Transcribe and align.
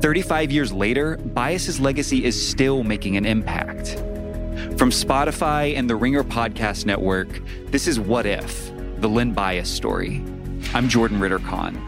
35 0.00 0.50
years 0.50 0.72
later, 0.72 1.16
Bias's 1.16 1.80
legacy 1.80 2.24
is 2.24 2.48
still 2.48 2.82
making 2.82 3.16
an 3.16 3.26
impact. 3.26 3.96
From 4.78 4.90
Spotify 4.90 5.76
and 5.76 5.88
the 5.88 5.96
Ringer 5.96 6.24
Podcast 6.24 6.86
Network, 6.86 7.40
this 7.70 7.86
is 7.86 7.98
What 7.98 8.26
If, 8.26 8.70
the 9.00 9.08
Len 9.08 9.32
Bias 9.32 9.70
story. 9.70 10.22
I'm 10.74 10.88
Jordan 10.88 11.20
Ritter 11.20 11.38
Conn. 11.38 11.80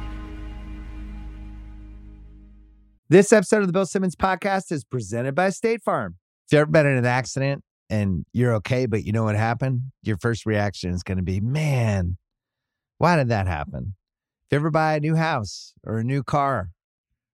This 3.10 3.32
episode 3.32 3.60
of 3.60 3.66
the 3.66 3.72
Bill 3.72 3.86
Simmons 3.86 4.16
podcast 4.16 4.70
is 4.70 4.84
presented 4.84 5.34
by 5.34 5.50
State 5.50 5.82
Farm. 5.82 6.16
If 6.46 6.52
you've 6.52 6.60
ever 6.60 6.70
been 6.70 6.86
in 6.86 6.98
an 6.98 7.06
accident 7.06 7.62
and 7.88 8.24
you're 8.32 8.54
okay, 8.56 8.86
but 8.86 9.04
you 9.04 9.12
know 9.12 9.24
what 9.24 9.36
happened, 9.36 9.80
your 10.02 10.18
first 10.18 10.44
reaction 10.44 10.90
is 10.92 11.02
going 11.02 11.16
to 11.16 11.24
be, 11.24 11.40
man, 11.40 12.18
why 12.98 13.16
did 13.16 13.28
that 13.28 13.46
happen? 13.46 13.94
If 14.46 14.52
you 14.52 14.56
ever 14.56 14.70
buy 14.70 14.96
a 14.96 15.00
new 15.00 15.14
house 15.14 15.72
or 15.84 15.98
a 15.98 16.04
new 16.04 16.22
car 16.22 16.70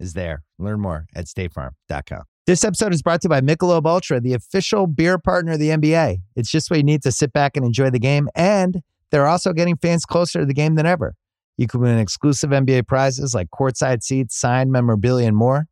is 0.00 0.12
there. 0.12 0.42
Learn 0.58 0.80
more 0.80 1.06
at 1.14 1.26
statefarm.com. 1.26 2.22
This 2.46 2.62
episode 2.62 2.92
is 2.92 3.00
brought 3.00 3.22
to 3.22 3.26
you 3.26 3.30
by 3.30 3.40
Michelob 3.40 3.86
Ultra, 3.86 4.20
the 4.20 4.34
official 4.34 4.86
beer 4.86 5.18
partner 5.18 5.52
of 5.52 5.58
the 5.58 5.70
NBA. 5.70 6.18
It's 6.36 6.50
just 6.50 6.70
what 6.70 6.76
you 6.76 6.82
need 6.82 7.02
to 7.02 7.10
sit 7.10 7.32
back 7.32 7.56
and 7.56 7.64
enjoy 7.64 7.88
the 7.88 7.98
game, 7.98 8.28
and 8.34 8.82
they're 9.10 9.26
also 9.26 9.52
getting 9.52 9.76
fans 9.76 10.04
closer 10.04 10.40
to 10.40 10.46
the 10.46 10.52
game 10.52 10.74
than 10.74 10.84
ever. 10.84 11.14
You 11.56 11.66
can 11.66 11.80
win 11.80 11.98
exclusive 11.98 12.50
NBA 12.50 12.86
prizes 12.86 13.34
like 13.34 13.48
courtside 13.48 14.02
seats, 14.02 14.38
signed 14.38 14.72
memorabilia, 14.72 15.26
and 15.28 15.36
more. 15.36 15.68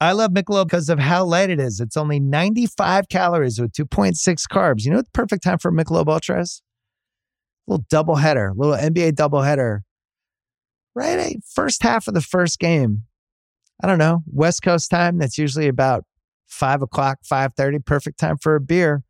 I 0.00 0.12
love 0.12 0.30
Michelob 0.30 0.66
because 0.66 0.88
of 0.88 0.98
how 0.98 1.24
light 1.24 1.50
it 1.50 1.60
is. 1.60 1.80
It's 1.80 1.96
only 1.96 2.20
95 2.20 3.08
calories 3.08 3.60
with 3.60 3.72
2.6 3.72 4.16
carbs. 4.50 4.84
You 4.84 4.90
know 4.90 4.98
what 4.98 5.06
the 5.06 5.10
perfect 5.12 5.42
time 5.42 5.58
for 5.58 5.72
Michelob 5.72 6.08
Ultra 6.08 6.40
is? 6.40 6.62
A 7.66 7.72
little 7.72 7.84
double 7.90 8.16
header, 8.16 8.52
little 8.54 8.76
NBA 8.76 9.14
double 9.14 9.42
header. 9.42 9.82
Right, 10.94 11.38
first 11.52 11.82
half 11.82 12.06
of 12.06 12.14
the 12.14 12.20
first 12.20 12.58
game. 12.58 13.04
I 13.82 13.86
don't 13.86 13.98
know, 13.98 14.22
West 14.32 14.62
Coast 14.62 14.90
time. 14.90 15.18
That's 15.18 15.38
usually 15.38 15.68
about 15.68 16.04
five 16.46 16.82
o'clock, 16.82 17.18
five 17.24 17.52
thirty. 17.56 17.78
Perfect 17.78 18.18
time 18.18 18.36
for 18.38 18.54
a 18.56 18.60
beer. 18.60 19.02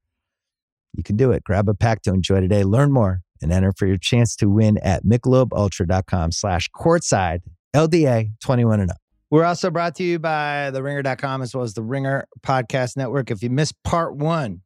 You 0.94 1.02
can 1.02 1.16
do 1.16 1.32
it. 1.32 1.44
Grab 1.44 1.68
a 1.68 1.74
pack 1.74 2.02
to 2.02 2.10
enjoy 2.10 2.40
today. 2.40 2.62
Learn 2.62 2.92
more 2.92 3.22
and 3.42 3.52
enter 3.52 3.72
for 3.72 3.86
your 3.86 3.98
chance 3.98 4.36
to 4.36 4.48
win 4.48 4.78
at 4.78 5.04
michelobultra.com 5.04 6.32
slash 6.32 6.70
courtside 6.74 7.40
LDA 7.74 8.30
21 8.40 8.80
and 8.80 8.90
up. 8.90 8.96
We're 9.30 9.44
also 9.44 9.70
brought 9.70 9.96
to 9.96 10.04
you 10.04 10.18
by 10.18 10.70
theringer.com 10.72 11.42
as 11.42 11.54
well 11.54 11.64
as 11.64 11.74
the 11.74 11.82
Ringer 11.82 12.26
Podcast 12.40 12.96
Network. 12.96 13.30
If 13.30 13.42
you 13.42 13.50
missed 13.50 13.82
part 13.82 14.14
one 14.14 14.62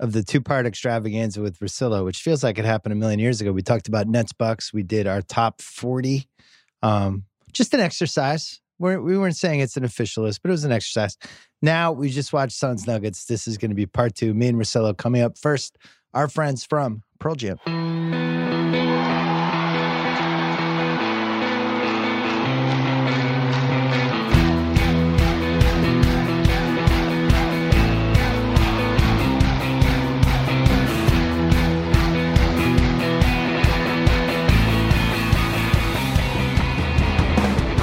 of 0.00 0.12
the 0.12 0.24
two 0.24 0.40
part 0.40 0.66
extravaganza 0.66 1.40
with 1.40 1.58
Russillo, 1.60 2.04
which 2.04 2.18
feels 2.18 2.42
like 2.42 2.58
it 2.58 2.64
happened 2.64 2.92
a 2.92 2.96
million 2.96 3.20
years 3.20 3.40
ago, 3.40 3.52
we 3.52 3.62
talked 3.62 3.86
about 3.86 4.08
Nets 4.08 4.32
Bucks. 4.32 4.72
We 4.72 4.82
did 4.82 5.06
our 5.06 5.22
top 5.22 5.62
40. 5.62 6.28
Um, 6.82 7.24
just 7.52 7.72
an 7.72 7.80
exercise. 7.80 8.60
We're, 8.78 9.00
we 9.00 9.18
weren't 9.18 9.36
saying 9.36 9.60
it's 9.60 9.76
an 9.76 9.84
official 9.84 10.24
list, 10.24 10.42
but 10.42 10.50
it 10.50 10.52
was 10.52 10.64
an 10.64 10.72
exercise. 10.72 11.16
Now 11.62 11.92
we 11.92 12.10
just 12.10 12.32
watched 12.32 12.56
Suns 12.56 12.86
Nuggets. 12.86 13.24
This 13.24 13.48
is 13.48 13.58
going 13.58 13.70
to 13.70 13.74
be 13.74 13.86
part 13.86 14.14
two. 14.14 14.34
Me 14.34 14.48
and 14.48 14.58
Russillo 14.58 14.96
coming 14.96 15.22
up 15.22 15.36
first. 15.36 15.76
Our 16.14 16.28
friends 16.28 16.64
from 16.64 17.02
Pearl 17.18 17.34
Jam. 17.34 17.58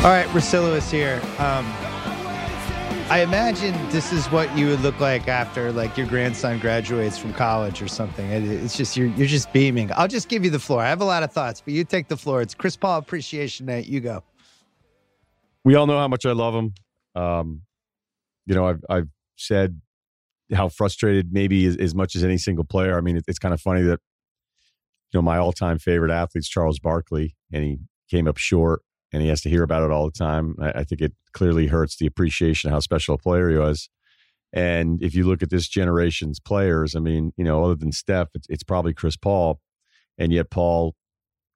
All 0.05 0.11
right, 0.11 0.27
Russillo 0.27 0.75
is 0.75 0.91
here. 0.91 1.19
Um, 1.39 1.65
I 3.09 3.21
imagine 3.27 3.73
this 3.89 4.13
is 4.13 4.27
what 4.27 4.55
you 4.55 4.67
would 4.67 4.81
look 4.81 4.99
like 4.99 5.27
after, 5.27 5.71
like 5.71 5.97
your 5.97 6.05
grandson 6.05 6.59
graduates 6.59 7.17
from 7.17 7.33
college 7.33 7.81
or 7.81 7.87
something. 7.87 8.29
It, 8.29 8.43
it's 8.43 8.77
just 8.77 8.95
you're 8.95 9.07
you're 9.07 9.25
just 9.25 9.51
beaming. 9.51 9.91
I'll 9.95 10.07
just 10.07 10.29
give 10.29 10.43
you 10.43 10.51
the 10.51 10.59
floor. 10.59 10.83
I 10.83 10.89
have 10.89 11.01
a 11.01 11.05
lot 11.05 11.23
of 11.23 11.31
thoughts, 11.31 11.59
but 11.59 11.73
you 11.73 11.83
take 11.83 12.07
the 12.07 12.17
floor. 12.17 12.43
It's 12.43 12.53
Chris 12.53 12.77
Paul 12.77 12.99
Appreciation 12.99 13.65
Night. 13.65 13.87
You 13.87 13.99
go. 13.99 14.21
We 15.63 15.73
all 15.73 15.87
know 15.87 15.97
how 15.97 16.07
much 16.07 16.27
I 16.27 16.33
love 16.33 16.53
him. 16.53 16.75
Um, 17.15 17.61
you 18.45 18.53
know, 18.53 18.67
I've 18.67 18.83
I've 18.87 19.07
said 19.37 19.81
how 20.53 20.69
frustrated 20.69 21.33
maybe 21.33 21.65
as, 21.65 21.77
as 21.77 21.95
much 21.95 22.15
as 22.15 22.23
any 22.23 22.37
single 22.37 22.63
player. 22.63 22.95
I 22.95 23.01
mean, 23.01 23.17
it, 23.17 23.23
it's 23.27 23.39
kind 23.39 23.55
of 23.55 23.59
funny 23.59 23.81
that 23.81 23.99
you 25.11 25.17
know 25.17 25.23
my 25.23 25.39
all-time 25.39 25.79
favorite 25.79 26.11
athlete's 26.11 26.47
Charles 26.47 26.77
Barkley, 26.77 27.35
and 27.51 27.63
he 27.63 27.79
came 28.07 28.27
up 28.27 28.37
short 28.37 28.83
and 29.15 29.21
he 29.21 29.29
has 29.29 29.39
to 29.39 29.49
hear 29.49 29.63
about 29.63 29.81
it 29.81 29.91
all 29.91 30.03
the 30.03 30.11
time. 30.11 30.57
I, 30.59 30.79
I 30.79 30.83
think 30.83 30.99
it 30.99 31.13
clearly 31.31 31.67
hurts 31.67 31.95
the 31.95 32.05
appreciation 32.05 32.69
of 32.69 32.73
how 32.73 32.81
special 32.81 33.15
a 33.15 33.17
player 33.17 33.49
he 33.49 33.55
was. 33.55 33.89
And 34.51 35.01
if 35.01 35.15
you 35.15 35.23
look 35.23 35.41
at 35.41 35.49
this 35.49 35.69
generation's 35.69 36.41
players, 36.41 36.97
I 36.97 36.99
mean, 36.99 37.31
you 37.37 37.45
know, 37.45 37.63
other 37.63 37.75
than 37.75 37.93
Steph, 37.93 38.27
it's, 38.35 38.45
it's 38.49 38.63
probably 38.63 38.93
Chris 38.93 39.15
Paul. 39.15 39.61
And 40.17 40.33
yet, 40.33 40.49
Paul, 40.49 40.95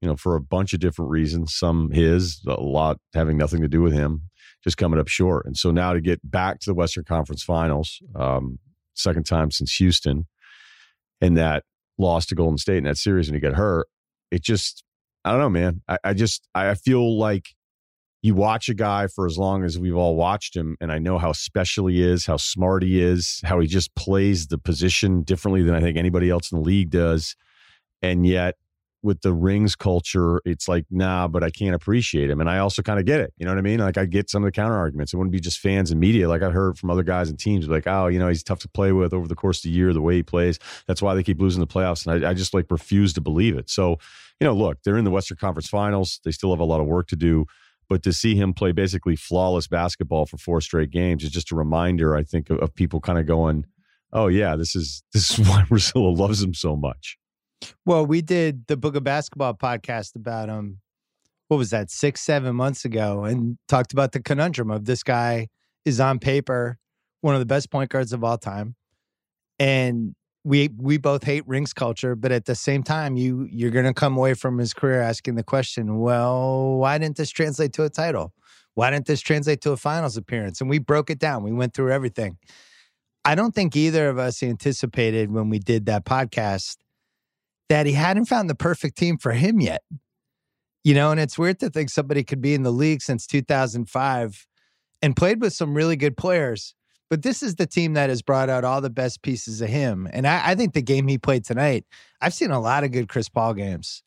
you 0.02 0.08
know, 0.08 0.16
for 0.16 0.38
a 0.38 0.42
bunch 0.42 0.72
of 0.74 0.80
different 0.80 1.12
reasons, 1.12 1.54
some 1.54 1.92
his, 1.92 2.42
a 2.48 2.54
lot 2.62 2.98
having 3.14 3.38
nothing 3.38 3.62
to 3.62 3.68
do 3.68 3.82
with 3.82 3.92
him, 3.92 4.30
just 4.64 4.78
coming 4.78 4.98
up 4.98 5.10
short. 5.10 5.46
And 5.46 5.58
so 5.58 5.70
now 5.70 5.92
to 5.92 6.00
get 6.00 6.22
back 6.24 6.62
to 6.62 6.70
the 6.70 6.74
Western 6.74 7.04
Conference 7.04 7.44
Finals, 7.44 8.02
um, 8.16 8.58
second 8.94 9.26
time 9.26 9.52
since 9.52 9.76
Houston, 9.76 10.28
and 11.20 11.38
that 11.38 11.66
loss 11.98 12.26
to 12.28 12.36
Golden 12.36 12.58
State 12.58 12.78
in 12.78 12.86
that 12.86 12.98
series 12.98 13.28
and 13.28 13.36
he 13.36 13.42
got 13.42 13.56
hurt, 13.56 13.88
it 14.32 14.44
just 14.44 14.86
I 15.26 15.32
don't 15.32 15.40
know, 15.40 15.50
man. 15.50 15.82
I, 15.88 15.98
I 16.04 16.14
just 16.14 16.48
I 16.56 16.74
feel 16.76 17.18
like 17.18 17.50
you 18.22 18.36
watch 18.36 18.68
a 18.68 18.74
guy 18.74 19.08
for 19.08 19.26
as 19.26 19.38
long 19.38 19.64
as 19.64 19.80
we've 19.80 19.96
all 19.96 20.16
watched 20.16 20.56
him, 20.56 20.76
and 20.82 20.92
I 20.92 21.00
know 21.00 21.18
how 21.18 21.32
special 21.32 21.88
he 21.88 22.02
is, 22.02 22.26
how 22.26 22.38
smart 22.38 22.84
he 22.84 23.02
is, 23.02 23.42
how 23.44 23.60
he 23.60 23.68
just 23.68 23.96
plays 23.96 24.48
the 24.48 24.58
position 24.58 25.24
differently 25.24 25.64
than 25.64 25.76
I 25.76 25.80
think 25.80 25.98
anybody 25.98 26.30
else 26.30 26.52
in 26.52 26.58
the 26.58 26.64
league 26.64 26.90
does. 26.90 27.36
And 28.02 28.26
yet, 28.26 28.56
with 29.02 29.22
the 29.22 29.34
rings 29.34 29.76
culture, 29.76 30.42
it's 30.46 30.68
like, 30.68 30.86
nah, 30.90 31.28
but 31.28 31.44
I 31.44 31.50
can't 31.50 31.74
appreciate 31.74 32.30
him. 32.30 32.42
And 32.42 32.50
I 32.50 32.60
also 32.60 32.82
kind 32.82 33.00
of 33.00 33.06
get 33.06 33.22
it. 33.22 33.34
You 33.38 33.46
know 33.46 33.52
what 33.52 33.58
I 33.58 33.62
mean? 33.62 33.80
Like, 33.80 33.98
I 33.98 34.06
get 34.06 34.30
some 34.30 34.44
of 34.44 34.48
the 34.48 34.52
counter 34.52 34.76
arguments. 34.76 35.14
It 35.14 35.18
wouldn't 35.18 35.32
be 35.32 35.40
just 35.40 35.60
fans 35.60 35.92
and 35.92 36.00
media. 36.00 36.28
Like, 36.28 36.42
I've 36.42 36.54
heard 36.54 36.78
from 36.78 36.90
other 36.90 37.04
guys 37.04 37.30
and 37.30 37.40
teams, 37.40 37.68
like, 37.68 37.88
oh, 37.88 38.08
you 38.08 38.20
know, 38.20 38.28
he's 38.28 38.44
tough 38.44 38.60
to 38.60 38.68
play 38.68 38.92
with 38.92 39.14
over 39.14 39.28
the 39.28 39.36
course 39.36 39.60
of 39.60 39.64
the 39.64 39.70
year, 39.70 39.94
the 39.94 40.02
way 40.02 40.16
he 40.16 40.24
plays. 40.24 40.60
That's 40.86 41.02
why 41.02 41.16
they 41.16 41.24
keep 41.24 41.40
losing 41.40 41.62
the 41.62 41.68
playoffs. 41.68 42.06
And 42.06 42.26
I, 42.26 42.32
I 42.32 42.34
just 42.34 42.54
like 42.54 42.66
refuse 42.70 43.14
to 43.14 43.22
believe 43.22 43.58
it. 43.58 43.70
So, 43.70 44.00
you 44.40 44.46
know, 44.46 44.54
look, 44.54 44.84
they're 44.84 44.98
in 44.98 45.06
the 45.06 45.12
Western 45.12 45.38
Conference 45.38 45.70
Finals. 45.70 46.20
They 46.24 46.32
still 46.32 46.52
have 46.52 46.60
a 46.60 46.66
lot 46.66 46.82
of 46.82 46.88
work 46.88 47.08
to 47.08 47.16
do. 47.16 47.46
But 47.88 48.04
to 48.04 48.14
see 48.14 48.36
him 48.36 48.54
play 48.54 48.72
basically 48.72 49.16
flawless 49.16 49.68
basketball 49.68 50.28
for 50.28 50.38
four 50.38 50.62
straight 50.62 50.92
games 50.92 51.24
is 51.24 51.32
just 51.32 51.52
a 51.52 51.56
reminder, 51.56 52.16
I 52.16 52.24
think, 52.24 52.50
of, 52.52 52.60
of 52.60 52.76
people 52.76 53.02
kind 53.02 53.18
of 53.18 53.26
going, 53.26 53.66
"Oh 54.14 54.28
yeah, 54.28 54.56
this 54.56 54.76
is 54.76 55.04
this 55.14 55.32
is 55.32 55.40
why 55.40 55.64
Russillo 55.70 56.16
loves 56.16 56.44
him 56.44 56.54
so 56.54 56.76
much." 56.76 57.18
Well, 57.86 58.06
we 58.06 58.22
did 58.22 58.68
the 58.68 58.78
Book 58.78 58.96
of 58.96 59.04
Basketball 59.04 59.54
podcast 59.54 60.16
about 60.16 60.50
him. 60.50 60.80
What 61.48 61.58
was 61.58 61.72
that? 61.72 61.90
Six, 61.90 62.22
seven 62.22 62.56
months 62.56 62.86
ago, 62.86 63.24
and 63.24 63.58
talked 63.68 63.94
about 63.94 64.12
the 64.12 64.22
conundrum 64.22 64.70
of 64.70 64.86
this 64.86 65.04
guy 65.04 65.48
is 65.86 66.00
on 66.00 66.20
paper 66.20 66.78
one 67.22 67.34
of 67.34 67.40
the 67.40 67.46
best 67.46 67.70
point 67.72 67.90
guards 67.90 68.14
of 68.14 68.24
all 68.24 68.38
time, 68.38 68.76
and 69.58 70.16
we 70.44 70.70
we 70.78 70.98
both 70.98 71.24
hate 71.24 71.48
rings 71.48 71.74
culture, 71.74 72.16
but 72.16 72.32
at 72.32 72.46
the 72.46 72.56
same 72.56 72.84
time, 72.84 73.18
you 73.18 73.48
you're 73.52 73.72
going 73.72 73.86
to 73.86 73.94
come 73.94 74.16
away 74.16 74.34
from 74.34 74.58
his 74.58 74.74
career 74.74 75.02
asking 75.02 75.36
the 75.36 75.44
question, 75.44 76.00
well, 76.00 76.78
why 76.78 76.98
didn't 76.98 77.18
this 77.18 77.32
translate 77.32 77.74
to 77.74 77.84
a 77.84 77.90
title? 77.90 78.34
Why 78.76 78.92
didn't 78.92 79.08
this 79.08 79.22
translate 79.22 79.62
to 79.62 79.72
a 79.72 79.78
finals 79.78 80.16
appearance? 80.16 80.62
And 80.62 80.70
we 80.70 80.80
broke 80.80 81.10
it 81.10 81.20
down. 81.20 81.44
We 81.44 81.52
went 81.52 81.74
through 81.74 81.92
everything. 81.92 82.38
I 83.26 83.36
don't 83.36 83.54
think 83.54 83.76
either 83.76 84.08
of 84.08 84.18
us 84.18 84.42
anticipated 84.42 85.32
when 85.32 85.50
we 85.50 85.60
did 85.60 85.86
that 85.88 86.06
podcast 86.06 86.78
that 87.70 87.86
he 87.86 87.94
hadn't 87.94 88.26
found 88.26 88.50
the 88.50 88.56
perfect 88.56 88.98
team 88.98 89.18
for 89.18 89.32
him 89.32 89.62
yet. 89.62 89.82
You 90.84 90.94
know, 90.94 91.12
and 91.12 91.20
it's 91.20 91.38
weird 91.38 91.60
to 91.60 91.70
think 91.70 91.90
somebody 91.90 92.24
could 92.24 92.42
be 92.42 92.54
in 92.54 92.64
the 92.64 92.72
league 92.72 93.02
since 93.02 93.28
2005 93.28 94.48
and 95.02 95.16
played 95.16 95.42
with 95.42 95.54
some 95.54 95.76
really 95.76 95.96
good 95.96 96.18
players. 96.18 96.74
But 97.10 97.24
this 97.24 97.42
is 97.42 97.56
the 97.56 97.66
team 97.66 97.94
that 97.94 98.10
has 98.10 98.22
brought 98.22 98.50
out 98.50 98.64
all 98.64 98.82
the 98.82 98.90
best 98.90 99.22
pieces 99.22 99.62
of 99.62 99.70
him. 99.70 100.08
And 100.12 100.28
I, 100.28 100.52
I 100.52 100.56
think 100.56 100.74
the 100.74 100.82
game 100.82 101.08
he 101.08 101.18
played 101.18 101.44
tonight, 101.44 101.86
I've 102.22 102.34
seen 102.34 102.52
a 102.52 102.60
lot 102.60 102.84
of 102.84 102.92
good 102.92 103.10
Chris 103.10 103.30
Paul 103.30 103.56
games. 103.56 104.04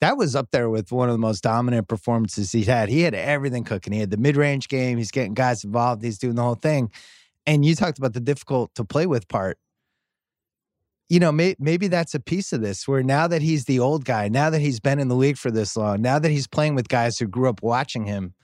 That 0.00 0.16
was 0.16 0.34
up 0.34 0.50
there 0.50 0.68
with 0.68 0.90
one 0.90 1.08
of 1.08 1.14
the 1.14 1.18
most 1.18 1.42
dominant 1.42 1.88
performances 1.88 2.50
he's 2.52 2.66
had. 2.66 2.88
He 2.88 3.02
had 3.02 3.14
everything 3.14 3.64
cooking. 3.64 3.92
He 3.92 4.00
had 4.00 4.10
the 4.10 4.16
mid 4.16 4.36
range 4.36 4.68
game. 4.68 4.98
He's 4.98 5.10
getting 5.10 5.34
guys 5.34 5.64
involved. 5.64 6.02
He's 6.02 6.18
doing 6.18 6.34
the 6.34 6.42
whole 6.42 6.54
thing. 6.54 6.90
And 7.46 7.64
you 7.64 7.74
talked 7.74 7.98
about 7.98 8.14
the 8.14 8.20
difficult 8.20 8.74
to 8.74 8.84
play 8.84 9.06
with 9.06 9.28
part. 9.28 9.58
You 11.08 11.20
know, 11.20 11.32
may, 11.32 11.54
maybe 11.58 11.88
that's 11.88 12.14
a 12.14 12.20
piece 12.20 12.52
of 12.52 12.62
this 12.62 12.88
where 12.88 13.02
now 13.02 13.26
that 13.26 13.42
he's 13.42 13.66
the 13.66 13.78
old 13.78 14.04
guy, 14.04 14.28
now 14.28 14.48
that 14.50 14.60
he's 14.60 14.80
been 14.80 14.98
in 14.98 15.08
the 15.08 15.14
league 15.14 15.36
for 15.36 15.50
this 15.50 15.76
long, 15.76 16.00
now 16.00 16.18
that 16.18 16.30
he's 16.30 16.46
playing 16.46 16.74
with 16.74 16.88
guys 16.88 17.18
who 17.18 17.26
grew 17.26 17.48
up 17.48 17.62
watching 17.62 18.06
him, 18.06 18.34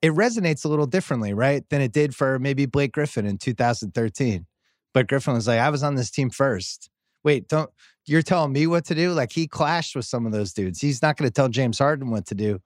it 0.00 0.12
resonates 0.12 0.64
a 0.64 0.68
little 0.68 0.86
differently, 0.86 1.34
right? 1.34 1.68
Than 1.70 1.80
it 1.80 1.92
did 1.92 2.14
for 2.14 2.38
maybe 2.38 2.66
Blake 2.66 2.92
Griffin 2.92 3.26
in 3.26 3.38
2013. 3.38 4.46
Blake 4.92 5.06
Griffin 5.08 5.34
was 5.34 5.48
like, 5.48 5.58
I 5.58 5.70
was 5.70 5.82
on 5.82 5.96
this 5.96 6.10
team 6.10 6.30
first. 6.30 6.88
Wait, 7.24 7.48
don't 7.48 7.70
you're 8.06 8.22
telling 8.22 8.52
me 8.52 8.66
what 8.66 8.84
to 8.86 8.94
do? 8.94 9.12
Like 9.12 9.32
he 9.32 9.46
clashed 9.46 9.96
with 9.96 10.04
some 10.04 10.26
of 10.26 10.32
those 10.32 10.52
dudes. 10.52 10.80
He's 10.80 11.02
not 11.02 11.16
going 11.16 11.28
to 11.28 11.32
tell 11.32 11.48
James 11.48 11.78
Harden 11.78 12.10
what 12.10 12.26
to 12.26 12.34
do. 12.34 12.60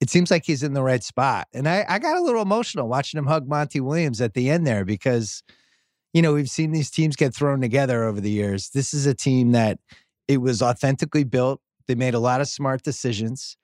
It 0.00 0.10
seems 0.10 0.30
like 0.30 0.44
he's 0.44 0.62
in 0.62 0.74
the 0.74 0.82
right 0.82 1.02
spot. 1.02 1.48
And 1.52 1.68
I, 1.68 1.84
I 1.88 1.98
got 1.98 2.16
a 2.16 2.22
little 2.22 2.42
emotional 2.42 2.88
watching 2.88 3.18
him 3.18 3.26
hug 3.26 3.48
Monty 3.48 3.80
Williams 3.80 4.20
at 4.20 4.34
the 4.34 4.50
end 4.50 4.66
there 4.66 4.84
because, 4.84 5.42
you 6.12 6.22
know, 6.22 6.32
we've 6.34 6.50
seen 6.50 6.72
these 6.72 6.90
teams 6.90 7.16
get 7.16 7.34
thrown 7.34 7.60
together 7.60 8.04
over 8.04 8.20
the 8.20 8.30
years. 8.30 8.70
This 8.70 8.94
is 8.94 9.06
a 9.06 9.14
team 9.14 9.52
that 9.52 9.78
it 10.26 10.38
was 10.38 10.62
authentically 10.62 11.24
built. 11.24 11.60
They 11.86 11.94
made 11.94 12.14
a 12.14 12.18
lot 12.18 12.40
of 12.40 12.48
smart 12.48 12.82
decisions 12.82 13.56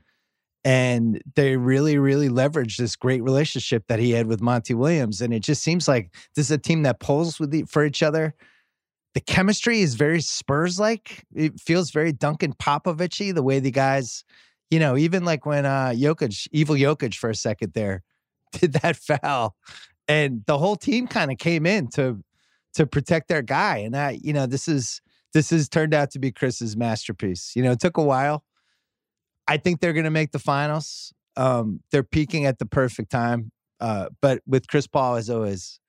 and 0.65 1.23
they 1.35 1.57
really 1.57 1.99
really 1.99 2.29
leveraged 2.29 2.79
this 2.79 2.97
great 2.97 3.23
relationship 3.23 3.85
that 3.89 3.99
he 3.99 4.13
had 4.13 4.27
with 4.27 4.41
monty 4.41 4.75
williams 4.75 5.21
and 5.21 5.35
it 5.35 5.41
just 5.41 5.63
seems 5.63 5.87
like 5.87 6.11
this 6.35 6.47
is 6.47 6.51
a 6.51 6.59
team 6.59 6.83
that 6.83 7.01
pulls 7.01 7.39
with 7.39 7.51
the, 7.51 7.63
for 7.65 7.85
each 7.85 8.03
other 8.03 8.35
the 9.15 9.21
chemistry 9.21 9.81
is 9.81 9.95
very 9.95 10.21
spurs 10.21 10.81
like 10.81 11.25
it 11.35 11.61
feels 11.61 11.91
very 11.91 12.13
duncan 12.13 12.53
popovichy 12.55 13.35
the 13.35 13.43
way 13.43 13.61
the 13.61 13.71
guys 13.71 14.25
you 14.71 14.79
know 14.79 14.97
even 14.97 15.25
like 15.25 15.45
when 15.45 15.67
uh 15.67 15.93
jokic 15.95 16.49
evil 16.51 16.75
jokic 16.75 17.15
for 17.15 17.31
a 17.31 17.35
second 17.35 17.73
there 17.75 18.03
did 18.53 18.73
that 18.73 18.97
foul 18.97 19.55
and 20.09 20.45
the 20.47 20.59
whole 20.59 20.77
team 20.77 21.07
kind 21.07 21.31
of 21.31 21.39
came 21.39 21.67
in 21.67 21.89
to 21.89 22.23
to 22.75 22.87
protect 22.87 23.29
their 23.29 23.43
guy 23.43 23.79
and 23.79 23.97
I, 23.97 24.19
you 24.23 24.33
know 24.33 24.47
this 24.47 24.69
is 24.69 25.01
this 25.33 25.51
has 25.51 25.69
turned 25.69 25.95
out 25.95 26.11
to 26.13 26.19
be 26.19 26.33
chris's 26.33 26.77
masterpiece 26.77 27.53
you 27.55 27.63
know 27.63 27.73
it 27.73 27.81
took 27.81 27.97
a 27.97 28.03
while 28.03 28.45
I 29.47 29.57
think 29.57 29.81
they're 29.81 29.93
going 29.93 30.05
to 30.05 30.11
make 30.11 30.33
the 30.33 30.39
finals. 30.39 31.13
Um, 31.37 31.81
they're 31.91 32.03
peaking 32.03 32.47
at 32.47 32.59
the 32.59 32.67
perfect 32.67 33.11
time. 33.11 33.51
Uh, 33.81 34.09
but 34.23 34.41
with 34.47 34.69
Chris 34.69 34.87
Paul, 34.87 35.17
as 35.17 35.29
always, 35.29 35.81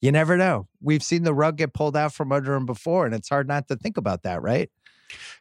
you 0.00 0.10
never 0.10 0.36
know. 0.36 0.68
We've 0.80 1.02
seen 1.02 1.22
the 1.22 1.34
rug 1.34 1.56
get 1.56 1.74
pulled 1.74 1.96
out 1.96 2.12
from 2.12 2.32
under 2.32 2.54
him 2.54 2.66
before, 2.66 3.06
and 3.06 3.14
it's 3.14 3.28
hard 3.28 3.46
not 3.46 3.68
to 3.68 3.76
think 3.76 3.96
about 3.96 4.22
that, 4.22 4.42
right? 4.42 4.70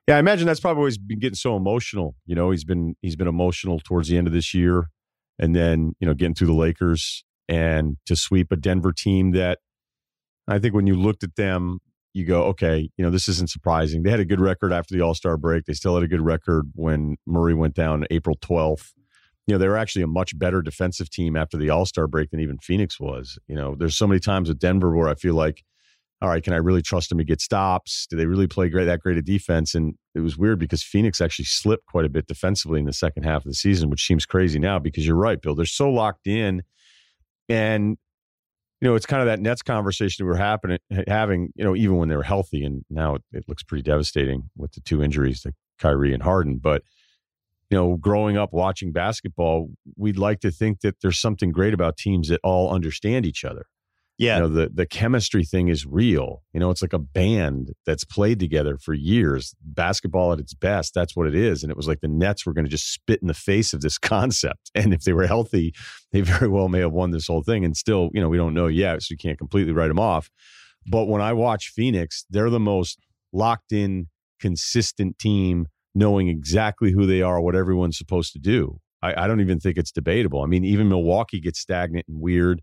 Yeah, 0.08 0.18
I 0.18 0.20
imagine 0.20 0.46
that's 0.46 0.60
probably 0.60 0.86
he's 0.86 0.98
been 0.98 1.20
getting 1.20 1.36
so 1.36 1.56
emotional. 1.56 2.16
You 2.26 2.36
know, 2.36 2.52
he's 2.52 2.64
been 2.64 2.96
he's 3.02 3.16
been 3.16 3.28
emotional 3.28 3.80
towards 3.80 4.10
the 4.10 4.18
end 4.18 4.28
of 4.28 4.34
this 4.34 4.54
year, 4.54 4.90
and 5.40 5.56
then 5.56 5.96
you 6.00 6.06
know 6.06 6.14
getting 6.14 6.36
through 6.36 6.48
the 6.48 6.54
Lakers 6.54 7.24
and 7.50 7.98
to 8.06 8.16
sweep 8.16 8.52
a 8.52 8.56
Denver 8.56 8.92
team 8.92 9.32
that 9.32 9.60
I 10.48 10.60
think 10.60 10.74
when 10.74 10.88
you 10.88 10.96
looked 10.96 11.24
at 11.24 11.36
them 11.36 11.80
you 12.16 12.24
go, 12.24 12.44
okay, 12.46 12.90
you 12.96 13.04
know, 13.04 13.12
this 13.12 13.28
isn't 13.28 13.50
surprising. 13.50 14.04
They 14.04 14.10
had 14.10 14.22
a 14.22 14.26
good 14.26 14.40
record 14.40 14.72
after 14.72 14.96
the 14.96 15.02
All 15.02 15.14
Star 15.14 15.36
break. 15.36 15.66
They 15.66 15.74
still 15.74 15.96
had 15.96 16.04
a 16.04 16.08
good 16.08 16.22
record 16.22 16.72
when 16.74 17.18
Murray 17.28 17.54
went 17.54 17.76
down 17.76 18.06
April 18.10 18.38
12th. 18.38 18.94
You 19.48 19.54
know, 19.54 19.58
they 19.60 19.68
were 19.68 19.78
actually 19.78 20.02
a 20.02 20.08
much 20.08 20.38
better 20.40 20.62
defensive 20.62 21.10
team 21.10 21.36
after 21.36 21.58
the 21.58 21.70
All 21.70 21.86
Star 21.86 22.08
break 22.08 22.32
than 22.32 22.40
even 22.40 22.58
Phoenix 22.60 23.02
was. 23.02 23.38
You 23.48 23.56
know, 23.56 23.76
there's 23.78 23.98
so 23.98 24.08
many 24.08 24.22
times 24.22 24.48
with 24.48 24.60
Denver 24.60 24.96
where 24.96 25.10
I 25.10 25.16
feel 25.16 25.36
like, 25.36 25.66
all 26.22 26.30
right, 26.30 26.42
can 26.42 26.54
I 26.54 26.58
really 26.58 26.82
trust 26.82 27.10
them 27.10 27.18
to 27.18 27.26
get 27.26 27.42
stops? 27.42 28.08
Do 28.10 28.16
they 28.16 28.28
really 28.28 28.48
play 28.48 28.70
great 28.70 28.86
that 28.86 29.02
great 29.02 29.18
a 29.18 29.22
defense? 29.22 29.76
And 29.76 29.96
it 30.16 30.22
was 30.22 30.38
weird 30.38 30.58
because 30.58 30.82
Phoenix 30.82 31.20
actually 31.20 31.46
slipped 31.46 31.86
quite 31.88 32.06
a 32.06 32.10
bit 32.10 32.28
defensively 32.28 32.80
in 32.80 32.86
the 32.86 32.94
second 32.94 33.24
half 33.24 33.44
of 33.44 33.52
the 33.52 33.56
season, 33.56 33.90
which 33.90 34.08
seems 34.08 34.26
crazy 34.26 34.58
now 34.58 34.80
because 34.80 35.06
you're 35.06 35.18
right, 35.18 35.42
Bill. 35.42 35.54
They're 35.54 35.66
so 35.66 35.90
locked 35.90 36.28
in. 36.28 36.64
And 37.50 37.98
you 38.82 38.90
know, 38.90 38.96
it's 38.96 39.06
kind 39.06 39.22
of 39.22 39.28
that 39.28 39.40
Nets 39.40 39.62
conversation 39.62 40.26
we 40.26 40.30
were 40.30 40.38
happening, 40.38 40.80
having, 41.08 41.50
you 41.56 41.64
know, 41.64 41.76
even 41.76 41.98
when 41.98 42.10
they 42.10 42.16
were 42.16 42.24
healthy. 42.24 42.64
And 42.64 42.84
now 42.90 43.16
it, 43.16 43.24
it 43.32 43.46
looks 43.48 43.64
pretty 43.64 43.84
devastating 43.84 44.50
with 44.58 44.74
the 44.74 44.82
two 44.82 45.02
injuries, 45.02 45.44
like 45.46 45.56
Kyrie 45.80 46.14
and 46.14 46.24
Harden. 46.24 46.58
But, 46.58 46.84
you 47.70 47.78
know, 47.78 47.96
growing 47.96 48.38
up 48.38 48.52
watching 48.52 48.92
basketball, 48.92 49.70
we'd 49.98 50.18
like 50.18 50.42
to 50.42 50.52
think 50.52 50.82
that 50.82 51.02
there's 51.02 51.20
something 51.20 51.52
great 51.52 51.74
about 51.74 51.98
teams 51.98 52.28
that 52.28 52.42
all 52.44 52.74
understand 52.74 53.26
each 53.26 53.46
other. 53.46 53.66
Yeah. 54.18 54.36
You 54.36 54.42
know, 54.44 54.48
the 54.48 54.70
the 54.74 54.86
chemistry 54.86 55.44
thing 55.44 55.68
is 55.68 55.86
real. 55.86 56.42
You 56.54 56.60
know, 56.60 56.72
it's 56.72 56.82
like 56.82 56.94
a 56.94 57.00
band 57.00 57.74
that's 57.86 58.06
played 58.06 58.40
together 58.40 58.78
for 58.78 58.94
years. 58.94 59.54
Basketball 59.62 60.32
at 60.32 60.40
its 60.40 60.54
best, 60.54 60.94
that's 60.94 61.16
what 61.16 61.28
it 61.28 61.36
is. 61.36 61.64
And 61.64 61.72
it 61.72 61.76
was 61.76 61.88
like 61.88 62.00
the 62.00 62.08
Nets 62.08 62.46
were 62.46 62.54
going 62.54 62.66
to 62.66 62.72
just 62.72 62.94
spit 62.94 63.22
in 63.22 63.28
the 63.28 63.34
face 63.34 63.74
of 63.74 63.82
this 63.82 63.98
concept. 63.98 64.72
And 64.74 64.94
if 64.94 65.02
they 65.02 65.14
were 65.14 65.28
healthy, 65.28 65.74
they 66.12 66.22
very 66.22 66.48
well 66.48 66.70
may 66.70 66.80
have 66.80 66.94
won 66.94 67.12
this 67.12 67.28
whole 67.28 67.44
thing. 67.44 67.66
And 67.66 67.76
still, 67.76 68.10
you 68.14 68.22
know, 68.22 68.30
we 68.30 68.38
don't 68.38 68.54
know 68.54 68.68
yet, 68.68 69.02
so 69.02 69.12
you 69.12 69.18
can't 69.18 69.38
completely 69.38 69.74
write 69.74 69.90
them 69.90 70.00
off. 70.00 70.30
But 70.88 71.06
when 71.06 71.22
I 71.22 71.34
watch 71.34 71.72
Phoenix, 71.76 72.26
they're 72.30 72.50
the 72.50 72.60
most 72.60 73.00
locked 73.34 73.72
in, 73.72 74.08
consistent 74.40 75.20
team, 75.20 75.68
knowing 75.94 76.28
exactly 76.30 76.92
who 76.92 77.06
they 77.06 77.22
are, 77.22 77.42
what 77.42 77.56
everyone's 77.56 77.98
supposed 77.98 78.34
to 78.34 78.40
do. 78.40 78.80
I, 79.02 79.24
I 79.24 79.28
don't 79.28 79.42
even 79.42 79.60
think 79.60 79.78
it's 79.78 79.92
debatable. 79.92 80.42
I 80.42 80.46
mean, 80.48 80.64
even 80.64 80.90
Milwaukee 80.90 81.40
gets 81.40 81.60
stagnant 81.60 82.06
and 82.08 82.22
weird 82.22 82.62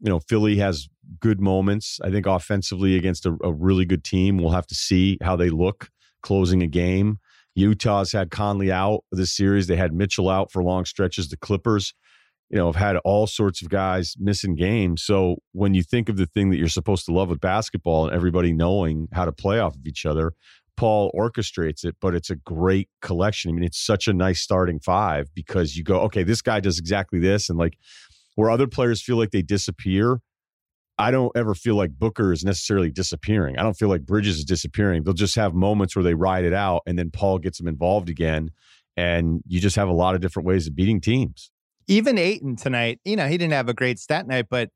you 0.00 0.08
know, 0.08 0.20
Philly 0.20 0.56
has 0.56 0.88
good 1.20 1.40
moments. 1.40 1.98
I 2.02 2.10
think 2.10 2.26
offensively 2.26 2.96
against 2.96 3.26
a, 3.26 3.36
a, 3.42 3.52
really 3.52 3.84
good 3.84 4.04
team. 4.04 4.36
We'll 4.36 4.50
have 4.50 4.66
to 4.68 4.74
see 4.74 5.18
how 5.22 5.36
they 5.36 5.50
look 5.50 5.88
closing 6.22 6.62
a 6.62 6.66
game. 6.66 7.18
Utah's 7.54 8.12
had 8.12 8.30
Conley 8.30 8.70
out 8.70 9.04
of 9.10 9.18
this 9.18 9.34
series. 9.34 9.66
They 9.66 9.76
had 9.76 9.92
Mitchell 9.92 10.28
out 10.28 10.52
for 10.52 10.62
long 10.62 10.84
stretches. 10.84 11.28
The 11.28 11.36
Clippers, 11.36 11.92
you 12.50 12.56
know, 12.56 12.66
have 12.66 12.76
had 12.76 12.96
all 12.98 13.26
sorts 13.26 13.62
of 13.62 13.68
guys 13.68 14.14
missing 14.18 14.54
games. 14.54 15.02
So 15.02 15.38
when 15.52 15.74
you 15.74 15.82
think 15.82 16.08
of 16.08 16.16
the 16.16 16.26
thing 16.26 16.50
that 16.50 16.58
you're 16.58 16.68
supposed 16.68 17.04
to 17.06 17.12
love 17.12 17.30
with 17.30 17.40
basketball 17.40 18.06
and 18.06 18.14
everybody 18.14 18.52
knowing 18.52 19.08
how 19.12 19.24
to 19.24 19.32
play 19.32 19.58
off 19.58 19.74
of 19.74 19.86
each 19.86 20.06
other, 20.06 20.34
Paul 20.78 21.10
orchestrates 21.12 21.84
it, 21.84 21.96
but 22.00 22.14
it's 22.14 22.30
a 22.30 22.36
great 22.36 22.88
collection. 23.02 23.50
I 23.50 23.54
mean, 23.54 23.64
it's 23.64 23.84
such 23.84 24.06
a 24.06 24.12
nice 24.12 24.40
starting 24.40 24.78
five 24.78 25.26
because 25.34 25.76
you 25.76 25.82
go, 25.82 26.02
okay, 26.02 26.22
this 26.22 26.40
guy 26.40 26.60
does 26.60 26.78
exactly 26.78 27.18
this. 27.18 27.48
And 27.50 27.58
like 27.58 27.76
where 28.38 28.52
other 28.52 28.68
players 28.68 29.02
feel 29.02 29.16
like 29.16 29.32
they 29.32 29.42
disappear, 29.42 30.20
I 30.96 31.10
don't 31.10 31.32
ever 31.36 31.56
feel 31.56 31.74
like 31.74 31.98
Booker 31.98 32.32
is 32.32 32.44
necessarily 32.44 32.88
disappearing. 32.88 33.58
I 33.58 33.64
don't 33.64 33.76
feel 33.76 33.88
like 33.88 34.06
Bridges 34.06 34.38
is 34.38 34.44
disappearing. 34.44 35.02
They'll 35.02 35.12
just 35.12 35.34
have 35.34 35.54
moments 35.54 35.96
where 35.96 36.04
they 36.04 36.14
ride 36.14 36.44
it 36.44 36.52
out 36.52 36.82
and 36.86 36.96
then 36.96 37.10
Paul 37.10 37.40
gets 37.40 37.58
them 37.58 37.66
involved 37.66 38.08
again. 38.08 38.52
And 38.96 39.42
you 39.48 39.58
just 39.58 39.74
have 39.74 39.88
a 39.88 39.92
lot 39.92 40.14
of 40.14 40.20
different 40.20 40.46
ways 40.46 40.68
of 40.68 40.76
beating 40.76 41.00
teams. 41.00 41.50
Even 41.88 42.16
Ayton 42.16 42.54
tonight, 42.54 43.00
you 43.04 43.16
know, 43.16 43.26
he 43.26 43.38
didn't 43.38 43.54
have 43.54 43.68
a 43.68 43.74
great 43.74 43.98
stat 43.98 44.28
night, 44.28 44.46
but 44.48 44.70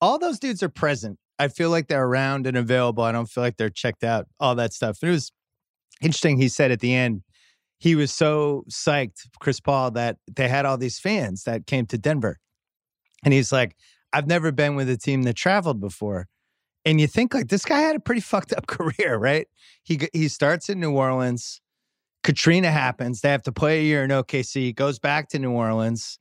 all 0.00 0.20
those 0.20 0.38
dudes 0.38 0.62
are 0.62 0.68
present. 0.68 1.18
I 1.40 1.48
feel 1.48 1.70
like 1.70 1.88
they're 1.88 2.06
around 2.06 2.46
and 2.46 2.56
available. 2.56 3.02
I 3.02 3.10
don't 3.10 3.26
feel 3.26 3.42
like 3.42 3.56
they're 3.56 3.70
checked 3.70 4.04
out, 4.04 4.28
all 4.38 4.54
that 4.54 4.72
stuff. 4.72 4.98
And 5.02 5.08
it 5.08 5.14
was 5.14 5.32
interesting. 6.00 6.36
He 6.36 6.48
said 6.48 6.70
at 6.70 6.78
the 6.78 6.94
end, 6.94 7.22
he 7.80 7.96
was 7.96 8.12
so 8.12 8.62
psyched, 8.70 9.26
Chris 9.40 9.58
Paul, 9.58 9.90
that 9.90 10.18
they 10.32 10.46
had 10.46 10.64
all 10.64 10.78
these 10.78 11.00
fans 11.00 11.42
that 11.42 11.66
came 11.66 11.86
to 11.86 11.98
Denver. 11.98 12.38
And 13.24 13.32
he's 13.32 13.52
like, 13.52 13.76
I've 14.12 14.28
never 14.28 14.52
been 14.52 14.76
with 14.76 14.88
a 14.88 14.96
team 14.96 15.24
that 15.24 15.34
traveled 15.34 15.80
before. 15.80 16.28
And 16.84 17.00
you 17.00 17.06
think 17.06 17.34
like 17.34 17.48
this 17.48 17.64
guy 17.64 17.80
had 17.80 17.96
a 17.96 18.00
pretty 18.00 18.20
fucked 18.32 18.52
up 18.52 18.66
career, 18.66 19.16
right? 19.16 19.48
He 19.82 20.00
he 20.12 20.28
starts 20.28 20.68
in 20.68 20.80
New 20.80 20.92
Orleans. 20.92 21.60
Katrina 22.22 22.70
happens. 22.70 23.20
They 23.20 23.30
have 23.30 23.42
to 23.42 23.52
play 23.52 23.80
a 23.80 23.82
year 23.82 24.04
in 24.04 24.10
OKC. 24.10 24.74
Goes 24.74 24.98
back 24.98 25.28
to 25.30 25.38
New 25.38 25.50
Orleans. 25.50 26.18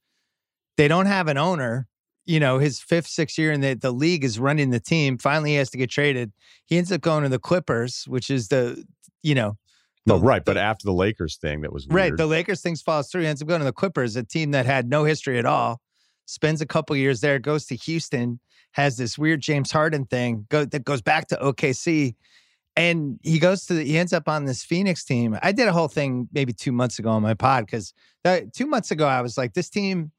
They 0.75 0.87
don't 0.87 1.05
have 1.05 1.27
an 1.27 1.37
owner. 1.37 1.87
You 2.25 2.39
know, 2.39 2.57
his 2.57 2.79
fifth, 2.79 3.07
sixth 3.07 3.37
year 3.37 3.51
in 3.51 3.61
the, 3.61 3.73
the 3.73 3.91
league 3.91 4.23
is 4.23 4.39
running 4.39 4.69
the 4.69 4.79
team. 4.79 5.17
Finally, 5.17 5.51
he 5.51 5.55
has 5.57 5.69
to 5.71 5.77
get 5.77 5.89
traded. 5.89 6.31
He 6.65 6.77
ends 6.77 6.91
up 6.91 7.01
going 7.01 7.23
to 7.23 7.29
the 7.29 7.39
Clippers, 7.39 8.05
which 8.07 8.29
is 8.29 8.47
the, 8.47 8.83
you 9.21 9.35
know, 9.35 9.57
the, 10.05 10.15
no, 10.15 10.19
right. 10.21 10.43
But 10.43 10.57
after 10.57 10.85
the 10.85 10.93
Lakers 10.93 11.37
thing, 11.37 11.61
that 11.61 11.73
was 11.73 11.85
weird. 11.87 11.95
right. 11.95 12.17
The 12.17 12.25
Lakers 12.25 12.61
things 12.61 12.81
falls 12.81 13.09
through. 13.09 13.21
He 13.21 13.27
ends 13.27 13.41
up 13.41 13.47
going 13.47 13.59
to 13.59 13.65
the 13.65 13.73
Clippers, 13.73 14.15
a 14.15 14.23
team 14.23 14.51
that 14.51 14.65
had 14.65 14.89
no 14.89 15.03
history 15.03 15.37
at 15.37 15.45
all 15.45 15.81
spends 16.25 16.61
a 16.61 16.65
couple 16.65 16.95
years 16.95 17.21
there, 17.21 17.39
goes 17.39 17.65
to 17.67 17.75
Houston, 17.75 18.39
has 18.71 18.97
this 18.97 19.17
weird 19.17 19.41
James 19.41 19.71
Harden 19.71 20.05
thing 20.05 20.45
go, 20.49 20.65
that 20.65 20.83
goes 20.83 21.01
back 21.01 21.27
to 21.27 21.35
OKC. 21.35 22.15
And 22.75 23.19
he 23.21 23.37
goes 23.37 23.67
to 23.67 23.75
the, 23.75 23.83
he 23.83 23.99
ends 23.99 24.13
up 24.13 24.27
on 24.27 24.45
this 24.45 24.63
Phoenix 24.63 25.03
team. 25.03 25.37
I 25.43 25.51
did 25.51 25.67
a 25.67 25.73
whole 25.73 25.87
thing 25.87 26.27
maybe 26.33 26.53
two 26.53 26.71
months 26.71 26.97
ago 26.97 27.09
on 27.09 27.21
my 27.21 27.35
pod 27.35 27.65
because 27.67 27.93
two 28.53 28.65
months 28.65 28.89
ago 28.89 29.07
I 29.07 29.21
was 29.21 29.37
like, 29.37 29.53
this 29.53 29.69
team, 29.69 30.11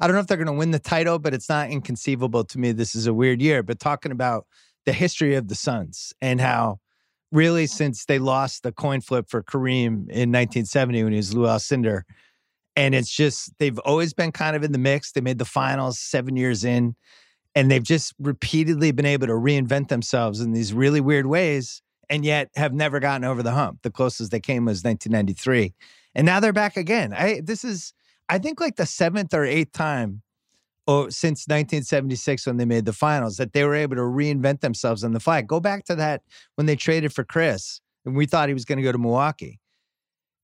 I 0.00 0.06
don't 0.06 0.14
know 0.14 0.20
if 0.20 0.26
they're 0.26 0.38
going 0.38 0.46
to 0.46 0.52
win 0.54 0.70
the 0.70 0.78
title, 0.78 1.18
but 1.18 1.34
it's 1.34 1.50
not 1.50 1.68
inconceivable 1.68 2.44
to 2.44 2.58
me. 2.58 2.72
This 2.72 2.94
is 2.94 3.06
a 3.06 3.12
weird 3.12 3.42
year. 3.42 3.62
But 3.62 3.80
talking 3.80 4.12
about 4.12 4.46
the 4.86 4.94
history 4.94 5.34
of 5.34 5.48
the 5.48 5.54
Suns 5.54 6.14
and 6.22 6.40
how 6.40 6.80
really 7.32 7.66
since 7.66 8.06
they 8.06 8.18
lost 8.18 8.62
the 8.62 8.72
coin 8.72 9.02
flip 9.02 9.28
for 9.28 9.42
Kareem 9.42 10.08
in 10.08 10.32
1970 10.32 11.04
when 11.04 11.12
he 11.12 11.18
was 11.18 11.34
Lou 11.34 11.46
Alcindor, 11.46 12.02
and 12.80 12.94
it's 12.94 13.10
just 13.10 13.52
they've 13.58 13.78
always 13.80 14.14
been 14.14 14.32
kind 14.32 14.56
of 14.56 14.64
in 14.64 14.72
the 14.72 14.78
mix. 14.78 15.12
They 15.12 15.20
made 15.20 15.38
the 15.38 15.44
finals 15.44 15.98
seven 16.00 16.34
years 16.34 16.64
in, 16.64 16.96
and 17.54 17.70
they've 17.70 17.82
just 17.82 18.14
repeatedly 18.18 18.90
been 18.90 19.04
able 19.04 19.26
to 19.26 19.34
reinvent 19.34 19.88
themselves 19.88 20.40
in 20.40 20.52
these 20.52 20.72
really 20.72 21.02
weird 21.02 21.26
ways, 21.26 21.82
and 22.08 22.24
yet 22.24 22.48
have 22.56 22.72
never 22.72 22.98
gotten 22.98 23.24
over 23.24 23.42
the 23.42 23.50
hump. 23.50 23.80
The 23.82 23.90
closest 23.90 24.30
they 24.30 24.40
came 24.40 24.64
was 24.64 24.82
1993, 24.82 25.74
and 26.14 26.24
now 26.24 26.40
they're 26.40 26.54
back 26.54 26.78
again. 26.78 27.12
I 27.12 27.42
this 27.44 27.64
is 27.64 27.92
I 28.30 28.38
think 28.38 28.62
like 28.62 28.76
the 28.76 28.86
seventh 28.86 29.34
or 29.34 29.44
eighth 29.44 29.72
time 29.72 30.22
oh, 30.88 31.10
since 31.10 31.46
1976 31.48 32.46
when 32.46 32.56
they 32.56 32.64
made 32.64 32.86
the 32.86 32.94
finals 32.94 33.36
that 33.36 33.52
they 33.52 33.62
were 33.64 33.74
able 33.74 33.96
to 33.96 34.02
reinvent 34.02 34.62
themselves 34.62 35.04
in 35.04 35.12
the 35.12 35.20
fight. 35.20 35.46
Go 35.46 35.60
back 35.60 35.84
to 35.84 35.94
that 35.96 36.22
when 36.54 36.66
they 36.66 36.76
traded 36.76 37.12
for 37.12 37.24
Chris 37.24 37.82
and 38.06 38.16
we 38.16 38.24
thought 38.24 38.48
he 38.48 38.54
was 38.54 38.64
going 38.64 38.78
to 38.78 38.82
go 38.82 38.90
to 38.90 38.96
Milwaukee. 38.96 39.59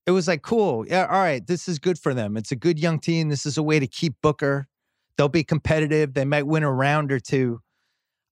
It 0.07 0.11
was 0.11 0.27
like, 0.27 0.41
cool. 0.41 0.87
Yeah, 0.87 1.05
all 1.05 1.19
right. 1.19 1.45
This 1.45 1.67
is 1.67 1.77
good 1.77 1.99
for 1.99 2.13
them. 2.13 2.37
It's 2.37 2.51
a 2.51 2.55
good 2.55 2.79
young 2.79 2.99
team. 2.99 3.29
This 3.29 3.45
is 3.45 3.57
a 3.57 3.63
way 3.63 3.79
to 3.79 3.87
keep 3.87 4.15
Booker. 4.23 4.67
They'll 5.17 5.27
be 5.27 5.43
competitive. 5.43 6.13
They 6.13 6.25
might 6.25 6.47
win 6.47 6.63
a 6.63 6.71
round 6.71 7.11
or 7.11 7.19
two. 7.19 7.59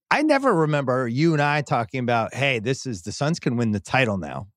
I 0.09 0.21
never 0.21 0.53
remember 0.53 1.07
you 1.07 1.33
and 1.33 1.41
I 1.41 1.61
talking 1.61 1.99
about, 1.99 2.33
hey, 2.33 2.59
this 2.59 2.85
is 2.85 3.01
the 3.01 3.11
Suns 3.11 3.39
can 3.39 3.57
win 3.57 3.71
the 3.71 3.79
title 3.79 4.17
now 4.17 4.47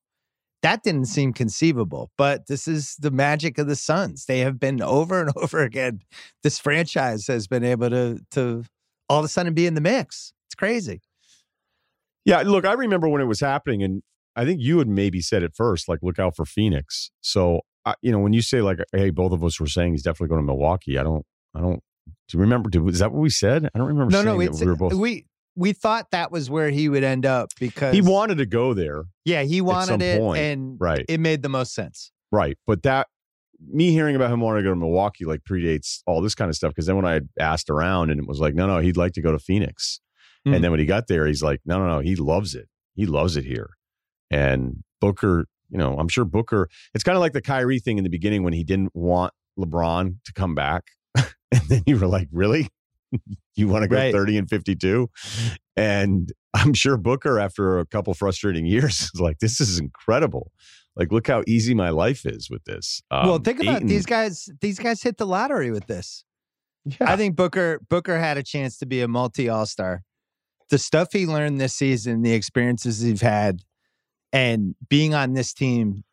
that 0.62 0.82
didn't 0.82 1.06
seem 1.06 1.32
conceivable. 1.32 2.10
But 2.16 2.46
this 2.46 2.66
is 2.66 2.96
the 2.96 3.10
magic 3.10 3.58
of 3.58 3.66
the 3.66 3.76
Suns. 3.76 4.26
They 4.26 4.40
have 4.40 4.58
been 4.58 4.82
over 4.82 5.20
and 5.20 5.30
over 5.36 5.62
again. 5.62 6.00
This 6.42 6.58
franchise 6.58 7.26
has 7.26 7.46
been 7.46 7.64
able 7.64 7.90
to 7.90 8.20
to 8.32 8.64
all 9.08 9.20
of 9.20 9.24
a 9.24 9.28
sudden 9.28 9.54
be 9.54 9.66
in 9.66 9.74
the 9.74 9.80
mix. 9.80 10.32
It's 10.48 10.54
crazy. 10.54 11.00
Yeah, 12.24 12.42
look, 12.42 12.66
I 12.66 12.72
remember 12.72 13.08
when 13.08 13.22
it 13.22 13.26
was 13.26 13.40
happening, 13.40 13.82
and 13.82 14.02
I 14.38 14.44
think 14.44 14.60
you 14.60 14.78
had 14.78 14.88
maybe 14.88 15.20
said 15.20 15.42
it 15.42 15.52
first, 15.54 15.88
like 15.88 15.98
look 16.00 16.20
out 16.20 16.36
for 16.36 16.44
Phoenix. 16.44 17.10
So, 17.20 17.62
I, 17.84 17.94
you 18.02 18.12
know, 18.12 18.20
when 18.20 18.32
you 18.32 18.40
say 18.40 18.62
like, 18.62 18.78
hey, 18.92 19.10
both 19.10 19.32
of 19.32 19.42
us 19.42 19.58
were 19.58 19.66
saying 19.66 19.92
he's 19.92 20.02
definitely 20.02 20.28
going 20.28 20.40
to 20.40 20.46
Milwaukee. 20.46 20.96
I 20.96 21.02
don't, 21.02 21.26
I 21.54 21.60
don't. 21.60 21.82
Do 22.06 22.36
you 22.36 22.40
remember? 22.40 22.70
Do, 22.70 22.86
is 22.88 23.00
that 23.00 23.12
what 23.12 23.20
we 23.20 23.30
said? 23.30 23.68
I 23.74 23.78
don't 23.78 23.88
remember. 23.88 24.12
No, 24.12 24.22
no, 24.22 24.36
we 24.36 24.48
were 24.48 24.76
both. 24.76 24.94
We 24.94 25.26
we 25.56 25.72
thought 25.72 26.12
that 26.12 26.30
was 26.30 26.48
where 26.48 26.70
he 26.70 26.88
would 26.88 27.02
end 27.02 27.26
up 27.26 27.50
because 27.58 27.92
he 27.92 28.00
wanted 28.00 28.38
to 28.38 28.46
go 28.46 28.74
there. 28.74 29.04
Yeah, 29.24 29.42
he 29.42 29.60
wanted 29.60 30.00
it, 30.02 30.20
point. 30.20 30.40
and 30.40 30.76
right. 30.78 31.04
it 31.08 31.18
made 31.18 31.42
the 31.42 31.48
most 31.48 31.74
sense. 31.74 32.12
Right, 32.30 32.56
but 32.66 32.84
that 32.84 33.08
me 33.60 33.90
hearing 33.90 34.14
about 34.14 34.30
him 34.30 34.40
wanting 34.40 34.62
to 34.62 34.68
go 34.68 34.72
to 34.72 34.78
Milwaukee 34.78 35.24
like 35.24 35.40
predates 35.40 36.00
all 36.06 36.22
this 36.22 36.36
kind 36.36 36.48
of 36.48 36.54
stuff. 36.54 36.70
Because 36.70 36.86
then 36.86 36.96
when 36.96 37.06
I 37.06 37.20
asked 37.40 37.70
around, 37.70 38.10
and 38.10 38.20
it 38.20 38.28
was 38.28 38.38
like, 38.38 38.54
no, 38.54 38.66
no, 38.66 38.78
he'd 38.78 38.96
like 38.96 39.14
to 39.14 39.22
go 39.22 39.32
to 39.32 39.38
Phoenix. 39.38 40.00
Mm. 40.46 40.54
And 40.54 40.64
then 40.64 40.70
when 40.70 40.80
he 40.80 40.86
got 40.86 41.08
there, 41.08 41.26
he's 41.26 41.42
like, 41.42 41.60
no, 41.66 41.78
no, 41.78 41.88
no, 41.88 41.98
he 41.98 42.14
loves 42.14 42.54
it. 42.54 42.68
He 42.94 43.06
loves 43.06 43.36
it 43.36 43.44
here. 43.44 43.70
And 44.30 44.82
Booker, 45.00 45.46
you 45.70 45.78
know, 45.78 45.98
I'm 45.98 46.08
sure 46.08 46.24
Booker. 46.24 46.68
It's 46.94 47.04
kind 47.04 47.16
of 47.16 47.20
like 47.20 47.32
the 47.32 47.42
Kyrie 47.42 47.78
thing 47.78 47.98
in 47.98 48.04
the 48.04 48.10
beginning 48.10 48.42
when 48.42 48.52
he 48.52 48.64
didn't 48.64 48.94
want 48.94 49.32
LeBron 49.58 50.16
to 50.24 50.32
come 50.32 50.54
back, 50.54 50.84
and 51.16 51.62
then 51.68 51.82
you 51.86 51.98
were 51.98 52.06
like, 52.06 52.28
really? 52.32 52.68
you 53.56 53.68
want 53.68 53.82
to 53.82 53.88
go 53.88 53.96
right. 53.96 54.12
30 54.12 54.38
and 54.38 54.50
52 54.50 55.08
and 55.76 56.32
i'm 56.54 56.74
sure 56.74 56.96
booker 56.96 57.38
after 57.38 57.78
a 57.78 57.86
couple 57.86 58.12
frustrating 58.14 58.66
years 58.66 59.10
is 59.14 59.20
like 59.20 59.38
this 59.38 59.60
is 59.60 59.78
incredible 59.78 60.52
like 60.96 61.12
look 61.12 61.26
how 61.26 61.42
easy 61.46 61.74
my 61.74 61.90
life 61.90 62.26
is 62.26 62.48
with 62.50 62.64
this 62.64 63.02
um, 63.10 63.26
well 63.26 63.38
think 63.38 63.60
about 63.62 63.82
these 63.82 64.06
guys 64.06 64.48
these 64.60 64.78
guys 64.78 65.02
hit 65.02 65.16
the 65.16 65.26
lottery 65.26 65.70
with 65.70 65.86
this 65.86 66.24
yeah. 66.84 67.10
i 67.10 67.16
think 67.16 67.36
booker 67.36 67.80
booker 67.88 68.18
had 68.18 68.36
a 68.36 68.42
chance 68.42 68.76
to 68.78 68.86
be 68.86 69.00
a 69.00 69.08
multi 69.08 69.48
all-star 69.48 70.02
the 70.70 70.78
stuff 70.78 71.08
he 71.12 71.26
learned 71.26 71.60
this 71.60 71.74
season 71.74 72.22
the 72.22 72.32
experiences 72.32 73.00
he's 73.00 73.22
had 73.22 73.60
and 74.32 74.74
being 74.88 75.14
on 75.14 75.34
this 75.34 75.52
team 75.52 76.04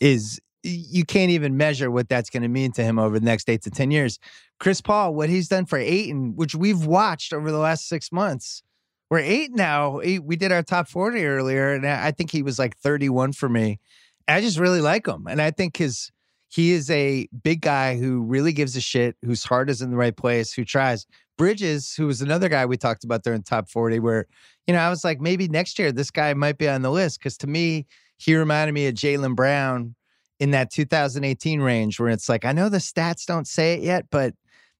is 0.00 0.40
you 0.62 1.04
can't 1.04 1.30
even 1.30 1.56
measure 1.56 1.90
what 1.90 2.08
that's 2.08 2.30
going 2.30 2.42
to 2.42 2.48
mean 2.48 2.72
to 2.72 2.82
him 2.82 2.98
over 2.98 3.18
the 3.18 3.24
next 3.24 3.50
eight 3.50 3.62
to 3.62 3.70
10 3.70 3.90
years. 3.90 4.18
Chris 4.58 4.80
Paul, 4.80 5.14
what 5.14 5.28
he's 5.28 5.48
done 5.48 5.66
for 5.66 5.78
Ayton, 5.78 6.36
which 6.36 6.54
we've 6.54 6.86
watched 6.86 7.32
over 7.32 7.50
the 7.50 7.58
last 7.58 7.86
six 7.86 8.10
months, 8.10 8.62
we're 9.10 9.18
eight 9.18 9.52
now. 9.52 10.00
We 10.00 10.36
did 10.36 10.52
our 10.52 10.62
top 10.62 10.88
40 10.88 11.24
earlier, 11.24 11.72
and 11.74 11.86
I 11.86 12.10
think 12.10 12.30
he 12.30 12.42
was 12.42 12.58
like 12.58 12.76
31 12.78 13.34
for 13.34 13.48
me. 13.48 13.78
I 14.26 14.40
just 14.40 14.58
really 14.58 14.80
like 14.80 15.06
him. 15.06 15.26
And 15.28 15.42
I 15.42 15.50
think 15.50 15.76
his 15.76 16.10
he 16.54 16.70
is 16.70 16.88
a 16.88 17.26
big 17.42 17.62
guy 17.62 17.96
who 17.96 18.22
really 18.22 18.52
gives 18.52 18.76
a 18.76 18.80
shit, 18.80 19.16
whose 19.24 19.42
heart 19.42 19.68
is 19.68 19.82
in 19.82 19.90
the 19.90 19.96
right 19.96 20.16
place, 20.16 20.52
who 20.52 20.64
tries. 20.64 21.04
Bridges, 21.36 21.92
who 21.96 22.06
was 22.06 22.22
another 22.22 22.48
guy 22.48 22.64
we 22.64 22.76
talked 22.76 23.02
about 23.02 23.24
there 23.24 23.34
in 23.34 23.42
top 23.42 23.68
40, 23.68 23.98
where, 23.98 24.26
you 24.68 24.72
know, 24.72 24.78
I 24.78 24.88
was 24.88 25.02
like, 25.02 25.20
maybe 25.20 25.48
next 25.48 25.80
year 25.80 25.90
this 25.90 26.12
guy 26.12 26.32
might 26.32 26.56
be 26.56 26.68
on 26.68 26.82
the 26.82 26.92
list. 26.92 27.20
Cause 27.20 27.36
to 27.38 27.48
me, 27.48 27.86
he 28.18 28.36
reminded 28.36 28.72
me 28.72 28.86
of 28.86 28.94
Jaylen 28.94 29.34
Brown 29.34 29.96
in 30.38 30.52
that 30.52 30.70
2018 30.70 31.60
range 31.60 31.98
where 31.98 32.10
it's 32.10 32.28
like, 32.28 32.44
I 32.44 32.52
know 32.52 32.68
the 32.68 32.78
stats 32.78 33.26
don't 33.26 33.48
say 33.48 33.74
it 33.74 33.80
yet, 33.80 34.04
but 34.12 34.34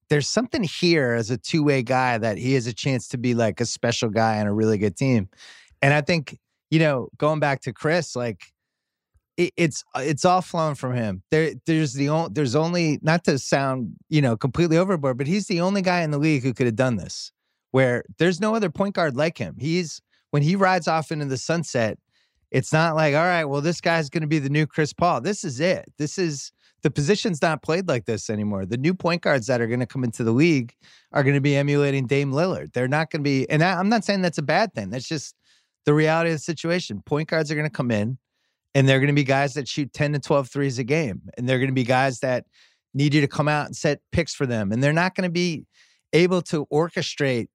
there's 0.07 0.29
something 0.29 0.63
here 0.63 1.11
as 1.11 1.29
a 1.29 1.37
two 1.37 1.61
way 1.61 1.83
guy 1.83 2.17
that 2.17 2.37
he 2.37 2.53
has 2.53 2.67
a 2.67 2.73
chance 2.73 3.09
to 3.09 3.17
be 3.17 3.33
like 3.33 3.59
a 3.59 3.65
special 3.65 4.07
guy 4.07 4.39
on 4.39 4.47
a 4.47 4.53
really 4.53 4.77
good 4.77 4.95
team. 4.95 5.27
And 5.81 5.93
I 5.93 5.99
think, 5.99 6.39
you 6.71 6.79
know, 6.79 7.09
going 7.17 7.41
back 7.41 7.59
to 7.63 7.73
Chris, 7.73 8.15
like 8.15 8.53
it, 9.37 9.53
it's 9.57 9.83
uh, 9.95 10.01
it's 10.03 10.25
all 10.25 10.41
flown 10.41 10.75
from 10.75 10.95
him. 10.95 11.23
There 11.31 11.53
there's 11.65 11.93
the 11.93 12.09
only 12.09 12.29
there's 12.33 12.55
only 12.55 12.99
not 13.01 13.23
to 13.25 13.37
sound, 13.37 13.95
you 14.09 14.21
know, 14.21 14.37
completely 14.37 14.77
overboard, 14.77 15.17
but 15.17 15.27
he's 15.27 15.47
the 15.47 15.61
only 15.61 15.81
guy 15.81 16.01
in 16.01 16.11
the 16.11 16.17
league 16.17 16.43
who 16.43 16.53
could 16.53 16.65
have 16.65 16.75
done 16.75 16.95
this. 16.95 17.31
Where 17.71 18.03
there's 18.19 18.39
no 18.39 18.55
other 18.55 18.69
point 18.69 18.95
guard 18.95 19.17
like 19.17 19.37
him. 19.37 19.55
He's 19.59 20.01
when 20.31 20.43
he 20.43 20.55
rides 20.55 20.87
off 20.87 21.11
into 21.11 21.25
the 21.25 21.37
sunset, 21.37 21.97
it's 22.51 22.71
not 22.71 22.95
like, 22.95 23.15
all 23.15 23.23
right, 23.23 23.45
well, 23.45 23.61
this 23.61 23.81
guy's 23.81 24.09
going 24.09 24.21
to 24.21 24.27
be 24.27 24.39
the 24.39 24.49
new 24.49 24.65
Chris 24.65 24.93
Paul. 24.93 25.21
This 25.21 25.43
is 25.43 25.59
it. 25.59 25.91
This 25.97 26.17
is 26.17 26.53
the 26.83 26.91
position's 26.91 27.41
not 27.41 27.63
played 27.63 27.87
like 27.87 28.05
this 28.05 28.29
anymore. 28.29 28.65
The 28.65 28.77
new 28.77 28.93
point 28.93 29.23
guards 29.23 29.47
that 29.47 29.59
are 29.59 29.67
going 29.67 29.79
to 29.79 29.85
come 29.85 30.03
into 30.03 30.23
the 30.23 30.31
league 30.31 30.73
are 31.11 31.23
going 31.23 31.35
to 31.35 31.41
be 31.41 31.55
emulating 31.55 32.05
Dame 32.05 32.31
Lillard. 32.31 32.73
They're 32.73 32.87
not 32.87 33.11
going 33.11 33.21
to 33.21 33.23
be, 33.23 33.49
and 33.49 33.63
I, 33.63 33.73
I'm 33.79 33.89
not 33.89 34.05
saying 34.05 34.21
that's 34.21 34.37
a 34.37 34.43
bad 34.43 34.73
thing. 34.73 34.89
That's 34.89 35.07
just 35.07 35.35
the 35.85 35.93
reality 35.93 36.29
of 36.29 36.35
the 36.35 36.39
situation. 36.39 37.01
Point 37.05 37.27
guards 37.29 37.51
are 37.51 37.55
going 37.55 37.67
to 37.67 37.75
come 37.75 37.91
in 37.91 38.17
and 38.75 38.87
they're 38.87 38.99
going 38.99 39.07
to 39.07 39.13
be 39.13 39.23
guys 39.23 39.53
that 39.53 39.67
shoot 39.67 39.91
10 39.93 40.13
to 40.13 40.19
12 40.19 40.49
threes 40.49 40.77
a 40.77 40.83
game. 40.83 41.21
And 41.37 41.47
they're 41.47 41.59
going 41.59 41.69
to 41.69 41.73
be 41.73 41.85
guys 41.85 42.19
that 42.19 42.45
need 42.93 43.13
you 43.13 43.21
to 43.21 43.27
come 43.27 43.47
out 43.47 43.65
and 43.65 43.75
set 43.75 44.01
picks 44.11 44.35
for 44.35 44.45
them. 44.45 44.71
And 44.71 44.83
they're 44.83 44.93
not 44.93 45.15
going 45.15 45.27
to 45.27 45.33
be 45.33 45.65
able 46.11 46.41
to 46.43 46.65
orchestrate 46.67 47.47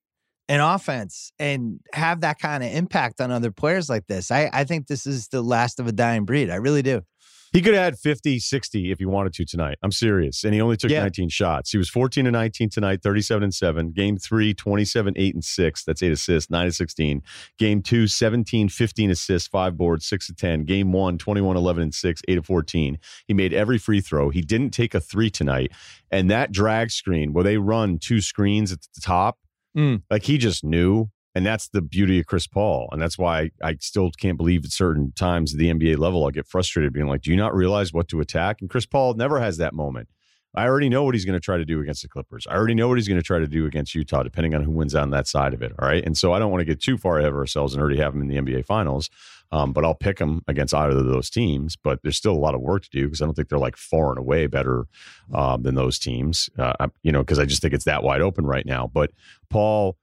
an 0.48 0.60
offense 0.60 1.30
and 1.38 1.78
have 1.92 2.22
that 2.22 2.38
kind 2.40 2.64
of 2.64 2.72
impact 2.72 3.20
on 3.20 3.30
other 3.30 3.52
players 3.52 3.88
like 3.88 4.06
this. 4.06 4.30
I, 4.30 4.50
I 4.52 4.64
think 4.64 4.86
this 4.86 5.06
is 5.06 5.28
the 5.28 5.42
last 5.42 5.78
of 5.78 5.86
a 5.86 5.92
dying 5.92 6.24
breed. 6.24 6.50
I 6.50 6.56
really 6.56 6.82
do. 6.82 7.02
He 7.52 7.62
could 7.62 7.74
have 7.74 7.82
had 7.82 7.98
50, 7.98 8.38
60 8.38 8.92
if 8.92 8.98
he 8.98 9.04
wanted 9.06 9.32
to 9.34 9.44
tonight. 9.44 9.78
I'm 9.82 9.90
serious. 9.90 10.44
And 10.44 10.54
he 10.54 10.60
only 10.60 10.76
took 10.76 10.90
yeah. 10.90 11.00
19 11.02 11.28
shots. 11.28 11.70
He 11.70 11.78
was 11.78 11.88
14 11.88 12.26
and 12.26 12.32
19 12.32 12.70
tonight, 12.70 13.02
37 13.02 13.42
and 13.42 13.54
7. 13.54 13.92
Game 13.92 14.16
three, 14.16 14.54
27, 14.54 15.14
8 15.16 15.34
and 15.34 15.44
6. 15.44 15.84
That's 15.84 16.02
eight 16.02 16.12
assists, 16.12 16.50
9 16.50 16.66
to 16.66 16.72
16. 16.72 17.22
Game 17.58 17.82
two, 17.82 18.06
17, 18.06 18.68
15 18.68 19.10
assists, 19.10 19.48
five 19.48 19.76
boards, 19.76 20.06
6 20.06 20.28
to 20.28 20.34
10. 20.34 20.64
Game 20.64 20.92
one, 20.92 21.18
21, 21.18 21.56
11 21.56 21.82
and 21.82 21.94
6, 21.94 22.22
8 22.28 22.34
to 22.36 22.42
14. 22.42 22.98
He 23.26 23.34
made 23.34 23.52
every 23.52 23.78
free 23.78 24.00
throw. 24.00 24.30
He 24.30 24.42
didn't 24.42 24.70
take 24.70 24.94
a 24.94 25.00
three 25.00 25.30
tonight. 25.30 25.72
And 26.10 26.30
that 26.30 26.52
drag 26.52 26.90
screen 26.90 27.32
where 27.32 27.44
they 27.44 27.58
run 27.58 27.98
two 27.98 28.20
screens 28.20 28.72
at 28.72 28.80
the 28.94 29.00
top, 29.00 29.38
Mm. 29.76 30.02
Like 30.10 30.24
he 30.24 30.38
just 30.38 30.64
knew. 30.64 31.10
And 31.34 31.46
that's 31.46 31.68
the 31.68 31.80
beauty 31.80 32.18
of 32.18 32.26
Chris 32.26 32.46
Paul. 32.46 32.88
And 32.92 33.00
that's 33.00 33.16
why 33.18 33.50
I, 33.62 33.76
still 33.80 34.10
can't 34.10 34.36
believe 34.36 34.64
at 34.64 34.72
certain 34.72 35.12
times 35.12 35.54
at 35.54 35.58
the 35.58 35.70
NBA 35.70 35.98
level, 35.98 36.24
I'll 36.24 36.30
get 36.30 36.46
frustrated 36.46 36.92
being 36.92 37.06
like, 37.06 37.22
do 37.22 37.30
you 37.30 37.36
not 37.36 37.54
realize 37.54 37.92
what 37.92 38.08
to 38.08 38.20
attack? 38.20 38.60
And 38.60 38.68
Chris 38.68 38.86
Paul 38.86 39.14
never 39.14 39.40
has 39.40 39.56
that 39.58 39.72
moment. 39.72 40.08
I 40.54 40.66
already 40.66 40.88
know 40.88 41.04
what 41.04 41.14
he's 41.14 41.24
going 41.24 41.38
to 41.38 41.44
try 41.44 41.58
to 41.58 41.64
do 41.64 41.80
against 41.80 42.02
the 42.02 42.08
Clippers. 42.08 42.46
I 42.50 42.56
already 42.56 42.74
know 42.74 42.88
what 42.88 42.98
he's 42.98 43.06
going 43.06 43.20
to 43.20 43.26
try 43.26 43.38
to 43.38 43.46
do 43.46 43.66
against 43.66 43.94
Utah, 43.94 44.24
depending 44.24 44.54
on 44.54 44.64
who 44.64 44.72
wins 44.72 44.96
on 44.96 45.10
that 45.10 45.28
side 45.28 45.54
of 45.54 45.62
it. 45.62 45.72
All 45.78 45.86
right. 45.86 46.04
And 46.04 46.18
so 46.18 46.32
I 46.32 46.40
don't 46.40 46.50
want 46.50 46.60
to 46.60 46.64
get 46.64 46.80
too 46.80 46.98
far 46.98 47.18
ahead 47.18 47.30
of 47.30 47.36
ourselves 47.36 47.72
and 47.72 47.80
already 47.80 47.98
have 47.98 48.14
him 48.14 48.22
in 48.22 48.28
the 48.28 48.36
NBA 48.36 48.66
finals. 48.66 49.10
Um, 49.52 49.72
but 49.72 49.84
I'll 49.84 49.94
pick 49.94 50.18
them 50.18 50.42
against 50.48 50.74
either 50.74 50.96
of 50.96 51.06
those 51.06 51.30
teams. 51.30 51.76
But 51.76 52.00
there's 52.02 52.16
still 52.16 52.32
a 52.32 52.38
lot 52.38 52.54
of 52.54 52.60
work 52.60 52.82
to 52.82 52.90
do 52.90 53.06
because 53.06 53.22
I 53.22 53.26
don't 53.26 53.34
think 53.34 53.48
they're 53.48 53.58
like 53.58 53.76
far 53.76 54.10
and 54.10 54.18
away 54.18 54.48
better 54.48 54.86
um, 55.32 55.62
than 55.62 55.76
those 55.76 55.98
teams. 56.00 56.50
Uh, 56.58 56.88
you 57.02 57.12
know, 57.12 57.20
because 57.20 57.38
I 57.38 57.44
just 57.44 57.62
think 57.62 57.74
it's 57.74 57.84
that 57.84 58.02
wide 58.02 58.20
open 58.20 58.44
right 58.44 58.66
now. 58.66 58.90
But 58.92 59.12
Paul 59.50 59.96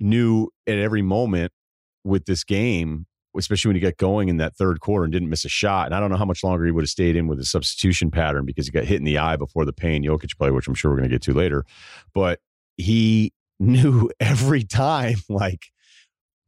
knew 0.00 0.48
at 0.66 0.78
every 0.78 1.02
moment 1.02 1.52
with 2.04 2.26
this 2.26 2.44
game, 2.44 3.06
especially 3.36 3.70
when 3.70 3.76
he 3.76 3.80
got 3.80 3.96
going 3.96 4.28
in 4.28 4.36
that 4.36 4.56
third 4.56 4.80
quarter 4.80 5.04
and 5.04 5.12
didn't 5.12 5.28
miss 5.28 5.44
a 5.44 5.48
shot. 5.48 5.86
And 5.86 5.94
I 5.94 6.00
don't 6.00 6.10
know 6.10 6.16
how 6.16 6.24
much 6.24 6.44
longer 6.44 6.64
he 6.64 6.70
would 6.70 6.84
have 6.84 6.90
stayed 6.90 7.16
in 7.16 7.26
with 7.26 7.38
the 7.38 7.44
substitution 7.44 8.10
pattern 8.10 8.44
because 8.44 8.66
he 8.66 8.72
got 8.72 8.84
hit 8.84 8.98
in 8.98 9.04
the 9.04 9.18
eye 9.18 9.36
before 9.36 9.64
the 9.64 9.72
Payne 9.72 10.04
Jokic 10.04 10.36
play, 10.36 10.50
which 10.50 10.68
I'm 10.68 10.74
sure 10.74 10.90
we're 10.90 10.98
going 10.98 11.08
to 11.08 11.14
get 11.14 11.22
to 11.22 11.32
later. 11.32 11.64
But 12.12 12.40
he 12.76 13.32
knew 13.60 14.10
every 14.20 14.64
time 14.64 15.16
like 15.28 15.66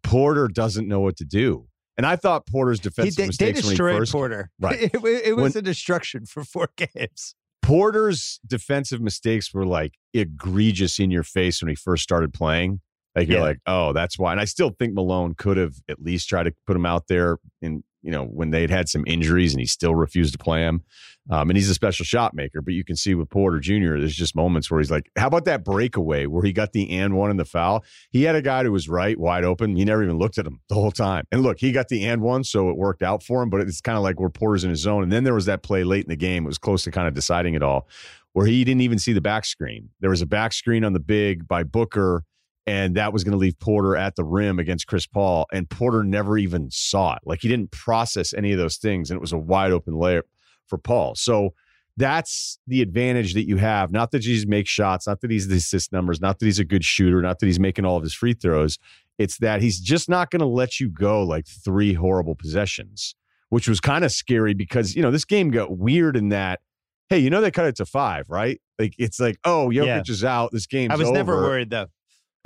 Porter 0.03 0.49
doesn't 0.49 0.87
know 0.87 1.01
what 1.01 1.17
to 1.17 1.25
do. 1.25 1.67
And 1.97 2.05
I 2.05 2.17
thought 2.17 2.47
Porter's 2.47 2.79
defensive 2.79 3.23
he, 3.23 3.27
mistakes 3.29 3.63
they 3.63 3.69
destroyed 3.69 3.87
when 3.87 3.95
he 3.95 4.01
first, 4.01 4.13
Porter. 4.13 4.51
Right, 4.61 4.83
it, 4.83 4.95
it, 4.95 5.27
it 5.29 5.37
was 5.37 5.55
when, 5.55 5.61
a 5.61 5.63
destruction 5.63 6.27
for 6.27 6.45
four 6.45 6.69
games. 6.77 7.35
Porter's 7.63 8.39
defensive 8.47 9.01
mistakes 9.01 9.53
were 9.53 9.67
like 9.67 9.95
egregious 10.13 10.99
in 10.99 11.11
your 11.11 11.23
face 11.23 11.63
when 11.63 11.69
he 11.69 11.75
first 11.75 12.03
started 12.03 12.33
playing. 12.33 12.81
Like 13.17 13.29
you're 13.29 13.39
Yeah. 13.39 13.45
like, 13.45 13.59
oh, 13.67 13.93
that's 13.93 14.19
why. 14.19 14.31
And 14.33 14.41
I 14.41 14.45
still 14.45 14.71
think 14.71 14.95
Malone 14.95 15.35
could 15.35 15.57
have 15.57 15.75
at 15.89 16.03
least 16.03 16.29
tried 16.29 16.45
to 16.45 16.55
put 16.67 16.77
him 16.77 16.87
out 16.87 17.09
there 17.09 17.39
in, 17.63 17.83
you 18.03 18.11
know, 18.11 18.25
when 18.25 18.51
they'd 18.51 18.71
had 18.71 18.89
some 18.89 19.05
injuries 19.07 19.53
and 19.55 19.61
he 19.61 19.67
still 19.67 19.95
refused 19.95 20.33
to 20.33 20.39
play 20.39 20.61
him. 20.61 20.83
Um, 21.29 21.51
and 21.51 21.57
he's 21.57 21.69
a 21.69 21.75
special 21.75 22.05
shot 22.05 22.35
maker, 22.35 22.63
but 22.63 22.73
you 22.73 22.85
can 22.85 22.95
see 22.95 23.17
with 23.17 23.29
Porter 23.31 23.59
Jr., 23.59 23.99
there's 23.99 24.15
just 24.15 24.37
moments 24.37 24.71
where 24.71 24.79
he's 24.79 24.93
like, 24.93 25.11
how 25.17 25.27
about 25.27 25.45
that 25.47 25.65
breakaway 25.65 26.27
where 26.27 26.45
he 26.45 26.53
got 26.53 26.73
the 26.73 26.89
and 26.91 27.17
one 27.17 27.33
in 27.33 27.37
the 27.37 27.45
foul? 27.45 27.85
He 28.11 28.23
had 28.23 28.37
a 28.37 28.43
guy 28.43 28.63
who 28.63 28.71
was 28.71 28.89
right, 28.89 29.19
wide 29.19 29.43
open. 29.43 29.75
He 29.75 29.85
never 29.85 30.05
even 30.05 30.19
looked 30.19 30.39
at 30.39 30.47
him 30.47 30.61
the 30.69 30.77
whole 30.77 30.93
time. 30.93 31.25
And 31.33 31.43
look, 31.43 31.59
he 31.59 31.73
got 31.73 31.89
the 31.89 32.05
and 32.05 32.23
one, 32.23 32.45
so 32.45 32.69
it 32.71 32.77
worked 32.77 33.03
out 33.03 33.25
for 33.25 33.43
him, 33.43 33.51
but 33.51 33.61
it's 33.63 33.81
kind 33.81 33.99
of 33.99 34.05
like 34.05 34.21
where 34.21 34.29
Porter's 34.29 34.63
in 34.63 34.71
his 34.71 34.81
zone. 34.81 35.03
And 35.03 35.11
then 35.11 35.25
there 35.25 35.35
was 35.35 35.47
that 35.47 35.65
play 35.65 35.83
late 35.83 36.05
in 36.05 36.11
the 36.11 36.17
game. 36.17 36.45
It 36.45 36.49
was 36.49 36.59
close 36.59 36.85
to 36.85 36.93
kind 36.93 37.09
of 37.09 37.15
deciding 37.15 37.55
it 37.55 37.63
all, 37.63 37.89
where 38.35 38.47
he 38.47 38.63
didn't 38.63 38.83
even 38.83 39.01
see 39.01 39.13
the 39.13 39.21
back 39.21 39.47
screen. 39.47 39.89
There 39.99 40.11
was 40.11 40.23
a 40.23 40.27
back 40.27 40.53
screen 40.53 40.85
on 40.85 40.93
the 40.93 41.01
big 41.01 41.49
by 41.49 41.65
Booker 41.65 42.23
and 42.67 42.97
that 42.97 43.13
was 43.13 43.23
going 43.25 43.33
to 43.33 43.39
leave 43.39 43.59
Porter 43.59 43.97
at 43.97 44.17
the 44.17 44.25
rim 44.25 44.59
against 44.59 44.87
Chris 44.87 45.07
Paul. 45.07 45.47
And 45.53 45.69
Porter 45.71 46.03
never 46.03 46.37
even 46.37 46.71
saw 46.71 47.15
it. 47.15 47.23
Like 47.25 47.41
he 47.43 47.49
didn't 47.49 47.71
process 47.71 48.35
any 48.35 48.53
of 48.53 48.59
those 48.59 48.77
things, 48.77 49.11
and 49.11 49.17
it 49.17 49.21
was 49.21 49.33
a 49.33 49.39
wide 49.39 49.73
open 49.73 49.95
layup 49.95 50.23
for 50.67 50.79
Paul. 50.79 51.15
So 51.15 51.55
that's 51.97 52.59
the 52.67 52.83
advantage 52.83 53.35
that 53.35 53.47
you 53.49 53.57
have. 53.57 53.91
Not 53.93 54.11
that 54.11 54.25
he's 54.25 54.47
makes 54.47 54.69
shots, 54.71 55.07
not 55.07 55.21
that 55.21 55.31
he's 55.31 55.49
the 55.49 55.57
assist 55.57 55.93
numbers, 55.93 56.21
not 56.21 56.39
that 56.39 56.47
he's 56.47 56.59
a 56.59 56.65
good 56.65 56.85
shooter, 56.85 57.23
not 57.23 57.39
that 57.39 57.47
he's 57.47 57.61
making 57.61 57.85
all 57.85 57.97
of 57.97 58.03
his 58.03 58.13
free 58.15 58.35
throws. 58.35 58.79
It's 59.19 59.39
that 59.39 59.63
he's 59.63 59.81
just 59.81 60.09
not 60.11 60.31
going 60.31 60.41
to 60.41 60.47
let 60.47 60.79
you 60.79 60.91
go 60.91 61.23
like 61.23 61.47
three 61.47 61.95
horrible 61.95 62.35
possessions, 62.35 63.15
which 63.49 63.67
was 63.67 63.81
kind 63.81 64.05
of 64.05 64.13
scary 64.13 64.53
because 64.53 64.95
you 64.95 65.01
know 65.03 65.11
this 65.11 65.25
game 65.25 65.51
got 65.51 65.79
weird 65.79 66.17
in 66.17 66.29
that. 66.31 66.61
Hey, 67.09 67.19
you 67.21 67.31
know 67.31 67.41
they 67.41 67.51
cut 67.51 67.67
it 67.67 67.77
to 67.77 67.87
five, 67.87 68.29
right? 68.29 68.61
Like 68.79 68.95
it's 68.99 69.19
like, 69.21 69.39
oh, 69.45 69.71
Jokic 69.73 69.87
Yeah. 69.87 70.03
is 70.07 70.25
out. 70.25 70.51
This 70.53 70.67
game's 70.67 70.93
I 70.93 70.97
was 70.97 71.11
never 71.11 71.37
worried 71.37 71.71
though. 71.71 71.87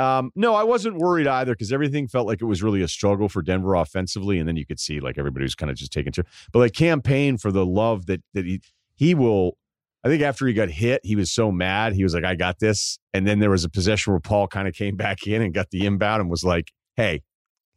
Um, 0.00 0.32
no, 0.34 0.54
I 0.54 0.62
wasn't 0.62 0.96
worried 0.96 1.26
either 1.26 1.52
because 1.52 1.72
everything 1.72 2.08
felt 2.08 2.26
like 2.26 2.40
it 2.40 2.46
was 2.46 2.62
really 2.62 2.80
a 2.80 2.88
struggle 2.88 3.28
for 3.28 3.42
Denver 3.42 3.74
offensively, 3.74 4.38
and 4.38 4.48
then 4.48 4.56
you 4.56 4.64
could 4.64 4.80
see 4.80 4.98
like 4.98 5.18
everybody 5.18 5.42
was 5.42 5.54
kind 5.54 5.70
of 5.70 5.76
just 5.76 5.92
taking. 5.92 6.10
But 6.52 6.58
like 6.58 6.72
Cam 6.72 7.02
Payne 7.02 7.36
for 7.36 7.52
the 7.52 7.66
love 7.66 8.06
that 8.06 8.22
that 8.32 8.46
he 8.46 8.62
he 8.94 9.14
will. 9.14 9.58
I 10.02 10.08
think 10.08 10.22
after 10.22 10.46
he 10.46 10.54
got 10.54 10.70
hit, 10.70 11.02
he 11.04 11.16
was 11.16 11.30
so 11.30 11.52
mad. 11.52 11.92
He 11.92 12.02
was 12.02 12.14
like, 12.14 12.24
"I 12.24 12.34
got 12.34 12.60
this," 12.60 12.98
and 13.12 13.26
then 13.26 13.40
there 13.40 13.50
was 13.50 13.64
a 13.64 13.68
possession 13.68 14.14
where 14.14 14.20
Paul 14.20 14.48
kind 14.48 14.66
of 14.66 14.72
came 14.72 14.96
back 14.96 15.26
in 15.26 15.42
and 15.42 15.52
got 15.52 15.68
the 15.68 15.84
inbound 15.84 16.22
and 16.22 16.30
was 16.30 16.44
like, 16.44 16.72
"Hey, 16.96 17.20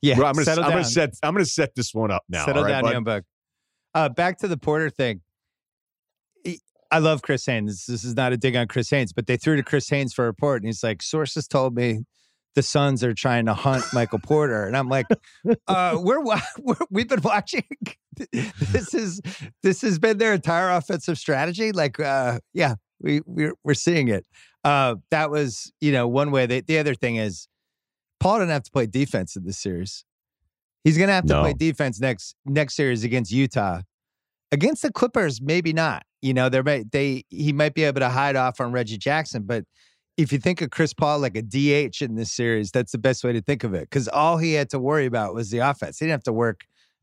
Yeah, 0.01 0.15
bro, 0.15 0.27
I'm 0.27 0.35
gonna 0.35 0.61
I'm 0.61 0.69
gonna 0.69 0.85
set 0.85 1.09
I'm 1.21 1.33
gonna 1.33 1.43
set 1.43 1.75
this 1.75 1.93
one 1.93 2.09
up 2.09 2.23
now." 2.29 2.45
Settle 2.45 2.63
right, 2.63 2.69
down, 2.69 2.83
bud?" 2.83 2.91
young 2.93 3.03
buck. 3.03 3.23
Uh, 3.93 4.07
back 4.07 4.37
to 4.37 4.47
the 4.47 4.55
Porter 4.55 4.89
thing. 4.89 5.19
I 6.93 6.99
love 6.99 7.23
Chris 7.23 7.45
Haynes. 7.47 7.85
This 7.87 8.03
is 8.03 8.15
not 8.15 8.33
a 8.33 8.37
dig 8.37 8.55
on 8.55 8.67
Chris 8.67 8.89
Haynes, 8.91 9.13
but 9.13 9.25
they 9.25 9.35
threw 9.35 9.55
to 9.55 9.63
Chris 9.63 9.89
Haynes 9.89 10.13
for 10.13 10.25
a 10.25 10.27
report, 10.27 10.61
and 10.61 10.67
he's 10.67 10.83
like, 10.83 11.01
"Sources 11.01 11.47
told 11.47 11.75
me 11.75 12.01
the 12.53 12.61
Suns 12.61 13.03
are 13.03 13.15
trying 13.15 13.47
to 13.47 13.55
hunt 13.55 13.83
Michael 13.93 14.19
Porter," 14.19 14.65
and 14.67 14.77
I'm 14.77 14.89
like, 14.89 15.07
uh, 15.67 15.97
we're, 15.99 16.23
we're 16.59 16.75
we've 16.91 17.07
been 17.07 17.21
watching. 17.23 17.63
this 18.31 18.93
is 18.93 19.21
this 19.63 19.81
has 19.81 19.97
been 19.97 20.19
their 20.19 20.33
entire 20.35 20.69
offensive 20.69 21.17
strategy. 21.17 21.71
Like, 21.71 21.99
uh, 21.99 22.39
yeah, 22.53 22.75
we 23.01 23.21
we're 23.25 23.55
we're 23.63 23.73
seeing 23.73 24.07
it. 24.09 24.25
Uh, 24.63 24.95
that 25.09 25.31
was 25.31 25.73
you 25.81 25.91
know 25.91 26.07
one 26.07 26.29
way. 26.29 26.45
The, 26.45 26.61
the 26.61 26.77
other 26.77 26.93
thing 26.93 27.15
is, 27.15 27.47
Paul 28.19 28.37
didn't 28.37 28.51
have 28.51 28.63
to 28.63 28.71
play 28.71 28.85
defense 28.85 29.35
in 29.35 29.45
this 29.45 29.57
series. 29.57 30.05
He's 30.83 30.97
going 30.97 31.07
to 31.07 31.13
have 31.13 31.25
to 31.25 31.33
No. 31.33 31.41
play 31.41 31.53
defense 31.53 31.99
next 31.99 32.35
next 32.45 32.75
series 32.75 33.03
against 33.03 33.31
Utah. 33.31 33.81
Against 34.51 34.83
the 34.83 34.91
Clippers, 34.91 35.41
maybe 35.41 35.73
not. 35.73 36.03
You 36.23 36.33
know, 36.33 36.47
there 36.47 36.63
may 36.63 36.83
they 36.83 37.25
he 37.29 37.51
might 37.51 37.73
be 37.73 37.83
able 37.83 37.99
to 37.99 38.07
hide 38.07 38.37
off 38.37 38.61
on 38.61 38.71
Reggie 38.71 38.97
Jackson, 38.97 39.43
but 39.43 39.65
if 40.15 40.31
you 40.31 40.39
think 40.39 40.61
of 40.61 40.69
Chris 40.69 40.93
Paul 40.93 41.19
like 41.19 41.35
a 41.35 41.41
DH 41.41 42.01
in 42.01 42.15
this 42.15 42.31
series, 42.31 42.71
that's 42.71 42.93
the 42.93 42.97
best 42.97 43.25
way 43.25 43.33
to 43.33 43.41
think 43.41 43.65
of 43.65 43.73
it. 43.73 43.89
Because 43.89 44.07
all 44.07 44.37
he 44.37 44.53
had 44.53 44.69
to 44.69 44.79
worry 44.79 45.05
about 45.05 45.33
was 45.33 45.49
the 45.49 45.57
offense. 45.57 45.99
He 45.99 46.05
didn't 46.05 46.13
have 46.13 46.23
to 46.23 46.33
work 46.33 46.61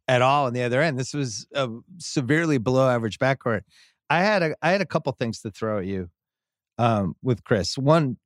at 0.08 0.22
all 0.22 0.46
on 0.46 0.54
the 0.54 0.62
other 0.62 0.80
end. 0.80 0.98
This 0.98 1.12
was 1.12 1.46
a 1.54 1.68
severely 1.98 2.56
below 2.56 2.88
average 2.88 3.18
backcourt. 3.18 3.61
I 4.09 4.22
had 4.22 4.42
a 4.42 4.56
I 4.62 4.70
had 4.70 4.80
a 4.80 4.87
couple 4.87 5.12
things 5.12 5.42
to 5.42 5.50
throw 5.50 5.80
at 5.80 5.85
you 5.87 6.09
um, 6.78 7.14
with 7.22 7.44
Chris. 7.44 7.76
One, 7.76 8.16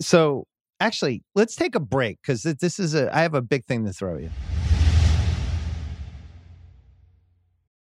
so 0.00 0.46
actually, 0.80 1.22
let's 1.34 1.54
take 1.54 1.74
a 1.74 1.80
break 1.80 2.18
because 2.22 2.44
this 2.44 2.80
is 2.80 2.94
a 2.94 3.14
I 3.14 3.20
have 3.20 3.34
a 3.34 3.42
big 3.42 3.66
thing 3.66 3.84
to 3.84 3.92
throw 3.92 4.16
at 4.16 4.22
you. 4.22 4.30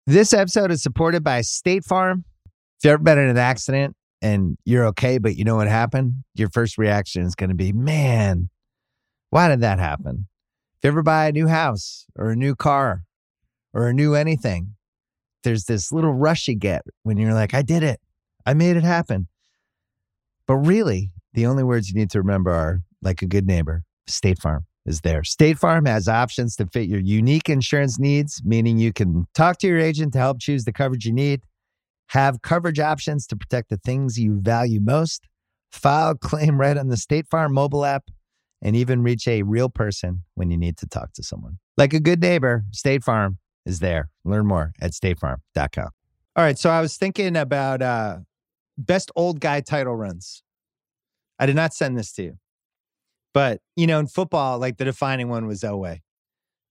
This 0.08 0.34
episode 0.34 0.72
is 0.72 0.82
supported 0.82 1.24
by 1.24 1.42
State 1.42 1.86
Farm. 1.86 2.26
If 2.46 2.86
you've 2.86 2.94
ever 2.94 3.04
been 3.04 3.20
in 3.20 3.30
an 3.30 3.38
accident 3.38 3.96
and 4.20 4.58
you're 4.66 4.88
okay, 4.88 5.20
but 5.20 5.36
you 5.36 5.44
know 5.44 5.56
what 5.56 5.68
happened, 5.68 6.24
your 6.34 6.50
first 6.50 6.80
reaction 6.80 7.22
is 7.22 7.36
going 7.36 7.52
to 7.52 7.56
be, 7.56 7.72
man, 7.72 8.50
why 9.30 9.48
did 9.48 9.62
that 9.62 9.78
happen? 9.78 10.28
If 10.78 10.86
you 10.86 10.88
ever 10.88 11.04
buy 11.04 11.28
a 11.28 11.32
new 11.32 11.48
house 11.48 12.08
or 12.18 12.32
a 12.32 12.36
new 12.36 12.56
car 12.56 13.04
or 13.74 13.88
a 13.90 13.94
new 13.94 14.16
anything, 14.16 14.74
there's 15.44 15.66
this 15.66 15.92
little 15.92 16.14
rush 16.14 16.48
you 16.48 16.56
get 16.56 16.82
when 17.04 17.18
you're 17.18 17.36
like, 17.36 17.54
I 17.54 17.62
did 17.62 17.84
it. 17.84 18.00
I 18.44 18.56
made 18.56 18.78
it 18.78 18.84
happen. 18.84 19.28
But 20.48 20.56
really, 20.56 21.12
the 21.36 21.46
only 21.46 21.64
words 21.64 21.90
you 21.90 21.96
need 21.96 22.10
to 22.10 22.18
remember 22.18 22.50
are 22.50 22.82
like 23.04 23.22
a 23.22 23.28
good 23.28 23.46
neighbor, 23.46 23.84
State 24.08 24.40
Farm 24.40 24.66
is 24.86 25.02
there. 25.02 25.24
State 25.24 25.58
Farm 25.58 25.86
has 25.86 26.08
options 26.08 26.56
to 26.56 26.66
fit 26.68 26.88
your 26.88 27.00
unique 27.00 27.50
insurance 27.50 28.00
needs, 28.00 28.42
meaning 28.44 28.78
you 28.78 28.92
can 28.94 29.28
talk 29.34 29.58
to 29.60 29.68
your 29.68 29.80
agent 29.80 30.14
to 30.14 30.20
help 30.20 30.40
choose 30.40 30.64
the 30.64 30.74
coverage 30.74 31.06
you 31.06 31.14
need, 31.14 31.42
have 32.10 32.42
coverage 32.42 32.80
options 32.80 33.28
to 33.28 33.36
protect 33.36 33.70
the 33.70 33.78
things 33.78 34.18
you 34.18 34.40
value 34.40 34.80
most, 34.82 35.28
file 35.72 36.16
claim 36.16 36.60
right 36.60 36.78
on 36.78 36.88
the 36.88 36.98
State 36.98 37.28
Farm 37.28 37.54
mobile 37.54 37.86
app, 37.86 38.06
and 38.62 38.76
even 38.76 39.02
reach 39.02 39.28
a 39.28 39.44
real 39.44 39.70
person 39.70 40.24
when 40.36 40.52
you 40.52 40.58
need 40.58 40.78
to 40.78 40.88
talk 40.88 41.14
to 41.14 41.24
someone. 41.24 41.58
Like 41.78 41.94
a 41.94 42.00
good 42.00 42.22
neighbor, 42.22 42.64
State 42.72 43.04
Farm 43.04 43.38
is 43.66 43.80
there. 43.80 44.10
Learn 44.24 44.46
more 44.46 44.74
at 44.82 44.92
statefarm.com. 44.92 45.90
All 46.36 46.44
right. 46.44 46.58
So 46.58 46.70
I 46.70 46.82
was 46.82 46.98
thinking 46.98 47.36
about 47.36 47.82
uh, 47.82 48.20
best 48.78 49.12
old 49.16 49.40
guy 49.40 49.62
title 49.62 49.96
runs. 49.96 50.44
I 51.40 51.46
did 51.46 51.56
not 51.56 51.74
send 51.74 51.98
this 51.98 52.12
to 52.14 52.24
you. 52.24 52.38
But, 53.34 53.62
you 53.76 53.88
know, 53.88 54.00
in 54.00 54.08
football, 54.08 54.60
like 54.60 54.78
the 54.78 54.86
defining 54.86 55.30
one 55.30 55.48
was 55.48 55.62
Elway. 55.62 56.00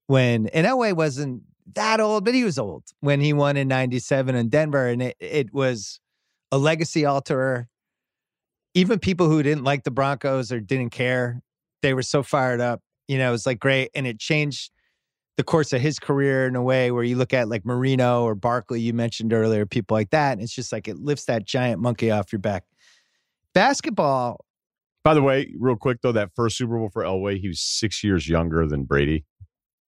When, 0.06 0.48
and 0.48 0.66
Elway 0.66 0.94
wasn't 0.94 1.42
that 1.74 2.00
old, 2.00 2.24
but 2.24 2.34
he 2.34 2.44
was 2.44 2.58
old 2.58 2.84
when 3.00 3.20
he 3.20 3.32
won 3.32 3.56
in 3.56 3.68
97 3.68 4.34
in 4.34 4.48
Denver. 4.48 4.88
And 4.88 5.02
it, 5.02 5.16
it 5.20 5.54
was 5.54 6.00
a 6.52 6.58
legacy 6.58 7.02
alterer. 7.02 7.66
Even 8.74 8.98
people 8.98 9.28
who 9.28 9.42
didn't 9.42 9.64
like 9.64 9.84
the 9.84 9.90
Broncos 9.90 10.52
or 10.52 10.60
didn't 10.60 10.90
care, 10.90 11.42
they 11.82 11.94
were 11.94 12.02
so 12.02 12.22
fired 12.22 12.60
up. 12.60 12.82
You 13.08 13.18
know, 13.18 13.28
it 13.28 13.32
was 13.32 13.46
like 13.46 13.58
great. 13.58 13.90
And 13.94 14.06
it 14.06 14.18
changed 14.18 14.70
the 15.36 15.44
course 15.44 15.72
of 15.72 15.80
his 15.80 15.98
career 15.98 16.46
in 16.46 16.54
a 16.54 16.62
way 16.62 16.90
where 16.90 17.02
you 17.02 17.16
look 17.16 17.32
at 17.32 17.48
like 17.48 17.64
Marino 17.64 18.24
or 18.24 18.34
Barkley, 18.34 18.80
you 18.80 18.92
mentioned 18.92 19.32
earlier, 19.32 19.64
people 19.64 19.96
like 19.96 20.10
that. 20.10 20.32
And 20.32 20.42
it's 20.42 20.54
just 20.54 20.70
like 20.70 20.86
it 20.86 20.98
lifts 20.98 21.24
that 21.24 21.44
giant 21.44 21.80
monkey 21.80 22.10
off 22.10 22.30
your 22.32 22.40
back. 22.40 22.64
Basketball, 23.54 24.44
By 25.02 25.14
the 25.14 25.22
way, 25.22 25.52
real 25.58 25.76
quick 25.76 25.98
though, 26.02 26.12
that 26.12 26.30
first 26.34 26.56
Super 26.56 26.78
Bowl 26.78 26.90
for 26.92 27.02
Elway, 27.02 27.40
he 27.40 27.48
was 27.48 27.60
six 27.60 28.04
years 28.04 28.28
younger 28.28 28.66
than 28.66 28.84
Brady. 28.84 29.24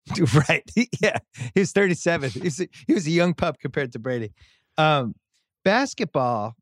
right? 0.48 0.62
yeah, 1.00 1.18
he 1.54 1.60
was 1.60 1.72
37. 1.72 2.30
He 2.30 2.40
was 2.40 2.60
a, 2.60 2.68
he 2.86 2.94
was 2.94 3.06
a 3.06 3.10
young 3.10 3.34
pup 3.34 3.58
compared 3.60 3.92
to 3.92 3.98
Brady. 3.98 4.32
Um, 4.78 5.14
basketball 5.64 6.56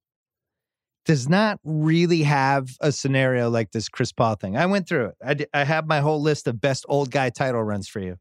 does 1.07 1.29
not 1.29 1.59
really 1.65 2.23
have 2.23 2.69
a 2.81 2.93
scenario 2.93 3.49
like 3.49 3.73
this 3.73 3.89
Chris 3.89 4.13
Paul 4.13 4.35
thing. 4.35 4.57
I 4.57 4.67
went 4.67 4.89
through 4.89 5.07
it. 5.07 5.15
I, 5.25 5.35
di- 5.35 5.47
I 5.55 5.65
have 5.65 5.87
my 5.87 6.01
whole 6.01 6.21
list 6.21 6.47
of 6.47 6.61
best 6.61 6.85
old 6.89 7.11
guy 7.11 7.31
title 7.31 7.63
runs 7.63 7.89
for 7.89 8.01
you. 8.01 8.17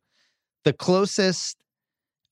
The 0.64 0.74
closest 0.74 1.58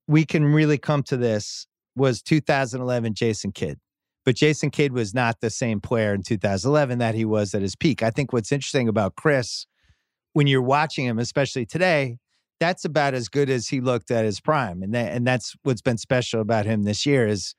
we 0.07 0.25
can 0.25 0.45
really 0.45 0.77
come 0.77 1.03
to 1.03 1.17
this 1.17 1.67
was 1.95 2.21
2011 2.21 3.13
Jason 3.13 3.51
Kidd. 3.51 3.79
But 4.27 4.35
Jason 4.35 4.71
Kidd 4.71 4.91
was 4.91 5.13
not 5.13 5.39
the 5.39 5.49
same 5.49 5.79
player 5.79 6.13
in 6.13 6.21
2011 6.21 6.99
that 6.99 7.15
he 7.15 7.23
was 7.23 7.53
at 7.53 7.61
his 7.61 7.77
peak. 7.77 8.03
I 8.03 8.09
think 8.09 8.33
what's 8.33 8.51
interesting 8.51 8.89
about 8.89 9.15
Chris, 9.15 9.65
when 10.33 10.47
you're 10.47 10.61
watching 10.61 11.05
him, 11.05 11.17
especially 11.17 11.65
today, 11.65 12.17
that's 12.59 12.83
about 12.83 13.13
as 13.13 13.29
good 13.29 13.49
as 13.49 13.69
he 13.69 13.79
looked 13.79 14.11
at 14.11 14.25
his 14.25 14.41
prime. 14.41 14.83
And 14.83 14.93
that, 14.93 15.13
and 15.13 15.25
that's 15.25 15.55
what's 15.63 15.81
been 15.81 15.97
special 15.97 16.41
about 16.41 16.65
him 16.65 16.83
this 16.83 17.05
year 17.05 17.25
is 17.25 17.55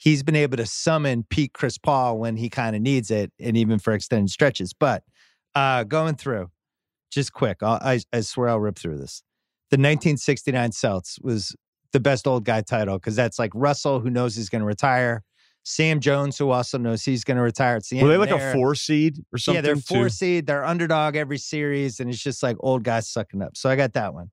he's 0.00 0.22
been 0.22 0.36
able 0.36 0.58
to 0.58 0.64
summon 0.64 1.24
peak 1.28 1.54
Chris 1.54 1.76
Paul 1.76 2.18
when 2.18 2.36
he 2.36 2.48
kind 2.48 2.76
of 2.76 2.82
needs 2.82 3.10
it 3.10 3.32
and 3.40 3.56
even 3.56 3.80
for 3.80 3.92
extended 3.92 4.30
stretches. 4.30 4.72
But 4.72 5.02
uh, 5.56 5.82
going 5.82 6.14
through, 6.14 6.52
just 7.10 7.32
quick, 7.32 7.64
I, 7.64 7.98
I 8.12 8.20
swear 8.20 8.50
I'll 8.50 8.60
rip 8.60 8.78
through 8.78 8.98
this. 8.98 9.24
The 9.72 9.74
1969 9.74 10.70
Celts 10.70 11.18
was 11.20 11.56
the 11.92 11.98
best 11.98 12.28
old 12.28 12.44
guy 12.44 12.60
title 12.60 13.00
because 13.00 13.16
that's 13.16 13.40
like 13.40 13.50
Russell, 13.56 13.98
who 13.98 14.08
knows 14.08 14.36
he's 14.36 14.50
going 14.50 14.60
to 14.60 14.66
retire. 14.66 15.24
Sam 15.64 16.00
Jones, 16.00 16.36
who 16.38 16.50
also 16.50 16.76
knows 16.76 17.04
he's 17.04 17.24
going 17.24 17.36
to 17.36 17.42
retire. 17.42 17.76
It's 17.76 17.88
the 17.88 18.02
Were 18.02 18.08
they 18.08 18.16
like 18.16 18.30
a 18.30 18.52
four 18.52 18.74
seed 18.74 19.24
or 19.32 19.38
something? 19.38 19.56
yeah, 19.56 19.60
they're 19.60 19.74
too? 19.76 19.80
four 19.80 20.08
seed. 20.08 20.46
They're 20.46 20.64
underdog 20.64 21.14
every 21.14 21.38
series, 21.38 22.00
and 22.00 22.10
it's 22.10 22.22
just 22.22 22.42
like 22.42 22.56
old 22.60 22.82
guys 22.82 23.08
sucking 23.08 23.42
up. 23.42 23.56
So 23.56 23.70
I 23.70 23.76
got 23.76 23.92
that 23.92 24.12
one. 24.12 24.30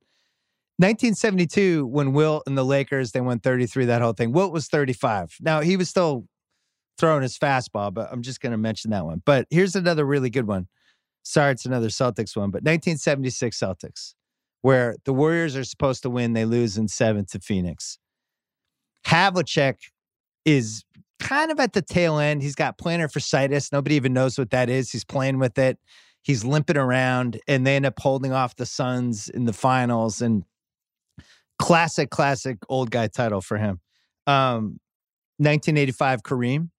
1972, 0.77 1.85
when 1.87 2.13
Wilt 2.13 2.43
and 2.47 2.57
the 2.57 2.63
Lakers 2.63 3.11
they 3.11 3.21
won 3.21 3.39
33, 3.39 3.85
that 3.85 4.01
whole 4.01 4.13
thing. 4.13 4.31
Wilt 4.31 4.53
was 4.53 4.67
35. 4.67 5.35
Now 5.41 5.59
he 5.59 5.75
was 5.75 5.89
still 5.89 6.25
throwing 6.97 7.21
his 7.21 7.37
fastball, 7.37 7.93
but 7.93 8.09
I'm 8.11 8.21
just 8.21 8.41
going 8.41 8.51
to 8.53 8.57
mention 8.57 8.91
that 8.91 9.05
one. 9.05 9.21
But 9.25 9.45
here's 9.49 9.75
another 9.75 10.05
really 10.05 10.29
good 10.29 10.47
one. 10.47 10.67
Sorry, 11.23 11.51
it's 11.51 11.65
another 11.65 11.89
Celtics 11.89 12.35
one, 12.35 12.49
but 12.49 12.63
1976 12.63 13.59
Celtics, 13.59 14.13
where 14.61 14.95
the 15.05 15.13
Warriors 15.13 15.55
are 15.55 15.65
supposed 15.65 16.01
to 16.03 16.09
win, 16.09 16.33
they 16.33 16.45
lose 16.45 16.77
in 16.77 16.87
seven 16.87 17.25
to 17.27 17.39
Phoenix. 17.39 17.99
Havlicek 19.05 19.75
is 20.45 20.83
kind 21.19 21.51
of 21.51 21.59
at 21.59 21.73
the 21.73 21.81
tail 21.81 22.17
end. 22.17 22.41
He's 22.41 22.55
got 22.55 22.77
plantar 22.77 23.11
fasciitis. 23.11 23.71
Nobody 23.71 23.95
even 23.95 24.13
knows 24.13 24.37
what 24.37 24.51
that 24.51 24.69
is. 24.69 24.91
He's 24.91 25.03
playing 25.03 25.39
with 25.39 25.57
it. 25.57 25.77
He's 26.21 26.43
limping 26.43 26.77
around, 26.77 27.39
and 27.47 27.65
they 27.65 27.75
end 27.75 27.85
up 27.85 27.99
holding 27.99 28.33
off 28.33 28.55
the 28.55 28.65
Suns 28.65 29.29
in 29.29 29.45
the 29.45 29.53
finals. 29.53 30.21
And 30.21 30.43
classic, 31.57 32.09
classic 32.09 32.57
old 32.67 32.91
guy 32.91 33.07
title 33.07 33.41
for 33.41 33.57
him. 33.57 33.79
Um, 34.27 34.79
1985 35.37 36.23
Kareem, 36.23 36.69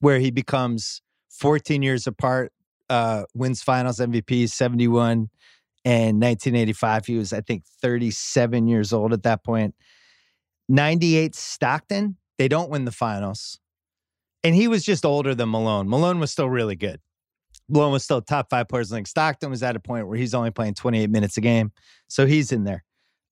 where 0.00 0.18
he 0.18 0.30
becomes 0.30 1.02
14 1.30 1.82
years 1.82 2.06
apart, 2.06 2.52
uh, 2.88 3.24
wins 3.34 3.62
finals 3.62 3.98
MVP, 3.98 4.48
71 4.48 5.30
and 5.84 6.20
1985. 6.20 7.06
He 7.06 7.16
was, 7.16 7.32
I 7.32 7.40
think, 7.40 7.64
37 7.80 8.68
years 8.68 8.92
old 8.92 9.12
at 9.12 9.24
that 9.24 9.42
point. 9.44 9.74
98 10.68 11.34
Stockton, 11.34 12.16
they 12.38 12.48
don't 12.48 12.70
win 12.70 12.84
the 12.84 12.92
finals. 12.92 13.58
And 14.44 14.54
he 14.54 14.68
was 14.68 14.84
just 14.84 15.04
older 15.04 15.34
than 15.34 15.50
Malone. 15.50 15.88
Malone 15.88 16.18
was 16.18 16.30
still 16.30 16.50
really 16.50 16.76
good. 16.76 17.00
Malone 17.68 17.92
was 17.92 18.04
still 18.04 18.20
top 18.20 18.50
five 18.50 18.68
players 18.68 18.90
in. 18.92 19.04
Stockton 19.04 19.50
was 19.50 19.62
at 19.62 19.76
a 19.76 19.80
point 19.80 20.08
where 20.08 20.18
he's 20.18 20.34
only 20.34 20.50
playing 20.50 20.74
28 20.74 21.10
minutes 21.10 21.36
a 21.36 21.40
game. 21.40 21.72
So 22.08 22.26
he's 22.26 22.52
in 22.52 22.64
there. 22.64 22.84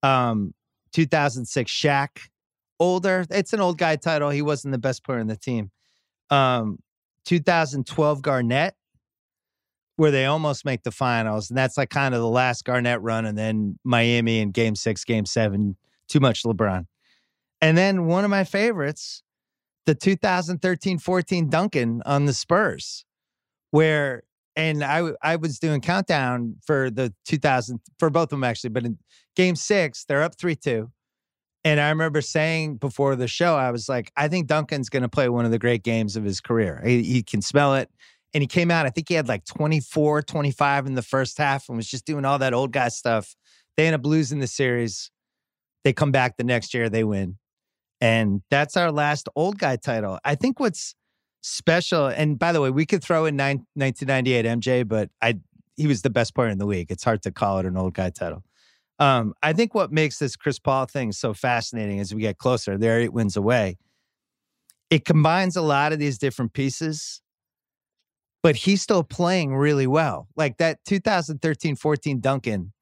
Um, 0.03 0.55
2006 0.93 1.71
Shaq, 1.71 2.09
older. 2.79 3.27
It's 3.31 3.53
an 3.53 3.61
old 3.61 3.79
guy 3.79 3.97
title. 3.97 4.31
He 4.31 4.43
wasn't 4.43 4.73
the 4.73 4.79
best 4.79 5.05
player 5.05 5.19
in 5.19 5.27
the 5.27 5.37
team. 5.37 5.71
Um, 6.31 6.79
2012 7.27 8.23
Garnett, 8.23 8.75
where 9.97 10.11
they 10.11 10.27
almost 10.27 10.65
make 10.65 10.83
the 10.85 10.91
finals. 10.91 11.51
And 11.51 11.59
that's 11.59 11.77
like 11.77 11.91
kind 11.91 12.15
of 12.15 12.21
the 12.21 12.29
last 12.29 12.65
Garnett 12.65 13.03
run. 13.03 13.27
And 13.27 13.37
then 13.37 13.79
Miami 13.85 14.39
in 14.41 14.53
game 14.53 14.75
six, 14.75 15.05
game 15.05 15.27
seven, 15.27 15.77
too 16.09 16.21
much 16.21 16.45
LeBron. 16.45 16.87
And 17.61 17.77
then 17.77 18.07
one 18.07 18.25
of 18.25 18.31
my 18.31 18.45
favorites, 18.45 19.23
the 19.87 19.95
2013 19.95 20.99
14 20.99 21.49
Duncan 21.49 22.03
on 22.07 22.27
the 22.27 22.33
Spurs, 22.33 23.05
where, 23.71 24.23
and 24.57 24.83
I, 24.83 25.13
I 25.23 25.37
was 25.37 25.59
doing 25.59 25.81
countdown 25.81 26.57
for 26.65 26.91
the 26.91 27.13
2000, 27.27 27.81
for 27.99 28.11
both 28.11 28.25
of 28.25 28.31
them 28.31 28.45
actually, 28.45 28.71
but 28.71 28.85
in 28.85 28.99
game 29.37 29.57
six, 29.57 30.05
they're 30.05 30.23
up 30.23 30.37
3 30.37 30.57
2. 30.57 30.91
And 31.63 31.79
I 31.79 31.91
remember 31.91 32.23
saying 32.23 32.77
before 32.77 33.17
the 33.17 33.29
show, 33.29 33.57
I 33.57 33.71
was 33.71 33.89
like, 33.89 34.11
I 34.17 34.29
think 34.29 34.47
Duncan's 34.47 34.89
going 34.89 35.03
to 35.03 35.11
play 35.11 35.29
one 35.29 35.45
of 35.45 35.51
the 35.51 35.59
great 35.59 35.83
games 35.83 36.17
of 36.17 36.25
his 36.25 36.41
career. 36.41 36.81
He, 36.85 37.03
he, 37.03 37.23
can 37.23 37.43
smell 37.43 37.75
it. 37.75 37.91
And 38.33 38.43
he 38.43 38.47
came 38.47 38.71
out, 38.71 38.87
I 38.87 38.91
think 38.91 39.09
he 39.09 39.15
had 39.15 39.29
like 39.29 39.45
24, 39.45 40.23
25 40.23 40.87
in 40.87 40.95
the 40.95 41.03
first 41.03 41.37
half 41.37 41.69
and 41.69 41.77
was 41.77 41.87
just 41.87 42.07
doing 42.07 42.25
all 42.25 42.39
that 42.39 42.55
old 42.55 42.73
guy 42.73 42.89
stuff. 42.89 43.35
They 43.77 43.87
end 43.87 43.95
up 43.95 44.07
losing 44.07 44.39
the 44.39 44.47
series. 44.47 45.11
They 45.85 45.93
come 45.93 46.13
back 46.13 46.37
the 46.37 46.45
next 46.45 46.73
year, 46.73 46.89
they 46.89 47.05
win. 47.05 47.37
And 48.01 48.43
that's 48.51 48.77
our 48.77 48.91
last 48.91 49.29
old 49.37 49.59
guy 49.59 49.77
title. 49.77 50.19
I 50.25 50.35
think 50.35 50.59
what's 50.59 50.95
special, 51.43 52.07
and 52.07 52.39
by 52.39 52.53
the 52.53 52.61
way, 52.61 52.71
we 52.71 52.87
could 52.87 53.03
throw 53.03 53.27
in 53.27 53.37
nine, 53.37 53.67
1998 53.75 54.45
MJ, 54.45 54.89
but 54.89 55.11
I 55.21 55.39
he 55.77 55.87
was 55.87 56.03
the 56.03 56.11
best 56.11 56.35
player 56.35 56.49
in 56.49 56.59
the 56.59 56.67
league. 56.67 56.91
It's 56.91 57.05
hard 57.05 57.23
to 57.23 57.31
call 57.31 57.59
it 57.59 57.67
an 57.67 57.77
old 57.77 57.95
guy 57.95 58.11
title. 58.11 58.45
Um, 58.99 59.33
I 59.43 59.55
think 59.55 59.75
what 59.75 59.91
makes 59.91 60.19
this 60.19 60.37
Chris 60.37 60.59
Paul 60.59 60.85
thing 60.85 61.13
so 61.13 61.33
fascinating 61.33 62.01
as 62.01 62.15
we 62.15 62.21
get 62.21 62.37
closer, 62.37 62.77
there 62.77 63.01
eight 63.01 63.15
wins 63.15 63.35
away, 63.35 63.79
it 64.91 65.07
combines 65.07 65.57
a 65.57 65.63
lot 65.63 65.95
of 65.95 65.99
these 65.99 66.19
different 66.19 66.53
pieces, 66.53 67.23
but 68.43 68.57
he's 68.57 68.83
still 68.83 69.03
playing 69.03 69.55
really 69.55 69.87
well. 69.87 70.29
Like 70.37 70.59
that 70.59 70.85
2013 70.85 71.77
14 71.77 72.21
Duncan 72.21 72.73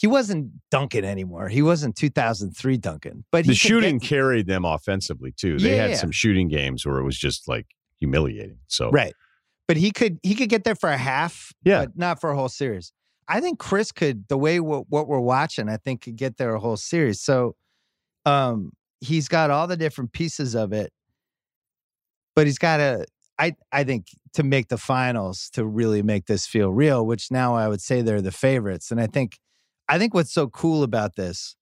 he 0.00 0.06
wasn't 0.06 0.50
Duncan 0.70 1.04
anymore. 1.04 1.48
He 1.48 1.60
wasn't 1.60 1.94
2003 1.94 2.78
Duncan, 2.78 3.22
but 3.30 3.44
the 3.44 3.54
shooting 3.54 3.98
get, 3.98 4.08
carried 4.08 4.46
them 4.46 4.64
offensively 4.64 5.30
too. 5.30 5.58
They 5.58 5.76
yeah, 5.76 5.88
had 5.88 5.98
some 5.98 6.10
shooting 6.10 6.48
games 6.48 6.86
where 6.86 6.96
it 6.96 7.04
was 7.04 7.18
just 7.18 7.46
like 7.46 7.66
humiliating. 7.98 8.56
So 8.66 8.90
right, 8.90 9.12
but 9.68 9.76
he 9.76 9.90
could 9.90 10.18
he 10.22 10.34
could 10.34 10.48
get 10.48 10.64
there 10.64 10.74
for 10.74 10.88
a 10.88 10.96
half, 10.96 11.52
yeah, 11.64 11.84
but 11.84 11.98
not 11.98 12.18
for 12.18 12.30
a 12.30 12.34
whole 12.34 12.48
series. 12.48 12.94
I 13.28 13.42
think 13.42 13.58
Chris 13.58 13.92
could 13.92 14.26
the 14.28 14.38
way 14.38 14.58
what, 14.58 14.86
what 14.88 15.06
we're 15.06 15.20
watching. 15.20 15.68
I 15.68 15.76
think 15.76 16.00
could 16.00 16.16
get 16.16 16.38
there 16.38 16.54
a 16.54 16.60
whole 16.60 16.78
series. 16.78 17.20
So, 17.20 17.54
um, 18.24 18.72
he's 19.00 19.28
got 19.28 19.50
all 19.50 19.66
the 19.66 19.76
different 19.76 20.12
pieces 20.12 20.54
of 20.54 20.72
it, 20.72 20.94
but 22.34 22.46
he's 22.46 22.58
got 22.58 22.78
to. 22.78 23.04
I 23.38 23.54
I 23.70 23.84
think 23.84 24.06
to 24.32 24.44
make 24.44 24.68
the 24.68 24.78
finals 24.78 25.50
to 25.52 25.66
really 25.66 26.02
make 26.02 26.24
this 26.24 26.46
feel 26.46 26.72
real, 26.72 27.04
which 27.04 27.30
now 27.30 27.54
I 27.54 27.68
would 27.68 27.82
say 27.82 28.00
they're 28.00 28.22
the 28.22 28.32
favorites, 28.32 28.90
and 28.90 28.98
I 28.98 29.06
think 29.06 29.38
I 29.90 29.98
think 29.98 30.14
what's 30.14 30.32
so 30.32 30.46
cool 30.46 30.84
about 30.84 31.16
this, 31.16 31.56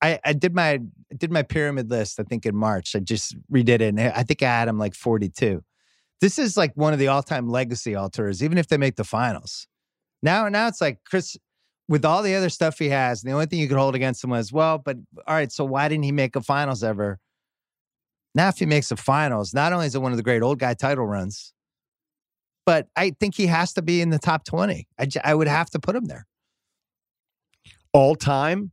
I, 0.00 0.18
I 0.24 0.32
did 0.32 0.54
my 0.54 0.80
did 1.14 1.30
my 1.30 1.42
pyramid 1.42 1.90
list. 1.90 2.18
I 2.18 2.22
think 2.22 2.46
in 2.46 2.56
March. 2.56 2.96
I 2.96 3.00
just 3.00 3.36
redid 3.52 3.68
it, 3.68 3.82
and 3.82 4.00
I 4.00 4.22
think 4.22 4.42
I 4.42 4.46
had 4.46 4.66
him 4.66 4.78
like 4.78 4.94
forty 4.94 5.28
two. 5.28 5.62
This 6.22 6.38
is 6.38 6.56
like 6.56 6.72
one 6.74 6.94
of 6.94 6.98
the 6.98 7.08
all 7.08 7.22
time 7.22 7.48
legacy 7.48 7.94
alters, 7.94 8.42
even 8.42 8.56
if 8.56 8.68
they 8.68 8.78
make 8.78 8.96
the 8.96 9.04
finals. 9.04 9.66
Now, 10.22 10.48
now 10.48 10.68
it's 10.68 10.80
like 10.80 11.00
Chris 11.04 11.36
with 11.86 12.04
all 12.04 12.22
the 12.22 12.34
other 12.34 12.48
stuff 12.48 12.78
he 12.78 12.88
has. 12.88 13.20
The 13.20 13.32
only 13.32 13.44
thing 13.44 13.58
you 13.58 13.68
could 13.68 13.76
hold 13.76 13.94
against 13.94 14.24
him 14.24 14.30
was, 14.30 14.50
well, 14.52 14.78
but 14.78 14.96
all 15.26 15.34
right, 15.34 15.52
so 15.52 15.64
why 15.64 15.88
didn't 15.88 16.04
he 16.04 16.12
make 16.12 16.34
a 16.34 16.40
finals 16.40 16.82
ever? 16.82 17.20
Now, 18.34 18.48
if 18.48 18.58
he 18.58 18.66
makes 18.66 18.90
a 18.90 18.96
finals, 18.96 19.52
not 19.54 19.72
only 19.72 19.86
is 19.86 19.94
it 19.94 20.02
one 20.02 20.12
of 20.12 20.16
the 20.16 20.24
great 20.24 20.42
old 20.42 20.58
guy 20.58 20.72
title 20.74 21.06
runs, 21.06 21.52
but 22.64 22.88
I 22.96 23.10
think 23.20 23.34
he 23.34 23.46
has 23.46 23.74
to 23.74 23.82
be 23.82 24.00
in 24.00 24.10
the 24.10 24.18
top 24.18 24.44
20. 24.44 24.88
I, 24.98 25.08
I 25.22 25.34
would 25.34 25.46
have 25.46 25.70
to 25.70 25.78
put 25.78 25.94
him 25.94 26.06
there 26.06 26.26
all 27.96 28.14
time? 28.14 28.72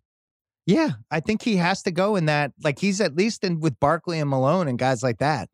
Yeah, 0.66 0.92
I 1.10 1.20
think 1.20 1.42
he 1.42 1.56
has 1.58 1.82
to 1.84 1.92
go 1.92 2.16
in 2.16 2.26
that. 2.26 2.52
Like 2.64 2.80
he's 2.80 3.02
at 3.02 3.16
least 3.16 3.44
in 3.44 3.60
with 3.60 3.80
Barkley 3.80 4.20
and 4.20 4.30
Malone 4.30 4.68
and 4.68 4.78
guys 4.78 5.04
like 5.04 5.18
that. 5.20 5.50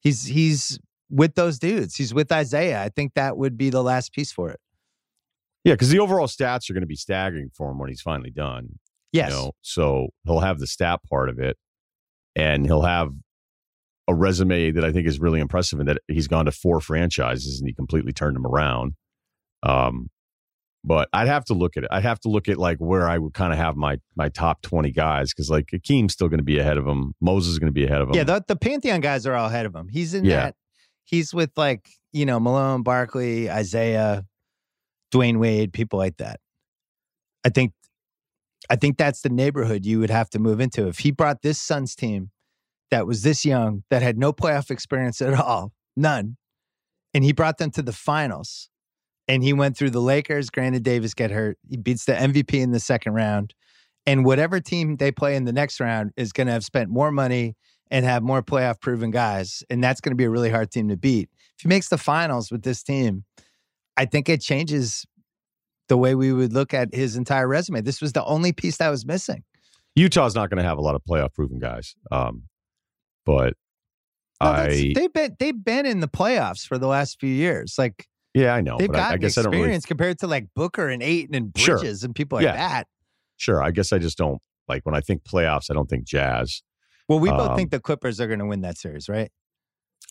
He's 0.00 0.24
he's 0.24 0.78
with 1.10 1.34
those 1.34 1.58
dudes. 1.58 1.96
He's 1.96 2.14
with 2.14 2.32
Isiah. 2.32 2.80
I 2.80 2.88
think 2.88 3.14
that 3.14 3.36
would 3.36 3.56
be 3.56 3.70
the 3.70 3.82
last 3.82 4.12
piece 4.12 4.32
for 4.32 4.50
it. 4.50 4.60
Yeah, 5.64 5.74
because 5.74 5.90
the 5.90 5.98
overall 5.98 6.26
stats 6.26 6.70
are 6.70 6.72
going 6.72 6.82
to 6.82 6.88
be 6.88 6.96
staggering 6.96 7.50
for 7.52 7.70
him 7.70 7.78
when 7.78 7.88
he's 7.88 8.00
finally 8.00 8.30
done. 8.30 8.78
Yes. 9.12 9.30
You 9.30 9.36
know? 9.36 9.52
So 9.62 10.08
he'll 10.24 10.40
have 10.40 10.58
the 10.58 10.66
stat 10.66 11.00
part 11.08 11.28
of 11.28 11.38
it, 11.38 11.56
and 12.36 12.64
he'll 12.64 12.82
have 12.82 13.10
a 14.06 14.14
resume 14.14 14.70
that 14.70 14.84
I 14.84 14.92
think 14.92 15.06
is 15.06 15.18
really 15.20 15.40
impressive, 15.40 15.78
and 15.80 15.88
that 15.88 15.98
he's 16.06 16.28
gone 16.28 16.44
to 16.46 16.52
four 16.52 16.80
franchises 16.80 17.60
and 17.60 17.68
he 17.68 17.74
completely 17.74 18.12
turned 18.12 18.36
them 18.36 18.46
around. 18.46 18.94
Um, 19.62 20.10
but 20.84 21.08
I'd 21.12 21.28
have 21.28 21.44
to 21.46 21.54
look 21.54 21.76
at 21.76 21.84
it. 21.84 21.88
I'd 21.92 22.02
have 22.02 22.20
to 22.20 22.28
look 22.28 22.48
at 22.48 22.58
like 22.58 22.78
where 22.78 23.08
I 23.08 23.18
would 23.18 23.34
kind 23.34 23.52
of 23.52 23.58
have 23.58 23.76
my 23.76 23.98
my 24.16 24.28
top 24.28 24.62
twenty 24.62 24.90
guys 24.90 25.32
because 25.32 25.50
like 25.50 25.68
Hakeem's 25.70 26.12
still 26.12 26.28
going 26.28 26.38
to 26.38 26.44
be 26.44 26.58
ahead 26.58 26.76
of 26.76 26.86
him. 26.86 27.14
Moses 27.20 27.52
is 27.52 27.58
going 27.58 27.68
to 27.68 27.72
be 27.72 27.84
ahead 27.84 28.00
of 28.00 28.08
him. 28.08 28.14
Yeah, 28.14 28.24
the, 28.24 28.44
the 28.46 28.56
Pantheon 28.56 29.00
guys 29.00 29.26
are 29.26 29.34
all 29.34 29.46
ahead 29.46 29.66
of 29.66 29.74
him. 29.74 29.88
He's 29.88 30.14
in 30.14 30.24
yeah. 30.24 30.36
that. 30.36 30.54
He's 31.04 31.34
with 31.34 31.50
like 31.56 31.88
you 32.12 32.26
know 32.26 32.38
Malone, 32.38 32.82
Barkley, 32.82 33.48
Isiah, 33.48 34.24
Dwyane 35.12 35.38
Wade, 35.38 35.72
people 35.72 35.98
like 35.98 36.16
that. 36.18 36.40
I 37.44 37.50
think, 37.50 37.72
I 38.68 38.76
think 38.76 38.98
that's 38.98 39.22
the 39.22 39.28
neighborhood 39.28 39.86
you 39.86 40.00
would 40.00 40.10
have 40.10 40.28
to 40.30 40.38
move 40.38 40.60
into 40.60 40.88
if 40.88 40.98
he 40.98 41.10
brought 41.10 41.42
this 41.42 41.60
Suns 41.60 41.94
team 41.94 42.30
that 42.90 43.06
was 43.06 43.22
this 43.22 43.44
young 43.44 43.84
that 43.90 44.02
had 44.02 44.18
no 44.18 44.32
playoff 44.32 44.70
experience 44.70 45.20
at 45.22 45.34
all, 45.34 45.72
none, 45.96 46.36
and 47.14 47.24
he 47.24 47.32
brought 47.32 47.58
them 47.58 47.70
to 47.72 47.82
the 47.82 47.92
finals 47.92 48.68
and 49.28 49.44
he 49.44 49.52
went 49.52 49.76
through 49.76 49.90
the 49.90 50.00
Lakers. 50.00 50.50
Granted, 50.50 50.82
Davis 50.82 51.14
get 51.14 51.30
hurt. 51.30 51.58
He 51.68 51.76
beats 51.76 52.06
the 52.06 52.14
MVP 52.14 52.54
in 52.54 52.72
the 52.72 52.80
second 52.80 53.12
round, 53.12 53.54
and 54.06 54.24
whatever 54.24 54.58
team 54.58 54.96
they 54.96 55.12
play 55.12 55.36
in 55.36 55.44
the 55.44 55.52
next 55.52 55.78
round 55.78 56.12
is 56.16 56.32
going 56.32 56.46
to 56.46 56.52
have 56.52 56.64
spent 56.64 56.90
more 56.90 57.12
money 57.12 57.54
and 57.90 58.04
have 58.04 58.22
more 58.22 58.42
playoff 58.42 58.80
proven 58.80 59.10
guys, 59.10 59.62
and 59.70 59.84
that's 59.84 60.00
going 60.00 60.12
to 60.12 60.16
be 60.16 60.24
a 60.24 60.30
really 60.30 60.50
hard 60.50 60.70
team 60.70 60.88
to 60.88 60.96
beat. 60.96 61.28
If 61.56 61.62
he 61.62 61.68
makes 61.68 61.88
the 61.88 61.98
finals 61.98 62.50
with 62.50 62.62
this 62.62 62.82
team, 62.82 63.24
I 63.96 64.04
think 64.04 64.28
it 64.28 64.40
changes 64.40 65.04
the 65.88 65.96
way 65.96 66.14
we 66.14 66.32
would 66.32 66.52
look 66.52 66.74
at 66.74 66.94
his 66.94 67.16
entire 67.16 67.48
resume. 67.48 67.80
This 67.80 68.00
was 68.00 68.12
the 68.12 68.24
only 68.24 68.52
piece 68.52 68.76
that 68.76 68.90
was 68.90 69.06
missing. 69.06 69.42
Utah's 69.96 70.34
not 70.34 70.50
going 70.50 70.62
to 70.62 70.68
have 70.68 70.78
a 70.78 70.82
lot 70.82 70.94
of 70.94 71.02
playoff 71.08 71.34
proven 71.34 71.58
guys, 71.58 71.94
um, 72.12 72.44
but 73.26 73.54
no, 74.40 74.50
I 74.50 74.92
they've 74.94 75.12
been 75.12 75.36
they've 75.40 75.64
been 75.64 75.86
in 75.86 76.00
the 76.00 76.08
playoffs 76.08 76.64
for 76.64 76.78
the 76.78 76.86
last 76.86 77.18
few 77.18 77.30
years. 77.30 77.74
Like 77.76 78.06
yeah, 78.34 78.54
I 78.54 78.60
know. 78.60 78.76
They've 78.78 78.90
got 78.90 79.10
I, 79.10 79.14
I 79.14 79.16
guess 79.16 79.36
experience 79.36 79.38
I 79.38 79.42
don't 79.42 79.68
really... 79.68 79.80
compared 79.80 80.18
to 80.20 80.26
like 80.26 80.46
Booker 80.54 80.88
and 80.88 81.02
Ayton 81.02 81.34
and 81.34 81.52
Bridges 81.52 82.00
sure. 82.00 82.06
and 82.06 82.14
people 82.14 82.36
like 82.36 82.44
yeah. 82.44 82.56
that. 82.56 82.86
Sure. 83.36 83.62
I 83.62 83.70
guess 83.70 83.92
I 83.92 83.98
just 83.98 84.18
don't 84.18 84.40
like 84.68 84.84
when 84.84 84.94
I 84.94 85.00
think 85.00 85.24
playoffs. 85.24 85.70
I 85.70 85.74
don't 85.74 85.88
think 85.88 86.04
Jazz. 86.04 86.62
Well, 87.08 87.20
we 87.20 87.30
both 87.30 87.50
um, 87.50 87.56
think 87.56 87.70
the 87.70 87.80
Clippers 87.80 88.20
are 88.20 88.26
going 88.26 88.40
to 88.40 88.46
win 88.46 88.60
that 88.60 88.76
series, 88.76 89.08
right? 89.08 89.30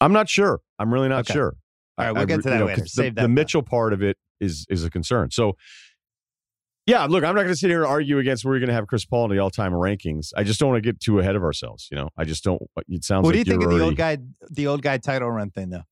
I'm 0.01 0.13
not 0.13 0.29
sure. 0.29 0.61
I'm 0.79 0.91
really 0.93 1.09
not 1.09 1.21
okay. 1.21 1.33
sure. 1.33 1.55
All 1.97 2.05
right, 2.05 2.11
we'll 2.11 2.23
I, 2.23 2.25
get 2.25 2.37
to 2.37 2.49
that 2.49 2.53
you 2.53 2.59
know, 2.59 2.65
later. 2.65 2.85
Save 2.85 3.15
the, 3.15 3.21
that. 3.21 3.21
The 3.23 3.29
Mitchell 3.29 3.63
part 3.63 3.93
of 3.93 4.03
it 4.03 4.17
is 4.39 4.65
is 4.69 4.83
a 4.83 4.89
concern. 4.89 5.31
So, 5.31 5.57
yeah, 6.85 7.05
look, 7.05 7.23
I'm 7.23 7.35
not 7.35 7.41
going 7.41 7.53
to 7.53 7.55
sit 7.55 7.69
here 7.69 7.83
and 7.83 7.91
argue 7.91 8.19
against 8.19 8.45
where 8.45 8.53
you're 8.53 8.59
going 8.59 8.69
to 8.69 8.75
have 8.75 8.87
Chris 8.87 9.05
Paul 9.05 9.25
in 9.25 9.31
the 9.31 9.39
all 9.39 9.49
time 9.49 9.73
rankings. 9.73 10.31
I 10.35 10.43
just 10.43 10.59
don't 10.59 10.69
want 10.69 10.83
to 10.83 10.87
get 10.87 10.99
too 10.99 11.19
ahead 11.19 11.35
of 11.35 11.43
ourselves. 11.43 11.87
You 11.91 11.97
know, 11.97 12.09
I 12.17 12.23
just 12.23 12.43
don't. 12.43 12.61
It 12.87 13.03
sounds. 13.03 13.23
What 13.23 13.35
like 13.35 13.45
do 13.45 13.51
you 13.51 13.57
think 13.57 13.71
of 13.71 13.77
the 13.77 13.83
old 13.83 13.95
guy, 13.95 14.17
the 14.49 14.67
old 14.67 14.81
guy 14.81 14.97
title 14.97 15.29
run 15.29 15.49
thing, 15.49 15.69
though? 15.69 15.83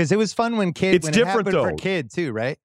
Because 0.00 0.12
it 0.12 0.16
was 0.16 0.32
fun 0.32 0.56
when 0.56 0.72
Kidd. 0.72 0.94
It's 0.94 1.04
when 1.04 1.12
different, 1.12 1.48
it 1.48 1.50
though. 1.50 1.62
for 1.64 1.72
Kidd 1.74 2.10
too, 2.10 2.32
right? 2.32 2.58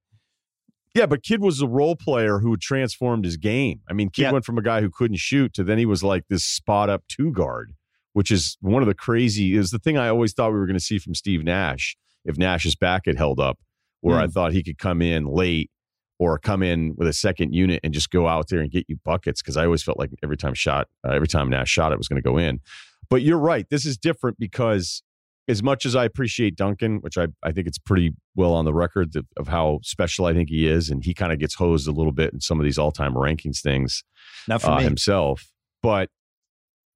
Yeah, 0.94 1.06
but 1.06 1.22
Kidd 1.22 1.42
was 1.42 1.62
a 1.62 1.68
role 1.68 1.98
player 1.98 2.40
who 2.40 2.56
transformed 2.56 3.26
his 3.26 3.36
game. 3.36 3.82
I 3.90 3.94
mean, 3.94 4.10
Kidd 4.10 4.32
went 4.32 4.46
from 4.46 4.58
a 4.58 4.62
guy 4.62 4.80
who 4.80 4.90
couldn't 4.90 5.18
shoot 5.18 5.54
to 5.56 5.64
then 5.66 5.78
he 5.78 5.86
was 5.86 6.02
like 6.02 6.24
this 6.30 6.46
spot 6.46 6.90
up 6.90 7.04
two 7.10 7.34
guard, 7.34 7.74
which 8.14 8.32
is 8.32 8.58
one 8.62 8.82
of 8.82 8.88
the 8.88 8.94
crazy 8.94 9.54
is 9.54 9.72
the 9.72 9.80
thing 9.80 9.98
I 9.98 10.08
always 10.08 10.32
thought 10.32 10.54
we 10.54 10.58
were 10.58 10.66
going 10.66 10.80
to 10.80 10.84
see 10.84 10.98
from 10.98 11.14
Steve 11.14 11.44
Nash 11.44 11.98
if 12.24 12.38
Nash's 12.38 12.78
back 12.78 13.06
had 13.06 13.18
held 13.18 13.42
up, 13.42 13.60
where 14.00 14.18
I 14.18 14.28
thought 14.28 14.54
he 14.54 14.64
could 14.64 14.78
come 14.78 15.02
in 15.02 15.26
late 15.26 15.70
or 16.18 16.40
come 16.40 16.64
in 16.64 16.96
with 16.96 17.10
a 17.10 17.14
second 17.14 17.54
unit 17.54 17.82
and 17.84 17.94
just 17.94 18.12
go 18.12 18.30
out 18.30 18.48
there 18.48 18.62
and 18.62 18.72
get 18.72 18.86
you 18.88 18.98
buckets 19.04 19.42
because 19.42 19.58
I 19.58 19.66
always 19.66 19.84
felt 19.84 20.00
like 20.00 20.12
every 20.24 20.38
time 20.38 20.54
shot, 20.54 20.88
uh, 21.06 21.12
every 21.12 21.28
time 21.28 21.50
Nash 21.50 21.68
shot, 21.70 21.92
it 21.92 21.98
was 21.98 22.08
going 22.08 22.24
to 22.24 22.26
go 22.26 22.38
in. 22.38 22.62
But 23.10 23.24
you're 23.24 23.38
right. 23.38 23.70
This 23.70 23.86
is 23.86 23.98
different 23.98 24.40
because 24.40 25.04
as 25.48 25.62
much 25.62 25.86
as 25.86 25.96
I 25.96 26.06
appreciate 26.06 26.56
Duncan, 26.56 26.98
which 26.98 27.18
I, 27.18 27.28
I 27.44 27.52
think 27.52 27.68
it's 27.68 27.78
pretty 27.78 28.14
well 28.36 28.54
on 28.54 28.66
the 28.66 28.74
record 28.74 29.16
of, 29.16 29.26
of 29.38 29.48
how 29.48 29.80
special 29.84 30.26
I 30.26 30.34
think 30.34 30.50
he 30.50 30.68
is, 30.68 30.90
and 30.90 31.04
he 31.04 31.14
kind 31.14 31.32
of 31.32 31.40
gets 31.40 31.56
hosed 31.56 31.88
a 31.88 31.92
little 31.92 32.12
bit 32.12 32.34
in 32.34 32.42
some 32.42 32.60
of 32.60 32.64
these 32.64 32.78
all 32.78 32.92
time 32.92 33.14
rankings 33.14 33.62
things 33.62 34.04
Not 34.48 34.62
for 34.62 34.72
uh, 34.72 34.80
himself. 34.80 35.52
But 35.84 36.10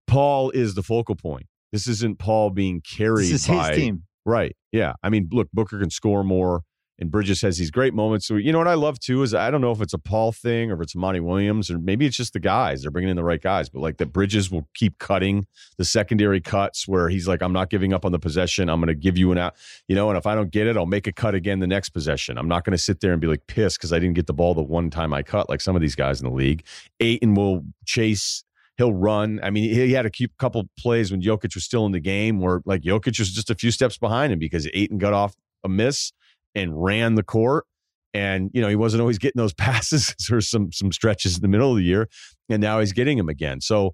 Paul 0.08 0.50
is 0.52 0.74
the 0.74 0.84
focal 0.84 1.16
point. 1.16 1.46
This 1.72 1.88
isn't 1.88 2.18
Paul 2.18 2.50
being 2.50 2.82
carried 2.82 3.26
This 3.26 3.44
is 3.44 3.48
by 3.48 3.70
his 3.70 3.78
team. 3.78 4.04
Right. 4.26 4.56
Yeah. 4.72 4.94
I 5.04 5.10
mean, 5.10 5.30
look, 5.32 5.50
Booker 5.54 5.80
can 5.80 5.92
score 5.92 6.24
more, 6.24 6.64
and 7.00 7.10
Bridges 7.10 7.42
has 7.42 7.58
these 7.58 7.72
great 7.72 7.94
moments. 7.94 8.28
So, 8.28 8.36
you 8.36 8.52
know 8.52 8.58
what 8.58 8.68
I 8.68 8.74
love 8.74 9.00
too 9.00 9.24
is 9.24 9.34
I 9.34 9.50
don't 9.50 9.62
know 9.62 9.72
if 9.72 9.82
it's 9.82 9.94
a 9.94 9.98
Paul 9.98 10.32
thing 10.32 10.70
or 10.70 10.76
if 10.76 10.82
it's 10.82 10.96
Monty 10.96 11.22
Williams 11.22 11.72
or 11.72 11.80
maybe 11.80 12.06
it's 12.06 12.18
just 12.18 12.34
the 12.34 12.40
guys. 12.40 12.82
They're 12.82 12.92
bringing 12.92 13.10
in 13.10 13.16
the 13.16 13.24
right 13.24 13.42
guys, 13.42 13.70
but 13.70 13.80
like 13.80 13.98
that 13.98 14.08
Bridges 14.08 14.52
will 14.52 14.68
keep 14.76 15.00
cutting 15.00 15.48
the 15.78 15.86
secondary 15.86 16.42
cuts 16.42 16.88
where 16.88 17.10
he's 17.10 17.28
like, 17.28 17.42
I'm 17.42 17.54
not 17.54 17.70
giving 17.70 17.94
up 17.94 18.06
on 18.06 18.12
the 18.12 18.20
possession. 18.20 18.70
I'm 18.70 18.80
going 18.80 18.88
to 18.88 18.96
give 18.96 19.18
you 19.18 19.32
an 19.32 19.38
out, 19.38 19.56
you 19.88 19.96
know, 19.96 20.10
and 20.10 20.18
if 20.18 20.28
I 20.28 20.36
don't 20.36 20.52
get 20.52 20.68
it, 20.68 20.76
I'll 20.76 20.86
make 20.86 21.08
a 21.08 21.14
cut 21.14 21.36
again 21.36 21.60
the 21.60 21.68
next 21.68 21.90
possession. 21.90 22.38
I'm 22.38 22.48
not 22.48 22.66
going 22.66 22.72
to 22.72 22.78
sit 22.78 23.00
there 23.00 23.14
and 23.14 23.22
be 23.22 23.28
like 23.28 23.48
pissed 23.48 23.78
because 23.78 23.94
I 23.94 24.00
didn't 24.00 24.16
get 24.16 24.28
the 24.28 24.34
ball 24.34 24.54
the 24.54 24.62
one 24.62 24.90
time 24.90 25.14
I 25.14 25.24
cut 25.24 25.50
like 25.50 25.62
some 25.62 25.76
of 25.76 25.82
these 25.82 25.96
guys 25.96 26.22
in 26.22 26.28
the 26.28 26.36
league. 26.36 26.66
Ayton 27.00 27.34
will 27.34 27.66
chase 27.86 28.44
he'll 28.78 28.94
run. 28.94 29.42
I 29.44 29.50
mean, 29.50 29.70
he 29.74 29.92
had 29.92 30.06
a 30.06 30.12
couple 30.38 30.64
plays 30.78 31.12
when 31.12 31.22
Jokic 31.22 31.54
was 31.54 31.66
still 31.66 31.86
in 31.86 31.92
the 31.92 32.00
game 32.00 32.40
where 32.40 32.62
like 32.66 32.82
Jokic 32.82 33.20
was 33.20 33.30
just 33.30 33.50
a 33.50 33.56
few 33.56 33.72
steps 33.72 33.98
behind 33.98 34.32
him 34.32 34.40
because 34.40 34.70
Ayton 34.74 34.98
got 34.98 35.12
off 35.12 35.36
a 35.66 35.70
miss 35.70 36.14
and 36.56 36.82
ran 36.82 37.16
the 37.16 37.24
court. 37.24 37.66
And 38.14 38.50
you 38.54 38.62
know 38.62 38.68
he 38.68 38.76
wasn't 38.76 39.02
always 39.02 39.20
getting 39.20 39.40
those 39.40 39.54
passes 39.56 40.16
or 40.32 40.42
some 40.42 40.72
some 40.72 40.92
stretches 40.92 41.36
in 41.36 41.42
the 41.42 41.48
middle 41.48 41.72
of 41.72 41.78
the 41.78 41.84
year, 41.84 42.10
and 42.50 42.62
now 42.62 42.80
he's 42.80 42.94
getting 42.94 43.18
them 43.18 43.30
again. 43.30 43.62
So 43.62 43.94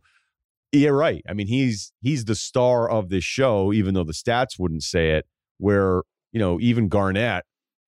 yeah, 0.72 0.90
right. 0.90 1.24
I 1.30 1.34
mean 1.34 1.48
he's 1.48 1.92
he's 2.02 2.26
the 2.26 2.36
star 2.36 2.90
of 2.90 3.10
this 3.10 3.24
show, 3.24 3.74
even 3.74 3.94
though 3.94 4.04
the 4.04 4.14
stats 4.14 4.58
wouldn't 4.58 4.84
say 4.84 5.12
it. 5.12 5.26
Where 5.58 6.04
you 6.32 6.40
know 6.40 6.60
even 6.62 6.88
Garnett, 6.88 7.44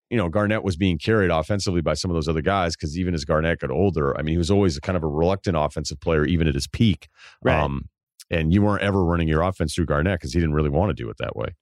you 0.09 0.17
know 0.17 0.27
Garnett 0.27 0.63
was 0.63 0.75
being 0.75 0.97
carried 0.97 1.31
offensively 1.31 1.81
by 1.81 1.93
some 1.93 2.11
of 2.11 2.15
those 2.15 2.27
other 2.27 2.41
guys 2.41 2.75
because 2.75 2.97
even 2.97 3.13
as 3.13 3.23
Garnett 3.23 3.59
got 3.59 3.71
older, 3.71 4.17
I 4.17 4.21
mean 4.21 4.33
he 4.33 4.37
was 4.37 4.51
always 4.51 4.75
a 4.75 4.81
kind 4.81 4.97
of 4.97 5.03
a 5.03 5.07
reluctant 5.07 5.55
offensive 5.57 6.01
player 6.01 6.25
even 6.25 6.47
at 6.47 6.55
his 6.55 6.67
peak. 6.67 7.07
Right. 7.41 7.57
Um, 7.57 7.89
and 8.29 8.53
you 8.53 8.61
weren't 8.61 8.83
ever 8.83 9.03
running 9.03 9.27
your 9.27 9.41
offense 9.41 9.75
through 9.75 9.85
Garnett 9.85 10.19
because 10.19 10.33
he 10.33 10.39
didn't 10.39 10.55
really 10.55 10.69
want 10.69 10.89
to 10.89 10.93
do 10.93 11.09
it 11.09 11.17
that 11.19 11.35
way. 11.35 11.55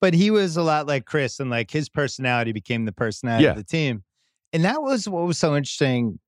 But 0.00 0.14
he 0.14 0.30
was 0.30 0.56
a 0.56 0.62
lot 0.62 0.86
like 0.86 1.04
Chris, 1.06 1.40
and 1.40 1.50
like 1.50 1.70
his 1.70 1.88
personality 1.88 2.52
became 2.52 2.84
the 2.84 2.92
personality 2.92 3.44
Yeah. 3.44 3.50
of 3.50 3.56
the 3.56 3.64
team. 3.64 4.04
And 4.52 4.64
that 4.64 4.82
was 4.82 5.08
what 5.08 5.26
was 5.26 5.38
so 5.38 5.56
interesting. 5.56 6.18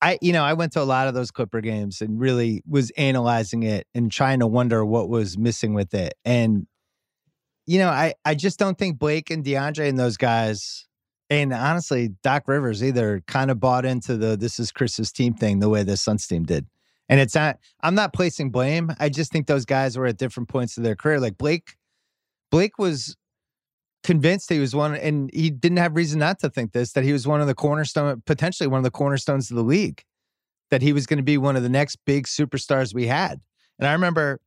I, 0.00 0.18
you 0.20 0.32
know, 0.32 0.44
I 0.44 0.52
went 0.52 0.72
to 0.74 0.82
a 0.82 0.84
lot 0.84 1.08
of 1.08 1.14
those 1.14 1.30
Clipper 1.30 1.60
games 1.60 2.00
and 2.02 2.20
really 2.20 2.62
was 2.68 2.90
analyzing 2.90 3.62
it 3.62 3.86
and 3.94 4.12
trying 4.12 4.40
to 4.40 4.46
wonder 4.46 4.84
what 4.84 5.08
was 5.08 5.38
missing 5.38 5.72
with 5.72 5.94
it. 5.94 6.14
And, 6.24 6.66
you 7.66 7.78
know, 7.78 7.88
I, 7.88 8.14
I 8.24 8.34
just 8.34 8.58
don't 8.58 8.76
think 8.78 8.98
Blake 8.98 9.30
and 9.30 9.42
DeAndre 9.44 9.88
and 9.88 9.98
those 9.98 10.16
guys, 10.18 10.86
and 11.30 11.52
honestly, 11.54 12.10
Doc 12.22 12.44
Rivers 12.46 12.84
either 12.84 13.22
kind 13.26 13.50
of 13.50 13.58
bought 13.58 13.86
into 13.86 14.16
the 14.16 14.36
this 14.36 14.58
is 14.60 14.70
Chris's 14.72 15.10
team 15.10 15.34
thing 15.34 15.60
the 15.60 15.70
way 15.70 15.82
the 15.82 15.96
Suns 15.96 16.26
team 16.26 16.44
did. 16.44 16.66
And 17.08 17.18
it's 17.18 17.34
not, 17.34 17.58
I'm 17.80 17.94
not 17.94 18.12
placing 18.12 18.50
blame. 18.50 18.92
I 19.00 19.08
just 19.08 19.32
think 19.32 19.46
those 19.46 19.64
guys 19.64 19.96
were 19.96 20.06
at 20.06 20.16
different 20.18 20.48
points 20.48 20.76
of 20.76 20.84
their 20.84 20.96
career. 20.96 21.18
Like 21.20 21.38
Blake, 21.38 21.76
Blake 22.54 22.78
was 22.78 23.16
convinced 24.04 24.48
he 24.48 24.60
was 24.60 24.76
one, 24.76 24.94
and 24.94 25.28
he 25.34 25.50
didn't 25.50 25.78
have 25.78 25.96
reason 25.96 26.20
not 26.20 26.38
to 26.38 26.48
think 26.48 26.70
this, 26.70 26.92
that 26.92 27.02
he 27.02 27.12
was 27.12 27.26
one 27.26 27.40
of 27.40 27.48
the 27.48 27.54
cornerstone, 27.54 28.22
potentially 28.26 28.68
one 28.68 28.78
of 28.78 28.84
the 28.84 28.92
cornerstones 28.92 29.50
of 29.50 29.56
the 29.56 29.64
league, 29.64 30.04
that 30.70 30.80
he 30.80 30.92
was 30.92 31.04
going 31.04 31.16
to 31.16 31.24
be 31.24 31.36
one 31.36 31.56
of 31.56 31.64
the 31.64 31.68
next 31.68 31.96
big 32.06 32.28
superstars 32.28 32.94
we 32.94 33.08
had. 33.08 33.40
And 33.80 33.88
I 33.88 33.92
remember 33.92 34.40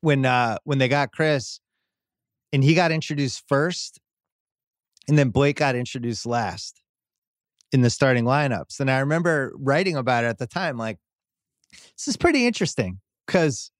when 0.00 0.24
uh 0.24 0.58
when 0.62 0.78
they 0.78 0.86
got 0.86 1.10
Chris 1.10 1.58
and 2.52 2.62
he 2.62 2.72
got 2.72 2.92
introduced 2.92 3.42
first, 3.48 3.98
and 5.08 5.18
then 5.18 5.30
Blake 5.30 5.56
got 5.56 5.74
introduced 5.74 6.24
last 6.24 6.84
in 7.72 7.80
the 7.80 7.90
starting 7.90 8.22
lineups. 8.22 8.78
And 8.78 8.88
I 8.88 9.00
remember 9.00 9.52
writing 9.58 9.96
about 9.96 10.22
it 10.22 10.28
at 10.28 10.38
the 10.38 10.46
time, 10.46 10.76
like, 10.78 11.00
this 11.72 12.06
is 12.06 12.16
pretty 12.16 12.46
interesting 12.46 13.00
because 13.26 13.72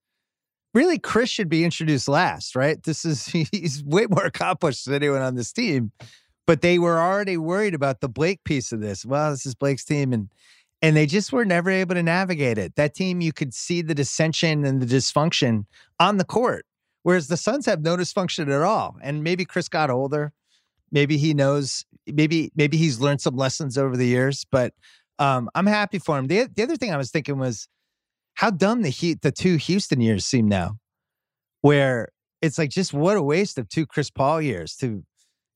really 0.75 0.99
Chris 0.99 1.31
should 1.31 1.49
be 1.49 1.65
introduced 1.65 2.09
last, 2.09 2.57
right? 2.57 2.83
This 2.83 3.05
is 3.05 3.27
he's 3.53 3.83
way 3.85 4.07
more 4.07 4.25
accomplished 4.25 4.85
than 4.85 4.95
anyone 4.95 5.23
on 5.23 5.35
this 5.35 5.53
team. 5.53 5.93
But 6.45 6.61
they 6.61 6.79
were 6.79 6.99
already 6.99 7.37
worried 7.37 7.75
about 7.75 8.01
the 8.01 8.09
Blake 8.09 8.43
piece 8.45 8.73
of 8.73 8.81
this. 8.81 9.07
Well, 9.07 9.31
this 9.31 9.47
is 9.47 9.55
Blake's 9.55 9.85
team 9.85 10.13
and 10.13 10.29
and 10.85 10.97
they 10.97 11.07
just 11.07 11.33
were 11.33 11.45
never 11.45 11.71
able 11.71 11.95
to 11.95 12.03
navigate 12.03 12.59
it. 12.59 12.75
That 12.75 12.95
team 12.95 13.21
you 13.21 13.33
could 13.33 13.55
see 13.55 13.83
the 13.83 13.95
dissension 13.95 14.65
and 14.65 14.83
the 14.83 14.87
dysfunction 14.87 15.67
on 16.01 16.17
the 16.17 16.25
court. 16.25 16.67
Whereas 17.05 17.29
the 17.29 17.37
Suns 17.37 17.67
have 17.67 17.83
no 17.83 17.97
dysfunction 17.97 18.53
at 18.53 18.63
all. 18.63 18.97
And 19.01 19.23
maybe 19.23 19.45
Chris 19.45 19.69
got 19.69 19.91
older. 19.91 20.33
Maybe 20.91 21.17
he 21.17 21.35
knows, 21.35 21.85
maybe, 22.07 22.51
maybe 22.57 22.77
he's 22.77 23.01
learned 23.01 23.21
some 23.21 23.37
lessons 23.37 23.79
over 23.79 23.97
the 23.97 24.07
years, 24.07 24.45
but 24.51 24.75
um, 25.19 25.49
I'm 25.55 25.67
happy 25.67 25.99
for 25.99 26.19
him. 26.19 26.27
The, 26.27 26.49
the 26.55 26.65
other 26.65 26.77
thing 26.77 26.93
I 26.93 26.97
was 26.97 27.11
thinking 27.11 27.39
was 27.39 27.69
how 28.35 28.51
dumb 28.51 28.83
the 28.83 28.89
Heat, 28.89 29.23
the 29.23 29.33
two 29.33 29.57
Houston 29.57 30.01
years 30.01 30.25
seem 30.25 30.49
now, 30.49 30.77
where 31.61 32.09
it's 32.41 32.59
like 32.59 32.71
just 32.71 32.93
what 32.93 33.17
a 33.17 33.23
waste 33.23 33.59
of 33.59 33.69
two 33.69 33.87
Chris 33.87 34.11
Paul 34.11 34.41
years 34.43 34.75
to 34.77 35.05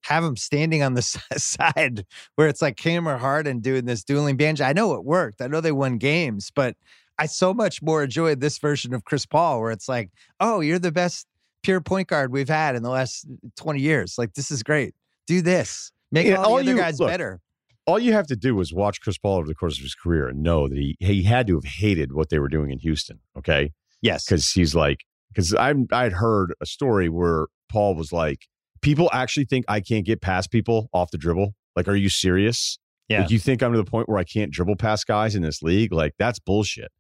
have 0.05 0.23
him 0.23 0.37
standing 0.37 0.83
on 0.83 0.95
the 0.95 1.03
side 1.37 2.05
where 2.37 2.49
it's 2.49 2.63
like 2.63 2.77
Cameron 2.77 3.19
Harden 3.21 3.61
doing 3.61 3.87
this 3.87 4.05
dueling 4.05 4.37
banjo. 4.37 4.65
I 4.65 4.73
know 4.73 4.95
it 4.95 5.05
worked. 5.05 5.41
I 5.41 5.49
know 5.49 5.61
they 5.61 5.73
won 5.73 5.99
games, 5.99 6.53
but 6.55 6.77
I 7.19 7.27
so 7.27 7.53
much 7.53 7.83
more 7.83 8.05
enjoyed 8.05 8.41
this 8.41 8.59
version 8.59 8.95
of 8.95 9.05
Chris 9.05 9.27
Paul 9.27 9.61
where 9.61 9.73
it's 9.73 9.89
like, 9.89 10.11
oh, 10.39 10.61
you're 10.61 10.79
the 10.79 10.93
best 10.93 11.27
pure 11.63 11.81
point 11.81 12.07
guard 12.09 12.31
we've 12.31 12.49
had 12.49 12.77
in 12.77 12.83
the 12.83 12.91
last 12.91 13.27
20 13.57 13.81
years. 13.81 14.15
Like, 14.17 14.35
this 14.35 14.51
is 14.53 14.63
great. 14.63 14.95
Do 15.27 15.43
this. 15.43 15.91
Make 16.13 16.27
Yeah, 16.29 16.37
all, 16.37 16.45
all 16.45 16.57
the 16.57 16.63
other 16.63 16.71
you- 16.73 16.77
guys 16.77 17.01
look, 17.01 17.09
better. 17.09 17.41
All 17.87 17.99
you 17.99 18.13
have 18.13 18.27
to 18.29 18.37
do 18.37 18.59
is 18.61 18.73
watch 18.73 19.01
Chris 19.01 19.19
Paul 19.19 19.37
over 19.39 19.47
the 19.47 19.55
course 19.55 19.77
of 19.79 19.83
his 19.83 19.95
career 19.95 20.29
and 20.29 20.43
know 20.43 20.69
that 20.69 20.77
he 20.77 20.97
he 21.01 21.23
had 21.23 21.47
to 21.47 21.55
have 21.55 21.65
hated 21.65 22.13
what 22.13 22.31
they 22.31 22.39
were 22.39 22.49
doing 22.49 22.71
in 22.71 22.79
Houston. 22.81 23.21
Okay, 23.39 23.73
Yes. 24.03 24.25
because 24.25 24.51
he's 24.53 24.75
like, 24.75 25.01
because 25.29 25.55
I'm 25.55 25.87
I'd 25.93 26.13
heard 26.13 26.55
a 26.61 26.67
story 26.67 27.09
where 27.09 27.47
Paul 27.69 27.95
was 27.95 28.13
like, 28.13 28.47
people 28.83 29.09
actually 29.13 29.47
think 29.47 29.65
I 29.69 29.81
can't 29.81 30.05
get 30.05 30.21
past 30.21 30.51
people 30.51 30.89
off 30.93 31.11
the 31.11 31.19
dribble. 31.19 31.55
Like, 31.75 31.89
are 31.89 31.97
you 31.97 32.09
serious? 32.09 32.79
Yeah. 33.09 33.21
Like, 33.23 33.31
you 33.31 33.39
think 33.39 33.63
I'm 33.63 33.73
to 33.73 33.79
the 33.79 33.85
point 33.85 34.09
where 34.09 34.19
I 34.19 34.25
can't 34.25 34.51
dribble 34.51 34.77
past 34.77 35.07
guys 35.07 35.35
in 35.37 35.43
this 35.43 35.63
league? 35.63 35.93
Like, 35.93 36.15
that's 36.19 36.39
bullshit. 36.41 36.91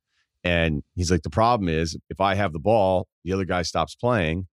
And 0.44 0.84
he's 0.94 1.10
like, 1.10 1.22
the 1.22 1.30
problem 1.30 1.68
is 1.68 1.96
if 2.10 2.20
I 2.20 2.36
have 2.36 2.52
the 2.52 2.60
ball, 2.60 3.08
the 3.24 3.32
other 3.32 3.44
guy 3.44 3.62
stops 3.62 3.96
playing, 3.96 4.46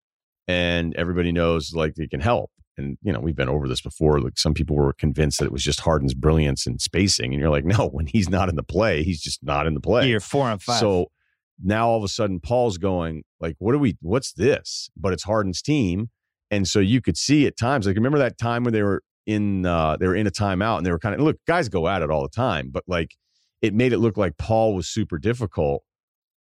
and 0.48 0.96
everybody 0.96 1.32
knows 1.32 1.74
like 1.76 1.94
they 1.96 2.08
can 2.08 2.20
help. 2.22 2.50
And 2.78 2.98
you 3.04 3.14
know, 3.14 3.20
we've 3.20 3.36
been 3.36 3.50
over 3.50 3.68
this 3.68 3.82
before. 3.82 4.20
Like 4.20 4.38
some 4.38 4.54
people 4.54 4.76
were 4.76 4.94
convinced 4.94 5.40
that 5.40 5.46
it 5.46 5.52
was 5.52 5.64
just 5.64 5.82
Harden's 5.82 6.14
brilliance 6.14 6.66
and 6.66 6.82
spacing, 6.82 7.34
and 7.34 7.40
you're 7.40 7.52
like, 7.52 7.66
no, 7.66 7.90
when 7.90 8.08
he's 8.08 8.30
not 8.30 8.50
in 8.50 8.56
the 8.56 8.64
play, 8.64 9.04
he's 9.04 9.22
just 9.22 9.44
not 9.44 9.68
in 9.68 9.74
the 9.74 9.80
play. 9.80 10.08
You're 10.08 10.20
four 10.20 10.50
and 10.50 10.62
five. 10.62 10.80
So 10.80 11.12
now 11.64 11.88
all 11.88 11.98
of 11.98 12.04
a 12.04 12.08
sudden 12.08 12.40
Paul's 12.40 12.78
going 12.78 13.24
like, 13.40 13.56
what 13.60 13.74
do 13.74 13.80
we? 13.80 13.98
What's 14.02 14.34
this? 14.34 14.90
But 14.98 15.14
it's 15.14 15.24
Harden's 15.24 15.62
team, 15.62 16.10
and 16.50 16.68
so 16.68 16.80
you 16.80 17.02
could 17.02 17.18
see 17.18 17.46
at 17.46 17.58
times 17.58 17.86
like 17.86 17.96
remember 17.96 18.18
that 18.20 18.38
time 18.38 18.64
when 18.64 18.74
they 18.74 18.84
were 18.84 19.04
in 19.26 19.66
uh 19.66 19.96
they 19.98 20.08
were 20.08 20.16
in 20.16 20.28
a 20.28 20.32
timeout 20.32 20.78
and 20.78 20.86
they 20.86 20.92
were 20.92 21.00
kind 21.00 21.16
of 21.16 21.22
look 21.22 21.38
guys 21.48 21.70
go 21.70 21.88
at 21.88 22.02
it 22.02 22.10
all 22.10 22.24
the 22.24 22.30
time, 22.30 22.70
but 22.72 22.84
like 22.88 23.16
it 23.62 23.74
made 23.74 23.94
it 23.94 24.00
look 24.00 24.18
like 24.18 24.36
Paul 24.38 24.76
was 24.76 24.88
super 24.88 25.18
difficult, 25.18 25.84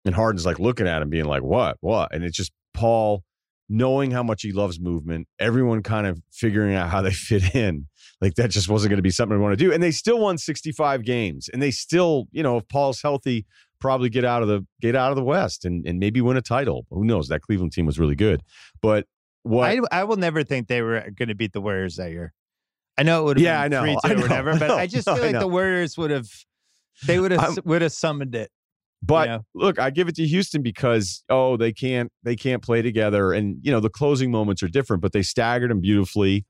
and 0.06 0.14
Harden's 0.14 0.46
like 0.46 0.60
looking 0.60 0.88
at 0.88 1.02
him 1.02 1.10
being 1.10 1.26
like, 1.26 1.42
what, 1.42 1.78
what, 1.82 2.14
and 2.14 2.24
it's 2.24 2.38
just 2.38 2.52
Paul 2.74 3.24
knowing 3.70 4.12
how 4.12 4.24
much 4.24 4.42
he 4.42 4.52
loves 4.52 4.80
movement, 4.80 5.28
everyone 5.40 5.84
kind 5.84 6.08
of 6.08 6.22
figuring 6.32 6.76
out 6.76 6.90
how 6.90 7.02
they 7.02 7.12
fit 7.14 7.56
in. 7.56 7.88
Like 8.22 8.36
that 8.36 8.50
just 8.50 8.68
wasn't 8.70 8.90
going 8.90 8.98
to 8.98 9.04
be 9.04 9.12
something 9.12 9.38
we 9.38 9.44
want 9.44 9.58
to 9.58 9.64
do. 9.64 9.72
And 9.72 9.82
they 9.84 9.92
still 9.92 10.20
won 10.20 10.38
65 10.38 11.04
games. 11.04 11.50
And 11.52 11.62
they 11.62 11.72
still, 11.72 12.28
you 12.32 12.42
know, 12.42 12.58
if 12.58 12.68
Paul's 12.68 13.02
healthy, 13.02 13.46
probably 13.80 14.10
get 14.10 14.26
out 14.26 14.42
of 14.42 14.48
the 14.48 14.66
get 14.82 14.96
out 14.96 15.12
of 15.12 15.16
the 15.16 15.24
West 15.24 15.66
and, 15.66 15.86
and 15.86 16.00
maybe 16.00 16.22
win 16.22 16.38
a 16.38 16.42
title. 16.42 16.86
Who 16.90 17.06
knows? 17.06 17.28
That 17.28 17.42
Cleveland 17.42 17.74
team 17.74 17.86
was 17.86 18.00
really 18.00 18.16
good. 18.16 18.42
But 18.82 19.06
what 19.44 19.70
I, 19.70 19.80
I 19.92 20.04
will 20.06 20.18
never 20.18 20.44
think 20.44 20.68
they 20.68 20.82
were 20.82 21.10
going 21.16 21.30
to 21.30 21.36
beat 21.36 21.54
the 21.54 21.62
Warriors 21.62 21.98
that 21.98 22.12
year. 22.12 22.34
I 22.98 23.04
know 23.04 23.22
it 23.22 23.26
would 23.26 23.38
have 23.38 23.44
Yeah, 23.44 23.62
I 23.62 23.68
know, 23.68 23.82
three 23.82 23.98
I 24.04 24.08
two 24.08 24.16
know, 24.16 24.20
or 24.20 24.24
whatever, 24.24 24.58
but 24.58 24.68
no, 24.70 24.78
I 24.78 24.88
just 24.88 25.08
no, 25.08 25.16
feel 25.16 25.26
like 25.26 25.40
the 25.40 25.48
Warriors 25.48 25.98
would 25.98 26.12
have 26.12 26.28
they 27.06 27.20
would 27.20 27.32
have 27.32 27.60
would 27.64 27.82
have 27.84 27.92
summoned 27.92 28.34
it. 28.36 28.50
But 29.04 29.26
know? 29.28 29.46
look, 29.54 29.80
I 29.80 29.90
give 29.90 30.08
it 30.08 30.16
to 30.16 30.26
Houston 30.26 30.62
because 30.62 31.24
oh, 31.30 31.58
they 31.58 31.72
can't 31.72 32.12
they 32.24 32.36
can't 32.36 32.64
play 32.64 32.82
together, 32.82 33.32
and 33.32 33.58
you 33.62 33.72
know 33.72 33.80
the 33.80 33.90
closing 33.90 34.32
moments 34.32 34.64
are 34.64 34.68
different, 34.68 35.02
but 35.02 35.14
they 35.14 35.22
staggered 35.22 35.70
them 35.70 35.82
beautifully. 35.82 36.46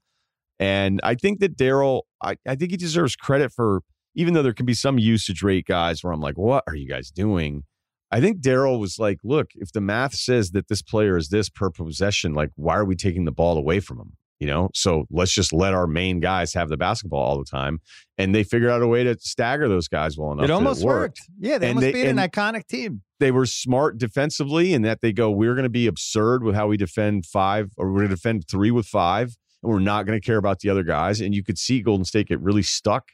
And 0.59 0.99
I 1.03 1.13
think 1.15 1.39
that 1.41 1.55
Daryl, 1.55 2.01
I, 2.23 2.35
I 2.47 2.55
think 2.55 2.71
he 2.71 2.77
deserves 2.77 3.15
credit 3.15 3.51
for 3.51 3.81
even 4.15 4.33
though 4.33 4.41
there 4.41 4.53
can 4.53 4.65
be 4.65 4.73
some 4.73 4.97
usage 4.97 5.43
rate 5.43 5.67
guys 5.67 6.03
where 6.03 6.11
I'm 6.11 6.21
like, 6.21 6.37
what 6.37 6.63
are 6.67 6.75
you 6.75 6.89
guys 6.89 7.11
doing? 7.11 7.63
I 8.09 8.19
think 8.19 8.41
Daryl 8.41 8.79
was 8.79 8.97
like, 8.97 9.19
look, 9.23 9.51
if 9.53 9.71
the 9.71 9.81
math 9.81 10.15
says 10.15 10.51
that 10.51 10.69
this 10.69 10.81
player 10.81 11.17
is 11.17 11.29
this 11.29 11.49
per 11.49 11.69
possession, 11.69 12.33
like 12.33 12.49
why 12.55 12.77
are 12.77 12.85
we 12.85 12.95
taking 12.95 13.25
the 13.25 13.31
ball 13.31 13.57
away 13.57 13.79
from 13.79 13.99
him? 13.99 14.13
You 14.39 14.45
know, 14.45 14.69
so 14.75 15.05
let's 15.09 15.31
just 15.31 15.51
let 15.51 15.73
our 15.73 15.87
main 15.87 16.19
guys 16.19 16.53
have 16.53 16.69
the 16.69 16.77
basketball 16.77 17.19
all 17.19 17.39
the 17.39 17.43
time. 17.45 17.79
And 18.19 18.35
they 18.35 18.43
figured 18.43 18.69
out 18.69 18.83
a 18.83 18.87
way 18.87 19.03
to 19.03 19.17
stagger 19.19 19.67
those 19.67 19.87
guys 19.87 20.15
well 20.15 20.31
enough. 20.31 20.45
It 20.45 20.51
almost 20.51 20.83
worked. 20.83 21.19
worked. 21.19 21.29
Yeah, 21.39 21.57
they 21.57 21.69
And 21.69 21.77
almost 21.77 21.93
they- 21.93 22.03
beat 22.03 22.07
an 22.09 22.17
iconic 22.17 22.67
team. 22.67 23.01
They 23.19 23.31
were 23.31 23.47
smart 23.47 23.97
defensively 23.97 24.73
in 24.73 24.83
that 24.83 25.01
they 25.01 25.11
go, 25.11 25.31
we're 25.31 25.55
going 25.55 25.63
to 25.63 25.69
be 25.69 25.87
absurd 25.87 26.43
with 26.43 26.53
how 26.53 26.67
we 26.67 26.77
defend 26.77 27.25
five, 27.25 27.71
or 27.77 27.87
we're 27.87 28.01
going 28.01 28.09
to 28.09 28.15
defend 28.15 28.47
three 28.47 28.69
with 28.69 28.85
five, 28.85 29.35
and 29.63 29.71
we're 29.71 29.79
not 29.79 30.05
going 30.05 30.19
to 30.21 30.23
care 30.23 30.37
about 30.37 30.59
the 30.59 30.69
other 30.69 30.83
guys. 30.83 31.19
And 31.19 31.33
you 31.33 31.43
could 31.43 31.57
see 31.57 31.81
Golden 31.81 32.05
State 32.05 32.27
get 32.27 32.39
really 32.39 32.61
stuck 32.61 33.07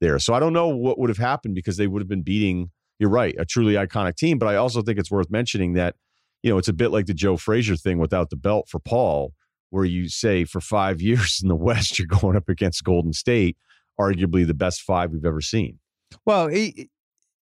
there. 0.00 0.20
So 0.20 0.32
I 0.32 0.38
don't 0.38 0.52
know 0.52 0.68
what 0.68 0.96
would 1.00 1.10
have 1.10 1.18
happened 1.18 1.56
because 1.56 1.76
they 1.76 1.88
would 1.88 2.00
have 2.00 2.08
been 2.08 2.22
beating, 2.22 2.70
you're 3.00 3.10
right, 3.10 3.34
a 3.36 3.44
truly 3.44 3.74
iconic 3.74 4.14
team. 4.14 4.38
But 4.38 4.46
I 4.46 4.54
also 4.54 4.80
think 4.82 4.96
it's 4.96 5.10
worth 5.10 5.28
mentioning 5.28 5.72
that, 5.72 5.96
you 6.44 6.50
know, 6.52 6.58
it's 6.58 6.68
a 6.68 6.72
bit 6.72 6.92
like 6.92 7.06
the 7.06 7.14
Joe 7.14 7.36
Frazier 7.36 7.74
thing 7.74 7.98
without 7.98 8.30
the 8.30 8.36
belt 8.36 8.68
for 8.68 8.78
Paul, 8.78 9.32
where 9.70 9.84
you 9.84 10.08
say 10.08 10.44
for 10.44 10.60
five 10.60 11.00
years 11.02 11.40
in 11.42 11.48
the 11.48 11.56
West, 11.56 11.98
you're 11.98 12.06
going 12.06 12.36
up 12.36 12.48
against 12.48 12.84
Golden 12.84 13.12
State, 13.12 13.56
arguably 13.98 14.46
the 14.46 14.54
best 14.54 14.82
five 14.82 15.12
we've 15.12 15.24
ever 15.24 15.40
seen. 15.40 15.78
Well, 16.24 16.48
he, 16.48 16.88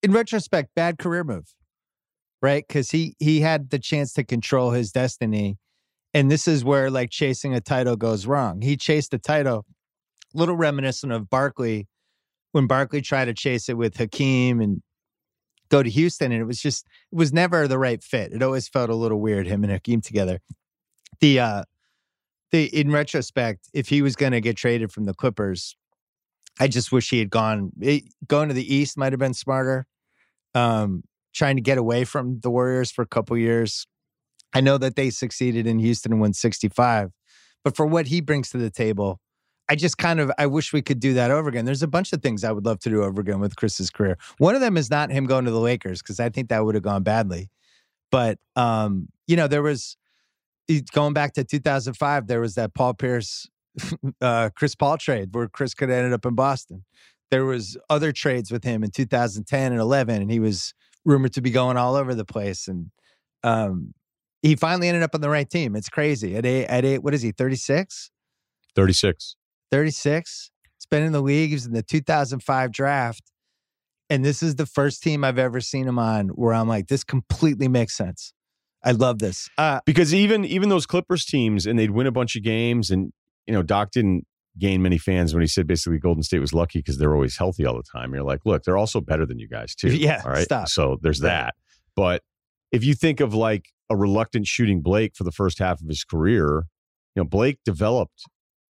in 0.03 0.13
retrospect, 0.13 0.75
bad 0.75 0.99
career 0.99 1.25
move, 1.25 1.55
right? 2.41 2.65
Because 2.67 2.91
he 2.91 3.15
he 3.19 3.41
had 3.41 3.71
the 3.71 3.79
chance 3.79 4.13
to 4.15 4.25
control 4.25 4.71
his 4.71 4.91
destiny, 4.91 5.59
and 6.13 6.31
this 6.31 6.49
is 6.49 6.65
where 6.65 6.91
like 6.91 7.11
chasing 7.11 7.55
a 7.55 7.61
title 7.61 7.97
goes 7.97 8.27
wrong. 8.27 8.63
He 8.63 8.77
chased 8.77 9.11
the 9.11 9.19
title, 9.19 9.67
little 10.33 10.57
reminiscent 10.57 11.13
of 11.13 11.29
Barkley 11.29 11.89
when 12.53 12.67
Barkley 12.67 13.03
tried 13.03 13.25
to 13.25 13.35
chase 13.35 13.69
it 13.69 13.77
with 13.77 13.97
Hakeem 13.97 14.61
and 14.61 14.81
go 15.71 15.83
to 15.83 15.91
Houston, 15.91 16.33
and 16.33 16.41
it 16.41 16.45
was 16.45 16.61
just 16.61 16.87
it 17.13 17.17
was 17.17 17.33
never 17.33 17.67
the 17.67 17.79
right 17.79 18.03
fit. 18.03 18.33
It 18.33 18.43
always 18.43 18.69
felt 18.69 18.91
a 18.91 18.95
little 18.95 19.21
weird 19.21 19.47
him 19.47 19.65
and 19.65 19.73
Hakeem 19.73 20.01
together. 20.01 20.41
The 21.21 21.41
uh 21.41 21.65
the 22.55 22.67
in 22.67 22.93
retrospect, 22.93 23.69
if 23.75 23.89
he 23.89 24.01
was 24.01 24.15
going 24.15 24.31
to 24.31 24.41
get 24.41 24.57
traded 24.57 24.93
from 24.93 25.05
the 25.05 25.15
Clippers, 25.15 25.77
I 26.61 26.69
just 26.69 26.93
wish 26.93 27.11
he 27.11 27.19
had 27.19 27.29
gone. 27.29 27.73
It, 27.81 28.05
going 28.29 28.49
to 28.49 28.55
the 28.55 28.75
East 28.75 28.97
might 28.97 29.13
have 29.13 29.19
been 29.19 29.35
smarter. 29.35 29.87
Um, 30.55 31.03
trying 31.35 31.57
to 31.57 31.63
get 31.63 31.79
away 31.79 32.05
from 32.05 32.39
the 32.41 32.51
Warriors 32.51 32.93
for 32.93 33.03
a 33.03 33.07
couple 33.07 33.37
years. 33.37 33.89
I 34.53 34.61
know 34.61 34.79
that 34.79 34.95
they 34.95 35.11
succeeded 35.11 35.67
in 35.67 35.81
Houston 35.81 36.13
and 36.13 36.21
won 36.21 36.33
65, 36.33 37.11
but 37.65 37.75
for 37.75 37.87
what 37.87 38.07
he 38.07 38.21
brings 38.21 38.51
to 38.51 38.59
the 38.59 38.71
table, 38.71 39.19
I 39.69 39.75
just 39.75 39.99
kind 39.99 40.21
of 40.21 40.31
I 40.39 40.47
wish 40.47 40.73
we 40.73 40.81
could 40.81 41.01
do 41.01 41.15
that 41.15 41.33
over 41.33 41.49
again. 41.49 41.65
There's 41.65 41.83
a 41.83 41.89
bunch 41.89 42.13
of 42.13 42.23
things 42.23 42.45
I 42.45 42.53
would 42.53 42.65
love 42.65 42.79
to 42.81 42.89
do 42.91 43.03
over 43.03 43.21
again 43.21 43.41
with 43.41 43.57
Chris's 43.57 43.91
career. 43.91 44.17
One 44.39 44.55
of 44.55 44.61
them 44.61 44.77
is 44.77 44.91
not 44.91 45.11
him 45.11 45.27
going 45.27 45.45
to 45.47 45.51
the 45.51 45.59
Lakers 45.59 46.03
because 46.03 46.21
I 46.21 46.29
think 46.29 46.51
that 46.51 46.65
would 46.65 46.77
have 46.77 46.85
gone 46.85 47.03
badly. 47.03 47.51
But 48.13 48.39
um, 48.55 49.09
you 49.27 49.35
know, 49.35 49.49
there 49.49 49.63
was 49.63 49.97
going 50.93 51.15
back 51.15 51.35
to 51.35 51.45
2005. 51.45 52.27
There 52.27 52.41
was 52.41 52.55
that 52.55 52.75
Paul 52.75 52.95
Pierce, 52.95 53.49
uh, 54.21 54.51
Chris 54.57 54.75
Paul 54.75 54.99
trade 54.99 55.31
where 55.33 55.49
Chris 55.49 55.75
could 55.75 55.89
have 55.89 55.99
ended 55.99 56.13
up 56.13 56.27
in 56.27 56.35
Boston. 56.35 56.85
There 57.31 57.45
was 57.45 57.77
other 57.91 58.13
trades 58.13 58.51
with 58.51 58.65
him 58.65 58.85
in 58.85 58.91
2010 58.91 59.73
and 59.73 59.81
11, 59.81 60.23
and 60.23 60.31
he 60.31 60.39
was 60.39 60.75
rumored 61.05 61.33
to 61.35 61.41
be 61.41 61.51
going 61.51 61.77
all 61.77 61.97
over 61.97 62.15
the 62.15 62.25
place. 62.25 62.69
And 62.69 62.91
um, 63.43 63.95
he 64.43 64.57
finally 64.57 64.89
ended 64.89 65.03
up 65.03 65.15
on 65.15 65.21
the 65.21 65.31
right 65.31 65.49
team. 65.49 65.75
It's 65.75 65.89
crazy. 65.89 66.37
At 66.37 66.47
eight, 66.47 66.67
at 66.67 66.85
eight, 66.85 67.03
what 67.03 67.15
is 67.15 67.23
he? 67.23 67.33
36, 67.33 68.11
36. 68.77 69.37
36. 69.71 70.51
He's 70.77 70.87
been 70.87 71.03
in 71.03 71.13
the 71.13 71.23
league. 71.23 71.49
He 71.49 71.55
was 71.55 71.67
in 71.67 71.73
the 71.73 71.83
2005 71.83 72.71
draft. 72.71 73.23
And 74.11 74.25
this 74.25 74.43
is 74.43 74.57
the 74.57 74.67
first 74.67 75.03
team 75.03 75.25
I've 75.25 75.39
ever 75.39 75.61
seen 75.61 75.89
him 75.89 75.99
on 75.99 76.29
where 76.29 76.53
I'm 76.53 76.69
like, 76.69 76.89
this 76.89 77.05
completely 77.05 77.69
makes 77.69 77.97
sense. 77.97 78.33
I 78.85 78.93
love 78.93 79.19
this. 79.19 79.49
Uh, 79.57 79.81
because 79.87 80.15
even 80.15 80.45
even 80.45 80.69
those 80.69 80.87
Clippers 80.87 81.25
teams 81.25 81.67
and 81.67 81.79
they'd 81.79 81.91
win 81.91 82.07
a 82.07 82.13
bunch 82.13 82.37
of 82.37 82.43
games 82.43 82.91
and 82.91 83.13
you 83.47 83.55
know 83.55 83.63
Doc 83.63 83.91
didn't 83.91 84.27
gain 84.59 84.83
many 84.83 84.99
fans 84.99 85.35
when 85.35 85.41
he 85.41 85.47
said 85.47 85.67
basically 85.67 85.99
Golden 85.99 86.23
State 86.23 86.39
was 86.39 86.53
lucky 86.53 86.79
because 86.79 86.99
they're 86.99 87.15
always 87.15 87.37
healthy 87.37 87.67
all 87.67 87.77
the 87.77 87.83
time. 87.83 88.13
You're 88.13 88.23
like, 88.23 88.41
look, 88.45 88.63
they're 88.63 88.77
also 88.77 89.01
better 89.01 89.27
than 89.27 89.39
you 89.39 89.49
guys 89.49 89.75
too. 89.75 89.89
Yeah, 89.97 90.23
all 90.25 90.31
right. 90.31 90.45
stop. 90.45 90.69
So 90.69 90.99
there's 91.03 91.21
that. 91.21 91.55
But 91.97 92.23
if 92.73 92.85
you 92.85 92.95
think 92.95 93.21
of 93.21 93.35
like 93.35 93.67
a 93.91 93.97
reluctant 93.97 94.47
shooting 94.47 94.81
Blake 94.83 95.15
for 95.17 95.25
the 95.25 95.33
first 95.33 95.59
half 95.59 95.81
of 95.81 95.89
his 95.89 96.05
career, 96.05 96.65
you 97.15 97.23
know 97.23 97.25
Blake 97.25 97.59
developed 97.65 98.25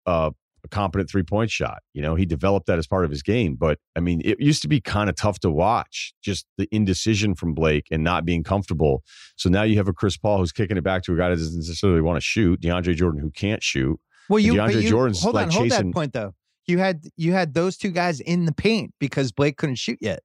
uh, 0.05 0.31
a 0.63 0.67
competent 0.67 1.09
three 1.09 1.23
point 1.23 1.51
shot. 1.51 1.79
You 1.93 2.01
know 2.01 2.15
he 2.15 2.25
developed 2.25 2.67
that 2.67 2.77
as 2.77 2.87
part 2.87 3.05
of 3.05 3.11
his 3.11 3.21
game. 3.21 3.55
But 3.55 3.79
I 3.95 3.99
mean, 3.99 4.21
it 4.23 4.39
used 4.39 4.61
to 4.63 4.67
be 4.67 4.81
kind 4.81 5.09
of 5.09 5.15
tough 5.15 5.39
to 5.39 5.49
watch 5.49 6.13
just 6.21 6.45
the 6.57 6.67
indecision 6.71 7.35
from 7.35 7.53
Blake 7.53 7.87
and 7.91 8.03
not 8.03 8.25
being 8.25 8.43
comfortable. 8.43 9.03
So 9.35 9.49
now 9.49 9.63
you 9.63 9.77
have 9.77 9.87
a 9.87 9.93
Chris 9.93 10.17
Paul 10.17 10.39
who's 10.39 10.51
kicking 10.51 10.77
it 10.77 10.83
back 10.83 11.03
to 11.03 11.13
a 11.13 11.17
guy 11.17 11.29
that 11.29 11.35
doesn't 11.35 11.57
necessarily 11.57 12.01
want 12.01 12.17
to 12.17 12.21
shoot, 12.21 12.61
DeAndre 12.61 12.95
Jordan 12.95 13.21
who 13.21 13.31
can't 13.31 13.63
shoot. 13.63 13.99
Well, 14.29 14.39
you, 14.39 14.53
DeAndre 14.53 14.83
you 14.83 14.89
Jordan's, 14.89 15.21
hold 15.21 15.35
like, 15.35 15.47
on, 15.47 15.51
hold 15.51 15.69
chasing- 15.69 15.87
that 15.87 15.93
point 15.93 16.13
though. 16.13 16.33
You 16.67 16.77
had 16.77 17.03
you 17.17 17.33
had 17.33 17.53
those 17.53 17.75
two 17.75 17.89
guys 17.89 18.19
in 18.19 18.45
the 18.45 18.53
paint 18.53 18.93
because 18.99 19.31
Blake 19.31 19.57
couldn't 19.57 19.75
shoot 19.75 19.97
yet. 19.99 20.21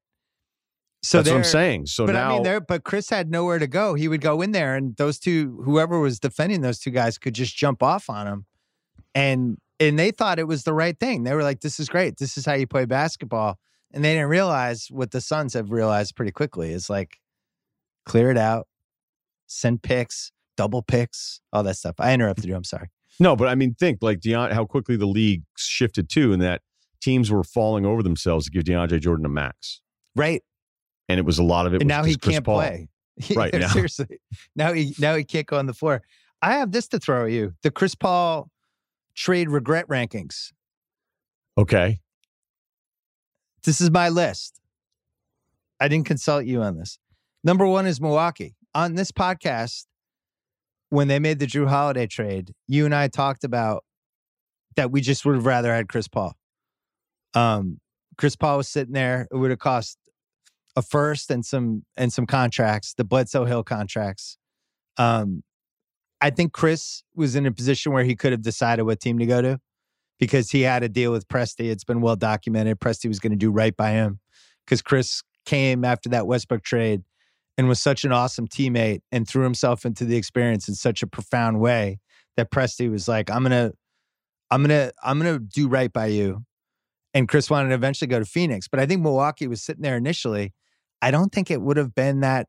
So 1.03 1.19
That's 1.19 1.31
what 1.31 1.37
I'm 1.37 1.45
saying. 1.45 1.87
So 1.87 2.07
but 2.07 2.13
now 2.13 2.31
I 2.31 2.33
mean, 2.35 2.43
there. 2.43 2.61
But 2.61 2.85
Chris 2.85 3.09
had 3.11 3.31
nowhere 3.31 3.59
to 3.59 3.67
go. 3.67 3.95
He 3.95 4.09
would 4.09 4.21
go 4.21 4.43
in 4.43 4.53
there, 4.53 4.75
and 4.75 4.97
those 4.97 5.19
two, 5.19 5.63
whoever 5.65 6.01
was 6.01 6.19
defending 6.19 6.63
those 6.63 6.79
two 6.79 6.91
guys, 6.91 7.17
could 7.17 7.35
just 7.35 7.57
jump 7.57 7.83
off 7.83 8.11
on 8.11 8.27
him, 8.27 8.47
and 9.15 9.57
and 9.81 9.99
they 9.99 10.11
thought 10.11 10.39
it 10.39 10.47
was 10.47 10.65
the 10.65 10.73
right 10.73 10.99
thing. 10.99 11.25
They 11.25 11.35
were 11.35 11.43
like, 11.43 11.61
"This 11.61 11.79
is 11.81 11.89
great. 11.89 12.19
This 12.19 12.37
is 12.39 12.45
how 12.47 12.55
you 12.55 12.67
play 12.67 12.85
basketball." 12.85 13.59
And 13.93 14.05
they 14.05 14.15
didn't 14.15 14.29
realize 14.29 14.89
what 14.91 15.11
the 15.13 15.21
Suns 15.21 15.55
have 15.55 15.71
realized 15.71 16.17
pretty 16.17 16.33
quickly 16.33 16.73
is 16.73 16.91
like, 16.91 17.19
clear 18.05 18.31
it 18.31 18.37
out, 18.37 18.67
send 19.47 19.83
picks, 19.83 20.33
double 20.57 20.83
picks, 20.83 21.41
all 21.53 21.63
that 21.63 21.77
stuff. 21.77 21.95
I 21.99 22.13
interrupted 22.13 22.45
you. 22.47 22.57
I'm 22.57 22.65
sorry. 22.65 22.89
No, 23.19 23.37
but 23.37 23.49
I 23.49 23.55
mean, 23.55 23.75
think 23.75 23.99
like 24.03 24.21
Deon, 24.21 24.53
how 24.53 24.65
quickly 24.67 24.97
the 24.97 25.07
league 25.07 25.43
shifted 25.57 26.09
too, 26.11 26.33
and 26.33 26.43
that 26.43 26.63
teams 27.01 27.31
were 27.31 27.45
falling 27.45 27.87
over 27.87 28.03
themselves 28.03 28.47
to 28.47 28.51
give 28.51 28.65
DeAndre 28.65 29.01
Jordan 29.01 29.25
a 29.25 29.29
max, 29.31 29.81
Right. 30.15 30.43
and 31.09 31.19
it 31.19 31.25
was 31.25 31.39
a 31.39 31.43
lot 31.45 31.67
of 31.67 31.75
it. 31.75 31.87
now 31.87 32.03
he 32.05 32.17
Chris 32.17 32.35
can't 32.37 32.45
Paul. 32.45 32.57
play. 32.61 32.89
Right, 33.35 33.55
now. 33.55 33.69
Seriously. 33.69 34.19
Now 34.57 34.75
he 34.75 34.95
now 34.99 35.15
he 35.15 35.25
can't 35.25 35.47
go 35.47 35.57
on 35.59 35.65
the 35.65 35.73
floor. 35.73 36.03
I 36.43 36.53
have 36.59 36.73
this 36.73 36.87
to 36.89 36.99
throw 36.99 37.25
at 37.25 37.31
you. 37.33 37.55
The 37.63 37.71
Chris 37.71 37.95
Paul 37.95 38.51
trade 39.17 39.51
regret 39.51 39.89
rankings. 39.89 40.53
Okay, 41.59 42.01
This 43.65 43.81
is 43.81 43.91
my 43.91 44.11
list. 44.11 44.61
I 45.81 45.89
didn't 45.89 46.07
consult 46.07 46.45
you 46.45 46.63
on 46.63 46.77
this. 46.77 46.99
Number 47.43 47.67
one 47.67 47.87
is 47.87 48.01
Milwaukee. 48.01 48.55
On 48.75 48.95
this 48.95 49.11
podcast, 49.11 49.87
when 50.91 51.09
they 51.09 51.19
made 51.19 51.39
the 51.39 51.47
Jrue 51.47 51.67
Holiday 51.67 52.07
trade, 52.07 52.53
you 52.69 52.85
and 52.85 52.95
I 52.95 53.09
talked 53.09 53.43
about 53.43 53.85
that 54.77 54.91
we 54.91 55.01
just 55.01 55.25
would 55.25 55.35
have 55.35 55.47
rather 55.47 55.75
had 55.75 55.89
Chris 55.89 56.09
Paul. 56.09 56.37
Um, 57.35 57.81
Chris 58.19 58.37
Paul 58.37 58.59
was 58.59 58.69
sitting 58.69 58.93
there. 58.93 59.27
It 59.31 59.37
would 59.37 59.51
have 59.51 59.59
cost 59.59 59.99
a 60.77 60.83
first 60.83 61.31
and 61.31 61.45
some 61.45 61.85
and 61.97 62.13
some 62.13 62.27
contracts, 62.27 62.95
the 62.95 63.05
Bledsoe 63.05 63.47
Hill 63.47 63.65
contracts. 63.65 64.37
Um, 64.99 65.43
I 66.21 66.31
think 66.31 66.53
Chris 66.53 67.03
was 67.15 67.37
in 67.37 67.47
a 67.47 67.53
position 67.53 67.93
where 67.93 68.05
he 68.05 68.17
could 68.17 68.33
have 68.33 68.43
decided 68.43 68.85
what 68.85 69.01
team 69.01 69.19
to 69.19 69.27
go 69.27 69.43
to 69.43 69.61
because 70.19 70.51
he 70.51 70.63
had 70.63 70.83
a 70.83 70.89
deal 70.89 71.13
with 71.13 71.29
Presti. 71.29 71.71
It's 71.71 71.85
been 71.85 72.01
well 72.01 72.17
documented. 72.17 72.81
Presti 72.81 73.07
was 73.09 73.19
going 73.19 73.33
to 73.33 73.37
do 73.37 73.51
right 73.51 73.77
by 73.77 73.91
him 73.91 74.21
because 74.65 74.83
Chris 74.83 75.23
came 75.45 75.85
after 75.85 76.09
that 76.11 76.27
Westbrook 76.27 76.63
trade 76.63 77.03
and 77.59 77.69
was 77.69 77.81
such 77.81 78.05
an 78.05 78.13
awesome 78.13 78.49
teammate 78.49 79.01
and 79.13 79.29
threw 79.29 79.45
himself 79.45 79.85
into 79.85 80.05
the 80.05 80.17
experience 80.17 80.69
in 80.69 80.75
such 80.75 81.03
a 81.03 81.07
profound 81.07 81.61
way 81.61 81.99
that 82.37 82.51
Presti 82.51 82.91
was 82.91 83.09
like, 83.09 83.31
I'm 83.31 83.43
gonna, 83.43 83.73
I'm 84.51 84.63
gonna, 84.63 84.93
I'm 85.03 85.19
gonna 85.19 85.39
do 85.39 85.69
right 85.69 85.93
by 85.93 86.07
you. 86.07 86.45
And 87.15 87.29
Chris 87.29 87.49
wanted 87.49 87.71
to 87.71 87.75
eventually 87.75 88.09
go 88.09 88.19
to 88.19 88.27
Phoenix. 88.27 88.69
But 88.69 88.79
I 88.79 88.87
think 88.87 89.01
Milwaukee 89.01 89.47
was 89.47 89.63
sitting 89.63 89.83
there 89.83 89.97
initially. 89.97 90.53
I 91.01 91.11
don't 91.11 91.33
think 91.33 91.51
it 91.51 91.63
would 91.63 91.79
have 91.79 91.95
been 91.95 92.21
that 92.21 92.47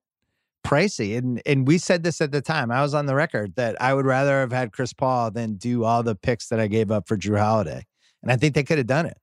pricey. 0.68 1.18
And 1.18 1.41
and 1.45 1.68
we 1.68 1.78
said 1.78 2.03
this 2.03 2.20
at 2.22 2.32
the 2.32 2.41
time. 2.41 2.72
I 2.72 2.82
was 2.82 2.93
on 2.93 3.05
the 3.05 3.15
record 3.15 3.55
that 3.55 3.82
I 3.82 3.93
would 3.93 4.05
rather 4.05 4.39
have 4.41 4.51
had 4.51 4.74
Chris 4.74 4.93
Paul 4.93 5.32
than 5.32 5.55
do 5.55 5.84
all 5.84 6.03
the 6.03 6.15
picks 6.15 6.49
that 6.49 6.59
I 6.59 6.68
gave 6.68 6.91
up 6.91 7.07
for 7.07 7.18
Jrue 7.18 7.39
Holiday. 7.39 7.86
And 8.22 8.32
I 8.32 8.36
think 8.36 8.53
they 8.55 8.63
could 8.63 8.78
have 8.78 8.88
done 8.88 9.05
it. 9.05 9.18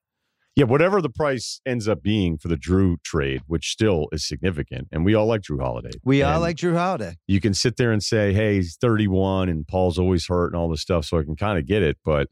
yeah, 0.55 0.63
whatever 0.65 1.01
the 1.01 1.09
price 1.09 1.59
ends 1.65 1.87
up 1.87 2.01
being 2.01 2.37
for 2.37 2.47
the 2.47 2.55
Jrue 2.55 2.95
trade, 3.03 3.41
which 3.45 3.69
still 3.69 4.07
is 4.11 4.25
significant, 4.25 4.87
and 4.91 5.05
we 5.05 5.13
all 5.13 5.27
like 5.27 5.41
Jrue 5.41 5.61
Holiday. 5.61 5.91
We 6.03 6.23
all 6.23 6.39
like 6.39 6.55
Jrue 6.55 6.75
Holiday. 6.75 7.15
You 7.27 7.39
can 7.41 7.53
sit 7.53 7.77
there 7.77 7.91
and 7.91 8.01
say, 8.01 8.33
"Hey, 8.33 8.55
he's 8.55 8.75
31 8.75 9.49
and 9.49 9.67
Paul's 9.67 9.99
always 9.99 10.27
hurt 10.27 10.47
and 10.47 10.55
all 10.55 10.69
this 10.69 10.81
stuff," 10.81 11.05
so 11.05 11.19
I 11.19 11.23
can 11.23 11.35
kind 11.35 11.59
of 11.59 11.65
get 11.65 11.83
it, 11.83 11.97
but. 12.03 12.29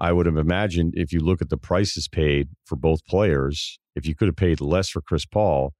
I 0.00 0.12
would 0.12 0.26
have 0.26 0.36
imagined 0.36 0.94
if 0.96 1.12
you 1.12 1.18
look 1.18 1.42
at 1.42 1.48
the 1.48 1.56
prices 1.56 2.06
paid 2.06 2.50
for 2.64 2.76
both 2.76 3.04
players, 3.04 3.80
if 3.96 4.06
you 4.06 4.14
could 4.14 4.28
have 4.28 4.36
paid 4.36 4.60
less 4.60 4.88
for 4.88 5.00
Chris 5.00 5.26
Paul, 5.26 5.74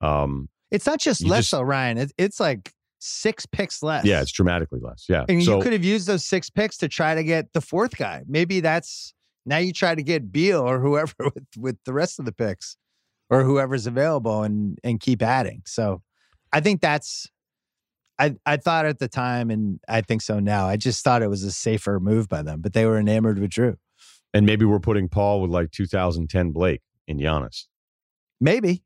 um, 0.00 0.48
It's 0.70 0.86
not 0.86 1.00
just 1.00 1.22
You 1.22 1.28
less 1.30 1.44
just- 1.44 1.50
though, 1.52 1.62
Ryen. 1.62 1.98
It, 1.98 2.12
it's 2.18 2.40
like 2.40 2.72
six 3.00 3.46
picks 3.46 3.82
less. 3.82 4.04
Yeah, 4.04 4.20
it's 4.20 4.32
dramatically 4.32 4.80
less. 4.82 5.06
Yeah. 5.08 5.24
and 5.28 5.42
so 5.42 5.56
you 5.58 5.62
could 5.62 5.72
have 5.72 5.84
used 5.84 6.06
those 6.06 6.24
six 6.24 6.50
picks 6.50 6.76
to 6.78 6.88
try 6.88 7.14
to 7.14 7.22
get 7.24 7.52
the 7.52 7.60
fourth 7.60 7.96
guy. 7.96 8.22
Maybe 8.26 8.60
that's 8.60 9.14
now 9.46 9.58
you 9.58 9.72
try 9.72 9.94
to 9.94 10.02
get 10.02 10.30
Beal 10.32 10.60
or 10.60 10.80
whoever 10.80 11.12
with 11.20 11.44
with 11.56 11.76
the 11.84 11.92
rest 11.92 12.18
of 12.18 12.24
the 12.24 12.32
picks 12.32 12.76
or 13.30 13.44
whoever's 13.44 13.86
available 13.86 14.42
and 14.42 14.78
and 14.84 15.00
keep 15.00 15.22
adding. 15.22 15.62
So 15.66 16.02
I 16.52 16.60
think 16.60 16.80
that's 16.80 17.28
I 18.18 18.34
I 18.44 18.56
thought 18.56 18.84
at 18.84 18.98
the 18.98 19.08
time 19.08 19.50
and 19.50 19.78
I 19.88 20.00
think 20.00 20.20
so 20.22 20.38
now. 20.40 20.66
I 20.66 20.76
just 20.76 21.04
thought 21.04 21.22
it 21.22 21.28
was 21.30 21.44
a 21.44 21.52
safer 21.52 22.00
move 22.00 22.28
by 22.28 22.42
them, 22.42 22.60
but 22.60 22.72
they 22.72 22.84
were 22.84 22.98
enamored 22.98 23.38
with 23.38 23.50
Jrue. 23.50 23.76
and 24.34 24.44
maybe 24.44 24.64
we're 24.64 24.80
putting 24.80 25.08
Paul 25.08 25.40
with 25.40 25.50
like 25.52 25.70
2010 25.70 26.50
Blake 26.50 26.82
in 27.06 27.18
Giannis. 27.18 27.66
Maybe. 28.40 28.82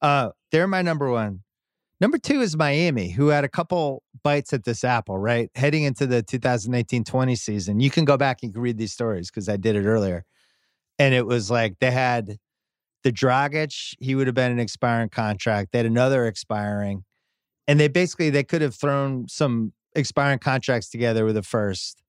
Uh 0.00 0.30
they're 0.52 0.68
my 0.68 0.82
number 0.82 1.10
one. 1.10 1.40
Number 2.00 2.18
two 2.18 2.40
is 2.40 2.56
Miami, 2.56 3.10
who 3.10 3.28
had 3.28 3.44
a 3.44 3.48
couple 3.48 4.02
bites 4.22 4.52
at 4.52 4.64
this 4.64 4.84
apple, 4.84 5.18
right? 5.18 5.50
Heading 5.54 5.84
into 5.84 6.06
the 6.06 6.22
2019-20 6.22 7.38
season. 7.38 7.80
You 7.80 7.90
can 7.90 8.04
go 8.04 8.16
back 8.16 8.42
and 8.42 8.50
you 8.50 8.54
can 8.54 8.62
read 8.62 8.76
these 8.76 8.92
stories 8.92 9.30
because 9.30 9.48
I 9.48 9.56
did 9.56 9.76
it 9.76 9.86
earlier. 9.86 10.24
And 10.98 11.14
it 11.14 11.26
was 11.26 11.50
like 11.50 11.78
they 11.80 11.90
had 11.90 12.38
the 13.04 13.12
Dragic, 13.12 13.94
he 14.00 14.14
would 14.14 14.26
have 14.26 14.34
been 14.34 14.52
an 14.52 14.58
expiring 14.58 15.08
contract. 15.08 15.72
They 15.72 15.78
had 15.78 15.86
another 15.86 16.26
expiring. 16.26 17.04
And 17.68 17.78
they 17.78 17.88
basically 17.88 18.30
they 18.30 18.44
could 18.44 18.62
have 18.62 18.74
thrown 18.74 19.28
some 19.28 19.72
expiring 19.94 20.38
contracts 20.38 20.88
together 20.88 21.24
with 21.24 21.36
a 21.36 21.42
first 21.42 22.02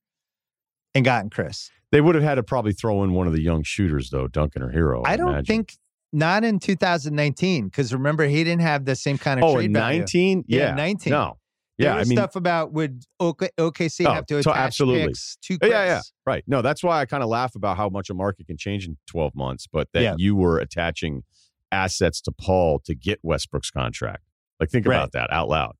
and 0.94 1.04
gotten 1.04 1.30
Chris. 1.30 1.70
They 1.92 2.00
would 2.00 2.16
have 2.16 2.24
had 2.24 2.34
to 2.36 2.42
probably 2.42 2.72
throw 2.72 3.04
in 3.04 3.12
one 3.12 3.26
of 3.26 3.32
the 3.32 3.42
young 3.42 3.62
shooters 3.62 4.10
though, 4.10 4.26
Duncan 4.26 4.62
or 4.62 4.72
Herro. 4.72 5.02
I 5.04 5.16
don't 5.16 5.28
imagine. 5.28 5.44
think 5.44 5.76
not 6.14 6.44
in 6.44 6.58
2019 6.58 7.66
because 7.66 7.92
remember 7.92 8.24
he 8.26 8.44
didn't 8.44 8.62
have 8.62 8.84
the 8.84 8.94
same 8.96 9.18
kind 9.18 9.40
of 9.40 9.44
Oh, 9.44 9.54
trade 9.54 9.66
in 9.66 9.72
value. 9.72 9.98
19? 10.00 10.44
Yeah, 10.46 10.58
Yeah, 10.68 10.74
19. 10.74 11.10
No. 11.10 11.38
Yeah, 11.76 11.94
I 11.96 12.04
mean, 12.04 12.16
stuff 12.16 12.36
about 12.36 12.72
would 12.72 13.02
OK, 13.18 13.48
OKC 13.58 14.06
Oh, 14.06 14.12
have 14.12 14.26
to 14.26 14.38
attach 14.38 14.56
absolutely. 14.56 15.08
picks 15.08 15.36
to 15.42 15.54
Yeah, 15.54 15.58
Chris? 15.58 15.70
yeah, 15.72 15.84
yeah. 15.86 16.00
Right. 16.24 16.44
No, 16.46 16.62
that's 16.62 16.84
why 16.84 17.00
I 17.00 17.04
kind 17.06 17.24
of 17.24 17.28
laugh 17.28 17.56
about 17.56 17.76
how 17.76 17.88
much 17.88 18.10
a 18.10 18.14
market 18.14 18.46
can 18.46 18.56
change 18.56 18.86
in 18.86 18.96
12 19.08 19.34
months, 19.34 19.66
but 19.66 19.88
that 19.92 20.02
Yeah. 20.02 20.14
you 20.16 20.36
were 20.36 20.58
attaching 20.60 21.24
assets 21.72 22.20
to 22.22 22.32
Paul 22.32 22.78
to 22.84 22.94
get 22.94 23.18
Westbrook's 23.24 23.72
contract. 23.72 24.22
Like, 24.60 24.70
think 24.70 24.86
Right. 24.86 24.96
about 24.96 25.10
that 25.12 25.32
out 25.32 25.48
loud. 25.48 25.74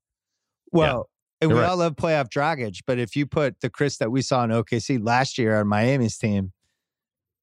Well, 0.73 1.09
and 1.39 1.49
we 1.51 1.57
right. 1.59 1.69
all 1.69 1.77
love 1.77 1.95
playoff 1.95 2.27
Dragic, 2.27 2.79
but 2.85 2.99
if 2.99 3.15
you 3.15 3.25
put 3.25 3.61
the 3.61 3.69
Chris 3.69 3.97
that 3.99 4.11
we 4.11 4.21
saw 4.21 4.43
in 4.43 4.51
OKC 4.51 4.97
last 4.97 5.37
year 5.37 5.57
on 5.57 5.67
Miami's 5.69 6.17
team, 6.17 6.51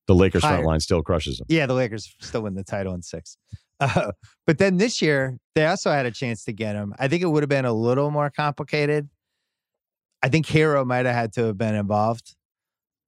The 0.08 0.14
Lakers 0.14 0.42
Higher. 0.42 0.56
front 0.56 0.66
line 0.66 0.80
still 0.80 1.02
crushes 1.02 1.40
him. 1.40 1.46
yeah, 1.48 1.66
the 1.66 1.74
Lakers 1.74 2.14
still 2.20 2.42
win 2.42 2.54
the 2.54 2.64
title 2.64 2.94
in 2.94 3.02
six. 3.02 3.36
Uh, 3.80 4.12
but 4.46 4.58
then 4.58 4.76
this 4.76 5.02
year, 5.02 5.38
they 5.56 5.66
also 5.66 5.90
had 5.90 6.06
a 6.06 6.12
chance 6.12 6.44
to 6.44 6.52
get 6.52 6.76
him. 6.76 6.94
I 7.00 7.08
think 7.08 7.20
it 7.20 7.26
would 7.26 7.42
have 7.42 7.50
been 7.50 7.64
a 7.64 7.72
little 7.72 8.12
more 8.12 8.30
complicated. 8.30 9.08
I 10.22 10.28
think 10.28 10.46
Herro 10.46 10.86
might 10.86 11.04
have 11.04 11.16
had 11.16 11.32
to 11.32 11.46
have 11.46 11.58
been 11.58 11.74
involved. 11.74 12.36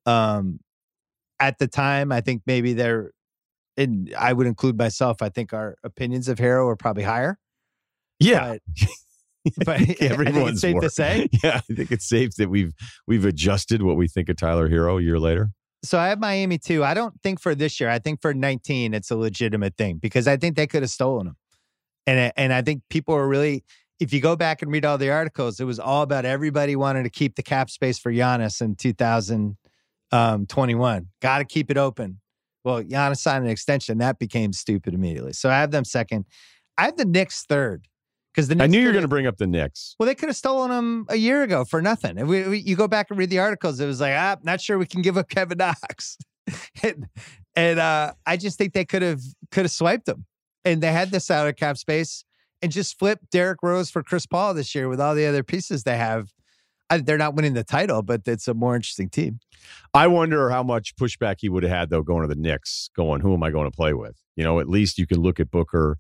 Um, 0.05 0.59
at 1.39 1.61
the 1.61 1.69
time, 1.69 2.11
I 2.11 2.23
think 2.23 2.43
maybe 2.45 2.73
they're, 2.73 3.13
and 3.77 4.13
I 4.19 4.33
would 4.33 4.49
include 4.49 4.77
myself. 4.77 5.23
I 5.23 5.29
think 5.29 5.53
our 5.53 5.77
opinions 5.85 6.29
of 6.29 6.39
Herro 6.39 6.67
are 6.67 6.75
probably 6.77 7.05
higher. 7.05 7.39
Yeah. 8.19 8.57
but, 9.45 9.55
but 9.65 9.69
I 9.69 9.75
I 9.75 9.79
think 9.85 9.99
think 9.99 10.11
everyone's 10.11 10.51
it's 10.55 10.61
safe 10.61 10.81
to 10.81 10.91
say. 10.91 11.29
Yeah, 11.45 11.61
I 11.69 11.73
think 11.73 11.93
it's 11.93 12.09
safe 12.09 12.35
that 12.37 12.51
we've 12.51 12.73
we've 13.07 13.25
adjusted 13.25 13.83
what 13.83 13.97
we 13.97 14.09
think 14.09 14.29
of 14.29 14.39
Tyler 14.39 14.69
Herro 14.69 14.99
a 14.99 15.03
year 15.05 15.21
later. 15.21 15.51
So 15.85 15.99
I 15.99 16.09
have 16.09 16.19
Miami 16.19 16.59
too. 16.59 16.83
I 16.83 16.95
don't 16.95 17.21
think 17.23 17.41
for 17.41 17.55
this 17.55 17.79
year. 17.79 17.91
I 17.91 17.99
think 17.99 18.23
for 18.23 18.33
19, 18.33 18.95
it's 18.95 19.11
a 19.11 19.17
legitimate 19.17 19.77
thing 19.77 19.99
because 19.99 20.27
I 20.27 20.37
think 20.37 20.57
they 20.57 20.67
could 20.67 20.83
have 20.83 20.91
stolen 20.91 21.29
him. 21.29 21.37
And 22.07 22.33
and 22.37 22.53
I 22.53 22.63
think 22.63 22.83
people 22.91 23.15
are 23.15 23.29
really. 23.29 23.65
If 24.01 24.13
you 24.13 24.21
go 24.21 24.35
back 24.35 24.61
and 24.61 24.73
read 24.73 24.85
all 24.85 24.99
the 24.99 25.11
articles, 25.11 25.61
it 25.61 25.65
was 25.65 25.79
all 25.79 26.03
about 26.03 26.25
everybody 26.25 26.75
wanting 26.75 27.05
to 27.05 27.11
keep 27.11 27.37
the 27.37 27.45
cap 27.45 27.71
space 27.71 27.97
for 27.97 28.13
Giannis 28.13 28.61
in 28.61 28.75
2021. 28.75 30.97
Um, 30.97 31.09
Got 31.23 31.39
to 31.39 31.45
keep 31.45 31.71
it 31.71 31.79
open. 31.79 32.21
Well, 32.65 32.83
Giannis 32.83 33.19
signed 33.19 33.45
an 33.45 33.51
extension. 33.51 33.99
That 33.99 34.19
became 34.19 34.53
stupid 34.53 34.95
immediately. 34.95 35.33
So 35.33 35.49
I 35.49 35.61
have 35.61 35.71
them 35.71 35.85
second. 35.85 36.25
I 36.77 36.87
have 36.87 36.97
the 36.97 37.05
Knicks 37.05 37.45
third 37.45 37.87
because 38.35 38.49
the 38.49 38.57
Knicks 38.57 38.65
I 38.65 38.67
knew 38.67 38.81
you 38.81 38.87
were 38.87 38.93
going 38.93 39.03
to 39.03 39.09
bring 39.09 39.27
up 39.27 39.37
the 39.37 39.47
Knicks. 39.47 39.95
well, 39.99 40.07
they 40.07 40.15
could 40.15 40.29
have 40.29 40.37
stolen 40.37 40.71
him 40.73 41.07
a 41.09 41.17
year 41.17 41.43
ago 41.43 41.65
for 41.65 41.81
nothing. 41.81 42.19
If 42.19 42.27
we, 42.27 42.49
we- 42.49 42.59
you 42.59 42.75
go 42.77 42.89
back 42.89 43.07
and 43.11 43.19
read 43.19 43.31
the 43.31 43.39
articles, 43.39 43.79
it 43.81 43.87
was 43.87 44.01
like, 44.01 44.15
ah, 44.17 44.37
not 44.43 44.61
sure 44.61 44.77
we 44.79 44.87
can 44.87 45.03
give 45.03 45.17
up 45.17 45.29
Kevin 45.29 45.59
Knox, 45.59 46.19
and, 46.83 47.07
and 47.55 47.79
uh, 47.79 48.13
I 48.27 48.37
just 48.37 48.59
think 48.59 48.73
they 48.73 48.85
could 48.85 49.03
have 49.03 49.21
could 49.51 49.65
have 49.65 49.71
swiped 49.73 50.09
him, 50.09 50.27
and 50.65 50.83
they 50.83 50.93
had 50.93 51.11
the 51.11 51.21
salary 51.21 51.55
cap 51.55 51.77
space 51.79 52.25
and 52.61 52.73
just 52.73 52.99
flipped 52.99 53.31
Derrick 53.31 53.63
Rose 53.63 53.91
for 53.91 54.03
Chris 54.03 54.27
Paul 54.27 54.55
this 54.55 54.75
year 54.75 54.89
with 54.89 55.01
all 55.01 55.15
the 55.15 55.27
other 55.27 55.43
pieces 55.43 55.85
they 55.85 55.97
have. 55.97 56.31
I, 56.91 56.99
they're 56.99 57.19
not 57.19 57.35
winning 57.35 57.55
the 57.55 57.65
title, 57.65 58.03
but 58.03 58.23
it's 58.27 58.47
a 58.47 58.53
more 58.55 58.75
interesting 58.77 59.09
team. 59.09 59.41
I 59.95 60.07
wonder 60.07 60.51
how 60.51 60.63
much 60.63 60.97
pushback 60.97 61.37
he 61.39 61.49
would 61.49 61.63
have 61.63 61.73
had 61.73 61.91
though 61.91 62.03
going 62.03 62.23
to 62.23 62.29
the 62.29 62.39
Knicks, 62.41 62.91
going, 62.95 63.21
who 63.23 63.33
am 63.33 63.43
I 63.43 63.51
going 63.51 63.71
to 63.71 63.75
play 63.75 63.95
with? 63.95 64.17
You 64.37 64.45
know, 64.45 64.61
at 64.61 64.69
least 64.69 64.99
you 64.99 65.07
can 65.07 65.21
look 65.21 65.41
at 65.41 65.51
Booker, 65.51 65.97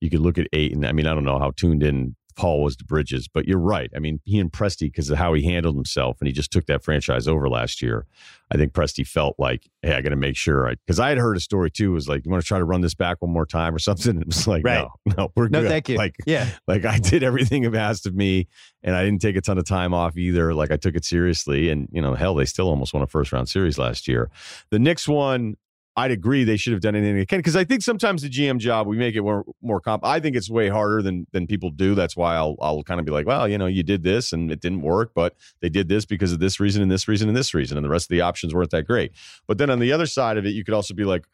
you 0.00 0.10
could 0.10 0.20
look 0.20 0.38
at 0.38 0.46
Ayton, 0.52 0.78
and 0.78 0.86
I 0.86 0.92
mean, 0.92 1.06
I 1.06 1.14
don't 1.14 1.24
know 1.24 1.38
how 1.38 1.52
tuned 1.56 1.82
in 1.82 2.16
Paul 2.36 2.62
was 2.62 2.74
to 2.76 2.84
Bridges, 2.84 3.28
but 3.28 3.46
you're 3.46 3.58
right. 3.58 3.90
I 3.94 3.98
mean, 3.98 4.20
he 4.24 4.38
and 4.38 4.50
Presti 4.50 4.82
because 4.82 5.10
of 5.10 5.18
how 5.18 5.34
he 5.34 5.42
handled 5.42 5.74
himself, 5.74 6.16
and 6.20 6.26
he 6.26 6.32
just 6.32 6.50
took 6.50 6.64
that 6.66 6.82
franchise 6.82 7.28
over 7.28 7.48
last 7.50 7.82
year. 7.82 8.06
I 8.50 8.56
think 8.56 8.72
Presti 8.72 9.06
felt 9.06 9.34
like, 9.38 9.68
hey, 9.82 9.92
I 9.94 10.00
got 10.00 10.08
to 10.10 10.16
make 10.16 10.36
sure. 10.36 10.68
I 10.68 10.76
Because 10.86 10.98
I, 10.98 11.10
had 11.10 11.18
heard 11.18 11.36
a 11.36 11.40
story 11.40 11.70
too. 11.70 11.92
Was 11.92 12.08
like, 12.08 12.24
you 12.24 12.30
want 12.30 12.42
to 12.42 12.46
try 12.48 12.58
to 12.58 12.64
run 12.64 12.80
this 12.80 12.94
back 12.94 13.18
one 13.20 13.30
more 13.30 13.44
time 13.44 13.74
or 13.74 13.78
something? 13.78 14.12
And 14.12 14.22
it 14.22 14.26
was 14.26 14.46
like, 14.46 14.64
Right. 14.64 14.86
no, 15.06 15.14
no, 15.18 15.32
we're 15.36 15.48
No, 15.48 15.60
good. 15.60 15.68
thank 15.68 15.88
you. 15.90 15.98
Like, 15.98 16.14
Yeah, 16.24 16.48
like 16.66 16.84
I 16.86 16.98
did 16.98 17.22
everything 17.22 17.66
asked 17.76 18.06
of 18.06 18.14
me, 18.14 18.46
and 18.82 18.96
I 18.96 19.04
didn't 19.04 19.20
take 19.20 19.36
a 19.36 19.40
ton 19.42 19.58
of 19.58 19.66
time 19.66 19.92
off 19.92 20.16
either. 20.16 20.54
Like 20.54 20.70
I 20.70 20.76
took 20.76 20.94
it 20.94 21.04
seriously, 21.04 21.68
and 21.68 21.88
you 21.92 22.00
know, 22.00 22.14
hell, 22.14 22.34
they 22.34 22.46
still 22.46 22.68
almost 22.68 22.94
won 22.94 23.02
a 23.02 23.06
first 23.06 23.32
round 23.32 23.48
series 23.50 23.76
last 23.76 24.08
year. 24.08 24.30
The 24.70 24.78
Knicks 24.78 25.06
one, 25.06 25.56
I'd 25.96 26.10
agree 26.12 26.44
they 26.44 26.56
should 26.56 26.72
have 26.72 26.80
done 26.80 26.94
anything 26.94 27.16
they 27.16 27.26
can 27.26 27.40
because 27.40 27.56
I 27.56 27.64
think 27.64 27.82
sometimes 27.82 28.22
the 28.22 28.30
GM 28.30 28.58
job 28.58 28.86
we 28.86 28.96
make 28.96 29.16
it 29.16 29.22
more 29.22 29.44
more 29.60 29.80
comp. 29.80 30.04
I 30.04 30.20
think 30.20 30.36
it's 30.36 30.48
way 30.48 30.68
harder 30.68 31.02
than 31.02 31.26
than 31.32 31.46
people 31.46 31.70
do. 31.70 31.94
That's 31.94 32.16
why 32.16 32.36
I'll 32.36 32.56
I'll 32.60 32.82
kind 32.82 33.00
of 33.00 33.06
be 33.06 33.12
like, 33.12 33.26
well, 33.26 33.48
you 33.48 33.58
know, 33.58 33.66
you 33.66 33.82
did 33.82 34.02
this 34.02 34.32
and 34.32 34.50
it 34.50 34.60
didn't 34.60 34.82
work, 34.82 35.12
but 35.14 35.34
they 35.60 35.68
did 35.68 35.88
this 35.88 36.04
because 36.04 36.32
of 36.32 36.38
this 36.38 36.60
reason 36.60 36.82
and 36.82 36.90
this 36.90 37.08
reason 37.08 37.28
and 37.28 37.36
this 37.36 37.54
reason, 37.54 37.76
and 37.76 37.84
the 37.84 37.90
rest 37.90 38.04
of 38.04 38.10
the 38.10 38.20
options 38.20 38.54
weren't 38.54 38.70
that 38.70 38.86
great. 38.86 39.12
But 39.46 39.58
then 39.58 39.68
on 39.68 39.80
the 39.80 39.92
other 39.92 40.06
side 40.06 40.36
of 40.36 40.46
it, 40.46 40.50
you 40.50 40.64
could 40.64 40.74
also 40.74 40.94
be 40.94 41.04
like, 41.04 41.26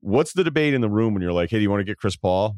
what's 0.00 0.32
the 0.32 0.44
debate 0.44 0.74
in 0.74 0.80
the 0.80 0.90
room 0.90 1.14
when 1.14 1.22
you're 1.22 1.32
like, 1.32 1.50
hey, 1.50 1.58
do 1.58 1.62
you 1.62 1.70
want 1.70 1.80
to 1.80 1.84
get 1.84 1.96
Chris 1.96 2.16
Paul? 2.16 2.56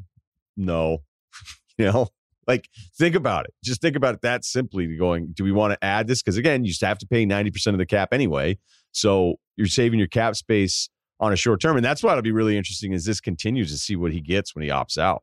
No, 0.57 0.99
you 1.79 1.85
know 1.85 2.09
like 2.47 2.69
think 2.97 3.15
about 3.15 3.45
it 3.45 3.55
just 3.63 3.81
think 3.81 3.97
about 3.97 4.15
it 4.15 4.21
that 4.23 4.45
simply 4.45 4.97
going 4.97 5.29
do 5.33 5.45
we 5.45 5.53
want 5.53 5.73
to 5.73 5.85
add 5.85 6.07
this 6.07 6.23
because 6.23 6.37
again 6.37 6.65
you 6.65 6.71
just 6.71 6.83
have 6.83 6.99
to 6.99 7.07
pay 7.07 7.25
90% 7.25 7.69
of 7.69 7.79
the 7.79 7.87
cap 7.87 8.13
anyway 8.13 8.57
so 8.93 9.37
you're 9.57 9.67
saving 9.67 9.99
your 9.99 10.09
cap 10.09 10.37
space 10.37 10.89
on 11.23 11.33
a 11.33 11.37
short 11.37 11.61
term 11.63 11.77
and 11.77 11.85
that's 11.85 12.03
what'll 12.03 12.21
be 12.21 12.33
really 12.33 12.57
interesting 12.59 12.93
is 12.93 13.05
this 13.07 13.21
continues 13.21 13.71
to 13.71 13.79
see 13.79 13.97
what 13.97 14.13
he 14.13 14.21
gets 14.21 14.55
when 14.55 14.63
he 14.65 14.69
opts 14.71 14.99
out 14.99 15.23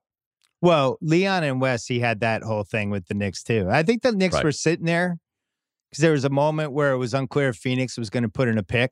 Well, 0.61 0.97
Leon 1.01 1.43
and 1.43 1.61
Wes, 1.61 1.85
he 1.85 1.99
had 1.99 2.19
that 2.21 2.41
whole 2.43 2.63
thing 2.63 2.89
with 2.89 3.07
the 3.07 3.13
Knicks 3.13 3.43
too. 3.43 3.67
I 3.69 3.83
think 3.83 4.01
the 4.01 4.11
Knicks 4.13 4.35
Right. 4.35 4.43
were 4.43 4.51
sitting 4.51 4.85
there 4.85 5.17
because 5.91 6.01
there 6.01 6.11
was 6.13 6.25
a 6.25 6.29
moment 6.29 6.71
where 6.71 6.91
it 6.93 6.97
was 6.97 7.13
unclear 7.13 7.49
if 7.49 7.57
Phoenix 7.57 7.97
was 7.97 8.09
going 8.09 8.23
to 8.23 8.29
put 8.29 8.47
in 8.47 8.57
a 8.57 8.63
pick, 8.63 8.91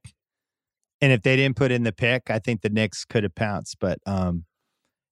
and 1.01 1.11
if 1.11 1.21
they 1.23 1.35
didn't 1.35 1.55
put 1.57 1.71
in 1.71 1.83
the 1.83 1.91
pick, 1.91 2.29
I 2.29 2.39
think 2.39 2.61
the 2.61 2.69
Knicks 2.69 3.05
could 3.05 3.23
have 3.23 3.35
pounced. 3.35 3.77
But 3.79 3.99
um, 4.05 4.45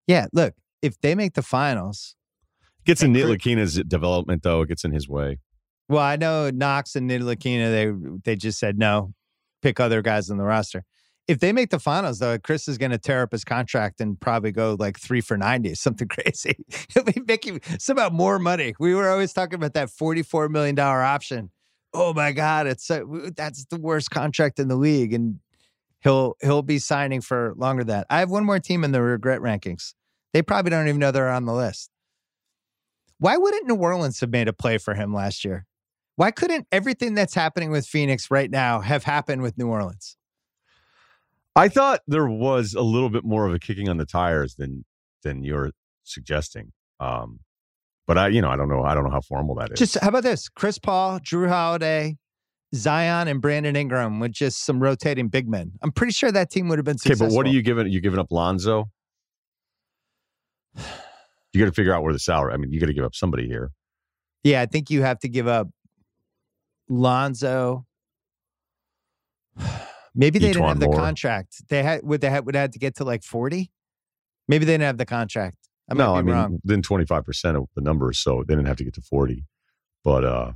yeah, 0.07 0.25
look, 0.33 0.53
if 0.81 0.99
they 1.01 1.13
make 1.15 1.33
the 1.35 1.41
finals, 1.43 2.15
gets 2.85 3.01
in 3.03 3.15
And 3.15 3.39
Chris- 3.41 3.79
development 3.87 4.43
though 4.43 4.61
it 4.61 4.67
gets 4.69 4.83
in 4.83 4.91
his 4.91 5.07
way 5.09 5.39
well, 5.87 6.01
I 6.01 6.15
know 6.15 6.49
Knox 6.49 6.95
and 6.95 7.09
Ntilikina, 7.09 7.69
they 7.69 7.91
they 8.23 8.35
just 8.35 8.57
said 8.59 8.77
no, 8.79 9.13
pick 9.61 9.79
other 9.79 10.01
guys 10.01 10.29
on 10.31 10.37
the 10.37 10.43
roster. 10.43 10.83
If 11.27 11.39
they 11.39 11.51
make 11.51 11.71
the 11.71 11.79
finals, 11.79 12.19
though, 12.19 12.37
Chris 12.37 12.67
is 12.67 12.77
going 12.77 12.91
to 12.91 12.99
tear 12.99 13.23
up 13.23 13.31
his 13.31 13.43
contract 13.43 13.99
and 13.99 14.19
probably 14.19 14.51
go 14.51 14.75
like 14.77 14.99
three 14.99 15.21
for 15.21 15.37
90, 15.37 15.73
something 15.73 16.07
crazy. 16.09 16.55
He'll 16.93 17.03
be 17.03 17.21
making 17.27 17.61
somehow 17.79 18.09
more 18.09 18.37
money. 18.37 18.75
We 18.79 18.93
were 18.93 19.09
always 19.09 19.33
talking 19.33 19.55
about 19.55 19.73
that 19.73 19.89
$44 19.89 20.49
million 20.49 20.77
option. 20.77 21.51
Oh 21.93 22.13
my 22.13 22.31
God, 22.33 22.67
it's 22.67 22.87
that's 22.87 23.65
the 23.65 23.79
worst 23.79 24.11
contract 24.11 24.59
in 24.59 24.67
the 24.67 24.75
league. 24.75 25.13
And 25.13 25.39
he'll 26.01 26.35
he'll 26.41 26.61
be 26.61 26.77
signing 26.77 27.21
for 27.21 27.53
longer 27.55 27.83
than 27.83 27.99
that. 27.99 28.07
I 28.09 28.19
have 28.19 28.29
one 28.29 28.45
more 28.45 28.59
team 28.59 28.83
in 28.83 28.91
the 28.91 29.01
regret 29.01 29.39
rankings. 29.39 29.93
They 30.33 30.41
probably 30.41 30.71
don't 30.71 30.87
even 30.87 30.99
know 30.99 31.11
they're 31.11 31.29
on 31.29 31.45
the 31.45 31.53
list. 31.53 31.89
Why 33.17 33.37
wouldn't 33.37 33.65
New 33.65 33.75
Orleans 33.75 34.19
have 34.19 34.29
made 34.29 34.49
a 34.49 34.53
play 34.53 34.77
for 34.77 34.93
him 34.93 35.13
last 35.13 35.45
year? 35.45 35.65
Why 36.17 36.31
couldn't 36.31 36.67
everything 36.71 37.13
that's 37.13 37.33
happening 37.33 37.71
with 37.71 37.87
Phoenix 37.87 38.29
right 38.29 38.51
now 38.51 38.81
have 38.81 39.03
happened 39.03 39.41
with 39.41 39.57
New 39.57 39.67
Orleans? 39.67 40.17
I 41.55 41.69
thought 41.69 42.01
there 42.07 42.27
was 42.27 42.73
a 42.73 42.81
little 42.81 43.09
bit 43.09 43.23
more 43.23 43.45
of 43.47 43.53
a 43.53 43.59
kicking 43.59 43.87
on 43.89 43.97
the 43.97 44.05
tires 44.05 44.55
than 44.55 44.85
than 45.23 45.43
you're 45.43 45.71
suggesting 46.03 46.71
um 46.99 47.39
but 48.05 48.17
i 48.17 48.27
you 48.27 48.39
know 48.39 48.49
i 48.49 48.55
don't 48.55 48.69
know 48.69 48.83
i 48.83 48.93
don't 48.93 49.03
know 49.03 49.09
how 49.09 49.21
formal 49.21 49.55
that 49.55 49.71
is 49.71 49.79
Just 49.79 49.97
how 49.99 50.09
about 50.09 50.23
this? 50.23 50.47
Chris 50.49 50.77
Paul, 50.77 51.19
Jrue 51.19 51.49
Holiday, 51.49 52.15
Zion, 52.75 53.27
and 53.27 53.41
Brandon 53.41 53.75
Ingram 53.75 54.19
with 54.19 54.33
just 54.33 54.63
some 54.65 54.79
rotating 54.79 55.27
big 55.29 55.49
men. 55.49 55.71
I'm 55.81 55.91
pretty 55.91 56.13
sure 56.13 56.31
that 56.31 56.51
team 56.51 56.67
would 56.67 56.77
have 56.77 56.85
been 56.85 56.93
okay 56.95 57.09
successful. 57.09 57.27
but 57.29 57.35
what 57.35 57.47
are 57.47 57.49
you 57.49 57.63
giving 57.63 57.87
you 57.87 57.99
giving 58.01 58.19
up 58.19 58.27
lonzo 58.31 58.89
You 60.75 61.59
got 61.59 61.65
to 61.65 61.71
figure 61.71 61.93
out 61.93 62.03
where 62.03 62.13
the 62.13 62.19
salary. 62.19 62.53
I 62.53 62.57
mean, 62.57 62.71
you 62.71 62.79
got 62.79 62.87
to 62.87 62.93
give 62.93 63.05
up 63.05 63.15
somebody 63.15 63.47
here. 63.47 63.71
Yeah, 64.43 64.61
I 64.61 64.65
think 64.65 64.89
you 64.89 65.01
have 65.01 65.19
to 65.19 65.29
give 65.29 65.47
up 65.47 65.69
Lonzo. 66.89 67.85
Maybe 70.15 70.39
they 70.39 70.53
didn't 70.53 70.67
have 70.67 70.79
the 70.79 70.87
Moore. 70.87 70.95
contract. 70.95 71.61
They 71.69 71.83
had 71.83 72.01
would 72.03 72.21
they 72.21 72.29
had 72.29 72.45
would 72.45 72.55
have 72.55 72.71
to 72.71 72.79
get 72.79 72.95
to 72.97 73.03
like 73.03 73.23
forty. 73.23 73.71
Maybe 74.47 74.65
they 74.65 74.73
didn't 74.73 74.85
have 74.85 74.97
the 74.97 75.05
contract. 75.05 75.57
I 75.89 75.93
might 75.93 76.03
no, 76.03 76.13
be 76.13 76.19
I 76.19 76.21
mean, 76.21 76.35
wrong. 76.35 76.59
then 76.63 76.81
twenty 76.81 77.05
five 77.05 77.25
percent 77.25 77.57
of 77.57 77.65
the 77.75 77.81
numbers, 77.81 78.19
so 78.19 78.43
they 78.47 78.55
didn't 78.55 78.67
have 78.67 78.77
to 78.77 78.83
get 78.83 78.93
to 78.95 79.01
forty. 79.01 79.45
But 80.03 80.23
uh 80.23 80.51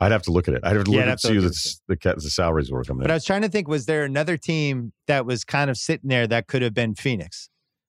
I'd 0.00 0.12
have 0.12 0.22
to 0.22 0.32
look 0.32 0.48
at 0.48 0.54
it. 0.54 0.60
I'd 0.64 0.76
have 0.76 0.84
to 0.84 0.90
look 0.90 1.02
I'd 1.02 1.08
at 1.08 1.20
to 1.20 1.28
see 1.28 1.38
look 1.38 1.52
the, 1.52 1.96
the 1.96 2.14
the 2.16 2.30
salaries 2.30 2.70
were 2.70 2.82
coming 2.82 3.02
But 3.02 3.10
I 3.10 3.14
was 3.14 3.24
trying 3.24 3.42
to 3.42 3.48
think: 3.48 3.68
was 3.68 3.86
there 3.86 4.04
another 4.04 4.36
team 4.36 4.92
that 5.06 5.24
was 5.24 5.44
kind 5.44 5.70
of 5.70 5.76
sitting 5.76 6.08
there 6.08 6.26
that 6.26 6.48
could 6.48 6.62
have 6.62 6.74
been 6.74 6.94
Phoenix, 6.94 7.48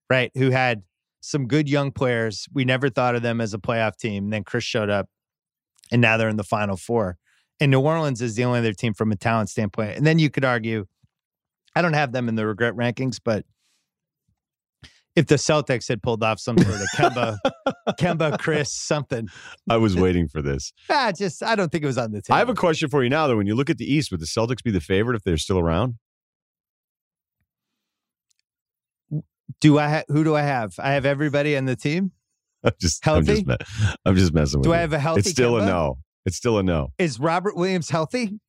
right? 0.10 0.32
Who 0.36 0.52
had 0.52 0.84
some 1.26 1.48
good 1.48 1.68
young 1.68 1.92
players. 1.92 2.48
We 2.54 2.66
never 2.66 2.90
thought 2.90 3.16
of 3.16 3.24
them 3.24 3.42
as 3.42 3.54
a 3.54 3.58
playoff 3.58 3.98
team. 3.98 4.26
And 4.26 4.34
then 4.34 4.44
Chris 4.44 4.64
showed 4.64 4.90
up, 4.90 5.10
and 5.92 6.02
now 6.02 6.18
they're 6.18 6.30
in 6.30 6.38
the 6.38 6.44
Final 6.44 6.78
Four. 6.78 7.18
And 7.60 7.72
New 7.72 7.80
Orleans 7.80 8.22
is 8.22 8.36
the 8.36 8.44
only 8.44 8.60
other 8.60 8.74
team 8.74 8.94
from 8.94 9.12
a 9.12 9.16
talent 9.16 9.50
standpoint. 9.50 9.98
And 9.98 10.06
then 10.06 10.20
you 10.20 10.30
could 10.30 10.44
argue, 10.44 10.86
I 11.76 11.82
don't 11.82 11.94
have 11.94 12.12
them 12.12 12.28
in 12.28 12.36
the 12.36 12.46
regret 12.46 12.74
rankings, 12.74 13.20
but 13.24 13.46
if 15.16 15.28
the 15.28 15.36
Celtics 15.36 15.88
had 15.88 16.04
pulled 16.04 16.22
off 16.24 16.40
some 16.40 16.58
sort 16.58 16.82
of 16.82 16.88
Kemba, 16.96 17.38
Kemba, 17.92 18.38
Chris, 18.38 18.74
something, 18.74 19.30
I 19.70 19.78
was 19.78 19.96
waiting 19.96 20.28
for 20.28 20.42
this. 20.42 20.74
ah, 20.90 21.14
just 21.18 21.42
I 21.42 21.56
don't 21.56 21.72
think 21.72 21.86
it 21.86 21.88
was 21.88 21.98
on 21.98 22.12
the 22.12 22.22
table. 22.22 22.36
I 22.36 22.40
have 22.40 22.50
a 22.50 22.56
question 22.56 22.90
for 22.90 23.02
you 23.04 23.10
now. 23.10 23.28
Though, 23.28 23.38
when 23.38 23.48
you 23.48 23.56
look 23.56 23.70
at 23.70 23.78
the 23.78 23.92
East, 23.92 24.12
would 24.12 24.20
the 24.20 24.26
Celtics 24.26 24.62
be 24.62 24.72
the 24.72 24.82
favorite 24.82 25.16
if 25.16 25.24
they're 25.24 25.38
still 25.38 25.60
around? 25.60 25.96
do 29.62 29.78
I 29.80 29.90
ha- 29.90 30.04
who 30.08 30.24
do 30.24 30.36
I 30.36 30.42
have? 30.42 30.76
I 30.80 30.92
have 30.92 31.06
everybody 31.06 31.58
on 31.58 31.66
the 31.66 31.76
team. 31.76 32.12
I'm 32.64 32.72
just, 32.80 33.08
I'm 33.08 33.26
Healthy? 33.26 33.44
just, 33.44 33.48
me- 33.48 33.96
I'm 34.06 34.16
just 34.16 34.34
messing 34.34 34.60
with 34.60 34.66
Do 34.66 34.70
you. 34.70 34.76
I 34.76 34.80
have 34.80 34.94
a 34.94 35.00
healthy? 35.00 35.20
it's 35.20 35.30
still 35.30 35.58
a 35.58 35.66
no. 35.66 35.98
It's 36.26 36.36
still 36.38 36.58
a 36.58 36.64
no. 36.64 36.90
Is 36.98 37.20
Robert 37.20 37.56
Williams 37.56 37.90
healthy? 37.90 38.40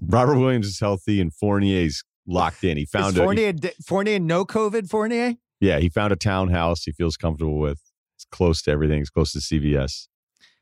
Robert 0.00 0.38
Williams 0.38 0.66
is 0.66 0.80
healthy 0.80 1.20
and 1.20 1.32
Fournier's 1.32 2.02
locked 2.26 2.64
in. 2.64 2.76
He 2.76 2.84
found 2.86 3.14
Is 3.14 3.18
a 3.18 3.22
Fournier, 3.24 3.52
Fournier 3.86 4.18
no 4.18 4.44
COVID 4.44 4.88
Fournier? 4.88 5.34
yeah. 5.60 5.78
He 5.78 5.88
found 5.88 6.12
a 6.12 6.16
townhouse 6.16 6.84
he 6.84 6.92
feels 6.92 7.16
comfortable 7.16 7.58
with. 7.58 7.80
It's 8.16 8.26
close 8.30 8.62
to 8.62 8.70
everything. 8.70 9.00
It's 9.00 9.10
close 9.10 9.32
to 9.32 9.38
CVS 9.38 10.08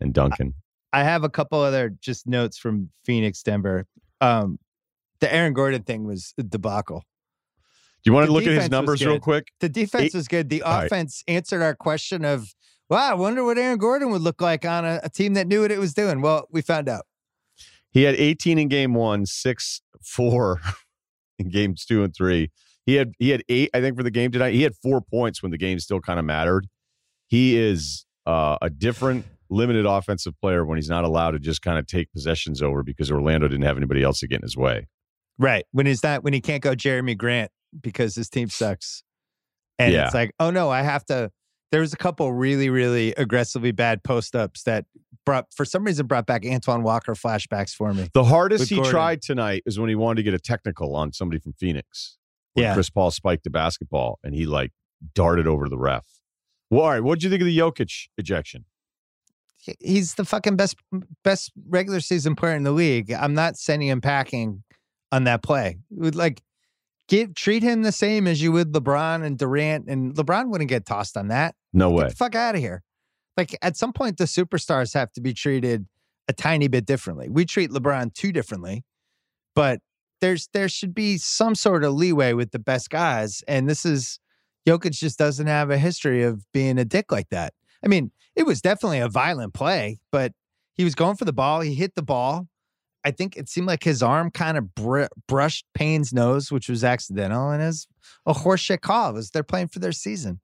and 0.01 0.13
Dunkin'. 0.13 0.55
I 0.93 1.03
have 1.03 1.25
a 1.25 1.29
couple 1.29 1.61
other 1.61 1.91
just 2.01 2.27
notes 2.27 2.57
from 2.59 2.91
Phoenix, 3.05 3.43
Denver. 3.43 3.87
Um, 4.21 4.59
the 5.21 5.33
Aaron 5.33 5.53
Gordon 5.53 5.83
thing 5.83 6.05
was 6.05 6.33
a 6.39 6.43
debacle. 6.43 7.03
Do 8.05 8.11
you 8.11 8.13
want 8.15 8.25
the 8.25 8.29
to 8.29 8.33
look 8.35 8.47
at 8.47 8.61
his 8.63 8.71
numbers 8.71 9.05
real 9.05 9.19
quick? 9.19 9.49
The 9.61 9.69
defense 9.69 10.15
was 10.15 10.29
good. 10.29 10.49
The 10.49 10.63
All 10.63 10.73
right. 10.77 10.87
offense 10.87 11.23
answered 11.27 11.63
our 11.63 11.75
question 11.75 12.25
of, 12.25 12.55
wow, 12.89 13.11
I 13.11 13.15
wonder 13.15 13.45
what 13.45 13.59
Aaron 13.59 13.79
Gordon 13.79 14.11
would 14.11 14.23
look 14.23 14.41
like 14.41 14.65
on 14.65 14.85
a, 14.85 15.01
a 15.03 15.09
team 15.11 15.35
that 15.35 15.47
knew 15.47 15.63
what 15.63 15.71
it 15.71 15.79
was 15.79 15.95
doing. 15.95 16.21
Well, 16.21 16.47
we 16.51 16.63
found 16.63 16.89
out. 16.89 17.05
He 17.91 18.03
had 18.03 18.15
18 18.17 18.59
in 18.59 18.69
game 18.69 18.95
one, 18.95 19.27
six, 19.27 19.81
four 20.03 20.61
in 21.39 21.49
games 21.49 21.85
two 21.85 22.05
and 22.05 22.15
three. 22.15 22.51
He 22.85 22.95
had 22.95 23.13
he 23.19 23.31
had 23.31 23.43
eight, 23.49 23.71
I 23.75 23.81
think, 23.81 23.97
for 23.97 24.03
the 24.03 24.11
game 24.11 24.31
tonight. 24.31 24.55
He 24.55 24.63
had 24.63 24.75
four 24.77 25.01
points 25.01 25.43
when 25.43 25.51
the 25.51 25.59
game 25.59 25.79
still 25.81 26.01
kind 26.01 26.19
of 26.21 26.25
mattered. 26.25 26.67
He 27.27 27.57
is 27.57 28.05
uh, 28.27 28.59
a 28.63 28.71
different 28.71 29.25
limited 29.51 29.87
offensive 29.87 30.35
player 30.41 30.65
when 30.65 30.77
he's 30.77 30.89
not 30.89 31.05
allowed 31.05 31.33
to 31.33 31.39
just 31.39 31.63
kind 31.63 31.79
of 31.79 31.87
take 31.87 32.13
possessions 32.13 32.63
over 32.63 32.83
because 32.83 33.11
Orlando 33.11 33.49
didn't 33.49 33.65
have 33.65 33.77
anybody 33.77 34.03
else 34.03 34.21
to 34.21 34.29
get 34.29 34.37
in 34.37 34.43
his 34.43 34.57
way. 34.57 34.87
Right. 35.39 35.65
When 35.73 35.87
he's 35.87 36.03
not, 36.03 36.23
when 36.23 36.33
he 36.33 36.41
can't 36.41 36.63
go 36.63 36.75
Jerami 36.75 37.17
Grant 37.17 37.51
because 37.81 38.15
his 38.15 38.29
team 38.29 38.49
sucks. 38.49 39.03
And 39.79 39.93
Yeah. 39.93 40.07
it's 40.07 40.15
like, 40.15 40.33
oh 40.39 40.51
no, 40.51 40.71
I 40.71 40.83
have 40.83 41.05
to. 41.07 41.31
There 41.73 41.81
was 41.81 41.93
a 41.93 41.97
couple 41.97 42.33
really, 42.33 42.71
really 42.71 43.13
aggressively 43.17 43.73
bad 43.73 44.05
post 44.05 44.37
ups 44.37 44.63
that 44.65 44.87
brought, 45.25 45.53
for 45.53 45.65
some 45.65 45.85
reason, 45.85 46.07
brought 46.07 46.27
back 46.27 46.45
Antoine 46.47 46.83
Walker 46.83 47.15
flashbacks 47.15 47.75
for 47.75 47.93
me. 47.93 48.09
The 48.15 48.25
hardest 48.25 48.69
he 48.69 48.77
Gordon. 48.77 48.91
tried 48.93 49.23
tonight 49.23 49.63
is 49.67 49.79
when 49.79 49.89
he 49.89 49.95
wanted 49.97 50.17
to 50.17 50.23
get 50.23 50.35
a 50.35 50.39
technical 50.39 50.95
on 50.95 51.13
somebody 51.13 51.41
from 51.41 51.55
Phoenix. 51.55 52.19
When 52.55 52.65
Yeah. 52.65 52.75
Chris 52.75 52.89
Paul 52.89 53.11
spiked 53.11 53.45
the 53.45 53.51
basketball 53.51 54.19
and 54.23 54.35
he 54.35 54.47
like 54.47 54.73
darted 55.15 55.47
over 55.49 55.69
the 55.69 55.77
ref. 55.77 56.07
Well, 56.71 56.83
all 56.83 56.91
right. 56.91 57.03
What'd 57.03 57.23
you 57.23 57.31
think 57.31 57.43
of 57.43 57.47
the 57.47 57.59
Jokic 57.59 58.09
ejection? 58.17 58.65
He's 59.81 60.15
the 60.15 60.25
fucking 60.25 60.55
best, 60.57 60.77
best 61.25 61.51
regular 61.69 61.99
season 62.01 62.37
player 62.37 62.55
in 62.55 62.63
the 62.63 62.71
league. 62.71 63.13
I'm 63.13 63.35
not 63.35 63.57
sending 63.57 63.89
him 63.89 64.01
packing 64.01 64.63
on 65.11 65.25
that 65.25 65.43
play. 65.43 65.79
Like 65.91 66.43
give 67.09 67.35
treat 67.35 67.63
him 67.63 67.83
the 67.83 67.93
same 67.93 68.27
as 68.27 68.43
you 68.43 68.53
would 68.53 68.73
LeBron 68.73 69.25
and 69.25 69.39
Durant, 69.39 69.89
and 69.89 70.15
LeBron 70.15 70.49
wouldn't 70.49 70.71
get 70.71 70.87
tossed 70.87 71.17
on 71.17 71.29
that. 71.29 71.55
No 71.73 71.91
Get 71.91 71.97
way. 71.97 72.09
the 72.09 72.17
fuck 72.17 72.35
out 72.35 72.55
of 72.55 72.61
here. 72.61 72.83
Like 73.37 73.57
at 73.63 73.77
some 73.77 73.93
point, 73.93 74.17
the 74.17 74.25
superstars 74.25 74.95
have 74.95 75.13
to 75.13 75.21
be 75.21 75.35
treated 75.35 75.87
a 76.29 76.33
tiny 76.33 76.69
bit 76.69 76.87
differently. 76.87 77.29
We 77.29 77.45
treat 77.45 77.71
LeBron 77.71 78.15
too 78.15 78.33
differently, 78.33 78.85
but 79.55 79.81
there's 80.21 80.49
there 80.53 80.69
should 80.69 80.95
be 80.95 81.19
some 81.19 81.55
sort 81.55 81.85
of 81.85 81.93
leeway 81.93 82.33
with 82.33 82.51
the 82.51 82.59
best 82.59 82.91
guys. 82.91 83.43
And 83.47 83.69
this 83.69 83.85
is 83.85 84.19
Jokic 84.67 84.93
just 84.93 85.19
doesn't 85.19 85.47
have 85.47 85.71
a 85.71 85.79
history 85.79 86.23
of 86.23 86.45
being 86.53 86.79
a 86.79 86.85
dick 86.85 87.13
like 87.13 87.29
that. 87.29 87.53
I 87.85 87.89
mean, 87.89 88.11
it 88.35 88.47
was 88.47 88.61
definitely 88.61 88.99
a 88.99 89.09
violent 89.09 89.55
play, 89.55 90.01
but 90.11 90.33
he 90.75 90.85
was 90.85 90.95
going 90.95 91.17
for 91.17 91.25
the 91.25 91.33
ball. 91.33 91.61
He 91.61 91.75
hit 91.75 91.95
the 91.95 92.03
ball. 92.03 92.49
I 93.07 93.13
think 93.13 93.37
it 93.37 93.49
seemed 93.49 93.69
like 93.69 93.85
his 93.85 94.03
arm 94.03 94.33
kind 94.33 94.59
of 94.59 94.75
br- 94.75 95.05
brushed 95.29 95.65
Payne's 95.75 96.13
nose, 96.13 96.51
which 96.51 96.69
was 96.69 96.83
accidental, 96.83 97.51
and 97.51 97.63
was 97.63 97.87
a 98.27 98.33
horseshit 98.35 98.81
call. 98.81 99.11
It 99.11 99.13
was 99.13 99.31
they're 99.31 99.45
playing 99.45 99.69
for 99.69 99.79
their 99.79 99.93
season. 99.93 100.41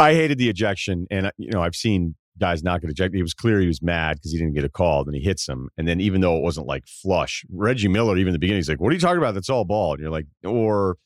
I 0.00 0.14
hated 0.14 0.38
the 0.38 0.48
ejection, 0.48 1.06
and 1.12 1.26
uh, 1.26 1.30
you 1.38 1.52
know 1.52 1.62
I've 1.62 1.76
seen 1.76 2.16
guys 2.40 2.64
not 2.64 2.80
get 2.80 2.90
ejected. 2.90 3.20
It 3.20 3.22
was 3.22 3.34
clear 3.34 3.60
he 3.60 3.68
was 3.68 3.80
mad 3.80 4.16
because 4.16 4.32
he 4.32 4.38
didn't 4.38 4.54
get 4.54 4.64
a 4.64 4.68
call. 4.68 5.04
Then 5.04 5.14
he 5.14 5.20
hits 5.20 5.48
him, 5.48 5.68
and 5.78 5.86
then 5.86 6.00
even 6.00 6.22
though 6.22 6.36
it 6.36 6.42
wasn't 6.42 6.66
like 6.66 6.88
flush, 6.88 7.44
Reggie 7.52 7.86
Miller, 7.86 8.16
even 8.16 8.30
in 8.30 8.32
the 8.32 8.40
beginning, 8.40 8.58
he's 8.58 8.68
like, 8.68 8.80
"What 8.80 8.90
are 8.90 8.94
you 8.94 9.00
talking 9.00 9.18
about? 9.18 9.34
That's 9.34 9.48
all 9.48 9.64
ball." 9.64 9.92
And 9.92 10.02
you're 10.02 10.10
like, 10.10 10.26
or 10.44 10.96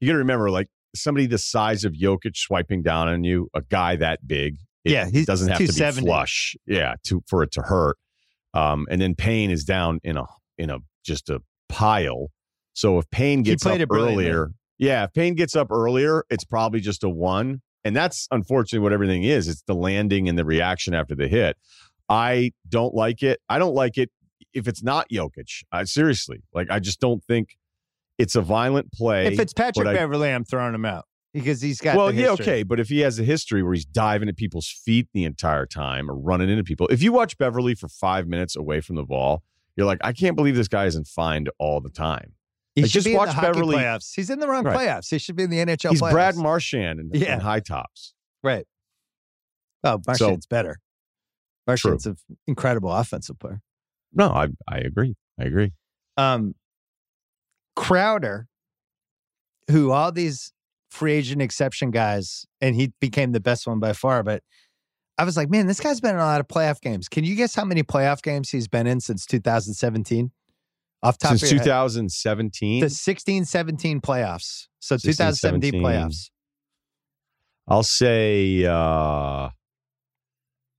you 0.00 0.06
got 0.06 0.14
to 0.14 0.18
remember, 0.18 0.50
like 0.50 0.68
somebody 0.94 1.26
the 1.26 1.36
size 1.36 1.84
of 1.84 1.92
Jokic 1.92 2.34
swiping 2.34 2.82
down 2.82 3.08
on 3.08 3.24
you, 3.24 3.50
a 3.52 3.60
guy 3.60 3.96
that 3.96 4.26
big, 4.26 4.56
it 4.86 4.92
Yeah, 4.92 5.06
he 5.10 5.26
doesn't 5.26 5.48
have 5.48 5.58
to 5.58 5.70
be 5.70 6.00
flush, 6.00 6.56
yeah, 6.66 6.94
to 7.08 7.22
for 7.28 7.42
it 7.42 7.52
to 7.52 7.60
hurt. 7.60 7.98
Um, 8.56 8.86
and 8.90 9.00
then 9.00 9.14
Payne 9.14 9.50
is 9.50 9.64
down 9.64 10.00
in 10.02 10.16
a 10.16 10.24
in 10.56 10.70
a 10.70 10.78
just 11.04 11.28
a 11.28 11.40
pile. 11.68 12.28
So 12.72 12.98
if 12.98 13.08
Payne 13.10 13.42
gets 13.42 13.64
up 13.66 13.72
earlier, 14.12 14.50
yeah, 14.78 15.04
if 15.04 15.12
Payne 15.12 15.34
gets 15.34 15.54
up 15.56 15.70
earlier, 15.70 16.24
it's 16.30 16.44
probably 16.44 16.80
just 16.80 17.04
a 17.04 17.08
one. 17.08 17.60
And 17.84 17.94
that's 17.94 18.26
unfortunately 18.30 18.82
what 18.82 18.92
everything 18.92 19.22
is. 19.22 19.46
It's 19.48 19.62
the 19.66 19.74
landing 19.74 20.28
and 20.28 20.38
the 20.38 20.44
reaction 20.44 20.94
after 20.94 21.14
the 21.14 21.28
hit. 21.28 21.56
I 22.08 22.52
don't 22.68 22.94
like 22.94 23.22
it. 23.22 23.40
I 23.48 23.58
don't 23.58 23.74
like 23.74 23.96
it 23.98 24.10
if 24.52 24.66
it's 24.68 24.82
not 24.82 25.08
Jokic. 25.10 25.62
I 25.70 25.84
seriously, 25.84 26.42
like 26.54 26.70
I 26.70 26.78
just 26.78 27.00
don't 27.00 27.22
think 27.24 27.56
it's 28.18 28.34
a 28.34 28.40
violent 28.40 28.90
play. 28.92 29.26
If 29.26 29.38
it's 29.38 29.52
Patrick 29.52 29.84
but 29.84 29.88
I- 29.88 29.94
Beverley, 29.94 30.30
I'm 30.30 30.44
throwing 30.44 30.74
him 30.74 30.84
out 30.84 31.04
because 31.36 31.60
he's 31.62 31.80
got. 31.80 31.96
well, 31.96 32.12
yeah, 32.12 32.30
okay, 32.30 32.62
but 32.62 32.80
if 32.80 32.88
he 32.88 33.00
has 33.00 33.18
a 33.18 33.24
history 33.24 33.62
where 33.62 33.74
he's 33.74 33.84
diving 33.84 34.28
at 34.28 34.36
people's 34.36 34.68
feet 34.68 35.08
the 35.14 35.24
entire 35.24 35.66
time 35.66 36.10
or 36.10 36.14
running 36.16 36.48
into 36.48 36.64
people, 36.64 36.86
if 36.88 37.02
you 37.02 37.12
watch 37.12 37.36
Beverley 37.38 37.74
for 37.74 37.88
five 37.88 38.26
minutes 38.26 38.56
away 38.56 38.80
from 38.80 38.96
the 38.96 39.04
ball, 39.04 39.42
you're 39.76 39.86
like, 39.86 39.98
I 40.02 40.12
can't 40.12 40.36
believe 40.36 40.56
this 40.56 40.68
guy 40.68 40.86
isn't 40.86 41.06
fined 41.06 41.50
all 41.58 41.80
the 41.80 41.90
time. 41.90 42.32
He 42.74 42.82
Like, 42.82 42.90
should 42.90 42.94
just 42.94 43.04
be 43.06 43.12
in 43.12 43.16
watch 43.18 43.34
the 43.34 43.40
Beverley- 43.42 43.76
playoffs. 43.76 44.14
He's 44.14 44.30
in 44.30 44.38
the 44.38 44.48
wrong 44.48 44.64
Right. 44.64 44.76
playoffs. 44.76 45.08
He 45.10 45.18
should 45.18 45.36
be 45.36 45.42
in 45.44 45.50
the 45.50 45.58
NHL. 45.60 45.90
he's 45.90 46.00
playoffs. 46.02 46.10
Brad 46.12 46.36
Marchand 46.36 47.00
and, 47.00 47.14
Yeah. 47.14 47.34
and 47.34 47.42
high 47.42 47.60
tops. 47.60 48.14
right? 48.42 48.66
Oh, 49.84 50.00
Marchand's 50.06 50.46
better. 50.46 50.78
Marchand's 51.66 52.06
an 52.06 52.16
incredible 52.46 52.92
offensive 52.92 53.38
player. 53.38 53.60
No, 54.12 54.28
I 54.30 54.48
I 54.68 54.78
agree. 54.78 55.14
I 55.38 55.44
agree. 55.44 55.72
Um, 56.16 56.54
Crowder, 57.74 58.46
who 59.70 59.90
all 59.90 60.12
these 60.12 60.52
free 60.96 61.12
agent 61.12 61.42
exception 61.42 61.90
guys, 61.90 62.46
and 62.60 62.74
he 62.74 62.92
became 63.00 63.32
the 63.32 63.40
best 63.40 63.66
one 63.66 63.78
by 63.78 63.92
far. 63.92 64.22
But 64.22 64.42
I 65.18 65.24
was 65.24 65.36
like, 65.36 65.50
man, 65.50 65.66
this 65.66 65.78
guy's 65.80 66.00
been 66.00 66.14
in 66.14 66.20
a 66.20 66.24
lot 66.24 66.40
of 66.40 66.48
playoff 66.48 66.80
games. 66.80 67.08
Can 67.08 67.24
you 67.24 67.34
guess 67.36 67.54
how 67.54 67.64
many 67.64 67.82
playoff 67.82 68.22
games 68.22 68.50
he's 68.50 68.68
been 68.68 68.86
in 68.86 69.00
since 69.00 69.26
2017? 69.26 70.30
Off 71.02 71.18
top 71.18 71.30
Since 71.30 71.42
of 71.44 71.50
your 71.50 71.58
head? 71.58 71.64
2017, 71.66 72.80
the 72.80 72.90
16 72.90 73.44
17 73.44 74.00
playoffs. 74.00 74.66
So 74.80 74.96
16, 74.96 75.12
2017 75.12 75.72
17. 75.72 75.82
playoffs. 75.82 76.30
I'll 77.68 77.82
say 77.82 78.64
uh 78.64 79.50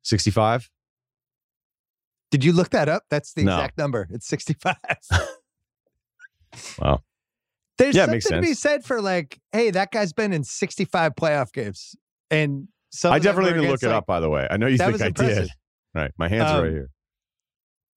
65. 0.03 0.69
Did 2.31 2.43
you 2.43 2.51
look 2.53 2.71
that 2.71 2.89
up? 2.89 3.03
That's 3.09 3.33
the 3.33 3.43
No. 3.43 3.53
exact 3.55 3.77
number. 3.77 4.07
It's 4.11 4.27
65. 4.27 4.75
Wow. 6.79 7.01
There's 7.77 7.95
Yeah, 7.95 8.05
something 8.05 8.21
to 8.21 8.41
be 8.41 8.53
said 8.53 8.83
for 8.83 9.01
like, 9.01 9.39
hey, 9.51 9.69
that 9.71 9.91
guy's 9.91 10.13
been 10.13 10.33
in 10.33 10.43
65 10.43 11.13
playoff 11.15 11.51
games. 11.53 11.95
And 12.31 12.67
some 12.91 13.13
I 13.13 13.19
definitely 13.19 13.53
didn't 13.53 13.69
look 13.69 13.83
it 13.83 13.87
like, 13.87 13.95
up, 13.95 14.05
by 14.07 14.19
the 14.19 14.29
way. 14.29 14.47
I 14.49 14.57
know 14.57 14.67
you 14.67 14.77
think 14.77 15.01
I 15.01 15.07
impressive. 15.07 15.43
did. 15.43 15.51
Right. 15.93 16.11
My 16.17 16.27
hands 16.27 16.51
are 16.51 16.57
Um, 16.57 16.63
right 16.63 16.71
here. 16.71 16.89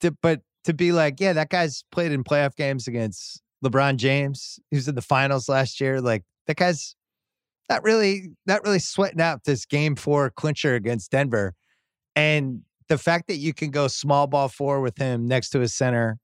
to- 0.00 0.16
but 0.22 0.42
to 0.64 0.74
be 0.74 0.92
like, 0.92 1.20
yeah, 1.20 1.32
that 1.32 1.48
guy's 1.50 1.84
played 1.90 2.12
in 2.12 2.22
playoff 2.24 2.54
games 2.54 2.86
against 2.86 3.40
LeBron 3.64 3.96
James. 3.96 4.58
He 4.70 4.76
was 4.76 4.88
in 4.88 4.94
the 4.94 5.02
finals 5.02 5.48
last 5.48 5.80
year. 5.80 6.00
Like 6.00 6.24
that 6.46 6.56
guy's 6.56 6.94
not 7.70 7.82
really, 7.82 8.30
not 8.46 8.62
really 8.64 8.78
sweating 8.78 9.20
out 9.20 9.44
this 9.44 9.64
game 9.64 9.96
four 9.96 10.30
clincher 10.30 10.74
against 10.74 11.10
Denver. 11.12 11.54
And 12.16 12.62
the 12.88 12.98
fact 12.98 13.28
that 13.28 13.36
you 13.36 13.54
can 13.54 13.70
go 13.70 13.86
small 13.88 14.26
ball 14.26 14.48
four 14.48 14.80
with 14.80 14.98
him 14.98 15.26
next 15.26 15.50
to 15.50 15.60
his 15.60 15.74
center, 15.74 16.18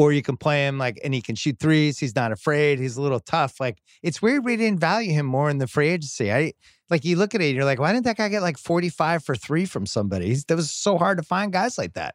or 0.00 0.12
you 0.12 0.22
can 0.22 0.36
play 0.36 0.66
him 0.66 0.78
like, 0.78 0.98
and 1.04 1.12
he 1.12 1.20
can 1.20 1.34
shoot 1.34 1.58
threes. 1.58 1.98
He's 1.98 2.14
not 2.16 2.32
afraid. 2.32 2.78
He's 2.78 2.96
a 2.96 3.02
little 3.02 3.20
tough. 3.20 3.60
Like 3.60 3.82
it's 4.02 4.22
weird 4.22 4.44
we 4.44 4.56
didn't 4.56 4.80
value 4.80 5.12
him 5.12 5.26
more 5.26 5.50
in 5.50 5.58
the 5.58 5.66
free 5.66 5.88
agency. 5.90 6.32
I 6.32 6.52
like 6.88 7.04
you 7.04 7.16
look 7.16 7.34
at 7.34 7.40
it, 7.42 7.48
and 7.48 7.56
you're 7.56 7.64
like, 7.66 7.78
why 7.78 7.92
didn't 7.92 8.06
that 8.06 8.16
guy 8.16 8.28
get 8.28 8.40
like 8.42 8.56
45 8.58 9.22
for 9.24 9.34
three 9.36 9.66
from 9.66 9.84
somebody? 9.86 10.26
He's, 10.28 10.44
that 10.46 10.56
was 10.56 10.70
so 10.72 10.96
hard 10.98 11.18
to 11.18 11.22
find 11.24 11.52
guys 11.52 11.76
like 11.78 11.92
that. 11.94 12.14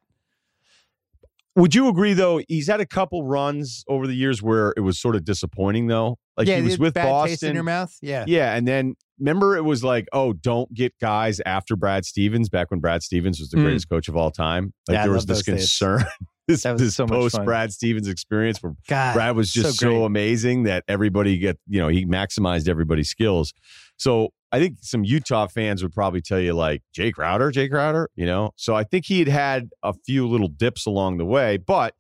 Would 1.56 1.74
you 1.74 1.88
agree 1.88 2.14
though? 2.14 2.42
He's 2.50 2.68
had 2.68 2.82
a 2.82 2.86
couple 2.86 3.24
runs 3.24 3.86
over 3.88 4.08
the 4.08 4.14
years 4.16 4.42
where 4.44 4.74
it 4.76 4.82
was 4.82 5.00
sort 5.00 5.16
of 5.16 5.24
disappointing 5.24 5.88
though. 5.88 6.18
Like 6.36 6.48
yeah, 6.48 6.58
he 6.58 6.64
was 6.64 6.78
with 6.78 6.96
bad 6.96 7.06
Boston. 7.06 7.30
taste 7.30 7.44
in 7.44 7.54
your 7.56 7.64
mouth. 7.64 7.96
Yeah, 8.02 8.26
Yeah, 8.28 8.54
and 8.56 8.68
then 8.68 8.96
remember 9.20 9.56
it 9.56 9.64
was 9.64 9.82
like, 9.82 10.06
oh, 10.12 10.34
don't 10.34 10.74
get 10.74 10.94
guys 11.00 11.40
after 11.46 11.78
Brad 11.78 12.04
Stevens 12.04 12.50
back 12.50 12.72
when 12.72 12.82
Brad 12.82 13.04
Stevens 13.04 13.40
was 13.40 13.50
the 13.52 13.58
Mm. 13.58 13.64
greatest 13.64 13.88
coach 13.90 14.10
of 14.10 14.18
all 14.18 14.32
time. 14.32 14.74
Like 14.90 14.96
Yeah, 14.96 15.04
there 15.04 15.14
was 15.14 15.28
this 15.28 15.44
concern, 15.44 16.04
this, 16.48 16.64
this 16.64 16.96
so 16.96 17.06
much 17.06 17.12
post. 17.12 17.44
Brad 17.44 17.72
Stevens 17.72 18.08
experience 18.08 18.62
where 18.62 18.74
God, 18.88 19.14
Brad 19.14 19.36
was 19.36 19.52
just 19.52 19.80
so 19.80 19.90
so, 19.90 20.06
amazing 20.06 20.64
that 20.64 20.84
everybody 20.88 21.38
get 21.38 21.58
you 21.68 21.80
know 21.80 21.88
he 21.88 22.06
maximized 22.06 22.70
everybody's 22.70 23.10
skills. 23.10 23.54
So 23.98 24.30
I 24.52 24.60
think 24.60 24.78
some 24.82 25.04
Utah 25.04 25.48
fans 25.48 25.82
would 25.84 25.94
probably 25.94 26.22
tell 26.22 26.40
you 26.40 26.54
like 26.54 26.82
Jae 26.96 27.14
Crowder, 27.14 27.52
Jae 27.52 27.70
Crowder, 27.70 28.10
you 28.16 28.26
know. 28.26 28.52
So 28.56 28.76
I 28.76 28.84
think 28.84 29.06
he 29.06 29.20
had 29.20 29.28
had 29.28 29.70
a 29.84 29.94
few 30.06 30.28
little 30.28 30.48
dips 30.48 30.86
along 30.86 31.18
the 31.18 31.26
way, 31.26 31.58
but 31.58 31.94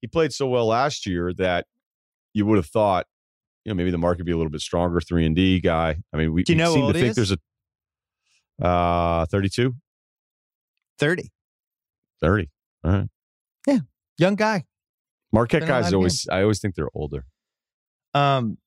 he 0.00 0.06
played 0.06 0.32
so 0.32 0.46
well 0.46 0.66
last 0.66 1.06
year 1.06 1.32
that 1.34 1.66
you 2.32 2.46
would 2.46 2.56
have 2.56 2.66
thought, 2.66 3.06
you 3.64 3.70
know, 3.70 3.74
maybe 3.74 3.90
the 3.90 3.98
market 3.98 4.24
be 4.24 4.32
a 4.32 4.36
little 4.36 4.50
bit 4.50 4.60
stronger 4.60 5.00
three 5.00 5.26
and 5.26 5.34
D 5.34 5.60
guy. 5.60 5.96
I 6.12 6.16
mean, 6.16 6.32
we, 6.32 6.44
Do 6.44 6.52
you 6.52 6.58
know 6.58 6.72
seem 6.72 6.86
to 6.86 6.92
think 6.92 7.10
is? 7.10 7.16
there's 7.16 7.32
a 7.32 7.38
uh 8.64 9.26
32, 9.26 9.74
30, 10.98 11.30
30. 12.20 12.50
All 12.84 12.90
right. 12.90 13.08
Young 14.20 14.34
guy. 14.34 14.64
Marquette 15.32 15.60
Been 15.60 15.68
guys 15.68 15.92
always 15.92 16.26
I 16.30 16.42
always 16.42 16.58
think 16.60 16.74
they're 16.74 16.90
older. 16.94 17.24
Um, 18.14 18.58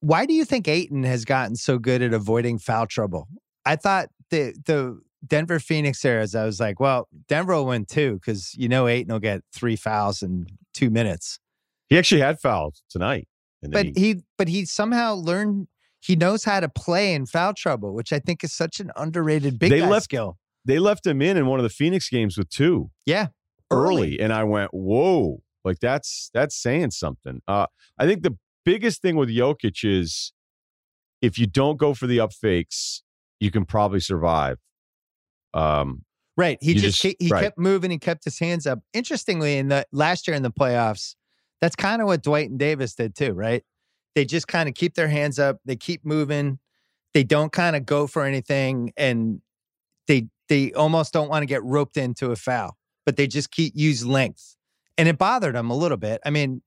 why 0.00 0.24
do 0.26 0.32
you 0.32 0.44
think 0.44 0.68
Ayton 0.68 1.02
has 1.02 1.24
gotten 1.24 1.56
so 1.56 1.78
good 1.78 2.00
at 2.02 2.14
avoiding 2.14 2.58
foul 2.58 2.86
trouble? 2.86 3.28
I 3.66 3.76
thought 3.76 4.08
the 4.30 4.54
the 4.64 5.00
Denver 5.26 5.58
Phoenix 5.58 6.00
series, 6.00 6.34
I 6.34 6.44
was 6.44 6.60
like, 6.60 6.78
well, 6.80 7.08
Denver 7.28 7.54
will 7.54 7.66
win 7.66 7.84
too 7.84 8.14
because 8.14 8.54
you 8.54 8.68
know 8.68 8.86
Ayton 8.86 9.12
will 9.12 9.18
get 9.20 9.42
three 9.52 9.76
fouls 9.76 10.22
in 10.22 10.46
two 10.72 10.90
minutes. 10.90 11.40
He 11.88 11.98
actually 11.98 12.20
had 12.20 12.38
fouls 12.40 12.82
tonight. 12.88 13.26
But 13.62 13.86
he 13.96 14.22
but 14.38 14.46
he 14.48 14.64
somehow 14.64 15.14
learned 15.14 15.66
he 16.00 16.14
knows 16.14 16.44
how 16.44 16.60
to 16.60 16.68
play 16.68 17.12
in 17.14 17.26
foul 17.26 17.52
trouble, 17.54 17.92
which 17.92 18.12
I 18.12 18.20
think 18.20 18.44
is 18.44 18.52
such 18.54 18.78
an 18.78 18.92
underrated 18.96 19.58
big 19.58 19.70
They 19.70 19.80
guy 19.80 19.88
left- 19.88 20.04
skill. 20.04 20.38
they 20.64 20.78
left 20.78 21.04
him 21.04 21.20
in 21.20 21.36
in 21.36 21.46
one 21.46 21.58
of 21.58 21.64
the 21.64 21.68
Phoenix 21.70 22.08
games 22.08 22.38
with 22.38 22.48
two. 22.50 22.90
Yeah, 23.04 23.26
early, 23.70 24.18
and 24.20 24.32
I 24.32 24.44
went, 24.44 24.72
"Whoa!" 24.72 25.42
Like 25.64 25.78
that's 25.80 26.30
that's 26.34 26.56
saying 26.56 26.92
something. 26.92 27.40
Uh, 27.48 27.66
I 27.98 28.06
think 28.06 28.22
the 28.22 28.36
biggest 28.64 29.02
thing 29.02 29.16
with 29.16 29.28
Jokic 29.28 29.84
is 29.84 30.32
if 31.20 31.38
you 31.38 31.46
don't 31.46 31.76
go 31.78 31.94
for 31.94 32.06
the 32.06 32.20
up 32.20 32.32
fakes, 32.32 33.02
you 33.40 33.50
can 33.50 33.64
probably 33.64 34.00
survive. 34.00 34.58
Um, 35.54 36.04
Right. 36.36 36.56
He 36.60 36.74
just, 36.74 37.02
just- 37.02 37.16
he 37.18 37.28
right. 37.30 37.42
kept 37.42 37.58
moving. 37.58 37.90
He 37.90 37.98
kept 37.98 38.22
his 38.24 38.38
hands 38.38 38.64
up. 38.64 38.78
Interestingly, 38.92 39.58
in 39.58 39.66
the 39.68 39.84
last 39.90 40.28
year 40.28 40.36
in 40.36 40.44
the 40.44 40.52
playoffs, 40.52 41.16
that's 41.60 41.74
kind 41.74 42.00
of 42.00 42.06
what 42.06 42.22
Dwight 42.22 42.48
and 42.48 42.60
Davis 42.60 42.94
did 42.94 43.16
too, 43.16 43.32
right? 43.32 43.64
They 44.14 44.24
just 44.24 44.46
kind 44.46 44.68
of 44.68 44.76
keep 44.76 44.94
their 44.94 45.08
hands 45.08 45.40
up. 45.40 45.56
They 45.64 45.74
keep 45.74 46.04
moving. 46.06 46.60
They 47.12 47.24
don't 47.24 47.50
kind 47.50 47.74
of 47.74 47.84
go 47.84 48.06
for 48.06 48.22
anything, 48.24 48.92
and 48.96 49.40
they 50.06 50.28
they 50.48 50.72
almost 50.74 51.12
don't 51.12 51.28
want 51.28 51.42
to 51.42 51.46
get 51.46 51.64
roped 51.64 51.96
into 51.96 52.30
a 52.30 52.36
foul, 52.36 52.76
but 53.08 53.16
they 53.16 53.26
just 53.26 53.50
keep 53.50 53.72
use 53.74 54.04
length, 54.04 54.54
and 54.98 55.08
it 55.08 55.16
bothered 55.16 55.56
him 55.56 55.70
a 55.70 55.74
little 55.74 55.96
bit. 55.96 56.20
I 56.26 56.30
mean, 56.30 56.60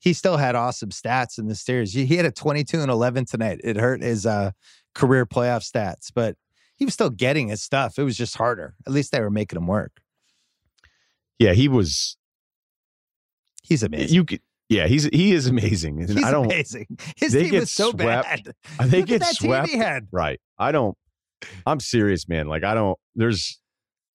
he 0.00 0.12
still 0.14 0.36
had 0.36 0.56
awesome 0.56 0.88
stats 0.88 1.38
in 1.38 1.46
the 1.46 1.54
series. 1.54 1.92
He 1.92 2.16
had 2.16 2.26
a 2.26 2.32
twenty 2.32 2.64
two 2.64 2.80
and 2.80 2.90
eleven 2.90 3.24
tonight. 3.24 3.60
It 3.62 3.76
hurt 3.76 4.02
his 4.02 4.26
uh, 4.26 4.50
career 4.96 5.26
playoff 5.26 5.62
stats, 5.62 6.10
but 6.12 6.34
he 6.74 6.84
was 6.84 6.92
still 6.92 7.08
getting 7.10 7.46
his 7.46 7.62
stuff. 7.62 8.00
It 8.00 8.02
was 8.02 8.16
just 8.16 8.36
harder. 8.36 8.74
At 8.84 8.92
least 8.92 9.12
they 9.12 9.20
were 9.20 9.30
making 9.30 9.58
him 9.58 9.68
work. 9.68 9.92
yeah, 11.38 11.52
he 11.52 11.68
was. 11.68 12.16
He's 13.62 13.84
amazing. 13.84 14.12
You 14.12 14.24
could, 14.24 14.40
yeah, 14.68 14.88
he's 14.88 15.04
he 15.04 15.30
is 15.32 15.46
amazing, 15.46 16.00
and 16.00 16.10
He's 16.10 16.24
I 16.24 16.32
don't. 16.32 16.46
amazing. 16.46 16.86
His 17.16 17.32
team 17.32 17.54
was 17.54 17.70
so 17.70 17.90
swept. 17.92 18.00
bad. 18.26 18.52
They 18.90 18.98
Look 19.02 19.02
at 19.02 19.06
get 19.08 19.20
that 19.20 19.34
swept. 19.36 19.68
team 19.68 19.78
he 19.78 19.84
had. 19.84 20.08
Right. 20.10 20.40
I 20.58 20.72
don't. 20.72 20.98
I'm 21.64 21.78
serious, 21.78 22.28
man. 22.28 22.48
Like 22.48 22.64
I 22.64 22.74
don't. 22.74 22.98
There's 23.14 23.60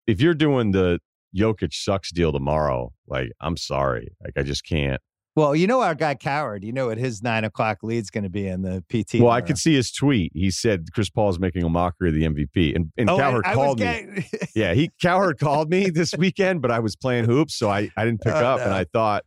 if 0.08 0.20
you're 0.20 0.34
doing 0.34 0.72
the 0.72 0.98
Jokic 1.36 1.72
sucks 1.74 2.10
deal 2.10 2.32
tomorrow, 2.32 2.92
like 3.06 3.30
I'm 3.40 3.56
sorry, 3.56 4.08
like 4.22 4.34
I 4.36 4.42
just 4.42 4.64
can't. 4.64 5.00
Well, 5.36 5.54
you 5.54 5.68
know 5.68 5.80
our 5.80 5.94
guy 5.94 6.16
Cowherd. 6.16 6.64
You 6.64 6.72
know 6.72 6.88
what 6.88 6.98
his 6.98 7.22
nine 7.22 7.44
o'clock 7.44 7.78
lead's 7.84 8.10
going 8.10 8.24
to 8.24 8.30
be 8.30 8.46
in 8.48 8.62
the 8.62 8.82
PT. 8.90 9.20
Well, 9.20 9.30
I 9.30 9.40
could 9.40 9.58
see 9.58 9.74
his 9.74 9.92
tweet. 9.92 10.32
He 10.34 10.50
said 10.50 10.86
Chris 10.92 11.08
Paul 11.08 11.30
is 11.30 11.38
making 11.38 11.62
a 11.62 11.68
mockery 11.68 12.08
of 12.08 12.14
the 12.14 12.22
MVP, 12.24 12.74
and 12.74 12.90
and 12.98 13.08
Oh, 13.08 13.16
I- 13.16 13.20
Cowherd 13.20 13.44
I 13.46 13.48
was 13.50 13.56
called 13.56 13.78
me. 13.78 13.84
getting- 13.84 14.24
Yeah, 14.56 14.74
he 14.74 14.90
Cowherd 15.00 15.38
called 15.38 15.70
me 15.70 15.88
this 15.90 16.14
weekend, 16.18 16.60
but 16.62 16.70
I 16.72 16.80
was 16.80 16.96
playing 16.96 17.26
hoops, 17.26 17.54
so 17.54 17.70
I 17.70 17.90
I 17.96 18.04
didn't 18.04 18.22
pick 18.22 18.32
Oh, 18.34 18.44
up, 18.44 18.60
and. 18.60 18.74
I 18.74 18.84
thought 18.92 19.24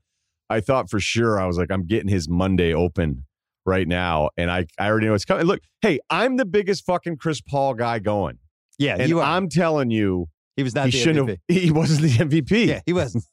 I 0.49 0.60
thought 0.60 0.89
for 0.89 0.99
sure 0.99 1.39
I 1.39 1.45
was 1.47 1.58
like 1.58 1.72
I'm 1.72 1.88
getting 1.88 2.10
his 2.10 2.28
Monday 2.28 2.74
open 2.74 3.26
right 3.66 3.88
now, 3.88 4.30
and 4.36 4.51
I 4.51 4.66
I 4.78 4.88
already 4.89 5.08
know 5.08 5.14
it's 5.14 5.24
coming. 5.26 5.45
Look, 5.45 5.62
hey, 5.82 5.99
I'm 6.10 6.36
the 6.36 6.45
biggest 6.45 6.86
fucking 6.86 7.16
Chris 7.16 7.39
Paul 7.39 7.76
guy 7.76 7.99
going, 7.99 8.39
yeah, 8.78 8.97
and 8.99 9.08
you 9.08 9.20
are. 9.22 9.24
I'm 9.24 9.47
telling 9.47 9.89
you, 9.89 10.28
he 10.56 10.64
was 10.64 10.76
not 10.76 10.86
he 10.86 10.91
the 10.91 10.97
shouldn't 10.97 11.28
MVP. 11.28 11.30
have. 11.30 11.39
He 11.64 11.72
wasn't 11.72 12.01
the 12.01 12.41
MVP. 12.41 12.68
Yeah, 12.68 12.82
he 12.86 12.93
wasn't. 12.93 13.26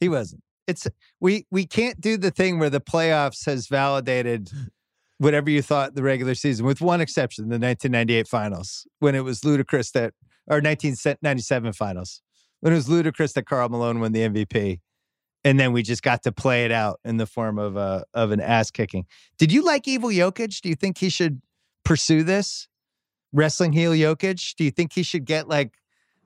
he 0.00 0.08
wasn't. 0.08 0.42
It's 0.66 0.86
we 1.20 1.46
we 1.50 1.66
can't 1.66 2.00
do 2.00 2.16
the 2.16 2.30
thing 2.30 2.58
where 2.58 2.70
the 2.70 2.80
playoffs 2.80 3.46
has 3.46 3.66
validated 3.66 4.50
whatever 5.18 5.50
you 5.50 5.62
thought 5.62 5.94
the 5.94 6.02
regular 6.02 6.34
season, 6.34 6.66
with 6.66 6.80
one 6.80 7.00
exception, 7.00 7.44
the 7.44 7.58
1998 7.58 8.26
finals, 8.26 8.86
when 8.98 9.14
it 9.14 9.20
was 9.24 9.44
ludicrous 9.44 9.90
that 9.92 10.14
or 10.48 10.56
1997 10.56 11.72
finals, 11.72 12.22
when 12.60 12.72
it 12.72 12.76
was 12.76 12.88
ludicrous 12.88 13.32
that 13.34 13.46
Karl 13.46 13.68
Malone 13.68 14.00
won 14.00 14.12
the 14.12 14.20
MVP. 14.20 14.80
And 15.44 15.58
then 15.58 15.72
we 15.72 15.82
just 15.82 16.02
got 16.04 16.22
to 16.22 16.32
play 16.32 16.64
it 16.64 16.70
out 16.70 17.00
in 17.04 17.16
the 17.16 17.26
form 17.26 17.58
of 17.58 17.76
a 17.76 18.04
of 18.14 18.30
an 18.30 18.40
ass 18.40 18.70
kicking. 18.70 19.06
Did 19.38 19.50
you 19.50 19.64
like 19.64 19.88
Evil 19.88 20.10
Jokic? 20.10 20.60
Do 20.60 20.68
you 20.68 20.76
think 20.76 20.98
he 20.98 21.08
should 21.08 21.42
pursue 21.84 22.22
this? 22.22 22.68
Wrestling 23.32 23.72
heel 23.72 23.92
Jokic? 23.92 24.54
Do 24.56 24.64
you 24.64 24.70
think 24.70 24.92
he 24.92 25.02
should 25.02 25.24
get 25.24 25.48
like 25.48 25.72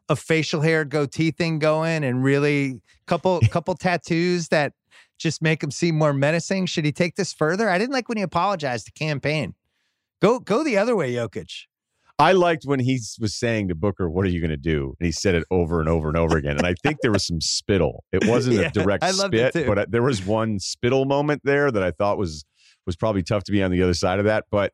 a 0.08 0.16
facial 0.16 0.60
hair 0.60 0.84
goatee 0.84 1.30
thing 1.30 1.58
going 1.58 2.04
and 2.04 2.22
really 2.22 2.80
couple 3.06 3.40
couple 3.50 3.74
tattoos 3.74 4.48
that 4.48 4.72
just 5.18 5.40
make 5.42 5.62
him 5.62 5.70
seem 5.70 5.96
more 5.96 6.12
menacing? 6.12 6.66
Should 6.66 6.84
he 6.84 6.92
take 6.92 7.16
this 7.16 7.32
further? 7.32 7.68
I 7.68 7.78
didn't 7.78 7.92
like 7.92 8.08
when 8.08 8.18
he 8.18 8.22
apologized 8.22 8.86
to 8.86 8.92
Cam 8.92 9.20
Payne. 9.20 9.54
Go 10.20 10.38
go 10.38 10.64
the 10.64 10.76
other 10.78 10.96
way, 10.96 11.12
Jokic. 11.12 11.66
I 12.18 12.32
liked 12.32 12.62
when 12.64 12.80
he 12.80 12.98
was 13.20 13.34
saying 13.34 13.68
to 13.68 13.74
Booker, 13.74 14.08
"What 14.08 14.24
are 14.24 14.30
you 14.30 14.40
going 14.40 14.50
to 14.50 14.56
do?" 14.56 14.94
And 14.98 15.06
he 15.06 15.12
said 15.12 15.34
it 15.34 15.44
over 15.50 15.80
and 15.80 15.88
over 15.88 16.08
and 16.08 16.16
over 16.16 16.38
again. 16.38 16.56
And 16.56 16.66
I 16.66 16.74
think 16.82 16.98
there 17.02 17.12
was 17.12 17.26
some 17.26 17.40
spittle. 17.42 18.04
It 18.12 18.24
wasn't 18.28 18.56
Yeah, 18.56 18.68
a 18.68 18.70
direct 18.70 19.04
I 19.04 19.10
spit, 19.10 19.54
but 19.66 19.78
uh, 19.78 19.86
there 19.88 20.02
was 20.02 20.24
one 20.24 20.58
spittle 20.58 21.04
moment 21.04 21.42
there 21.44 21.70
that 21.70 21.82
I 21.82 21.90
thought 21.90 22.16
was 22.16 22.44
was 22.86 22.96
probably 22.96 23.22
tough 23.22 23.44
to 23.44 23.52
be 23.52 23.62
on 23.62 23.70
the 23.70 23.82
other 23.82 23.94
side 23.94 24.18
of 24.18 24.24
that. 24.24 24.44
But 24.50 24.72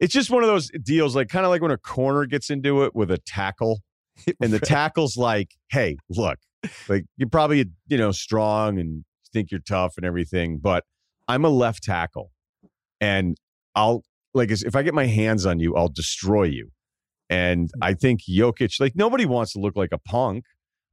it's 0.00 0.12
just 0.12 0.30
one 0.30 0.42
of 0.42 0.48
those 0.48 0.70
deals, 0.82 1.14
like 1.14 1.28
kind 1.28 1.44
of 1.44 1.50
like 1.50 1.62
when 1.62 1.70
a 1.70 1.78
corner 1.78 2.26
gets 2.26 2.50
into 2.50 2.82
it 2.84 2.94
with 2.94 3.10
a 3.12 3.18
tackle, 3.18 3.80
and 4.40 4.52
the 4.52 4.60
tackle's 4.60 5.16
like, 5.16 5.50
"Hey, 5.70 5.96
look, 6.08 6.38
like 6.88 7.04
you're 7.16 7.28
probably 7.28 7.66
you 7.88 7.98
know 7.98 8.12
strong 8.12 8.78
and 8.78 9.04
think 9.32 9.50
you're 9.50 9.60
tough 9.60 9.94
and 9.96 10.04
everything, 10.04 10.58
but 10.58 10.84
I'm 11.28 11.44
a 11.44 11.48
left 11.48 11.82
tackle, 11.82 12.30
and 13.00 13.36
I'll 13.74 14.02
like 14.34 14.50
if 14.50 14.76
I 14.76 14.82
get 14.82 14.94
my 14.94 15.06
hands 15.06 15.46
on 15.46 15.60
you, 15.60 15.74
I'll 15.76 15.88
destroy 15.88 16.44
you." 16.44 16.70
And 17.28 17.70
hmm. 17.74 17.82
I 17.82 17.94
think 17.94 18.22
Jokic, 18.28 18.80
like 18.80 18.96
nobody 18.96 19.26
wants 19.26 19.52
to 19.52 19.60
look 19.60 19.76
like 19.76 19.92
a 19.92 19.98
punk, 19.98 20.44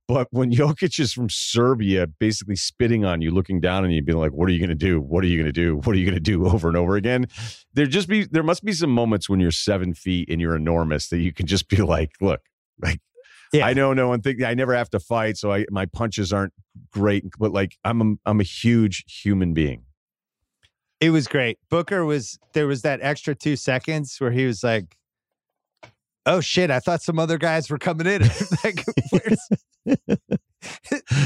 but 0.08 0.28
when 0.32 0.52
Jokic 0.54 1.00
is 1.00 1.14
from 1.14 1.30
Serbia, 1.30 2.08
basically 2.08 2.56
spitting 2.56 3.06
on 3.06 3.22
you, 3.22 3.32
looking 3.32 3.60
down 3.60 3.84
on 3.84 3.92
you, 3.92 4.02
being 4.02 4.18
like, 4.18 4.32
"What 4.32 4.50
are 4.50 4.54
you 4.54 4.60
going 4.60 4.70
to 4.70 4.76
do? 4.76 5.02
What 5.02 5.24
are 5.24 5.28
you 5.28 5.38
going 5.38 5.52
to 5.52 5.52
do? 5.52 5.78
What 5.78 5.96
are 5.96 6.00
you 6.00 6.06
going 6.06 6.16
to 6.16 6.22
do?" 6.22 6.46
over 6.50 6.68
and 6.68 6.78
over 6.78 6.96
again, 6.96 7.28
there 7.74 7.86
just 7.86 8.08
be 8.08 8.26
there 8.26 8.44
must 8.44 8.64
be 8.64 8.74
some 8.74 8.92
moments 8.92 9.30
when 9.30 9.40
you're 9.40 9.52
seven 9.52 9.94
feet 9.94 10.30
and 10.30 10.40
you're 10.40 10.56
enormous 10.56 11.10
that 11.10 11.20
you 11.20 11.34
can 11.34 11.46
just 11.46 11.68
be 11.68 11.78
like, 11.78 12.12
"Look, 12.22 12.42
like 12.82 13.00
Yeah. 13.54 13.66
I 13.66 13.74
know 13.74 13.94
no 13.94 14.08
one 14.10 14.22
think 14.22 14.44
I 14.44 14.54
never 14.54 14.76
have 14.76 14.90
to 14.92 15.00
fight, 15.00 15.38
so 15.38 15.52
I 15.54 15.66
my 15.72 15.86
punches 15.86 16.34
aren't 16.34 16.54
great, 16.92 17.24
but 17.40 17.52
like 17.52 17.78
I'm 17.84 18.02
a, 18.02 18.30
I'm 18.30 18.40
a 18.40 18.44
huge 18.44 19.04
human 19.08 19.54
being." 19.54 19.84
It 21.00 21.12
was 21.12 21.28
great. 21.28 21.60
Booker 21.70 22.04
was 22.06 22.40
there 22.54 22.68
was 22.68 22.82
that 22.82 23.00
extra 23.02 23.36
two 23.36 23.56
seconds 23.56 24.16
where 24.20 24.32
he 24.32 24.46
was 24.46 24.64
like, 24.64 24.96
"Oh 26.26 26.42
shit, 26.42 26.72
I 26.72 26.80
thought 26.80 27.02
some 27.04 27.20
other 27.20 27.38
guys 27.38 27.70
were 27.70 27.78
coming 27.78 28.08
in." 28.08 28.22
like, 28.64 28.84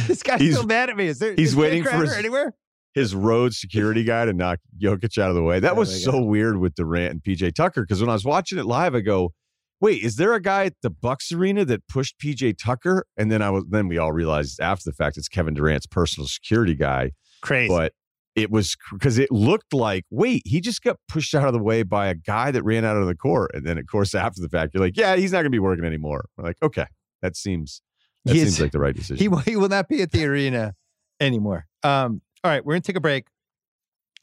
this 0.08 0.24
guy's 0.24 0.42
He's- 0.42 0.54
still 0.56 0.66
mad 0.68 0.90
at 0.90 0.98
me. 0.98 1.08
Is 1.08 1.20
there? 1.20 1.34
he's 1.36 1.50
is 1.52 1.56
waiting 1.56 1.84
for 1.84 1.92
his- 2.02 2.14
anywhere. 2.14 2.54
his 2.94 3.16
road 3.16 3.54
security 3.54 4.04
guy 4.04 4.26
to 4.26 4.34
knock 4.34 4.60
Jokic 4.82 5.18
out 5.18 5.30
of 5.30 5.36
the 5.36 5.44
way. 5.44 5.60
That 5.60 5.74
Oh 5.74 5.80
was 5.80 6.04
so 6.04 6.22
weird 6.22 6.58
with 6.58 6.76
Durant 6.76 7.12
and 7.14 7.24
PJ 7.24 7.56
Tucker 7.56 7.82
because 7.82 8.02
when 8.02 8.10
I 8.10 8.14
was 8.14 8.26
watching 8.26 8.58
it 8.60 8.66
live, 8.66 8.94
I 8.96 9.00
go, 9.00 9.34
"Wait, 9.82 10.02
is 10.02 10.16
there 10.16 10.34
a 10.34 10.42
guy 10.42 10.66
at 10.66 10.76
the 10.82 10.90
Bucks 10.90 11.32
arena 11.34 11.66
that 11.66 11.86
pushed 11.90 12.18
PJ 12.20 12.58
Tucker?" 12.58 13.06
And 13.18 13.30
then 13.32 13.42
I 13.42 13.50
was 13.50 13.66
then 13.70 13.88
we 13.90 13.98
all 13.98 14.14
realized 14.14 14.62
after 14.62 14.90
the 14.90 14.94
fact 14.94 15.18
it's 15.18 15.28
Kevin 15.28 15.54
Durant's 15.54 15.88
personal 15.88 16.28
security 16.28 16.76
guy. 16.76 17.12
Crazy. 17.42 17.68
But 17.68 17.94
it 18.34 18.50
was 18.50 18.78
because 18.94 19.18
it 19.18 19.30
looked 19.30 19.74
like, 19.74 20.06
wait, 20.10 20.42
he 20.46 20.62
just 20.62 20.82
got 20.84 20.96
pushed 21.10 21.36
out 21.36 21.48
of 21.48 21.54
the 21.54 21.60
way 21.60 21.84
by 21.84 22.08
a 22.08 22.14
guy 22.16 22.50
that 22.52 22.64
ran 22.64 22.86
out 22.86 22.96
of 22.96 23.06
the 23.08 23.16
court. 23.16 23.52
And 23.54 23.66
then, 23.66 23.78
of 23.78 23.86
course, 23.88 24.16
after 24.16 24.42
the 24.42 24.48
fact, 24.48 24.74
you're 24.74 24.82
like, 24.82 24.96
yeah, 24.96 25.18
he's 25.18 25.34
not 25.34 25.40
going 25.40 25.46
to 25.46 25.50
be 25.50 25.60
working 25.60 25.84
anymore. 25.84 26.26
We're 26.38 26.46
like, 26.46 26.56
okay, 26.64 26.86
that 27.22 27.36
seems 27.36 27.82
that 28.24 28.34
He 28.34 28.40
seems 28.40 28.54
is- 28.54 28.62
like 28.62 28.72
the 28.72 28.80
right 28.80 28.96
decision. 28.96 29.18
he 29.18 29.28
will, 29.28 29.38
he 29.46 29.58
will 29.58 29.68
not 29.68 29.90
be 29.90 30.02
at 30.02 30.12
the 30.12 30.24
arena 30.26 30.76
anymore. 31.20 31.66
Um, 31.84 32.22
all 32.44 32.52
right, 32.52 32.64
we're 32.66 32.74
gonna 32.76 32.82
take 32.82 32.96
a 32.96 33.02
break, 33.02 33.28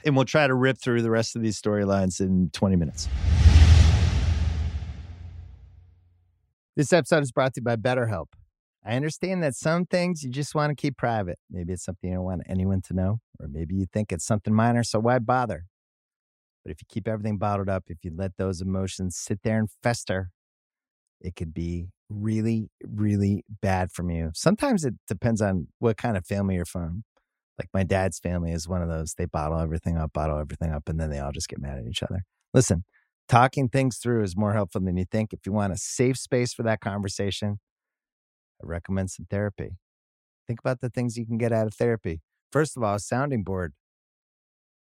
and 0.06 0.16
we'll 0.16 0.24
try 0.24 0.46
to 0.46 0.54
rip 0.54 0.78
through 0.78 1.02
the 1.02 1.10
rest 1.10 1.36
of 1.36 1.42
these 1.42 1.60
storylines 1.60 2.20
in 2.20 2.48
20 2.54 2.76
minutes. 2.76 3.08
This 6.78 6.92
episode 6.92 7.24
is 7.24 7.32
brought 7.32 7.54
to 7.54 7.60
you 7.60 7.64
by 7.64 7.74
BetterHelp. 7.74 8.26
I 8.86 8.94
understand 8.94 9.42
that 9.42 9.56
some 9.56 9.84
things 9.84 10.22
you 10.22 10.30
just 10.30 10.54
want 10.54 10.70
to 10.70 10.76
keep 10.80 10.96
private. 10.96 11.40
Maybe 11.50 11.72
it's 11.72 11.84
something 11.84 12.08
you 12.08 12.14
don't 12.14 12.24
want 12.24 12.42
anyone 12.48 12.82
to 12.82 12.94
know, 12.94 13.18
or 13.40 13.48
maybe 13.48 13.74
you 13.74 13.86
think 13.92 14.12
it's 14.12 14.24
something 14.24 14.54
minor, 14.54 14.84
so 14.84 15.00
why 15.00 15.18
bother? 15.18 15.64
But 16.64 16.70
if 16.70 16.80
you 16.80 16.86
keep 16.88 17.08
everything 17.08 17.36
bottled 17.36 17.68
up, 17.68 17.82
if 17.88 18.04
you 18.04 18.12
let 18.14 18.36
those 18.36 18.60
emotions 18.60 19.16
sit 19.16 19.40
there 19.42 19.58
and 19.58 19.68
fester, 19.82 20.30
it 21.20 21.34
could 21.34 21.52
be 21.52 21.88
really, 22.08 22.70
really 22.84 23.42
bad 23.60 23.90
from 23.90 24.08
you. 24.08 24.30
Sometimes 24.32 24.84
it 24.84 24.94
depends 25.08 25.42
on 25.42 25.66
what 25.80 25.96
kind 25.96 26.16
of 26.16 26.24
family 26.26 26.54
you're 26.54 26.64
from. 26.64 27.02
Like 27.58 27.70
my 27.74 27.82
dad's 27.82 28.20
family 28.20 28.52
is 28.52 28.68
one 28.68 28.82
of 28.82 28.88
those. 28.88 29.14
They 29.14 29.24
bottle 29.24 29.58
everything 29.58 29.96
up, 29.96 30.12
bottle 30.12 30.38
everything 30.38 30.70
up, 30.70 30.88
and 30.88 31.00
then 31.00 31.10
they 31.10 31.18
all 31.18 31.32
just 31.32 31.48
get 31.48 31.60
mad 31.60 31.78
at 31.78 31.88
each 31.88 32.04
other. 32.04 32.22
Listen, 32.54 32.84
talking 33.28 33.68
things 33.68 33.98
through 33.98 34.22
is 34.22 34.36
more 34.36 34.54
helpful 34.54 34.80
than 34.80 34.96
you 34.96 35.04
think. 35.04 35.32
If 35.32 35.40
you 35.46 35.52
want 35.52 35.72
a 35.72 35.76
safe 35.76 36.16
space 36.16 36.52
for 36.52 36.62
that 36.64 36.80
conversation, 36.80 37.60
I 38.62 38.66
recommend 38.66 39.10
some 39.10 39.26
therapy. 39.30 39.76
Think 40.46 40.60
about 40.60 40.80
the 40.80 40.90
things 40.90 41.16
you 41.16 41.26
can 41.26 41.38
get 41.38 41.52
out 41.52 41.66
of 41.66 41.74
therapy. 41.74 42.20
First 42.50 42.76
of 42.76 42.82
all, 42.82 42.94
a 42.94 43.00
sounding 43.00 43.42
board. 43.42 43.74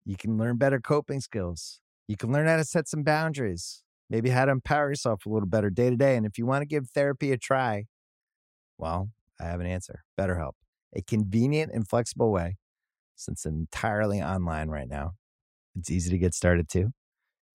You 0.04 0.16
can 0.16 0.38
learn 0.38 0.56
better 0.56 0.80
coping 0.80 1.20
skills. 1.20 1.80
You 2.06 2.16
can 2.16 2.32
learn 2.32 2.46
how 2.46 2.56
to 2.56 2.64
set 2.64 2.88
some 2.88 3.02
boundaries, 3.02 3.82
maybe 4.08 4.30
how 4.30 4.46
to 4.46 4.52
empower 4.52 4.88
yourself 4.88 5.26
a 5.26 5.28
little 5.28 5.48
better 5.48 5.68
day 5.68 5.90
to 5.90 5.96
day. 5.96 6.16
And 6.16 6.24
if 6.24 6.38
you 6.38 6.46
want 6.46 6.62
to 6.62 6.66
give 6.66 6.88
therapy 6.88 7.32
a 7.32 7.36
try, 7.36 7.84
well, 8.78 9.10
I 9.40 9.44
have 9.44 9.60
an 9.60 9.66
answer 9.66 10.04
BetterHelp, 10.18 10.52
a 10.94 11.02
convenient 11.02 11.72
and 11.74 11.86
flexible 11.86 12.30
way 12.32 12.56
since 13.16 13.44
entirely 13.44 14.22
online 14.22 14.68
right 14.68 14.88
now. 14.88 15.12
It's 15.76 15.90
easy 15.90 16.10
to 16.10 16.18
get 16.18 16.34
started 16.34 16.68
too. 16.68 16.92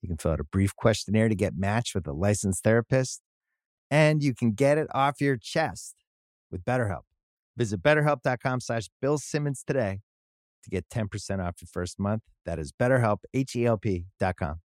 You 0.04 0.10
can 0.10 0.18
fill 0.18 0.34
out 0.34 0.41
a 0.41 0.43
brief 0.43 0.76
questionnaire 0.76 1.30
to 1.30 1.36
get 1.36 1.54
matched 1.58 1.95
with 1.95 2.06
a 2.06 2.12
licensed 2.12 2.62
therapist, 2.64 3.22
and 3.89 4.22
you 4.22 4.36
can 4.36 4.51
get 4.51 4.78
it 4.78 4.88
off 4.93 5.22
your 5.22 5.38
chest 5.38 5.95
with 6.51 6.66
BetterHelp. 6.66 7.04
Visit 7.56 7.82
betterhelp.com 7.82 8.60
slash 8.60 8.89
Bill 9.01 9.18
Simmons 9.18 9.64
today 9.66 10.01
to 10.64 10.70
get 10.70 10.89
10% 10.89 11.08
off 11.39 11.56
your 11.62 11.70
first 11.72 11.99
month. 11.99 12.24
That 12.45 12.60
is 12.60 12.74
betterhelp, 12.74 13.20
H-E-L-P 13.34 14.06
dot 14.20 14.36
com 14.36 14.60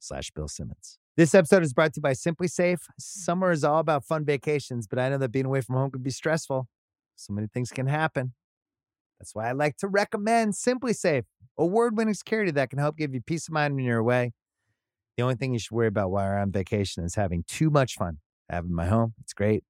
slash 0.00 0.30
Bill 0.30 0.48
Simmons. 0.48 0.98
This 1.14 1.34
episode 1.34 1.62
is 1.62 1.74
brought 1.74 1.92
to 1.92 1.98
you 1.98 2.02
by 2.02 2.12
SimpliSafe. 2.12 2.80
Summer 2.98 3.50
is 3.52 3.64
all 3.64 3.80
about 3.80 4.04
fun 4.04 4.24
vacations, 4.24 4.86
but 4.86 4.98
I 4.98 5.10
know 5.10 5.18
that 5.18 5.30
being 5.30 5.46
away 5.46 5.60
from 5.60 5.76
home 5.76 5.90
can 5.90 6.02
be 6.02 6.10
stressful. 6.10 6.68
So 7.16 7.34
many 7.34 7.48
things 7.48 7.70
can 7.70 7.86
happen. 7.86 8.32
That's 9.18 9.34
why 9.34 9.48
I 9.48 9.52
like 9.52 9.76
to 9.78 9.88
recommend 9.88 10.54
SimpliSafe, 10.54 11.24
award-winning 11.58 12.14
security 12.14 12.50
that 12.52 12.70
can 12.70 12.78
help 12.78 12.96
give 12.96 13.12
you 13.12 13.20
peace 13.20 13.46
of 13.46 13.52
mind 13.52 13.74
when 13.74 13.84
you're 13.84 13.98
away. 13.98 14.32
The 15.16 15.22
only 15.22 15.36
thing 15.36 15.52
you 15.52 15.58
should 15.58 15.72
worry 15.72 15.86
about 15.86 16.10
while 16.10 16.26
you're 16.26 16.38
on 16.38 16.50
vacation 16.52 17.04
is 17.04 17.14
having 17.14 17.44
too 17.46 17.70
much 17.70 17.94
fun. 17.94 18.18
In 18.52 18.74
my 18.74 18.86
home. 18.86 19.14
It's 19.20 19.32
great. 19.32 19.64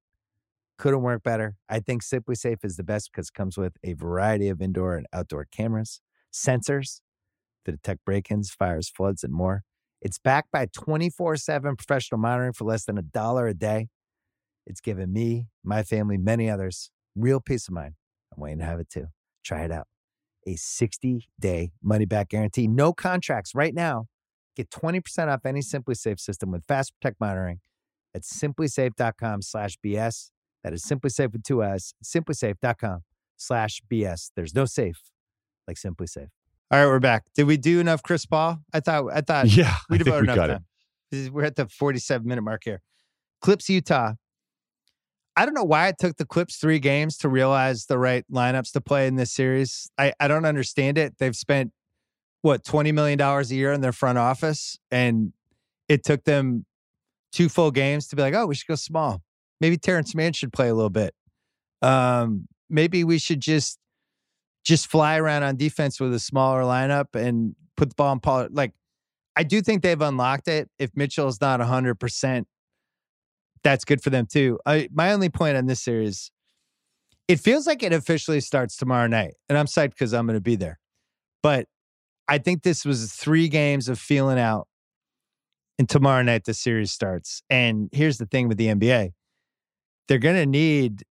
Couldn't 0.77 1.01
work 1.01 1.23
better. 1.23 1.55
I 1.69 1.79
think 1.79 2.03
SimpliSafe 2.03 2.63
is 2.63 2.75
the 2.75 2.83
best 2.83 3.09
because 3.11 3.29
it 3.29 3.33
comes 3.33 3.57
with 3.57 3.77
a 3.83 3.93
variety 3.93 4.49
of 4.49 4.61
indoor 4.61 4.97
and 4.97 5.07
outdoor 5.13 5.45
cameras, 5.45 6.01
sensors 6.33 6.99
to 7.63 7.71
detect 7.71 8.03
break-ins, 8.03 8.51
fires, 8.51 8.89
floods, 8.89 9.23
and 9.23 9.33
more. 9.33 9.63
It's 10.01 10.19
backed 10.19 10.51
by 10.51 10.65
24/7 10.67 11.77
professional 11.77 12.19
monitoring 12.19 12.53
for 12.53 12.65
less 12.65 12.83
than 12.83 12.97
a 12.97 13.01
dollar 13.01 13.47
a 13.47 13.53
day. 13.53 13.87
It's 14.67 14.81
given 14.81 15.13
me, 15.13 15.47
my 15.63 15.81
family, 15.81 16.17
many 16.17 16.49
others 16.49 16.91
real 17.15 17.39
peace 17.39 17.69
of 17.69 17.73
mind. 17.73 17.95
I'm 18.35 18.41
waiting 18.41 18.59
to 18.59 18.65
have 18.65 18.79
it 18.81 18.89
too. 18.89 19.07
Try 19.43 19.63
it 19.63 19.71
out. 19.71 19.87
A 20.45 20.55
60-day 20.55 21.71
money-back 21.81 22.29
guarantee, 22.29 22.67
no 22.67 22.91
contracts 22.93 23.55
right 23.55 23.73
now. 23.73 24.07
Get 24.55 24.69
20% 24.69 25.27
off 25.27 25.45
any 25.45 25.59
SimpliSafe 25.59 26.19
system 26.19 26.51
with 26.51 26.63
Fast 26.65 26.93
Protect 26.99 27.19
monitoring 27.19 27.59
at 28.13 28.21
simplisafe.com 28.23 29.41
slash 29.41 29.77
BS. 29.85 30.31
That 30.63 30.73
is 30.73 30.83
SimpliSafe 30.83 31.31
with 31.33 31.43
two 31.43 31.63
S, 31.63 31.93
simplisafe.com 32.03 33.01
slash 33.37 33.81
BS. 33.91 34.31
There's 34.35 34.55
no 34.55 34.65
safe 34.65 35.01
like 35.67 35.77
SimpliSafe. 35.77 36.29
All 36.71 36.79
right, 36.79 36.87
we're 36.87 36.99
back. 36.99 37.25
Did 37.35 37.43
we 37.45 37.57
do 37.57 37.79
enough 37.79 38.01
Chris 38.01 38.25
Paul? 38.25 38.59
I 38.73 38.79
thought 38.79 39.05
I 39.13 39.21
thought 39.21 39.45
yeah, 39.55 39.75
we'd 39.89 40.01
I 40.01 40.03
think 40.03 40.07
about 40.07 40.23
enough 40.23 40.35
got 40.35 40.47
time. 40.47 40.65
This 41.11 41.21
is- 41.21 41.31
We're 41.31 41.43
at 41.43 41.55
the 41.55 41.67
47 41.67 42.27
minute 42.27 42.41
mark 42.41 42.63
here. 42.63 42.81
Clips 43.41 43.69
Utah. 43.69 44.13
I 45.37 45.45
don't 45.45 45.53
know 45.53 45.63
why 45.65 45.89
it 45.89 45.97
took 45.99 46.15
the 46.15 46.25
Clips 46.25 46.55
three 46.55 46.79
games 46.79 47.17
to 47.17 47.29
realize 47.29 47.85
the 47.87 47.97
right 47.97 48.23
lineups 48.31 48.71
to 48.71 48.81
play 48.81 49.05
in 49.05 49.15
this 49.15 49.33
series. 49.33 49.91
I, 49.97 50.13
I 50.19 50.29
don't 50.29 50.45
understand 50.45 50.97
it. 50.97 51.15
They've 51.19 51.35
spent 51.35 51.73
what 52.45 52.63
$20 52.63 52.93
million 52.93 53.19
a 53.19 53.41
year 53.45 53.73
in 53.73 53.81
their 53.81 53.91
front 53.91 54.19
office, 54.19 54.77
and 54.91 55.33
it 55.89 56.03
took 56.03 56.23
them 56.25 56.63
two 57.31 57.49
full 57.49 57.71
games 57.71 58.07
to 58.07 58.15
be 58.15 58.21
like, 58.21 58.35
oh, 58.35 58.45
we 58.45 58.53
should 58.53 58.67
go 58.67 58.75
small. 58.75 59.23
Maybe 59.59 59.77
Terance 59.77 60.13
Mann 60.13 60.31
should 60.31 60.53
play 60.53 60.69
a 60.69 60.75
little 60.75 60.91
bit. 60.91 61.15
Um, 61.81 62.47
maybe 62.69 63.03
we 63.03 63.17
should 63.17 63.41
just 63.41 63.79
just 64.63 64.85
fly 64.85 65.17
around 65.17 65.41
on 65.41 65.57
defense 65.57 65.99
with 65.99 66.13
a 66.13 66.19
smaller 66.19 66.61
lineup 66.61 67.15
and 67.15 67.55
put 67.77 67.89
the 67.89 67.95
ball 67.95 68.13
in 68.13 68.19
Paul. 68.19 68.47
Like, 68.51 68.73
I 69.35 69.41
do 69.41 69.61
think 69.61 69.81
they've 69.81 69.99
unlocked 69.99 70.47
it. 70.47 70.69
If 70.77 70.91
Mitchell's 70.95 71.41
not 71.41 71.59
100%, 71.59 72.43
that's 73.63 73.85
good 73.85 74.01
for 74.03 74.11
them 74.11 74.27
too. 74.31 74.59
I, 74.67 74.87
my 74.93 75.13
only 75.13 75.29
point 75.29 75.57
on 75.57 75.65
this 75.65 75.81
series, 75.81 76.31
it 77.27 77.39
feels 77.39 77.65
like 77.65 77.81
it 77.81 77.91
officially 77.91 78.39
starts 78.39 78.77
tomorrow 78.77 79.07
night. 79.07 79.33
And 79.49 79.57
I'm 79.57 79.65
psyched 79.65 79.91
because 79.91 80.13
I'm 80.13 80.27
going 80.27 80.37
to 80.37 80.41
be 80.41 80.55
there. 80.55 80.79
But 81.41 81.67
I 82.27 82.37
think 82.37 82.63
this 82.63 82.85
was 82.85 83.11
three 83.13 83.47
games 83.47 83.87
of 83.89 83.99
feeling 83.99 84.39
out. 84.39 84.67
And 85.77 85.89
tomorrow 85.89 86.23
night, 86.23 86.45
the 86.45 86.53
series 86.53 86.91
starts. 86.91 87.43
And 87.49 87.89
here's 87.91 88.17
the 88.17 88.25
thing 88.25 88.47
with 88.47 88.57
the 88.57 88.67
NBA 88.67 89.11
they're 90.07 90.19
going 90.19 90.35
to 90.35 90.45
need 90.45 91.03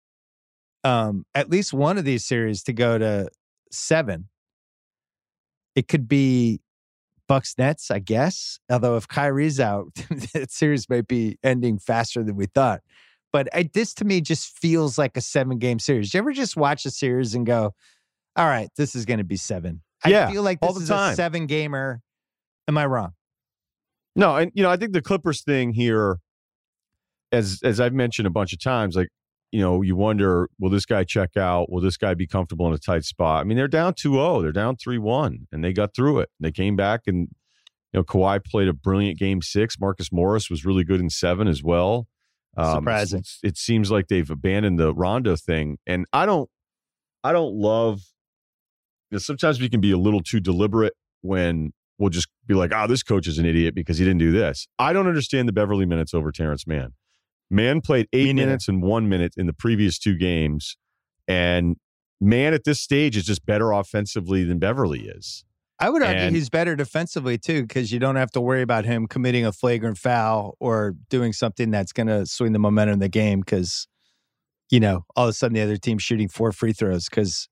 um, 0.84 1.24
at 1.34 1.50
least 1.50 1.72
one 1.72 1.98
of 1.98 2.04
these 2.04 2.24
series 2.24 2.62
to 2.64 2.72
go 2.72 2.98
to 2.98 3.28
seven. 3.70 4.28
It 5.74 5.88
could 5.88 6.06
be 6.08 6.60
Bucks 7.28 7.54
Nets, 7.56 7.90
I 7.90 7.98
guess. 7.98 8.58
Although 8.70 8.96
if 8.96 9.08
Kyrie's 9.08 9.60
out, 9.60 9.94
that 10.34 10.50
series 10.50 10.88
might 10.88 11.08
be 11.08 11.38
ending 11.42 11.78
faster 11.78 12.22
than 12.22 12.36
we 12.36 12.46
thought. 12.46 12.82
But 13.32 13.48
I, 13.54 13.70
this 13.72 13.94
to 13.94 14.04
me 14.04 14.20
just 14.20 14.58
feels 14.58 14.98
like 14.98 15.16
a 15.16 15.22
seven 15.22 15.58
game 15.58 15.78
series. 15.78 16.10
Do 16.10 16.18
you 16.18 16.22
ever 16.22 16.32
just 16.32 16.56
watch 16.56 16.84
a 16.84 16.90
series 16.90 17.34
and 17.34 17.46
go, 17.46 17.74
all 18.36 18.46
right, 18.46 18.68
this 18.76 18.94
is 18.94 19.06
going 19.06 19.18
to 19.18 19.24
be 19.24 19.36
seven? 19.36 19.80
Yeah, 20.07 20.28
I 20.28 20.32
feel 20.32 20.42
like 20.42 20.59
all 20.62 20.72
this 20.72 20.78
the 20.78 20.82
is 20.84 20.88
time. 20.88 21.12
a 21.12 21.16
seven 21.16 21.46
gamer. 21.46 22.00
Am 22.68 22.78
I 22.78 22.86
wrong? 22.86 23.12
No, 24.14 24.36
and 24.36 24.50
you 24.55 24.62
know, 24.62 24.70
I 24.70 24.76
think 24.76 24.92
the 24.92 25.03
Clippers 25.03 25.42
thing 25.42 25.72
here, 25.72 26.18
as 27.30 27.61
as 27.62 27.80
I've 27.80 27.94
mentioned 27.94 28.26
a 28.26 28.30
bunch 28.30 28.53
of 28.53 28.61
times, 28.61 28.96
like 28.96 29.09
you 29.53 29.61
know, 29.61 29.82
you 29.82 29.94
wonder, 29.94 30.48
will 30.59 30.70
this 30.70 30.86
guy 30.86 31.05
check 31.05 31.36
out? 31.36 31.70
Will 31.70 31.82
this 31.82 31.98
guy 31.98 32.14
be 32.14 32.26
comfortable 32.26 32.66
in 32.66 32.72
a 32.72 32.78
tight 32.78 33.05
spot? 33.05 33.42
I 33.42 33.44
mean, 33.44 33.59
they're 33.59 33.68
down 33.68 33.92
2-0. 33.92 34.40
They're 34.40 34.50
down 34.50 34.76
3-1, 34.76 35.40
and 35.53 35.62
they 35.62 35.74
got 35.74 35.94
through 35.94 36.20
it. 36.20 36.30
They 36.40 36.50
came 36.50 36.74
back 36.74 37.03
and 37.07 37.28
you 37.92 38.00
know, 38.00 38.05
Kawhi 38.05 38.42
played 38.42 38.68
a 38.68 38.72
brilliant 38.72 39.18
game 39.18 39.42
six. 39.42 39.78
Marcus 39.78 40.11
Morris 40.11 40.48
was 40.48 40.64
really 40.64 40.84
good 40.84 41.00
in 41.00 41.11
seven 41.11 41.46
as 41.46 41.62
well. 41.62 42.07
Um, 42.57 42.76
Surprising. 42.76 43.24
It 43.42 43.59
seems 43.59 43.90
like 43.90 44.09
they've 44.09 44.30
abandoned 44.30 44.78
the 44.78 44.94
Rondo 44.94 45.36
thing, 45.36 45.78
and 45.86 46.07
I 46.12 46.26
don't, 46.26 46.48
I 47.22 47.32
don't 47.32 47.55
love. 47.55 48.00
You 49.12 49.16
know, 49.16 49.20
sometimes 49.20 49.60
we 49.60 49.68
can 49.68 49.82
be 49.82 49.90
a 49.90 49.98
little 49.98 50.22
too 50.22 50.40
deliberate 50.40 50.94
when 51.20 51.74
we'll 51.98 52.08
just 52.08 52.28
be 52.46 52.54
like, 52.54 52.72
"Oh, 52.74 52.86
this 52.86 53.02
coach 53.02 53.26
is 53.26 53.36
an 53.38 53.44
idiot 53.44 53.74
because 53.74 53.98
he 53.98 54.06
didn't 54.06 54.20
do 54.20 54.32
this." 54.32 54.66
I 54.78 54.94
don't 54.94 55.06
understand 55.06 55.46
the 55.46 55.52
Beverley 55.52 55.84
minutes 55.84 56.14
over 56.14 56.32
Terance 56.32 56.66
Mann. 56.66 56.94
Mann 57.50 57.82
played 57.82 58.08
eight 58.14 58.34
minutes 58.34 58.68
and 58.68 58.82
one 58.82 59.10
minute 59.10 59.34
in 59.36 59.46
the 59.46 59.52
previous 59.52 59.98
two 59.98 60.16
games, 60.16 60.78
and 61.28 61.76
Mann 62.22 62.54
at 62.54 62.64
this 62.64 62.80
stage 62.80 63.14
is 63.14 63.24
just 63.24 63.44
better 63.44 63.70
offensively 63.70 64.44
than 64.44 64.58
Beverley 64.58 65.00
is. 65.08 65.44
I 65.78 65.90
would 65.90 66.00
argue 66.02 66.22
And- 66.22 66.34
he's 66.34 66.48
better 66.48 66.74
defensively 66.74 67.36
too, 67.36 67.62
because 67.66 67.92
you 67.92 67.98
don't 67.98 68.16
have 68.16 68.30
to 68.30 68.40
worry 68.40 68.62
about 68.62 68.86
him 68.86 69.06
committing 69.06 69.44
a 69.44 69.52
flagrant 69.52 69.98
foul 69.98 70.56
or 70.58 70.94
doing 71.10 71.34
something 71.34 71.70
that's 71.70 71.92
going 71.92 72.06
to 72.06 72.24
swing 72.24 72.52
the 72.52 72.58
momentum 72.58 72.94
of 72.94 73.00
the 73.00 73.08
game. 73.10 73.40
Because, 73.40 73.88
you 74.70 74.80
know, 74.80 75.04
all 75.16 75.24
of 75.24 75.30
a 75.30 75.32
sudden 75.34 75.54
the 75.54 75.60
other 75.60 75.76
team's 75.76 76.02
shooting 76.02 76.28
four 76.28 76.52
free 76.52 76.72
throws 76.72 77.10
because, 77.10 77.48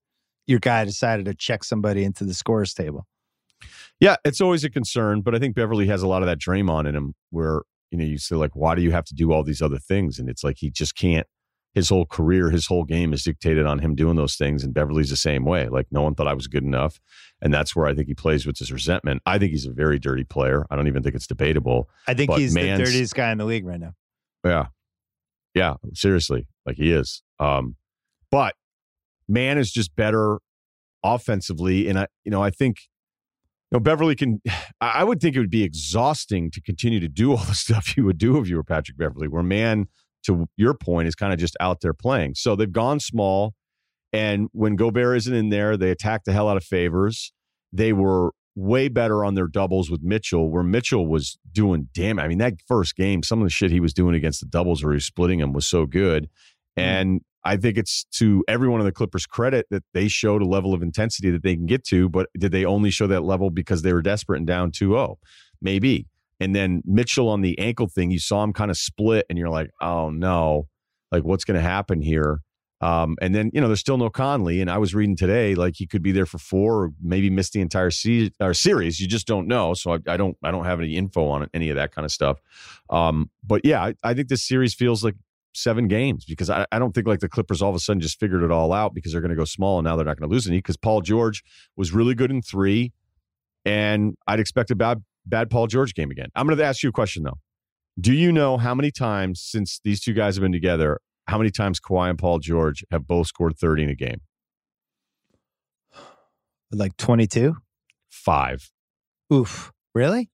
your 0.50 0.58
guy 0.58 0.84
decided 0.84 1.24
to 1.26 1.34
check 1.34 1.64
somebody 1.64 2.04
into 2.04 2.24
the 2.24 2.34
scores 2.34 2.74
table. 2.74 3.06
Yeah, 4.00 4.16
it's 4.24 4.40
always 4.40 4.64
a 4.64 4.70
concern, 4.70 5.20
but 5.20 5.34
I 5.34 5.38
think 5.38 5.54
Beverley 5.54 5.86
has 5.86 6.02
a 6.02 6.08
lot 6.08 6.22
of 6.22 6.26
that 6.26 6.38
Draymond 6.38 6.88
in 6.88 6.94
him 6.94 7.14
where, 7.30 7.62
you 7.90 7.98
know, 7.98 8.04
you 8.04 8.18
say 8.18 8.34
like, 8.34 8.54
why 8.54 8.74
do 8.74 8.82
you 8.82 8.90
have 8.92 9.04
to 9.06 9.14
do 9.14 9.32
all 9.32 9.42
these 9.42 9.62
other 9.62 9.78
things? 9.78 10.18
And 10.18 10.28
it's 10.28 10.42
like 10.42 10.56
he 10.58 10.70
just 10.70 10.96
can't 10.96 11.26
his 11.74 11.88
whole 11.88 12.06
career, 12.06 12.50
his 12.50 12.66
whole 12.66 12.84
game 12.84 13.12
is 13.12 13.22
dictated 13.22 13.64
on 13.64 13.78
him 13.78 13.94
doing 13.94 14.16
those 14.16 14.34
things. 14.34 14.64
And 14.64 14.74
Beverley's 14.74 15.10
the 15.10 15.16
same 15.16 15.44
way. 15.44 15.68
Like 15.68 15.86
no 15.90 16.02
one 16.02 16.14
thought 16.14 16.26
I 16.26 16.34
was 16.34 16.48
good 16.48 16.64
enough. 16.64 17.00
And 17.40 17.54
that's 17.54 17.76
where 17.76 17.86
I 17.86 17.94
think 17.94 18.08
he 18.08 18.14
plays 18.14 18.44
with 18.44 18.58
his 18.58 18.72
resentment. 18.72 19.22
I 19.24 19.38
think 19.38 19.52
he's 19.52 19.66
a 19.66 19.72
very 19.72 19.98
dirty 19.98 20.24
player. 20.24 20.66
I 20.70 20.76
don't 20.76 20.88
even 20.88 21.02
think 21.02 21.14
it's 21.14 21.28
debatable. 21.28 21.88
I 22.08 22.14
think 22.14 22.32
he's 22.32 22.54
the 22.54 22.76
dirtiest 22.76 23.14
guy 23.14 23.30
in 23.30 23.38
the 23.38 23.44
league 23.44 23.64
right 23.64 23.80
now. 23.80 23.94
Yeah. 24.44 24.66
Yeah. 25.54 25.74
Seriously. 25.94 26.48
Like 26.66 26.76
he 26.76 26.90
is. 26.90 27.22
Um, 27.38 27.76
but 28.30 28.54
Mann 29.30 29.58
is 29.58 29.70
just 29.70 29.94
better 29.96 30.38
offensively. 31.02 31.88
And 31.88 31.98
I, 31.98 32.06
you 32.24 32.30
know, 32.30 32.42
I 32.42 32.50
think 32.50 32.78
you 33.70 33.76
know, 33.76 33.80
Beverley 33.80 34.16
can. 34.16 34.42
I 34.80 35.04
would 35.04 35.20
think 35.20 35.36
it 35.36 35.38
would 35.38 35.50
be 35.50 35.62
exhausting 35.62 36.50
to 36.50 36.60
continue 36.60 37.00
to 37.00 37.08
do 37.08 37.30
all 37.30 37.44
the 37.44 37.54
stuff 37.66 37.96
you 37.96 38.04
would 38.04 38.18
do 38.18 38.38
if 38.38 38.48
you 38.48 38.56
were 38.56 38.64
Patrick 38.64 38.98
Beverley, 38.98 39.28
where 39.28 39.42
Mann 39.42 39.86
to 40.24 40.46
your 40.56 40.74
point, 40.74 41.08
is 41.08 41.14
kind 41.14 41.32
of 41.32 41.38
just 41.38 41.56
out 41.60 41.80
there 41.80 41.94
playing. 41.94 42.34
So 42.34 42.56
they've 42.56 42.70
gone 42.70 43.00
small. 43.00 43.54
And 44.12 44.48
when 44.52 44.76
Gobert 44.76 45.16
isn't 45.18 45.34
in 45.34 45.50
there, 45.50 45.76
they 45.76 45.90
attack 45.90 46.24
the 46.24 46.32
hell 46.32 46.48
out 46.48 46.56
of 46.56 46.64
Favors. 46.64 47.32
They 47.72 47.92
were 47.92 48.32
way 48.56 48.88
better 48.88 49.24
on 49.24 49.34
their 49.34 49.46
doubles 49.46 49.90
with 49.90 50.02
Mitchell, 50.02 50.50
where 50.50 50.64
Mitchell 50.64 51.06
was 51.06 51.38
doing 51.52 51.88
damn. 51.94 52.18
I 52.18 52.26
mean, 52.26 52.38
that 52.38 52.54
first 52.66 52.96
game, 52.96 53.22
some 53.22 53.40
of 53.40 53.46
the 53.46 53.50
shit 53.50 53.70
he 53.70 53.80
was 53.80 53.94
doing 53.94 54.14
against 54.14 54.40
the 54.40 54.46
doubles 54.46 54.82
where 54.82 54.92
he 54.92 54.96
was 54.96 55.06
splitting 55.06 55.38
them 55.38 55.52
was 55.52 55.66
so 55.66 55.86
good. 55.86 56.24
Mm. 56.76 56.82
And 56.82 57.20
I 57.44 57.56
think 57.56 57.78
it's 57.78 58.04
to 58.12 58.44
everyone 58.48 58.80
of 58.80 58.86
the 58.86 58.92
Clippers' 58.92 59.26
credit 59.26 59.66
that 59.70 59.82
they 59.94 60.08
showed 60.08 60.42
a 60.42 60.46
level 60.46 60.74
of 60.74 60.82
intensity 60.82 61.30
that 61.30 61.42
they 61.42 61.54
can 61.54 61.66
get 61.66 61.84
to, 61.84 62.08
but 62.08 62.28
did 62.38 62.52
they 62.52 62.64
only 62.64 62.90
show 62.90 63.06
that 63.06 63.24
level 63.24 63.50
because 63.50 63.82
they 63.82 63.92
were 63.92 64.02
desperate 64.02 64.38
and 64.38 64.46
down 64.46 64.70
2 64.70 64.90
0? 64.90 65.18
Maybe. 65.62 66.06
And 66.38 66.54
then 66.54 66.82
Mitchell 66.84 67.28
on 67.28 67.42
the 67.42 67.58
ankle 67.58 67.86
thing, 67.86 68.10
you 68.10 68.18
saw 68.18 68.42
him 68.42 68.52
kind 68.52 68.70
of 68.70 68.76
split, 68.76 69.26
and 69.28 69.38
you're 69.38 69.50
like, 69.50 69.70
oh 69.80 70.10
no, 70.10 70.68
like 71.12 71.22
what's 71.22 71.44
going 71.44 71.56
to 71.56 71.66
happen 71.66 72.00
here? 72.00 72.40
Um, 72.82 73.16
and 73.20 73.34
then 73.34 73.50
you 73.52 73.60
know 73.60 73.66
there's 73.66 73.80
still 73.80 73.98
no 73.98 74.08
Conley, 74.08 74.62
and 74.62 74.70
I 74.70 74.78
was 74.78 74.94
reading 74.94 75.14
today 75.14 75.54
like 75.54 75.74
he 75.76 75.86
could 75.86 76.02
be 76.02 76.12
there 76.12 76.24
for 76.24 76.38
four, 76.38 76.84
or 76.84 76.90
maybe 77.02 77.28
miss 77.28 77.50
the 77.50 77.60
entire 77.60 77.90
se- 77.90 78.32
or 78.40 78.54
series. 78.54 78.98
You 79.00 79.06
just 79.06 79.26
don't 79.26 79.46
know, 79.46 79.74
so 79.74 79.92
I, 79.92 79.98
I, 80.06 80.16
don't 80.16 80.36
I 80.42 80.50
don't 80.50 80.64
have 80.64 80.80
any 80.80 80.96
info 80.96 81.28
on 81.28 81.46
any 81.52 81.68
of 81.68 81.76
that 81.76 81.94
kind 81.94 82.06
of 82.06 82.10
stuff. 82.10 82.40
Um, 82.88 83.28
but 83.44 83.60
yeah, 83.64 83.82
I, 83.82 83.94
I, 84.02 84.14
think 84.14 84.28
this 84.28 84.42
series 84.42 84.72
feels 84.72 85.04
like 85.04 85.14
seven 85.54 85.88
games 85.88 86.24
because 86.24 86.50
I, 86.50 86.66
I 86.70 86.78
don't 86.78 86.92
think 86.92 87.06
like 87.06 87.20
the 87.20 87.28
Clippers 87.28 87.60
all 87.60 87.70
of 87.70 87.76
a 87.76 87.80
sudden 87.80 88.00
just 88.00 88.20
figured 88.20 88.42
it 88.42 88.50
all 88.50 88.72
out 88.72 88.94
because 88.94 89.12
they're 89.12 89.20
going 89.20 89.30
to 89.30 89.36
go 89.36 89.44
small 89.44 89.78
and 89.78 89.84
now 89.84 89.96
they're 89.96 90.04
not 90.04 90.18
going 90.18 90.28
to 90.28 90.32
lose 90.32 90.46
any 90.46 90.58
because 90.58 90.76
Paul 90.76 91.00
George 91.00 91.42
was 91.76 91.92
really 91.92 92.14
good 92.14 92.30
in 92.30 92.42
three, 92.42 92.92
and 93.64 94.14
I'd 94.26 94.40
expect 94.40 94.70
a 94.70 94.76
bad 94.76 95.02
bad 95.26 95.50
Paul 95.50 95.66
George 95.66 95.94
game 95.94 96.10
again. 96.10 96.28
I'm 96.34 96.46
going 96.46 96.56
to 96.56 96.64
ask 96.64 96.82
you 96.82 96.88
a 96.88 96.92
question 96.92 97.22
though. 97.22 97.38
Do 97.98 98.12
you 98.12 98.32
know 98.32 98.56
how 98.56 98.74
many 98.74 98.90
times 98.90 99.40
since 99.40 99.80
these 99.84 100.00
two 100.00 100.14
guys 100.14 100.36
have 100.36 100.42
been 100.42 100.52
together, 100.52 101.00
how 101.26 101.38
many 101.38 101.50
times 101.50 101.80
Kawhi 101.80 102.08
and 102.08 102.18
Paul 102.18 102.38
George 102.38 102.84
have 102.90 103.06
both 103.06 103.26
scored 103.26 103.58
30 103.58 103.84
in 103.84 103.90
a 103.90 103.94
game? 103.94 104.20
Like 106.72 106.96
22? 106.96 107.56
Five. 108.08 108.70
Oof. 109.32 109.72
Really? 109.94 110.30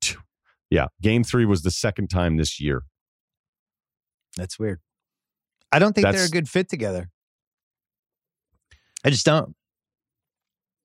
Yeah. 0.70 0.86
Game 1.00 1.24
three 1.24 1.46
was 1.46 1.62
the 1.62 1.70
second 1.70 2.08
time 2.08 2.36
this 2.36 2.60
year. 2.60 2.82
That's 4.36 4.58
weird. 4.58 4.80
I 5.76 5.78
don't 5.78 5.92
think 5.92 6.06
That's, 6.06 6.16
they're 6.16 6.26
a 6.26 6.30
good 6.30 6.48
fit 6.48 6.70
together. 6.70 7.10
I 9.04 9.10
just 9.10 9.26
don't. 9.26 9.54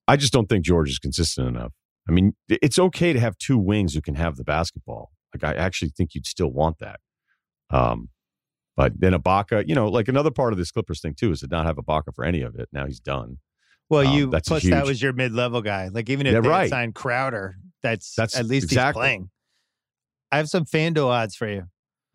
I 0.06 0.18
just 0.18 0.34
don't 0.34 0.50
think 0.50 0.66
George 0.66 0.90
is 0.90 1.00
consistent 1.00 1.48
enough. 1.48 1.72
I 2.10 2.12
mean, 2.12 2.36
it's 2.50 2.78
okay 2.78 3.14
to 3.14 3.20
have 3.22 3.38
two 3.38 3.58
wings 3.58 3.94
who 3.94 4.02
can 4.02 4.16
have 4.16 4.36
the 4.36 4.44
basketball. 4.44 5.12
Like 5.34 5.46
I 5.46 5.58
actually 5.58 5.92
think 5.96 6.14
you'd 6.14 6.26
still 6.26 6.52
want 6.52 6.80
that. 6.80 7.00
Um, 7.70 8.10
but 8.76 9.00
then 9.00 9.14
Ibaka, 9.14 9.66
you 9.66 9.76
know, 9.76 9.88
like 9.88 10.10
another 10.10 10.30
part 10.30 10.52
of 10.52 10.60
this 10.60 10.72
Clippers 10.72 11.00
thing 11.00 11.16
too 11.18 11.32
is 11.32 11.40
to 11.40 11.48
not 11.48 11.66
have 11.66 11.78
Ibaka 11.78 12.14
for 12.14 12.26
any 12.26 12.42
of 12.42 12.56
it. 12.56 12.68
Now 12.74 12.86
he's 12.86 13.00
done. 13.00 13.38
Well, 13.90 14.06
um, 14.06 14.14
you 14.14 14.30
that's 14.30 14.50
plus 14.50 14.64
huge, 14.64 14.72
that 14.72 14.86
was 14.86 15.02
your 15.02 15.14
mid 15.14 15.32
level 15.32 15.62
guy. 15.62 15.88
Like 15.88 16.10
even 16.10 16.28
if 16.28 16.34
yeah, 16.34 16.42
they 16.42 16.50
right. 16.50 16.70
signed 16.70 16.96
Crowder, 16.96 17.56
that's 17.82 18.14
that's 18.14 18.36
at 18.36 18.46
least 18.46 18.66
exactly. 18.66 19.00
he's 19.00 19.08
playing. 19.08 19.30
I 20.34 20.38
have 20.38 20.50
some 20.50 20.66
FanDuel 20.66 21.08
odds 21.08 21.38
for 21.38 21.48
you. 21.48 21.64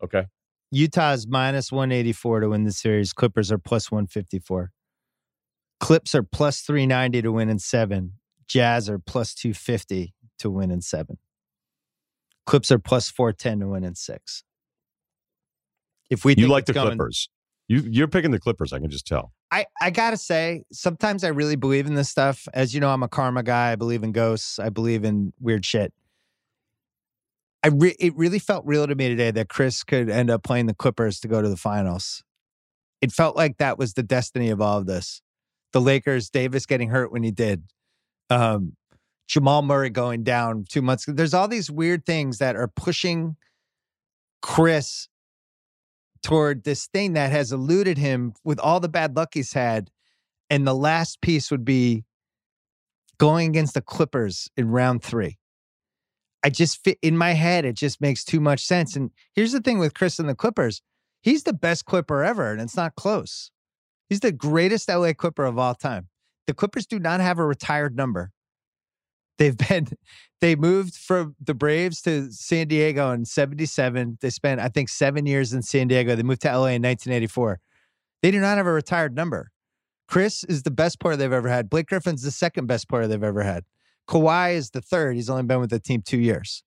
Okay. 0.03 0.25
Utah's 0.71 1.27
minus 1.27 1.71
184 1.71 2.41
to 2.41 2.49
win 2.49 2.63
the 2.63 2.71
series. 2.71 3.13
Clippers 3.13 3.51
are 3.51 3.57
plus 3.57 3.91
154. 3.91 4.71
Clips 5.79 6.15
are 6.15 6.23
plus 6.23 6.61
390 6.61 7.21
to 7.21 7.31
win 7.31 7.49
in 7.49 7.59
seven. 7.59 8.13
Jazz 8.47 8.89
are 8.89 8.99
plus 8.99 9.33
250 9.33 10.13
to 10.39 10.49
win 10.49 10.71
in 10.71 10.81
seven. 10.81 11.17
Clips 12.45 12.71
are 12.71 12.79
plus 12.79 13.09
410 13.09 13.59
to 13.59 13.67
win 13.67 13.83
in 13.83 13.95
six. 13.95 14.43
If 16.09 16.23
we 16.23 16.35
you 16.37 16.47
like 16.47 16.65
the 16.65 16.73
Clippers, 16.73 17.29
you 17.67 17.81
you're 17.81 18.07
picking 18.07 18.31
the 18.31 18.39
Clippers. 18.39 18.71
I 18.71 18.79
can 18.79 18.89
just 18.89 19.05
tell. 19.05 19.33
I 19.51 19.65
I 19.81 19.89
gotta 19.89 20.15
say, 20.15 20.63
sometimes 20.71 21.25
I 21.25 21.29
really 21.29 21.57
believe 21.57 21.85
in 21.85 21.95
this 21.95 22.09
stuff. 22.09 22.47
As 22.53 22.73
you 22.73 22.79
know, 22.79 22.89
I'm 22.89 23.03
a 23.03 23.09
karma 23.09 23.43
guy. 23.43 23.73
I 23.73 23.75
believe 23.75 24.03
in 24.03 24.13
ghosts. 24.13 24.59
I 24.59 24.69
believe 24.69 25.03
in 25.03 25.33
weird 25.39 25.65
shit. 25.65 25.93
I 27.67 27.69
re- 27.69 27.97
it 27.99 28.15
really 28.15 28.39
felt 28.39 28.65
real 28.65 28.87
to 28.87 28.95
me 28.95 29.09
today 29.09 29.29
that 29.29 29.49
Chris 29.49 29.83
could 29.83 30.09
end 30.09 30.29
up 30.29 30.41
playing 30.41 30.67
the 30.67 30.73
Clippers 30.73 31.19
to 31.19 31.27
go 31.27 31.41
to 31.41 31.49
the 31.49 31.57
finals. 31.57 32.23
It 33.01 33.11
felt 33.11 33.35
like 33.35 33.57
that 33.57 33.77
was 33.77 33.93
the 33.93 34.03
destiny 34.03 34.49
of 34.51 34.61
all 34.61 34.77
of 34.77 34.85
this. 34.85 35.21
The 35.73 35.81
Lakers, 35.81 36.29
Davis 36.29 36.65
getting 36.65 36.87
hurt 36.87 37.11
when 37.11 37.23
he 37.23 37.31
did, 37.31 37.63
um, 38.29 38.77
Jamal 39.27 39.63
Murray 39.63 39.89
going 39.89 40.23
down 40.23 40.63
two 40.69 40.81
months. 40.81 41.03
There's 41.09 41.33
all 41.33 41.49
these 41.49 41.69
weird 41.69 42.05
things 42.05 42.37
that 42.37 42.55
are 42.55 42.69
pushing 42.69 43.35
Chris 44.41 45.09
toward 46.23 46.63
this 46.63 46.87
thing 46.87 47.13
that 47.13 47.31
has 47.31 47.51
eluded 47.51 47.97
him 47.97 48.33
with 48.45 48.59
all 48.59 48.79
the 48.79 48.87
bad 48.87 49.17
luck 49.17 49.31
he's 49.33 49.51
had. 49.51 49.91
And 50.49 50.65
the 50.65 50.73
last 50.73 51.19
piece 51.19 51.51
would 51.51 51.65
be 51.65 52.05
going 53.17 53.49
against 53.49 53.73
the 53.73 53.81
Clippers 53.81 54.49
in 54.55 54.69
round 54.69 55.03
three. 55.03 55.37
I 56.47 56.49
just 56.49 56.81
fit 56.81 56.97
in 57.01 57.17
my 57.17 57.33
head, 57.33 57.65
it 57.65 57.73
just 57.73 57.99
makes 57.99 58.23
too 58.23 58.39
much 58.39 58.63
sense. 58.63 58.95
And 58.95 59.11
here's 59.35 59.51
the 59.51 59.59
thing 59.59 59.79
with 59.79 59.93
Chris 59.93 60.17
and 60.17 60.29
the 60.29 60.33
Clippers 60.33 60.81
he's 61.21 61.43
the 61.43 61.51
best 61.51 61.83
Clipper 61.83 62.23
ever, 62.23 62.53
and 62.53 62.61
it's 62.61 62.77
not 62.77 62.95
close. 62.95 63.51
He's 64.07 64.21
the 64.21 64.31
greatest 64.31 64.87
LA 64.87 65.11
Clipper 65.11 65.43
of 65.43 65.57
all 65.57 65.75
time 65.75 66.07
the 66.45 66.53
Clippers 66.53 66.85
do 66.85 66.99
not 66.99 67.19
have 67.19 67.37
a 67.37 67.45
retired 67.45 67.97
number. 67.97 68.31
They've 69.37 69.57
been 69.69 69.89
they 70.39 70.55
moved 70.55 70.95
from 70.95 71.35
the 71.43 71.53
Braves 71.53 72.01
to 72.03 72.31
San 72.31 72.69
Diego 72.69 73.11
in 73.11 73.25
77. 73.25 74.17
They 74.21 74.29
spent 74.29 74.61
I 74.61 74.69
think 74.69 74.87
7 74.87 75.25
years 75.25 75.51
in 75.51 75.63
San 75.63 75.89
Diego. 75.89 76.15
They 76.15 76.23
moved 76.23 76.43
to 76.43 76.47
LA 76.47 76.77
in 76.77 76.81
1984. 76.81 77.59
They 78.23 78.31
do 78.31 78.39
not 78.39 78.55
have 78.55 78.67
a 78.67 78.71
retired 78.71 79.13
number. 79.13 79.51
Chris 80.07 80.45
is 80.45 80.63
the 80.63 80.71
best 80.71 81.01
player 81.01 81.17
they've 81.17 81.29
ever 81.29 81.49
had. 81.49 81.69
Blake 81.69 81.87
Griffin's 81.87 82.21
the 82.21 82.31
second 82.31 82.67
best 82.67 82.87
player 82.87 83.05
they've 83.05 83.21
ever 83.21 83.43
had. 83.43 83.65
Kawhi 84.07 84.55
is 84.55 84.71
the 84.71 84.81
third. 84.81 85.15
He's 85.15 85.29
only 85.29 85.43
been 85.43 85.59
with 85.59 85.69
the 85.69 85.79
team 85.79 86.01
2 86.01 86.17
years. 86.17 86.63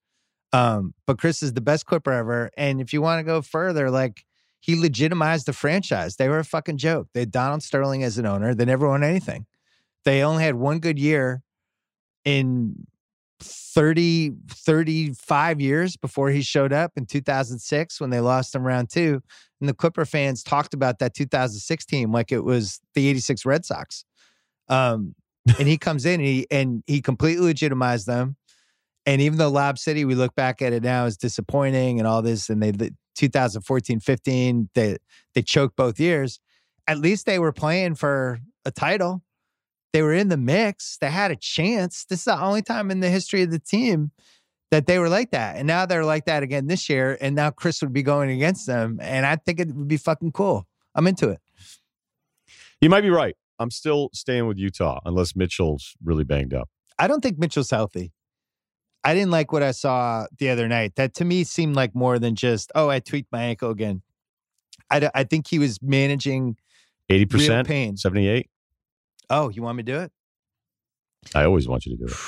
Um, 0.52 0.94
but 1.06 1.18
Chris 1.18 1.42
is 1.42 1.52
the 1.52 1.60
best 1.60 1.86
Clipper 1.86 2.12
ever. 2.12 2.50
And 2.56 2.80
if 2.80 2.92
you 2.92 3.00
want 3.00 3.20
to 3.20 3.24
go 3.24 3.40
further, 3.40 3.90
like 3.90 4.24
he 4.60 4.78
legitimized 4.78 5.46
the 5.46 5.52
franchise. 5.52 6.16
They 6.16 6.28
were 6.28 6.38
a 6.38 6.44
fucking 6.44 6.76
joke. 6.76 7.08
They 7.14 7.20
had 7.20 7.30
Donald 7.30 7.62
Sterling 7.62 8.02
as 8.02 8.18
an 8.18 8.26
owner. 8.26 8.54
They 8.54 8.66
never 8.66 8.88
won 8.88 9.02
anything. 9.02 9.46
They 10.04 10.22
only 10.22 10.44
had 10.44 10.54
one 10.54 10.78
good 10.80 10.98
year 10.98 11.42
in 12.24 12.86
30, 13.40 14.32
35 14.48 15.60
years 15.60 15.96
before 15.96 16.30
he 16.30 16.42
showed 16.42 16.72
up 16.72 16.92
in 16.96 17.06
2006 17.06 18.00
when 18.00 18.10
they 18.10 18.20
lost 18.20 18.54
him 18.54 18.66
round 18.66 18.90
two. 18.90 19.22
And 19.60 19.68
the 19.68 19.74
Clipper 19.74 20.04
fans 20.04 20.42
talked 20.42 20.74
about 20.74 20.98
that 20.98 21.14
2006 21.14 21.84
team 21.86 22.12
like 22.12 22.32
it 22.32 22.44
was 22.44 22.80
the 22.94 23.08
86 23.08 23.46
Red 23.46 23.64
Sox. 23.64 24.04
Um, 24.68 25.14
and 25.58 25.68
he 25.68 25.78
comes 25.78 26.04
in 26.04 26.20
and 26.20 26.28
he, 26.28 26.46
and 26.50 26.82
he 26.86 27.00
completely 27.00 27.46
legitimized 27.46 28.06
them. 28.06 28.36
And 29.06 29.20
even 29.20 29.38
though 29.38 29.50
Lob 29.50 29.78
City, 29.78 30.04
we 30.04 30.14
look 30.14 30.34
back 30.34 30.60
at 30.60 30.72
it 30.72 30.82
now 30.82 31.06
as 31.06 31.16
disappointing 31.16 31.98
and 31.98 32.06
all 32.06 32.22
this, 32.22 32.50
and 32.50 32.62
they 32.62 32.90
2014 33.16 34.00
15, 34.00 34.70
they, 34.74 34.96
they 35.34 35.42
choked 35.42 35.76
both 35.76 35.98
years. 35.98 36.40
At 36.86 36.98
least 36.98 37.26
they 37.26 37.38
were 37.38 37.52
playing 37.52 37.94
for 37.94 38.40
a 38.64 38.70
title 38.70 39.22
they 39.92 40.02
were 40.02 40.14
in 40.14 40.28
the 40.28 40.36
mix. 40.36 40.96
They 40.98 41.10
had 41.10 41.30
a 41.30 41.36
chance. 41.36 42.04
This 42.04 42.20
is 42.20 42.24
the 42.24 42.40
only 42.40 42.62
time 42.62 42.90
in 42.90 43.00
the 43.00 43.10
history 43.10 43.42
of 43.42 43.50
the 43.50 43.58
team 43.58 44.12
that 44.70 44.86
they 44.86 44.98
were 44.98 45.08
like 45.08 45.32
that. 45.32 45.56
And 45.56 45.66
now 45.66 45.84
they're 45.84 46.04
like 46.04 46.26
that 46.26 46.42
again 46.42 46.66
this 46.66 46.88
year. 46.88 47.18
And 47.20 47.34
now 47.34 47.50
Chris 47.50 47.82
would 47.82 47.92
be 47.92 48.02
going 48.02 48.30
against 48.30 48.66
them. 48.66 48.98
And 49.02 49.26
I 49.26 49.36
think 49.36 49.58
it 49.58 49.74
would 49.74 49.88
be 49.88 49.96
fucking 49.96 50.32
cool. 50.32 50.66
I'm 50.94 51.06
into 51.06 51.28
it. 51.30 51.40
You 52.80 52.88
might 52.88 53.02
be 53.02 53.10
right. 53.10 53.36
I'm 53.60 53.70
still 53.70 54.08
staying 54.14 54.48
with 54.48 54.58
Utah 54.58 55.00
unless 55.04 55.36
Mitchell's 55.36 55.94
really 56.02 56.24
banged 56.24 56.54
up. 56.54 56.70
I 56.98 57.06
don't 57.06 57.20
think 57.20 57.38
Mitchell's 57.38 57.70
healthy. 57.70 58.12
I 59.04 59.14
didn't 59.14 59.30
like 59.30 59.52
what 59.52 59.62
I 59.62 59.70
saw 59.70 60.26
the 60.38 60.48
other 60.48 60.66
night. 60.66 60.96
That 60.96 61.14
to 61.14 61.24
me 61.24 61.44
seemed 61.44 61.76
like 61.76 61.94
more 61.94 62.18
than 62.18 62.34
just, 62.34 62.72
oh, 62.74 62.88
I 62.88 63.00
tweaked 63.00 63.30
my 63.30 63.42
ankle 63.42 63.70
again. 63.70 64.02
I, 64.90 65.10
I 65.14 65.24
think 65.24 65.46
he 65.46 65.58
was 65.58 65.78
managing 65.82 66.56
80%, 67.10 67.66
pain. 67.66 67.96
78. 67.96 68.48
Oh, 69.28 69.50
you 69.50 69.62
want 69.62 69.76
me 69.76 69.82
to 69.82 69.92
do 69.92 69.98
it? 70.00 70.12
I 71.34 71.44
always 71.44 71.68
want 71.68 71.86
you 71.86 71.96
to 71.96 71.98
do 71.98 72.06
it. 72.06 72.18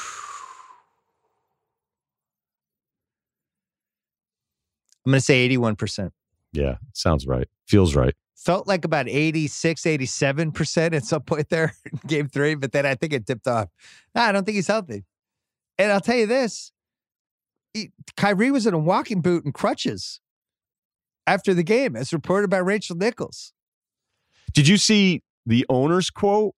I'm 5.04 5.12
going 5.12 5.18
to 5.18 5.24
say 5.24 5.48
81%. 5.48 6.10
Yeah, 6.52 6.76
sounds 6.92 7.26
right. 7.26 7.48
Feels 7.66 7.96
right. 7.96 8.14
Felt 8.36 8.66
like 8.66 8.84
about 8.84 9.08
86, 9.08 9.82
87% 9.82 10.94
at 10.94 11.04
some 11.04 11.22
point 11.22 11.48
there 11.48 11.74
in 11.92 12.00
game 12.06 12.28
three, 12.28 12.54
but 12.54 12.72
then 12.72 12.86
I 12.86 12.94
think 12.94 13.12
it 13.12 13.24
dipped 13.24 13.46
off. 13.46 13.68
I 14.14 14.32
don't 14.32 14.44
think 14.44 14.56
he's 14.56 14.66
healthy. 14.66 15.04
And 15.78 15.92
I'll 15.92 16.00
tell 16.00 16.16
you 16.16 16.26
this 16.26 16.72
he, 17.74 17.90
Kyrie 18.16 18.50
was 18.50 18.66
in 18.66 18.74
a 18.74 18.78
walking 18.78 19.20
boot 19.20 19.44
and 19.44 19.54
crutches 19.54 20.20
after 21.26 21.54
the 21.54 21.62
game, 21.62 21.96
as 21.96 22.12
reported 22.12 22.50
by 22.50 22.58
Rachel 22.58 22.96
Nichols. 22.96 23.52
Did 24.52 24.68
you 24.68 24.76
see 24.76 25.22
the 25.46 25.64
owner's 25.68 26.10
quote? 26.10 26.54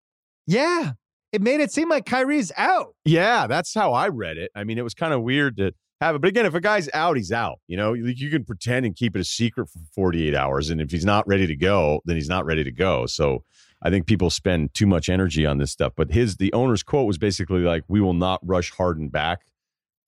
Yeah. 0.47 0.93
It 1.33 1.43
made 1.43 1.61
it 1.61 1.72
seem 1.72 1.89
like 1.89 2.07
Kyrie's 2.07 2.53
out. 2.57 2.95
Yeah, 3.05 3.47
that's 3.47 3.75
how 3.75 3.93
I 3.93 4.09
read 4.09 4.37
it. 4.37 4.51
I 4.55 4.64
mean, 4.64 4.79
it 4.79 4.83
was 4.83 4.95
kind 4.95 5.12
of 5.12 5.22
weird 5.22 5.57
to 5.57 5.72
have 6.05 6.15
it. 6.15 6.21
But 6.21 6.29
again, 6.29 6.47
if 6.47 6.55
a 6.55 6.61
guy's 6.61 6.89
out, 6.95 7.17
he's 7.17 7.33
out. 7.33 7.61
You 7.67 7.77
know, 7.77 7.93
you, 7.93 8.07
you 8.07 8.31
can 8.31 8.45
pretend 8.45 8.87
and 8.87 8.95
keep 8.95 9.17
it 9.17 9.21
a 9.21 9.25
secret 9.25 9.69
for 9.69 9.81
48 9.95 10.35
hours. 10.35 10.71
And 10.71 10.81
if 10.81 10.91
he's 10.91 11.05
not 11.05 11.27
ready 11.27 11.47
to 11.47 11.57
go, 11.57 12.01
then 12.05 12.17
he's 12.17 12.29
not 12.29 12.45
ready 12.45 12.65
to 12.65 12.71
go. 12.71 13.07
So 13.07 13.45
I 13.83 13.91
think 13.91 14.07
people 14.07 14.31
spend 14.31 14.75
too 14.75 14.87
much 14.87 15.09
energy 15.09 15.45
on 15.45 15.59
this 15.59 15.71
stuff. 15.71 15.93
But 15.97 16.11
his, 16.11 16.37
the 16.37 16.53
owner's 16.53 16.83
quote 16.83 17.07
was 17.07 17.19
basically 17.19 17.61
like, 17.61 17.85
we 17.89 18.01
will 18.01 18.15
not 18.15 18.41
rush 18.43 18.71
Harden 18.71 19.09
back 19.09 19.41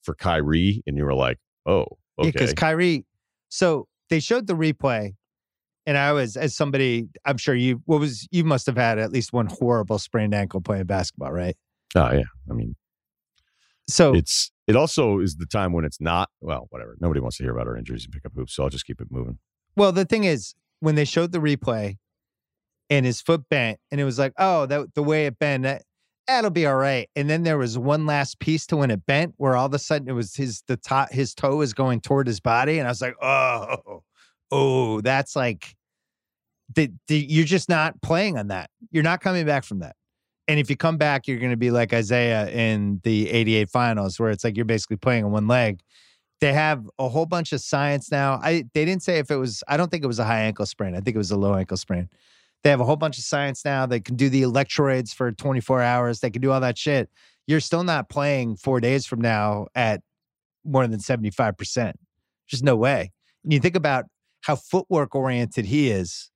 for 0.03 0.14
Kyrie. 0.14 0.82
And 0.86 0.97
you 0.97 1.05
were 1.05 1.14
like, 1.14 1.38
oh, 1.66 1.86
okay. 2.18 2.30
Because 2.30 2.55
Kyrie, 2.55 3.05
so 3.49 3.88
they 4.09 4.20
showed 4.20 4.47
the 4.47 4.55
replay. 4.55 5.14
And 5.88 5.97
I 5.97 6.12
was, 6.12 6.36
as 6.36 6.57
somebody, 6.57 7.07
I'm 7.24 7.36
sure 7.36 7.55
you, 7.55 7.80
what 7.84 8.01
was, 8.01 8.26
you 8.32 8.42
must 8.42 8.66
have 8.66 8.76
had 8.76 8.99
at 8.99 9.12
least 9.12 9.32
one 9.32 9.47
horrible 9.47 10.01
sprained 10.01 10.34
ankle 10.34 10.61
playing 10.61 10.86
basketball, 10.86 11.30
right? 11.30 11.57
oh, 11.94 12.12
yeah. 12.12 12.24
I 12.51 12.55
mean, 12.55 12.74
So 13.88 14.12
it's, 14.14 14.51
it 14.66 14.76
also 14.76 15.20
is 15.20 15.36
the 15.36 15.46
time 15.46 15.72
when 15.72 15.84
it's 15.84 16.00
not, 16.00 16.30
well, 16.40 16.66
whatever. 16.70 16.96
Nobody 17.00 17.20
wants 17.20 17.36
to 17.38 17.42
hear 17.42 17.52
about 17.52 17.66
our 17.66 17.76
injuries 17.76 18.04
and 18.04 18.12
pick 18.12 18.24
up 18.26 18.32
hoops. 18.34 18.54
So 18.54 18.64
I'll 18.64 18.70
just 18.70 18.86
keep 18.86 19.00
it 19.00 19.08
moving. 19.10 19.38
Well, 19.76 19.92
the 19.92 20.04
thing 20.04 20.24
is, 20.24 20.54
when 20.80 20.94
they 20.94 21.04
showed 21.04 21.32
the 21.32 21.38
replay 21.38 21.98
and 22.90 23.06
his 23.06 23.20
foot 23.20 23.48
bent, 23.48 23.78
and 23.90 24.00
it 24.00 24.04
was 24.04 24.18
like, 24.18 24.32
oh, 24.38 24.66
that 24.66 24.94
the 24.94 25.02
way 25.02 25.26
it 25.26 25.38
bent, 25.38 25.64
that, 25.64 25.82
that'll 26.26 26.50
be 26.50 26.66
all 26.66 26.76
right. 26.76 27.08
And 27.14 27.30
then 27.30 27.42
there 27.42 27.58
was 27.58 27.78
one 27.78 28.06
last 28.06 28.38
piece 28.40 28.66
to 28.66 28.76
when 28.76 28.90
it 28.90 29.06
bent, 29.06 29.34
where 29.36 29.56
all 29.56 29.66
of 29.66 29.74
a 29.74 29.78
sudden 29.78 30.08
it 30.08 30.12
was 30.12 30.34
his 30.34 30.62
the 30.66 30.76
top 30.76 31.12
his 31.12 31.34
toe 31.34 31.60
is 31.60 31.72
going 31.72 32.00
toward 32.00 32.26
his 32.26 32.40
body, 32.40 32.78
and 32.78 32.88
I 32.88 32.90
was 32.90 33.00
like, 33.00 33.14
oh, 33.22 34.02
oh, 34.50 35.00
that's 35.00 35.36
like, 35.36 35.74
the, 36.74 36.92
the, 37.06 37.18
you're 37.18 37.44
just 37.44 37.68
not 37.68 38.00
playing 38.02 38.38
on 38.38 38.48
that. 38.48 38.70
You're 38.90 39.04
not 39.04 39.20
coming 39.20 39.46
back 39.46 39.64
from 39.64 39.78
that. 39.80 39.94
And 40.49 40.61
if 40.61 40.70
you 40.70 40.76
come 40.76 40.97
back, 40.97 41.26
you're 41.26 41.38
going 41.38 41.51
to 41.51 41.57
be 41.57 41.70
like 41.70 41.92
Isiah 41.92 42.49
in 42.49 43.01
the 43.03 43.28
88 43.30 43.68
finals, 43.68 44.20
where 44.20 44.30
it's 44.30 44.44
like 44.44 44.57
you're 44.57 44.64
basically 44.64 44.97
playing 44.97 45.24
on 45.24 45.32
one 45.32 45.49
leg 45.49 45.82
they 46.40 46.53
have 46.53 46.88
a 46.99 47.09
whole 47.09 47.26
bunch 47.26 47.53
of 47.53 47.61
science 47.61 48.11
now. 48.11 48.38
I 48.42 48.64
they 48.74 48.84
didn't 48.84 49.03
say 49.03 49.18
if 49.18 49.30
it 49.30 49.36
was. 49.36 49.62
I 49.68 49.76
don't 49.76 49.90
think 49.90 50.05
it 50.05 50.07
was 50.07 50.18
a 50.18 50.24
high 50.24 50.40
ankle 50.40 50.66
sprain. 50.66 50.94
I 50.94 51.01
think 51.01 51.14
it 51.14 51.18
was 51.18 51.30
a 51.30 51.36
low 51.36 51.55
ankle 51.55 51.76
sprain. 51.76 52.09
They 52.62 52.70
have 52.70 52.80
a 52.80 52.84
whole 52.84 52.97
bunch 52.97 53.18
of 53.18 53.24
science 53.24 53.64
now. 53.64 53.86
They 53.86 54.01
can 54.01 54.16
do 54.16 54.28
the 54.28 54.42
electrodes 54.42 55.12
for 55.12 55.30
24 55.30 55.82
hours. 55.82 56.20
They 56.20 56.30
can 56.30 56.42
do 56.42 56.51
all 56.51 56.61
that 56.61 56.76
shit. 56.76 57.09
You're 57.47 57.61
still 57.61 57.84
not 57.84 58.09
playing 58.09 58.57
four 58.57 58.80
days 58.80 59.07
from 59.07 59.20
now 59.20 59.68
at 59.74 60.01
more 60.64 60.86
than 60.86 61.01
75 61.01 61.57
percent. 61.57 61.97
Just 62.47 62.64
no 62.64 62.76
way. 62.76 63.12
And 63.44 63.53
you 63.53 63.61
think 63.61 63.76
about 63.76 64.07
how 64.42 64.57
footwork 64.57 65.14
oriented 65.14 65.64
he 65.66 65.90
is, 65.90 66.30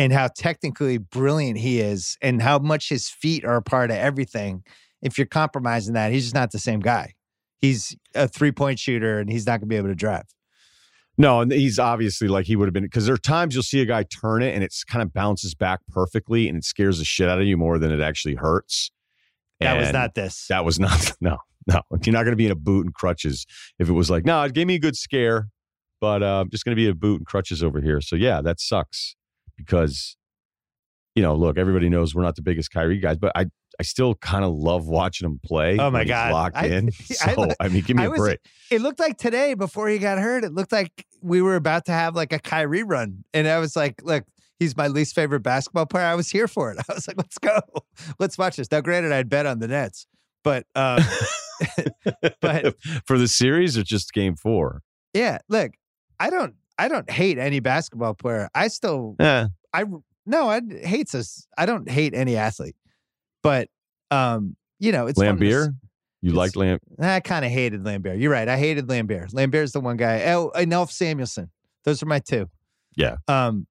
and 0.00 0.12
how 0.12 0.28
technically 0.28 0.98
brilliant 0.98 1.58
he 1.58 1.80
is, 1.80 2.16
and 2.22 2.40
how 2.42 2.58
much 2.58 2.88
his 2.88 3.08
feet 3.08 3.44
are 3.44 3.56
a 3.56 3.62
part 3.62 3.90
of 3.90 3.96
everything. 3.96 4.64
If 5.02 5.16
you're 5.18 5.26
compromising 5.26 5.94
that, 5.94 6.12
he's 6.12 6.24
just 6.24 6.34
not 6.34 6.50
the 6.50 6.58
same 6.58 6.80
guy 6.80 7.14
he's 7.60 7.96
a 8.14 8.26
three 8.26 8.52
point 8.52 8.78
shooter 8.78 9.20
and 9.20 9.30
he's 9.30 9.46
not 9.46 9.52
going 9.52 9.60
to 9.60 9.66
be 9.66 9.76
able 9.76 9.88
to 9.88 9.94
drive. 9.94 10.24
No, 11.18 11.40
and 11.40 11.52
he's 11.52 11.78
obviously 11.78 12.28
like 12.28 12.46
he 12.46 12.56
would 12.56 12.66
have 12.66 12.72
been 12.72 12.84
because 12.84 13.04
there 13.04 13.14
are 13.14 13.18
times 13.18 13.54
you'll 13.54 13.62
see 13.62 13.82
a 13.82 13.86
guy 13.86 14.04
turn 14.04 14.42
it 14.42 14.54
and 14.54 14.64
it's 14.64 14.84
kind 14.84 15.02
of 15.02 15.12
bounces 15.12 15.54
back 15.54 15.80
perfectly 15.88 16.48
and 16.48 16.56
it 16.56 16.64
scares 16.64 16.98
the 16.98 17.04
shit 17.04 17.28
out 17.28 17.40
of 17.40 17.46
you 17.46 17.56
more 17.56 17.78
than 17.78 17.92
it 17.92 18.00
actually 18.00 18.36
hurts. 18.36 18.90
That 19.60 19.78
was 19.78 19.92
not 19.92 20.14
this. 20.14 20.46
That 20.48 20.64
was 20.64 20.80
not. 20.80 21.12
No, 21.20 21.38
no. 21.66 21.82
You're 22.02 22.14
not 22.14 22.22
going 22.22 22.32
to 22.32 22.36
be 22.36 22.46
in 22.46 22.52
a 22.52 22.56
boot 22.56 22.86
and 22.86 22.94
crutches 22.94 23.44
if 23.78 23.88
it 23.88 23.92
was 23.92 24.10
like, 24.10 24.24
no, 24.24 24.42
it 24.42 24.54
gave 24.54 24.66
me 24.66 24.76
a 24.76 24.78
good 24.78 24.96
scare, 24.96 25.48
but 26.00 26.22
uh, 26.22 26.40
I'm 26.40 26.50
just 26.50 26.64
going 26.64 26.74
to 26.74 26.76
be 26.76 26.86
in 26.86 26.92
a 26.92 26.94
boot 26.94 27.20
and 27.20 27.26
crutches 27.26 27.62
over 27.62 27.82
here. 27.82 28.00
So 28.00 28.16
yeah, 28.16 28.40
that 28.40 28.58
sucks 28.58 29.16
because, 29.64 30.16
you 31.14 31.22
know, 31.22 31.34
look, 31.34 31.58
everybody 31.58 31.88
knows 31.88 32.14
we're 32.14 32.22
not 32.22 32.36
the 32.36 32.42
biggest 32.42 32.70
Kyrie 32.70 32.98
guys, 32.98 33.16
but 33.18 33.32
I, 33.34 33.46
I 33.78 33.82
still 33.82 34.14
kind 34.16 34.44
of 34.44 34.52
love 34.52 34.86
watching 34.88 35.26
him 35.26 35.40
play. 35.44 35.78
Oh, 35.78 35.90
my 35.90 36.04
God. 36.04 36.32
locked 36.32 36.56
I- 36.56 36.66
in. 36.66 36.88
I- 37.22 37.34
So 37.34 37.48
I, 37.60 37.68
mean, 37.68 37.82
give 37.82 37.96
me 37.96 38.02
I 38.02 38.06
a 38.06 38.10
was- 38.10 38.20
break. 38.20 38.38
it 38.70 38.80
looked 38.80 39.00
like 39.00 39.16
today 39.18 39.54
before 39.54 39.88
he 39.88 39.98
got 39.98 40.18
hurt, 40.18 40.44
it 40.44 40.52
looked 40.52 40.72
like 40.72 41.06
we 41.22 41.40
were 41.42 41.56
about 41.56 41.86
to 41.86 41.92
have 41.92 42.14
like 42.16 42.32
a 42.32 42.38
Kyrie 42.38 42.82
run. 42.82 43.24
And 43.34 43.46
I 43.48 43.58
was 43.58 43.76
like, 43.76 44.02
look, 44.02 44.24
he's 44.58 44.76
my 44.76 44.88
least 44.88 45.14
favorite 45.14 45.40
basketball 45.40 45.86
player. 45.86 46.04
I 46.04 46.14
was 46.14 46.28
here 46.30 46.48
for 46.48 46.70
it. 46.72 46.78
I 46.88 46.94
was 46.94 47.06
like, 47.08 47.16
let's 47.16 47.38
go. 47.38 47.60
Let's 48.18 48.36
watch 48.38 48.56
this. 48.56 48.70
Now, 48.70 48.80
granted, 48.80 49.12
I'd 49.12 49.28
bet 49.28 49.46
on 49.46 49.58
the 49.58 49.68
Nets, 49.68 50.06
but 50.44 50.66
um, 50.74 51.00
but 52.40 52.74
for 53.06 53.18
the 53.18 53.28
series 53.28 53.76
or 53.76 53.82
just 53.82 54.12
game 54.12 54.36
four? 54.36 54.82
yeah, 55.14 55.38
look, 55.48 55.72
I 56.18 56.30
don't 56.30 56.54
I 56.84 56.88
don't 56.88 57.10
hate 57.10 57.38
any 57.38 57.60
basketball 57.60 58.14
player. 58.14 58.48
I 58.54 58.68
still 58.68 59.16
Yeah. 59.20 59.48
I 59.72 59.84
no, 60.26 60.48
I 60.48 60.60
hates 60.82 61.14
us. 61.14 61.46
I 61.58 61.66
don't 61.66 61.88
hate 61.88 62.14
any 62.14 62.36
athlete, 62.36 62.76
but 63.42 63.68
um, 64.10 64.56
you 64.78 64.92
know, 64.92 65.06
it's 65.06 65.20
fun 65.20 65.36
to 65.38 65.46
s- 65.46 65.52
Laimbeer? 65.52 65.74
You 66.22 66.32
liked 66.32 66.56
Lamb? 66.56 66.78
I 66.98 67.20
kind 67.20 67.44
of 67.44 67.50
hated 67.50 67.82
Laimbeer. 67.82 68.20
You're 68.20 68.30
right. 68.32 68.48
I 68.48 68.56
hated 68.58 68.86
Laimbeer. 68.88 69.30
Laimbeer's 69.32 69.72
the 69.72 69.80
one 69.80 69.96
guy. 69.96 70.32
Oh, 70.32 70.50
and 70.54 70.72
Ulf 70.74 70.90
Samuelsson. 70.90 71.48
Those 71.84 72.02
are 72.02 72.06
my 72.06 72.18
two. 72.18 72.48
Yeah. 72.96 73.16
Um, 73.28 73.66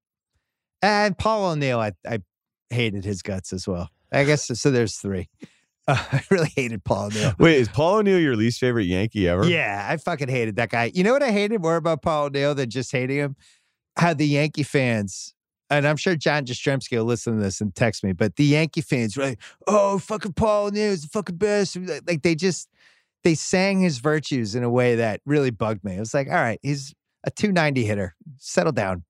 and 0.81 1.17
Paul 1.17 1.51
O'Neill. 1.51 1.79
I 1.79 1.91
I 2.07 2.19
hated 2.69 3.05
his 3.05 3.21
guts 3.21 3.53
as 3.53 3.67
well. 3.67 3.89
I 4.11 4.23
guess 4.23 4.47
so. 4.59 4.71
There's 4.71 4.95
three. 4.97 5.29
Uh, 5.89 6.03
I 6.11 6.21
really 6.29 6.51
hated 6.55 6.83
Paul 6.83 7.05
O'Neill. 7.07 7.33
Wait, 7.39 7.57
is 7.57 7.67
Paul 7.67 7.95
O'Neill 7.97 8.19
your 8.19 8.35
least 8.35 8.59
favorite 8.59 8.85
Yankee 8.85 9.27
ever? 9.27 9.45
Yeah, 9.45 9.85
I 9.89 9.97
fucking 9.97 10.29
hated 10.29 10.55
that 10.57 10.69
guy. 10.69 10.91
You 10.93 11.03
know 11.03 11.13
what 11.13 11.23
I 11.23 11.31
hated 11.31 11.61
more 11.61 11.75
about 11.77 12.01
Paul 12.01 12.25
O'Neill 12.25 12.53
than 12.55 12.69
just 12.69 12.91
hating 12.91 13.17
him? 13.17 13.35
How 13.97 14.13
the 14.13 14.27
Yankee 14.27 14.63
fans, 14.63 15.33
and 15.69 15.87
I'm 15.87 15.97
sure 15.97 16.15
John 16.15 16.45
Jastrzemski 16.45 16.97
will 16.97 17.05
listen 17.05 17.35
to 17.37 17.41
this 17.43 17.59
and 17.59 17.73
text 17.75 18.03
me, 18.03 18.13
but 18.13 18.35
the 18.35 18.45
Yankee 18.45 18.81
fans 18.81 19.17
were 19.17 19.23
like, 19.23 19.41
oh, 19.67 19.97
fucking 19.99 20.33
Paul 20.33 20.67
O'Neill 20.67 20.91
is 20.91 21.01
the 21.03 21.07
fucking 21.09 21.37
best. 21.37 21.75
Like 21.75 22.03
like, 22.07 22.21
they 22.21 22.35
just, 22.35 22.69
they 23.23 23.35
sang 23.35 23.81
his 23.81 23.97
virtues 23.97 24.55
in 24.55 24.63
a 24.63 24.69
way 24.69 24.95
that 24.95 25.21
really 25.25 25.51
bugged 25.51 25.83
me. 25.83 25.95
It 25.95 25.99
was 25.99 26.13
like, 26.13 26.27
all 26.27 26.33
right, 26.35 26.59
he's 26.61 26.93
a 27.25 27.31
290 27.31 27.83
hitter. 27.83 28.15
Settle 28.37 28.71
down. 28.71 29.03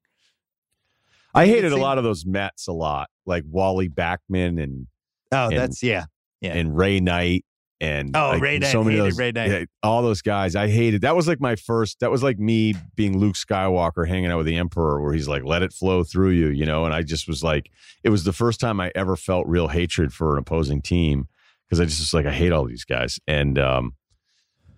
I 1.36 1.46
hated 1.46 1.72
a 1.72 1.78
lot 1.78 1.98
of 2.00 2.04
those 2.04 2.26
Mets 2.26 2.68
a 2.68 2.72
lot, 2.74 3.10
like 3.26 3.44
Wally 3.48 3.88
Backman 3.90 4.62
and 4.62 4.88
Oh, 5.32 5.50
And- 5.50 5.58
that's, 5.58 5.84
yeah. 5.84 6.06
Yeah. 6.42 6.54
and 6.56 6.76
Ray 6.78 7.00
Knight 7.00 7.46
and 7.82 8.16
Oh, 8.16 8.30
like, 8.32 8.42
Ray 8.42 8.60
Knight, 8.60 8.72
so 8.72 8.84
many 8.84 8.98
of 8.98 9.06
hated 9.06 9.12
those, 9.14 9.20
Ray 9.20 9.32
Knight. 9.32 9.50
yeah, 9.52 9.66
all 9.84 10.02
those 10.02 10.22
guys. 10.22 10.56
I 10.56 10.68
hated. 10.68 11.02
That 11.02 11.16
was 11.16 11.28
like 11.28 11.40
my 11.40 11.56
first. 11.56 12.00
That 12.02 12.12
was 12.12 12.22
like 12.24 12.38
me 12.40 12.74
being 12.96 13.18
Luke 13.18 13.36
Skywalker 13.36 14.08
hanging 14.08 14.32
out 14.32 14.38
with 14.38 14.48
the 14.48 14.58
Emperor, 14.58 15.02
where 15.02 15.14
he's 15.14 15.28
like, 15.30 15.44
"Let 15.46 15.64
it 15.64 15.72
flow 15.72 16.04
through 16.04 16.32
you," 16.32 16.48
you 16.50 16.66
know. 16.66 16.84
And 16.86 16.94
I 16.94 17.04
just 17.04 17.28
was 17.28 17.42
like, 17.44 17.72
it 18.04 18.10
was 18.10 18.24
the 18.26 18.34
first 18.34 18.60
time 18.60 18.80
I 18.82 18.92
ever 18.96 19.16
felt 19.16 19.48
real 19.48 19.70
hatred 19.70 20.12
for 20.14 20.34
an 20.34 20.40
opposing 20.40 20.82
team 20.82 21.28
because 21.68 21.80
I 21.80 21.86
just 21.86 22.00
was 22.00 22.14
like, 22.14 22.26
I 22.26 22.32
hate 22.34 22.52
all 22.52 22.66
these 22.66 22.84
guys. 22.84 23.18
And 23.28 23.58
um, 23.58 23.94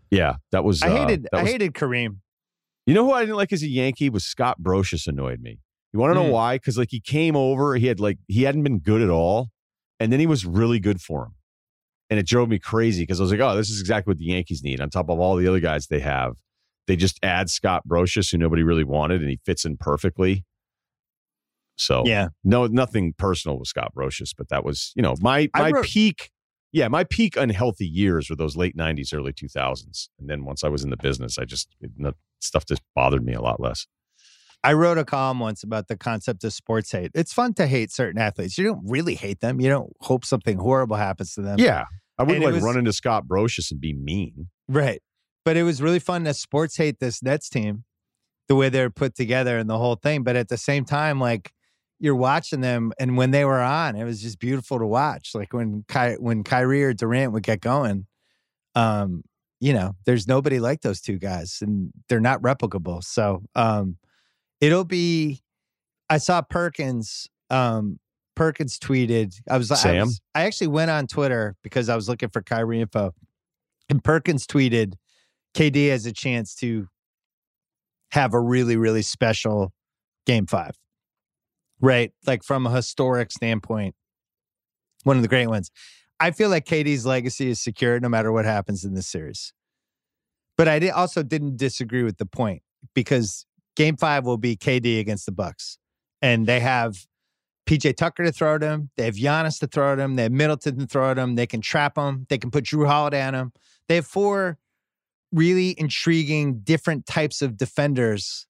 yeah, 0.09 0.36
that 0.51 0.64
was. 0.64 0.82
I 0.84 0.89
uh, 0.89 1.07
hated, 1.07 1.28
I 1.34 1.41
was- 1.43 1.51
hated 1.51 1.74
Kareem. 1.74 2.18
You 2.86 2.93
know 2.95 3.05
who 3.05 3.12
I 3.14 3.22
didn't 3.22 3.36
like 3.38 3.53
as 3.53 3.62
a 3.64 3.68
Yankee 3.68 4.09
was 4.09 4.24
Scott 4.26 4.57
Brosius 4.62 5.07
annoyed 5.07 5.39
me. 5.41 5.59
You 5.93 5.99
want 5.99 6.12
to 6.12 6.16
know 6.16 6.28
Mm. 6.30 6.32
why? 6.34 6.55
Because 6.55 6.78
like 6.78 6.89
he 6.91 6.99
came 6.99 7.36
over, 7.36 7.76
he 7.76 7.88
had 7.88 7.99
like 7.99 8.18
he 8.28 8.43
hadn't 8.43 8.64
been 8.64 8.80
good 8.80 9.01
at 9.01 9.09
all, 9.09 9.49
and 9.99 10.12
then 10.12 10.20
he 10.20 10.26
was 10.28 10.45
really 10.45 10.80
good 10.80 10.99
for 11.01 11.26
him, 11.26 11.34
and 12.12 12.20
it 12.20 12.28
drove 12.28 12.49
me 12.49 12.59
crazy 12.59 13.01
because 13.03 13.20
I 13.20 13.24
was 13.24 13.32
like, 13.32 13.39
oh, 13.39 13.55
this 13.55 13.70
is 13.72 13.80
exactly 13.80 14.12
what 14.12 14.18
the 14.20 14.26
Yankees 14.26 14.62
need. 14.64 14.80
On 14.82 14.89
top 14.91 15.09
of 15.09 15.20
all 15.20 15.36
the 15.38 15.47
other 15.47 15.59
guys 15.62 15.88
they 15.88 16.01
have, 16.01 16.34
they 16.86 16.95
just 16.95 17.18
add 17.24 17.49
Scott 17.49 17.88
Brosius, 17.88 18.32
who 18.32 18.38
nobody 18.38 18.62
really 18.64 18.84
wanted, 18.84 19.22
and 19.22 19.30
he 19.30 19.39
fits 19.45 19.66
in 19.66 19.78
perfectly. 19.78 20.45
So 21.78 22.03
Yeah. 22.05 22.28
no, 22.43 22.68
nothing 22.68 23.14
personal 23.18 23.57
with 23.57 23.68
Scott 23.68 23.93
Brosius, 23.95 24.34
but 24.38 24.49
that 24.49 24.64
was 24.64 24.91
you 24.95 25.01
know 25.01 25.16
my 25.22 25.49
my 25.55 25.72
wrote- 25.72 25.86
peak. 25.86 26.30
Yeah, 26.74 26.88
my 26.88 27.03
peak 27.03 27.36
unhealthy 27.36 27.86
years 27.86 28.30
were 28.30 28.36
those 28.36 28.55
late 28.55 28.78
'90s, 28.78 29.14
early 29.14 29.34
2000s, 29.34 30.07
and 30.20 30.30
then 30.30 30.45
once 30.45 30.64
I 30.64 30.70
was 30.70 30.84
in 30.84 30.89
the 30.89 30.95
business, 30.97 31.38
I 31.38 31.43
just 31.45 31.76
it, 31.82 31.91
stuff 32.39 32.66
just 32.66 32.82
bothered 32.95 33.26
me 33.26 33.34
a 33.34 33.41
lot 33.41 33.59
less. 33.59 33.88
I 34.64 34.74
wrote 34.74 34.97
a 34.97 35.05
column 35.05 35.39
once 35.39 35.64
about 35.64 35.88
the 35.88 35.97
concept 35.97 36.43
of 36.43 36.53
sports 36.53 36.91
hate. 36.91 37.12
It's 37.16 37.34
fun 37.34 37.53
to 37.55 37.66
hate 37.66 37.91
certain 37.91 38.22
athletes. 38.22 38.57
You 38.57 38.64
don't 38.66 38.82
really 38.86 39.16
hate 39.16 39.39
them. 39.39 39.59
You 39.59 39.70
don't 39.70 39.91
hope 40.01 40.24
something 40.24 40.57
horrible 40.57 40.97
happens 40.97 41.34
to 41.34 41.41
them. 41.41 41.57
Yeah, 41.59 41.86
I 42.18 42.24
wouldn't 42.24 42.45
like 42.45 42.53
was- 42.53 42.64
run 42.64 42.78
into 42.78 42.93
Scott 42.93 43.26
Brosius 43.28 43.72
and 43.72 43.82
be 43.82 43.93
mean. 43.93 44.47
Right. 44.68 45.01
But 45.43 45.57
it 45.57 45.64
was 45.64 45.82
really 45.82 45.97
fun 45.99 46.24
to 46.26 46.34
sports 46.36 46.78
hate 46.78 46.99
this 46.99 47.24
Nets 47.24 47.49
team, 47.49 47.84
the 48.47 48.55
way 48.55 48.70
they're 48.70 48.91
put 48.91 49.16
together 49.16 49.57
and 49.57 49.68
the 49.68 49.78
whole 49.80 49.95
thing. 49.95 50.24
But 50.24 50.36
at 50.36 50.49
the 50.49 50.57
same 50.57 50.86
time, 50.86 51.20
like, 51.20 51.51
you're 51.99 52.16
watching 52.16 52.62
them, 52.62 52.91
and 52.99 53.18
when 53.18 53.32
they 53.32 53.45
were 53.45 53.59
on, 53.62 53.95
it 53.95 54.03
was 54.03 54.22
just 54.22 54.39
beautiful 54.39 54.78
to 54.80 54.86
watch. 54.86 55.32
Like 55.36 55.53
when 55.53 55.84
Ky- 55.88 56.18
when 56.20 56.43
Kyrie 56.43 56.84
or 56.84 56.93
Durant 56.93 57.32
would 57.34 57.43
get 57.43 57.62
going, 57.62 58.05
um, 58.76 59.24
you 59.59 59.74
know, 59.74 59.95
there's 60.05 60.28
nobody 60.28 60.59
like 60.59 60.82
those 60.82 61.01
two 61.01 61.18
guys, 61.20 61.59
and 61.62 61.91
they're 62.09 62.20
not 62.20 62.41
replicable. 62.41 63.03
So, 63.03 63.43
um, 63.55 63.97
it'll 64.62 64.86
be. 64.86 65.41
I 66.09 66.18
saw 66.18 66.41
Perkins. 66.41 67.28
Um, 67.49 67.99
Perkins 68.36 68.80
tweeted. 68.80 69.34
I 69.49 69.57
was 69.57 69.70
like, 69.70 69.80
I, 69.86 69.99
was- 70.03 70.22
I 70.36 70.43
actually 70.43 70.68
went 70.68 70.89
on 70.91 71.07
Twitter 71.07 71.55
because 71.64 71.89
I 71.89 71.95
was 71.95 72.07
looking 72.07 72.30
for 72.30 72.41
Kyrie 72.41 72.80
info, 72.82 73.14
and 73.89 74.03
Perkins 74.03 74.47
tweeted, 74.47 74.93
"KD 75.55 75.89
has 75.89 76.05
a 76.05 76.14
chance 76.14 76.55
to 76.55 76.88
have 78.12 78.34
a 78.34 78.39
really, 78.39 78.78
really 78.78 79.01
special 79.01 79.74
game 80.26 80.45
five, 80.45 80.76
right? 81.82 82.12
Like 82.26 82.43
from 82.43 82.66
a 82.68 82.72
historic 82.72 83.32
standpoint, 83.32 83.95
one 85.03 85.16
of 85.18 85.22
the 85.22 85.28
great 85.30 85.47
ones. 85.47 85.72
I 86.20 86.32
feel 86.32 86.49
like 86.49 86.66
KD's 86.66 87.05
legacy 87.05 87.49
is 87.49 87.59
secure 87.59 87.99
no 87.99 88.07
matter 88.09 88.32
what 88.32 88.45
happens 88.45 88.84
in 88.86 88.93
this 88.93 89.07
series. 89.07 89.53
But 90.57 90.68
I 90.68 90.78
did, 90.78 90.91
also 90.91 91.24
didn't 91.24 91.57
disagree 91.57 92.03
with 92.03 92.18
the 92.18 92.26
point 92.28 92.62
because 92.93 93.45
game 93.76 93.97
five 93.97 94.26
will 94.26 94.38
be 94.38 94.55
KD 94.55 94.99
against 94.99 95.26
the 95.26 95.32
Bucks. 95.32 95.78
And 96.22 96.45
they 96.45 96.59
have 96.59 97.05
PJ 97.65 97.95
Tucker 97.95 98.24
to 98.24 98.32
throw 98.32 98.55
at 98.55 98.61
him. 98.61 98.89
They 98.97 99.05
have 99.05 99.15
Giannis 99.15 99.59
to 99.59 99.67
throw 99.67 99.93
at 99.93 99.99
him. 99.99 100.15
They 100.15 100.24
have 100.24 100.32
Middleton 100.32 100.80
to 100.80 100.86
throw 100.86 101.11
at 101.11 101.17
him. 101.17 101.36
They 101.36 101.47
can 101.47 101.61
trap 101.61 101.97
him. 101.97 102.26
They 102.30 102.38
can 102.38 102.51
put 102.51 102.65
Jrue 102.65 102.88
Holiday 102.88 103.22
on 103.24 103.34
him. 103.34 103.53
They 103.88 103.95
have 103.95 104.05
four 104.05 104.57
really 105.32 105.80
intriguing 105.80 106.59
different 106.59 107.05
types 107.05 107.41
of 107.41 107.57
defenders 107.57 108.47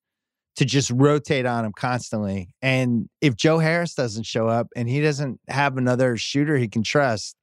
to 0.55 0.65
just 0.65 0.91
rotate 0.91 1.45
on 1.45 1.65
him 1.65 1.71
constantly. 1.73 2.53
And 2.61 3.09
if 3.21 3.35
Joe 3.35 3.59
Harris 3.59 3.93
doesn't 3.93 4.25
show 4.25 4.47
up 4.47 4.67
and 4.75 4.89
he 4.89 5.01
doesn't 5.01 5.39
have 5.47 5.77
another 5.77 6.17
shooter 6.17 6.57
he 6.57 6.67
can 6.67 6.83
trust, 6.83 7.35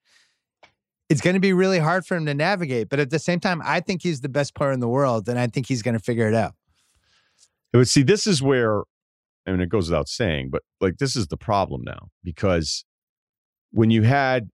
it's 1.09 1.21
going 1.21 1.35
to 1.35 1.41
be 1.41 1.53
really 1.53 1.79
hard 1.79 2.05
for 2.05 2.17
him 2.17 2.27
to 2.27 2.35
navigate. 2.35 2.89
But 2.89 3.01
at 3.01 3.11
the 3.11 3.19
same 3.19 3.41
time, 3.41 3.63
I 3.65 3.81
think 3.81 4.03
he's 4.03 4.21
the 4.21 4.29
best 4.29 4.55
player 4.55 4.73
in 4.73 4.81
the 4.81 4.89
world, 4.89 5.29
and 5.29 5.39
I 5.39 5.47
think 5.47 5.67
he's 5.67 5.83
going 5.83 5.97
to 5.97 6.03
figure 6.03 6.29
it 6.29 6.35
out. 6.35 6.55
But 7.73 7.89
see, 7.89 8.03
this 8.03 8.27
is 8.27 8.43
where, 8.43 8.83
I 9.47 9.53
mean, 9.53 9.61
it 9.61 9.69
goes 9.69 9.89
without 9.91 10.09
saying, 10.09 10.51
but 10.51 10.63
like 10.81 10.99
this 10.99 11.17
is 11.17 11.27
the 11.29 11.37
problem 11.37 11.83
now 11.85 12.09
because 12.25 12.85
when 13.71 13.91
you 13.91 14.03
had 14.03 14.49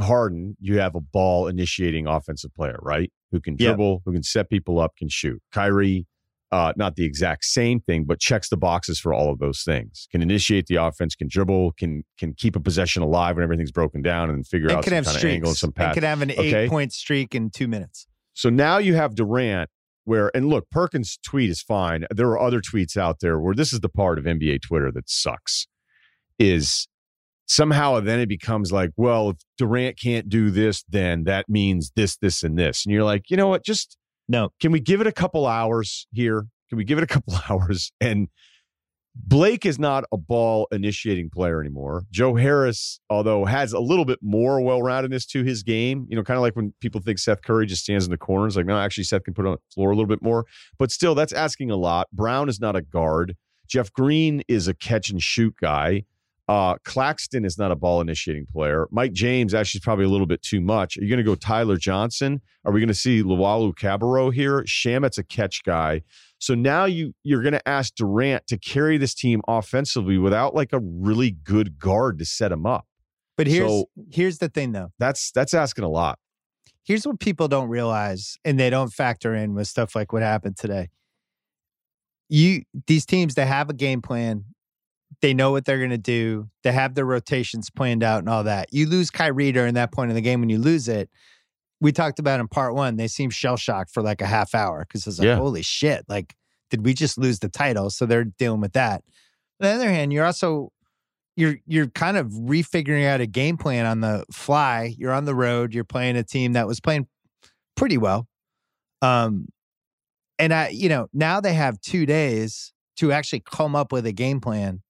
Harden, 0.00 0.56
you 0.60 0.78
have 0.78 0.94
a 0.94 1.00
ball 1.00 1.48
initiating 1.48 2.06
offensive 2.06 2.54
player, 2.54 2.78
right? 2.82 3.10
Who 3.32 3.40
can 3.40 3.56
dribble, 3.56 4.02
who 4.04 4.12
can 4.12 4.22
set 4.22 4.48
people 4.48 4.78
up, 4.78 4.92
can 4.96 5.08
shoot. 5.08 5.42
Kyrie, 5.52 6.06
uh, 6.52 6.72
not 6.76 6.94
the 6.96 7.04
exact 7.04 7.44
same 7.44 7.80
thing, 7.80 8.04
but 8.04 8.20
checks 8.20 8.48
the 8.48 8.56
boxes 8.56 9.00
for 9.00 9.12
all 9.12 9.30
of 9.30 9.38
those 9.38 9.62
things. 9.62 10.06
Can 10.10 10.22
initiate 10.22 10.66
the 10.66 10.76
offense, 10.76 11.14
can 11.14 11.28
dribble, 11.28 11.72
can 11.72 12.04
can 12.16 12.32
keep 12.32 12.54
a 12.54 12.60
possession 12.60 13.02
alive 13.02 13.36
when 13.36 13.42
everything's 13.42 13.72
broken 13.72 14.00
down, 14.00 14.30
and 14.30 14.46
figure 14.46 14.68
And 14.68 14.78
out 14.78 14.84
can 14.84 14.90
some 14.92 14.96
have 14.96 15.04
kind 15.06 15.16
of 15.16 15.24
angle 15.24 15.50
and 15.50 15.58
some 15.58 15.72
and 15.76 15.94
can 15.94 16.04
have 16.04 16.22
an 16.22 16.30
Okay. 16.30 16.64
eight 16.64 16.70
point 16.70 16.92
streak 16.92 17.34
in 17.34 17.50
two 17.50 17.68
minutes. 17.68 18.06
So 18.34 18.50
now 18.50 18.78
you 18.78 18.94
have 18.94 19.14
Durant, 19.14 19.68
where 20.08 20.34
and 20.34 20.48
look, 20.48 20.68
Perkins' 20.70 21.18
tweet 21.22 21.50
is 21.50 21.60
fine. 21.60 22.06
There 22.10 22.28
are 22.28 22.40
other 22.40 22.60
tweets 22.60 22.96
out 22.96 23.20
there 23.20 23.38
where 23.38 23.54
this 23.54 23.72
is 23.72 23.80
the 23.80 23.88
part 23.88 24.18
of 24.18 24.24
NBA 24.24 24.62
Twitter 24.62 24.90
that 24.92 25.08
sucks. 25.08 25.66
Is 26.38 26.88
somehow 27.46 28.00
then 28.00 28.20
it 28.20 28.28
becomes 28.28 28.72
like, 28.72 28.90
well, 28.96 29.30
if 29.30 29.36
Durant 29.58 29.98
can't 30.00 30.28
do 30.28 30.50
this, 30.50 30.84
then 30.88 31.24
that 31.24 31.48
means 31.48 31.92
this, 31.94 32.16
this, 32.16 32.42
and 32.42 32.58
this. 32.58 32.84
And 32.86 32.92
you're 32.92 33.04
like, 33.04 33.30
you 33.30 33.36
know 33.36 33.48
what? 33.48 33.64
Just 33.64 33.96
No, 34.28 34.50
can 34.60 34.72
we 34.72 34.80
give 34.80 35.00
it 35.00 35.06
a 35.06 35.12
couple 35.12 35.46
hours 35.46 36.06
here? 36.12 36.46
Can 36.68 36.78
we 36.78 36.84
give 36.84 36.98
it 36.98 37.04
a 37.04 37.06
couple 37.06 37.34
hours? 37.50 37.92
And 38.00 38.28
Blake 39.26 39.66
is 39.66 39.78
not 39.78 40.04
a 40.12 40.16
ball 40.16 40.68
initiating 40.70 41.28
player 41.28 41.60
anymore. 41.60 42.04
Joe 42.10 42.36
Harris, 42.36 43.00
although 43.10 43.44
has 43.44 43.72
a 43.72 43.80
little 43.80 44.04
bit 44.04 44.20
more 44.22 44.60
well 44.60 44.80
roundedness 44.80 45.26
to 45.28 45.42
his 45.42 45.62
game, 45.62 46.06
you 46.08 46.16
know, 46.16 46.22
kind 46.22 46.36
of 46.36 46.42
like 46.42 46.54
when 46.56 46.72
people 46.80 47.00
think 47.00 47.18
Seth 47.18 47.42
Curry 47.42 47.66
just 47.66 47.82
stands 47.82 48.04
in 48.04 48.10
the 48.10 48.16
corners, 48.16 48.56
like, 48.56 48.66
no, 48.66 48.78
actually, 48.78 49.04
Seth 49.04 49.24
can 49.24 49.34
put 49.34 49.44
on 49.44 49.52
the 49.52 49.58
floor 49.74 49.90
a 49.90 49.94
little 49.94 50.08
bit 50.08 50.22
more. 50.22 50.46
But 50.78 50.92
still, 50.92 51.14
that's 51.14 51.32
asking 51.32 51.70
a 51.70 51.76
lot. 51.76 52.08
Brown 52.12 52.48
is 52.48 52.60
not 52.60 52.76
a 52.76 52.82
guard. 52.82 53.36
Jeff 53.66 53.92
Green 53.92 54.42
is 54.48 54.68
a 54.68 54.74
catch 54.74 55.10
and 55.10 55.22
shoot 55.22 55.54
guy. 55.60 56.04
Uh, 56.48 56.76
Claxton 56.82 57.44
is 57.44 57.58
not 57.58 57.70
a 57.70 57.76
ball 57.76 58.00
initiating 58.00 58.46
player. 58.46 58.88
Mike 58.90 59.12
James 59.12 59.52
actually 59.52 59.80
is 59.80 59.84
probably 59.84 60.06
a 60.06 60.08
little 60.08 60.26
bit 60.26 60.40
too 60.40 60.62
much. 60.62 60.96
Are 60.96 61.02
you 61.02 61.08
going 61.08 61.18
to 61.18 61.22
go 61.22 61.34
Tyler 61.34 61.76
Johnson? 61.76 62.40
Are 62.64 62.72
we 62.72 62.80
going 62.80 62.88
to 62.88 62.94
see 62.94 63.22
Luwawu-Cabarrot 63.22 64.32
here? 64.32 64.62
Shamet's 64.62 65.18
a 65.18 65.22
catch 65.22 65.62
guy. 65.62 66.00
So 66.38 66.54
now 66.54 66.84
you 66.84 67.14
you're 67.24 67.42
going 67.42 67.52
to 67.54 67.68
ask 67.68 67.94
Durant 67.96 68.46
to 68.46 68.56
carry 68.58 68.96
this 68.96 69.14
team 69.14 69.40
offensively 69.48 70.18
without 70.18 70.54
like 70.54 70.72
a 70.72 70.78
really 70.80 71.30
good 71.30 71.78
guard 71.78 72.18
to 72.20 72.24
set 72.24 72.52
him 72.52 72.64
up. 72.66 72.86
but 73.36 73.46
here's 73.46 73.68
So- 73.70 73.88
here's 74.10 74.38
the 74.38 74.48
thing 74.48 74.72
though. 74.72 74.92
That's 74.98 75.30
that's 75.32 75.54
asking 75.54 75.84
a 75.84 75.88
lot. 75.88 76.18
Here's 76.84 77.06
what 77.06 77.20
people 77.20 77.48
don't 77.48 77.68
realize, 77.68 78.36
and 78.44 78.58
they 78.58 78.70
don't 78.70 78.90
factor 78.92 79.34
in 79.34 79.54
with 79.54 79.68
stuff 79.68 79.94
like 79.94 80.12
what 80.12 80.22
happened 80.22 80.56
today. 80.56 80.88
You 82.28 82.62
these 82.86 83.06
teams 83.06 83.34
they 83.34 83.46
have 83.46 83.70
a 83.70 83.74
game 83.74 84.02
plan. 84.02 84.44
They 85.22 85.34
know 85.34 85.50
what 85.50 85.64
they're 85.64 85.78
going 85.78 85.90
to 85.90 85.98
do. 85.98 86.48
They 86.62 86.70
have 86.72 86.94
their 86.94 87.04
rotations 87.06 87.70
planned 87.70 88.02
out 88.04 88.20
and 88.20 88.28
all 88.28 88.44
that. 88.44 88.68
You 88.72 88.86
lose 88.86 89.10
Kyrie 89.10 89.50
during 89.52 89.74
that 89.74 89.90
point 89.90 90.10
in 90.10 90.14
the 90.14 90.20
game 90.20 90.40
when 90.40 90.50
you 90.50 90.58
lose 90.58 90.86
it. 90.86 91.10
We 91.80 91.92
talked 91.92 92.18
about 92.18 92.40
in 92.40 92.48
part 92.48 92.74
one. 92.74 92.96
They 92.96 93.08
seem 93.08 93.30
shell 93.30 93.56
shocked 93.56 93.92
for 93.92 94.02
like 94.02 94.20
a 94.20 94.26
half 94.26 94.54
hour 94.54 94.84
because 94.86 95.06
it's 95.06 95.18
like, 95.18 95.26
Yeah. 95.26 95.36
holy 95.36 95.62
shit! 95.62 96.04
Like, 96.08 96.34
did 96.70 96.84
we 96.84 96.92
just 96.94 97.18
lose 97.18 97.38
the 97.38 97.48
title? 97.48 97.90
So 97.90 98.04
they're 98.06 98.24
dealing 98.24 98.60
with 98.60 98.72
that. 98.72 99.02
On 99.60 99.68
the 99.68 99.74
other 99.74 99.88
hand, 99.88 100.12
you're 100.12 100.24
also 100.26 100.72
you're 101.36 101.56
you're 101.66 101.86
kind 101.88 102.16
of 102.16 102.26
refiguring 102.32 103.06
out 103.06 103.20
a 103.20 103.26
game 103.26 103.56
plan 103.56 103.86
on 103.86 104.00
the 104.00 104.24
fly. 104.32 104.94
You're 104.98 105.12
on 105.12 105.24
the 105.24 105.34
road. 105.34 105.72
You're 105.72 105.84
playing 105.84 106.16
a 106.16 106.24
team 106.24 106.54
that 106.54 106.66
was 106.66 106.80
playing 106.80 107.06
pretty 107.76 107.96
well. 107.96 108.26
Um, 109.02 109.46
and 110.40 110.52
I, 110.52 110.68
you 110.70 110.88
know, 110.88 111.06
now 111.12 111.40
they 111.40 111.54
have 111.54 111.80
two 111.80 112.06
days 112.06 112.72
to 112.96 113.12
actually 113.12 113.42
come 113.48 113.76
up 113.76 113.92
with 113.92 114.04
a 114.06 114.12
game 114.12 114.40
plan. 114.40 114.82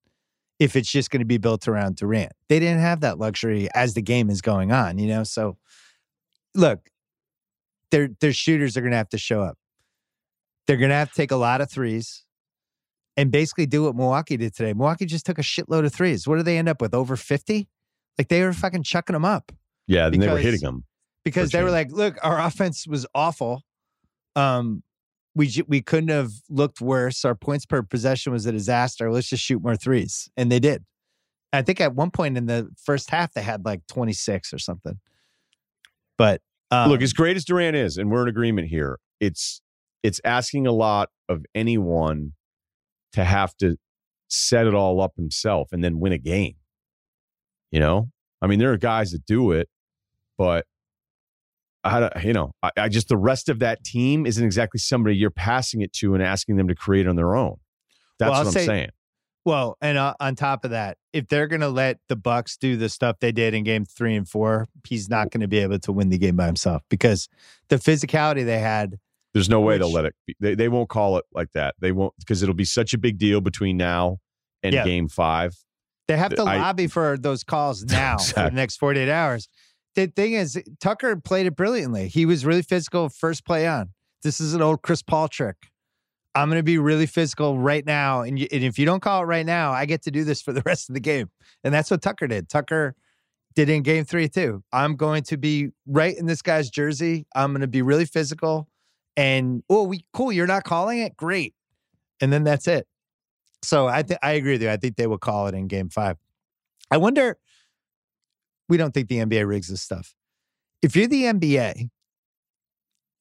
If 0.57 0.75
it's 0.75 0.91
just 0.91 1.09
going 1.09 1.21
to 1.21 1.25
be 1.25 1.37
built 1.37 1.67
around 1.67 1.95
Durant, 1.97 2.33
they 2.49 2.59
didn't 2.59 2.81
have 2.81 2.99
that 3.01 3.17
luxury 3.17 3.69
as 3.73 3.93
the 3.93 4.01
game 4.01 4.29
is 4.29 4.41
going 4.41 4.71
on. 4.71 4.97
You 4.97 5.07
know, 5.07 5.23
so 5.23 5.57
look, 6.55 6.89
their 7.91 8.09
their 8.21 8.33
shooters 8.33 8.77
are 8.77 8.81
going 8.81 8.91
to 8.91 8.97
have 8.97 9.09
to 9.09 9.17
show 9.17 9.41
up. 9.41 9.57
They're 10.67 10.77
going 10.77 10.89
to 10.89 10.95
have 10.95 11.09
to 11.09 11.15
take 11.15 11.31
a 11.31 11.35
lot 11.35 11.61
of 11.61 11.71
threes 11.71 12.23
and 13.17 13.31
basically 13.31 13.65
do 13.65 13.83
what 13.83 13.95
Milwaukee 13.95 14.37
did 14.37 14.53
today. 14.55 14.73
Milwaukee 14.73 15.05
just 15.05 15.25
took 15.25 15.39
a 15.39 15.43
shitload 15.43 15.85
of 15.85 15.93
threes. 15.93 16.27
What 16.27 16.37
do 16.37 16.43
they 16.43 16.57
end 16.57 16.69
up 16.69 16.79
with? 16.81 16.93
Over 16.93 17.15
50? 17.15 17.67
Like 18.17 18.27
they 18.27 18.43
were 18.43 18.53
fucking 18.53 18.83
chucking 18.83 19.13
them 19.13 19.25
up 19.25 19.51
Yeah, 19.87 20.09
then 20.09 20.19
they 20.19 20.27
were 20.27 20.37
hitting 20.37 20.59
them. 20.61 20.83
because 21.25 21.51
they 21.51 21.63
were 21.63 21.71
like, 21.71 21.91
look, 21.91 22.17
our 22.21 22.39
offense 22.39 22.85
was 22.87 23.07
awful. 23.15 23.63
Um, 24.35 24.83
we 25.35 25.51
we 25.67 25.81
couldn't 25.81 26.09
have 26.09 26.31
looked 26.49 26.81
worse. 26.81 27.23
Our 27.25 27.35
points 27.35 27.65
per 27.65 27.81
possession 27.81 28.31
was 28.33 28.45
a 28.45 28.51
disaster. 28.51 29.11
Let's 29.11 29.29
just 29.29 29.43
shoot 29.43 29.61
more 29.63 29.75
threes, 29.75 30.29
and 30.35 30.51
they 30.51 30.59
did. 30.59 30.83
I 31.53 31.61
think 31.61 31.79
at 31.81 31.95
one 31.95 32.11
point 32.11 32.37
in 32.37 32.45
the 32.45 32.69
first 32.83 33.09
half 33.09 33.33
they 33.33 33.41
had 33.41 33.63
like 33.65 33.81
26 33.87 34.53
or 34.53 34.59
something. 34.59 34.99
But 36.19 36.41
um, 36.69 36.89
Look, 36.91 37.01
as 37.01 37.13
great 37.13 37.35
as 37.35 37.45
Durant 37.45 37.75
is, 37.75 37.97
and 37.97 38.11
we're 38.11 38.21
in 38.21 38.27
agreement 38.29 38.67
here, 38.67 38.99
it's 39.19 39.61
it's 40.03 40.21
asking 40.23 40.67
a 40.67 40.71
lot 40.71 41.09
of 41.27 41.43
anyone 41.55 42.33
to 43.13 43.23
have 43.23 43.55
to 43.57 43.77
set 44.27 44.67
it 44.67 44.75
all 44.75 45.01
up 45.01 45.13
himself 45.15 45.69
and 45.71 45.83
then 45.83 45.99
win 45.99 46.11
a 46.13 46.17
game. 46.19 46.55
You 47.71 47.79
know, 47.79 48.09
I 48.41 48.47
mean, 48.47 48.59
there 48.59 48.71
are 48.71 48.77
guys 48.77 49.11
that 49.13 49.25
do 49.25 49.51
it, 49.51 49.67
but 50.37 50.65
I, 51.83 51.99
don't- 52.01 52.23
you 52.23 52.33
know, 52.33 52.51
I, 52.61 52.71
I 52.77 52.89
just 52.89 53.07
the 53.07 53.17
rest 53.17 53.49
of 53.49 53.59
that 53.59 53.83
team 53.83 54.25
isn't 54.25 54.43
exactly 54.45 54.79
somebody 54.79 55.15
you're 55.15 55.29
passing 55.31 55.81
it 55.81 55.93
to 55.93 56.13
and 56.13 56.21
asking 56.21 56.57
them 56.57 56.67
to 56.67 56.75
create 56.75 57.07
on 57.07 57.15
their 57.15 57.35
own. 57.35 57.57
That's 58.19 58.31
Well, 58.31 58.39
what 58.41 58.47
I'm 58.47 58.53
say- 58.53 58.65
saying. 58.65 58.89
Well, 59.49 59.77
and 59.81 59.97
uh, 59.97 60.13
on 60.19 60.35
top 60.35 60.63
of 60.63 60.71
that, 60.71 60.97
if 61.11 61.27
they're 61.27 61.47
going 61.47 61.61
to 61.61 61.69
let 61.69 61.97
the 62.07 62.15
Bucks 62.15 62.55
do 62.55 62.77
the 62.77 62.87
stuff 62.87 63.17
they 63.19 63.31
did 63.31 63.53
in 63.55 63.63
game 63.63 63.83
3 63.83 64.15
and 64.15 64.29
4, 64.29 64.67
he's 64.87 65.09
not 65.09 65.31
going 65.31 65.41
to 65.41 65.47
be 65.47 65.57
able 65.57 65.79
to 65.79 65.91
win 65.91 66.09
the 66.09 66.19
game 66.19 66.35
by 66.35 66.45
himself 66.45 66.83
because 66.89 67.27
the 67.69 67.77
physicality 67.77 68.45
they 68.45 68.59
had 68.59 68.97
There's 69.33 69.49
no 69.49 69.59
way 69.59 69.79
they'll 69.79 69.91
let 69.91 70.05
it. 70.05 70.15
Be. 70.27 70.35
They 70.39 70.53
they 70.55 70.67
won't 70.69 70.87
call 70.89 71.17
it 71.17 71.25
like 71.33 71.51
that. 71.53 71.73
They 71.79 71.91
won't 71.91 72.13
because 72.19 72.43
it'll 72.43 72.53
be 72.53 72.63
such 72.65 72.93
a 72.93 72.97
big 72.99 73.17
deal 73.17 73.41
between 73.41 73.75
now 73.75 74.19
and 74.61 74.73
Yeah. 74.73 74.85
Game 74.85 75.07
Five. 75.07 75.55
They 76.07 76.15
have 76.17 76.33
to 76.35 76.43
I- 76.43 76.57
lobby 76.57 76.85
for 76.87 77.17
those 77.17 77.43
calls 77.43 77.83
now 77.85 78.17
for 78.19 78.43
the 78.43 78.51
next 78.51 78.77
48 78.77 79.09
hours. 79.09 79.47
The 79.95 80.05
thing 80.07 80.33
is, 80.33 80.61
Tucker 80.79 81.15
played 81.15 81.47
it 81.47 81.55
brilliantly. 81.55 82.07
He 82.07 82.25
was 82.27 82.45
really 82.45 82.61
physical 82.61 83.09
first 83.09 83.45
play 83.45 83.67
on. 83.67 83.89
This 84.21 84.39
is 84.39 84.53
an 84.53 84.61
old 84.61 84.83
Chris 84.83 85.01
Paul 85.01 85.27
trick. 85.27 85.55
I'm 86.35 86.49
going 86.49 86.59
to 86.59 86.63
be 86.63 86.77
really 86.77 87.05
physical 87.05 87.57
right 87.57 87.85
now. 87.85 88.21
And, 88.21 88.39
you, 88.39 88.47
and 88.51 88.63
if 88.63 88.77
you 88.77 88.85
don't 88.85 89.01
call 89.01 89.23
it 89.23 89.25
right 89.25 89.45
now, 89.45 89.71
I 89.71 89.85
get 89.85 90.03
to 90.03 90.11
do 90.11 90.23
this 90.23 90.41
for 90.41 90.53
the 90.53 90.61
rest 90.65 90.89
of 90.89 90.93
the 90.93 90.99
game. 90.99 91.29
And 91.63 91.73
that's 91.73 91.89
what 91.89 92.01
Tucker 92.01 92.27
did. 92.27 92.49
Tucker 92.49 92.95
did 93.55 93.69
in 93.69 93.81
game 93.81 94.05
three, 94.05 94.29
too. 94.29 94.63
I'm 94.71 94.95
going 94.95 95.23
to 95.23 95.37
be 95.37 95.69
right 95.87 96.15
in 96.15 96.27
this 96.27 96.41
guy's 96.41 96.69
jersey. 96.69 97.25
I'm 97.35 97.51
going 97.51 97.61
to 97.61 97.67
be 97.67 97.81
really 97.81 98.05
physical. 98.05 98.67
And, 99.17 99.63
oh, 99.69 99.83
we 99.83 100.05
cool. 100.13 100.31
You're 100.31 100.47
not 100.47 100.63
calling 100.63 100.99
it? 100.99 101.17
Great. 101.17 101.55
And 102.21 102.31
then 102.31 102.43
that's 102.43 102.67
it. 102.67 102.87
So 103.61 103.87
I 103.87 104.03
th- 104.03 104.19
I 104.23 104.31
agree 104.31 104.53
with 104.53 104.61
you. 104.61 104.69
I 104.69 104.77
think 104.77 104.95
they 104.95 105.07
will 105.07 105.17
call 105.17 105.47
it 105.47 105.55
in 105.55 105.67
game 105.67 105.89
five. 105.89 106.17
I 106.91 106.97
wonder, 106.97 107.37
we 108.67 108.77
don't 108.77 108.93
think 108.93 109.09
the 109.09 109.17
NBA 109.17 109.47
rigs 109.47 109.67
this 109.67 109.81
stuff. 109.81 110.13
If 110.81 110.95
you're 110.95 111.07
the 111.07 111.23
NBA, 111.23 111.89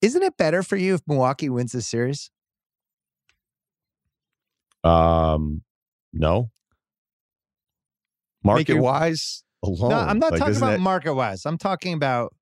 isn't 0.00 0.22
it 0.22 0.36
better 0.36 0.62
for 0.62 0.76
you 0.76 0.94
if 0.94 1.00
Milwaukee 1.06 1.48
wins 1.48 1.72
this 1.72 1.88
series? 1.88 2.30
Um, 4.84 5.62
no. 6.12 6.50
Market 8.44 8.68
your- 8.68 8.82
wise, 8.82 9.42
alone. 9.62 9.90
No, 9.90 9.98
I'm 9.98 10.18
not 10.18 10.32
like, 10.32 10.40
talking 10.40 10.56
about 10.56 10.74
it- 10.74 10.80
market 10.80 11.14
wise. 11.14 11.44
I'm 11.44 11.58
talking 11.58 11.94
about 11.94 12.34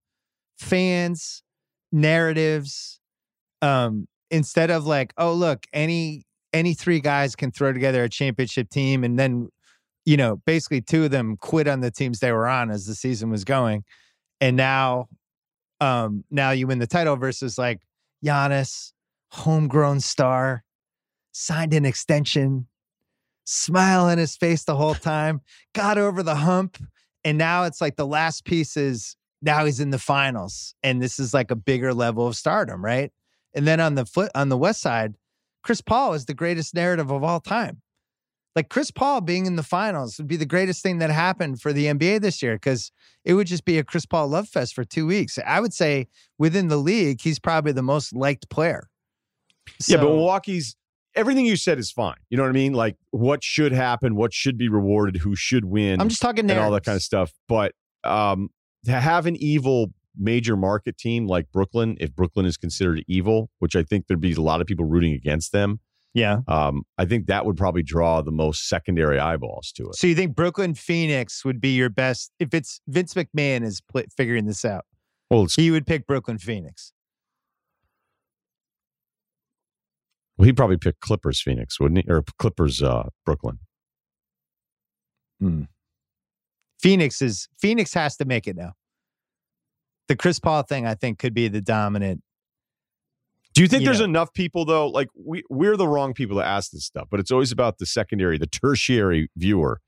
fans, 0.59 1.43
narratives. 1.93 3.01
Um, 3.63 4.07
instead 4.31 4.71
of 4.71 4.87
like, 4.87 5.13
oh 5.17 5.33
look, 5.33 5.67
any 5.73 6.25
any 6.53 6.75
three 6.75 7.01
guys 7.01 7.35
can 7.35 7.51
throw 7.51 7.73
together 7.73 8.05
a 8.05 8.09
championship 8.09 8.69
team, 8.71 9.05
and 9.05 9.19
then 9.19 9.49
you 10.05 10.17
know, 10.17 10.37
basically 10.47 10.81
two 10.81 11.05
of 11.05 11.11
them 11.11 11.37
quit 11.37 11.67
on 11.67 11.81
the 11.81 11.91
teams 11.91 12.21
they 12.21 12.31
were 12.31 12.47
on 12.47 12.71
as 12.71 12.87
the 12.87 12.95
season 12.95 13.31
was 13.31 13.45
going, 13.45 13.83
and 14.41 14.57
now, 14.57 15.09
um, 15.81 16.25
now 16.31 16.51
you 16.51 16.67
win 16.67 16.79
the 16.79 16.87
title 16.87 17.17
versus 17.17 17.59
like 17.59 17.81
Giannis, 18.25 18.93
homegrown 19.33 20.01
star, 20.01 20.63
signed 21.37 21.75
an 21.75 21.85
extension, 21.85 22.67
smile 23.45 24.07
on 24.07 24.17
his 24.17 24.37
face 24.37 24.65
the 24.65 24.75
whole 24.75 24.95
time, 24.95 25.43
got 25.75 25.99
over 25.99 26.23
the 26.23 26.37
hump, 26.37 26.79
and 27.25 27.37
now 27.37 27.65
it's 27.65 27.81
like 27.81 27.97
the 27.97 28.07
last 28.07 28.47
piece 28.47 28.77
is 28.77 29.17
now 29.43 29.67
he's 29.67 29.79
in 29.79 29.91
the 29.91 29.99
finals, 29.99 30.75
and 30.83 31.03
this 31.03 31.19
is 31.19 31.35
like 31.35 31.51
a 31.51 31.57
bigger 31.57 31.93
level 31.93 32.27
of 32.27 32.37
stardom, 32.37 32.83
right? 32.83 33.13
And 33.55 33.67
then 33.67 33.81
on 33.81 33.97
the 33.97 34.07
foot 34.07 34.31
on 34.35 34.49
the 34.49 34.57
west 34.57 34.81
side, 34.81 35.15
Chris 35.63 35.83
Paul 35.83 36.15
is 36.15 36.25
the 36.25 36.35
greatest 36.35 36.75
narrative 36.75 37.11
of 37.11 37.23
all 37.23 37.41
time. 37.41 37.83
Like 38.55 38.71
Chris 38.71 38.91
Paul 38.91 39.21
being 39.21 39.45
in 39.45 39.57
the 39.57 39.63
finals 39.63 40.17
would 40.17 40.29
be 40.29 40.37
the 40.37 40.47
greatest 40.47 40.83
thing 40.83 40.99
that 41.01 41.11
happened 41.11 41.61
for 41.61 41.75
the 41.75 41.85
NBA 41.85 42.23
this 42.23 42.43
year 42.43 42.55
because 42.55 42.91
it 43.27 43.35
would 43.35 43.47
just 43.47 43.67
be 43.67 43.77
a 43.77 43.85
Chris 43.85 44.07
Paul 44.07 44.29
love 44.29 44.49
fest 44.49 44.75
for 44.75 44.85
two 44.85 45.07
weeks. 45.07 45.39
I 45.47 45.61
would 45.61 45.75
say 45.75 46.09
within 46.39 46.69
the 46.69 46.79
league, 46.79 47.21
he's 47.21 47.39
probably 47.39 47.73
the 47.73 47.83
most 47.83 48.15
liked 48.15 48.49
player. 48.49 48.89
yeah, 49.87 49.99
but 49.99 50.05
Milwaukee's 50.05 50.77
everything 51.17 51.47
you 51.47 51.57
said 51.57 51.79
is 51.79 51.91
fine. 51.91 52.17
You 52.31 52.37
know 52.37 52.43
what 52.45 52.51
I 52.51 52.53
mean? 52.53 52.73
Like 52.75 52.97
what 53.11 53.43
should 53.43 53.73
happen, 53.73 54.15
what 54.15 54.33
should 54.33 54.57
be 54.57 54.69
rewarded, 54.69 55.17
who 55.23 55.35
should 55.35 55.65
win, 55.65 56.01
I'm 56.01 56.09
just 56.09 56.23
talking 56.23 56.49
and 56.51 56.61
all 56.61 56.71
that 56.73 56.85
kind 56.85 56.97
of 56.97 57.03
stuff. 57.03 57.33
But 57.49 57.73
um, 58.05 58.51
to 58.85 58.93
have 58.93 59.27
an 59.27 59.37
evil 59.37 59.93
major 60.19 60.57
market 60.57 60.97
team 60.97 61.27
like 61.27 61.51
Brooklyn, 61.53 61.97
if 62.01 62.15
Brooklyn 62.15 62.47
is 62.47 62.57
considered 62.57 63.05
evil, 63.09 63.51
which 63.59 63.75
I 63.77 63.83
think 63.83 64.07
there'd 64.07 64.21
be 64.21 64.33
a 64.33 64.41
lot 64.41 64.61
of 64.61 64.67
people 64.67 64.85
rooting 64.85 65.13
against 65.13 65.53
them, 65.53 65.81
Yeah. 66.15 66.39
um, 66.49 66.85
I 66.97 67.05
think 67.05 67.27
that 67.27 67.45
would 67.45 67.57
probably 67.57 67.83
draw 67.83 68.23
the 68.23 68.31
most 68.33 68.69
secondary 68.69 69.19
eyeballs 69.19 69.73
to 69.73 69.89
it. 69.89 69.97
So 69.97 70.07
you 70.07 70.15
think 70.15 70.35
Brooklyn 70.35 70.75
Phoenix 70.75 71.45
would 71.45 71.61
be 71.61 71.75
your 71.75 71.91
best 71.91 72.33
if 72.39 72.55
it's 72.55 72.81
Vince 72.89 73.13
McMahon 73.15 73.63
is 73.63 73.81
pl- 73.83 74.05
figuring 74.17 74.47
this 74.47 74.65
out? 74.65 74.85
Well, 75.31 75.47
He 75.55 75.71
would 75.71 75.87
pick 75.87 76.07
Brooklyn 76.07 76.39
Phoenix. 76.39 76.93
Well, 80.37 80.47
he'd 80.47 80.57
probably 80.57 80.77
pick 80.77 81.01
Clippers 81.01 81.41
Phoenix, 81.41 81.81
wouldn't 81.81 82.05
he? 82.05 82.11
Or 82.13 82.23
Clippers 82.39 82.83
uh, 82.83 83.09
Brooklyn. 83.25 83.59
Hmm. 85.41 85.63
Phoenix 86.81 87.23
is 87.23 87.49
Phoenix 87.59 87.95
has 87.95 88.17
to 88.19 88.25
make 88.25 88.47
it 88.47 88.57
now. 88.57 88.73
The 90.09 90.17
Chris 90.17 90.39
Paul 90.39 90.63
thing, 90.63 90.87
I 90.87 90.95
think, 90.95 91.19
could 91.19 91.35
be 91.35 91.49
the 91.49 91.61
dominant. 91.61 92.23
Do 93.55 93.63
you 93.63 93.69
think 93.69 93.81
You 93.81 93.87
there's 93.87 93.99
know. 94.01 94.05
enough 94.05 94.33
people 94.35 94.65
though? 94.65 94.87
Like 94.89 95.09
we 95.15 95.43
we're 95.49 95.77
the 95.77 95.89
wrong 95.89 96.13
people 96.15 96.37
to 96.37 96.45
ask 96.45 96.71
this 96.71 96.85
stuff, 96.85 97.09
but 97.11 97.21
it's 97.21 97.31
always 97.31 97.53
about 97.53 97.79
the 97.79 97.87
secondary, 97.87 98.39
the 98.39 98.47
tertiary 98.47 99.31
viewer. 99.37 99.81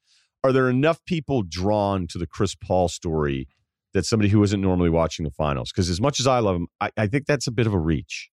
Are 0.42 0.52
there 0.52 0.70
enough 0.70 1.04
people 1.04 1.42
drawn 1.42 2.06
to 2.08 2.18
the 2.18 2.26
Chris 2.26 2.54
Paul 2.54 2.88
story 2.88 3.46
that 3.92 4.06
somebody 4.06 4.30
who 4.30 4.42
isn't 4.42 4.60
normally 4.60 4.88
watching 4.90 5.24
the 5.24 5.30
finals? 5.30 5.70
Because 5.72 5.90
as 5.90 6.00
much 6.00 6.18
as 6.20 6.26
I 6.26 6.38
love 6.38 6.56
him, 6.56 6.68
I, 6.80 6.90
I 6.96 7.06
think 7.06 7.26
that's 7.26 7.46
a 7.46 7.52
bit 7.52 7.66
of 7.66 7.74
a 7.74 7.78
reach. 7.78 8.30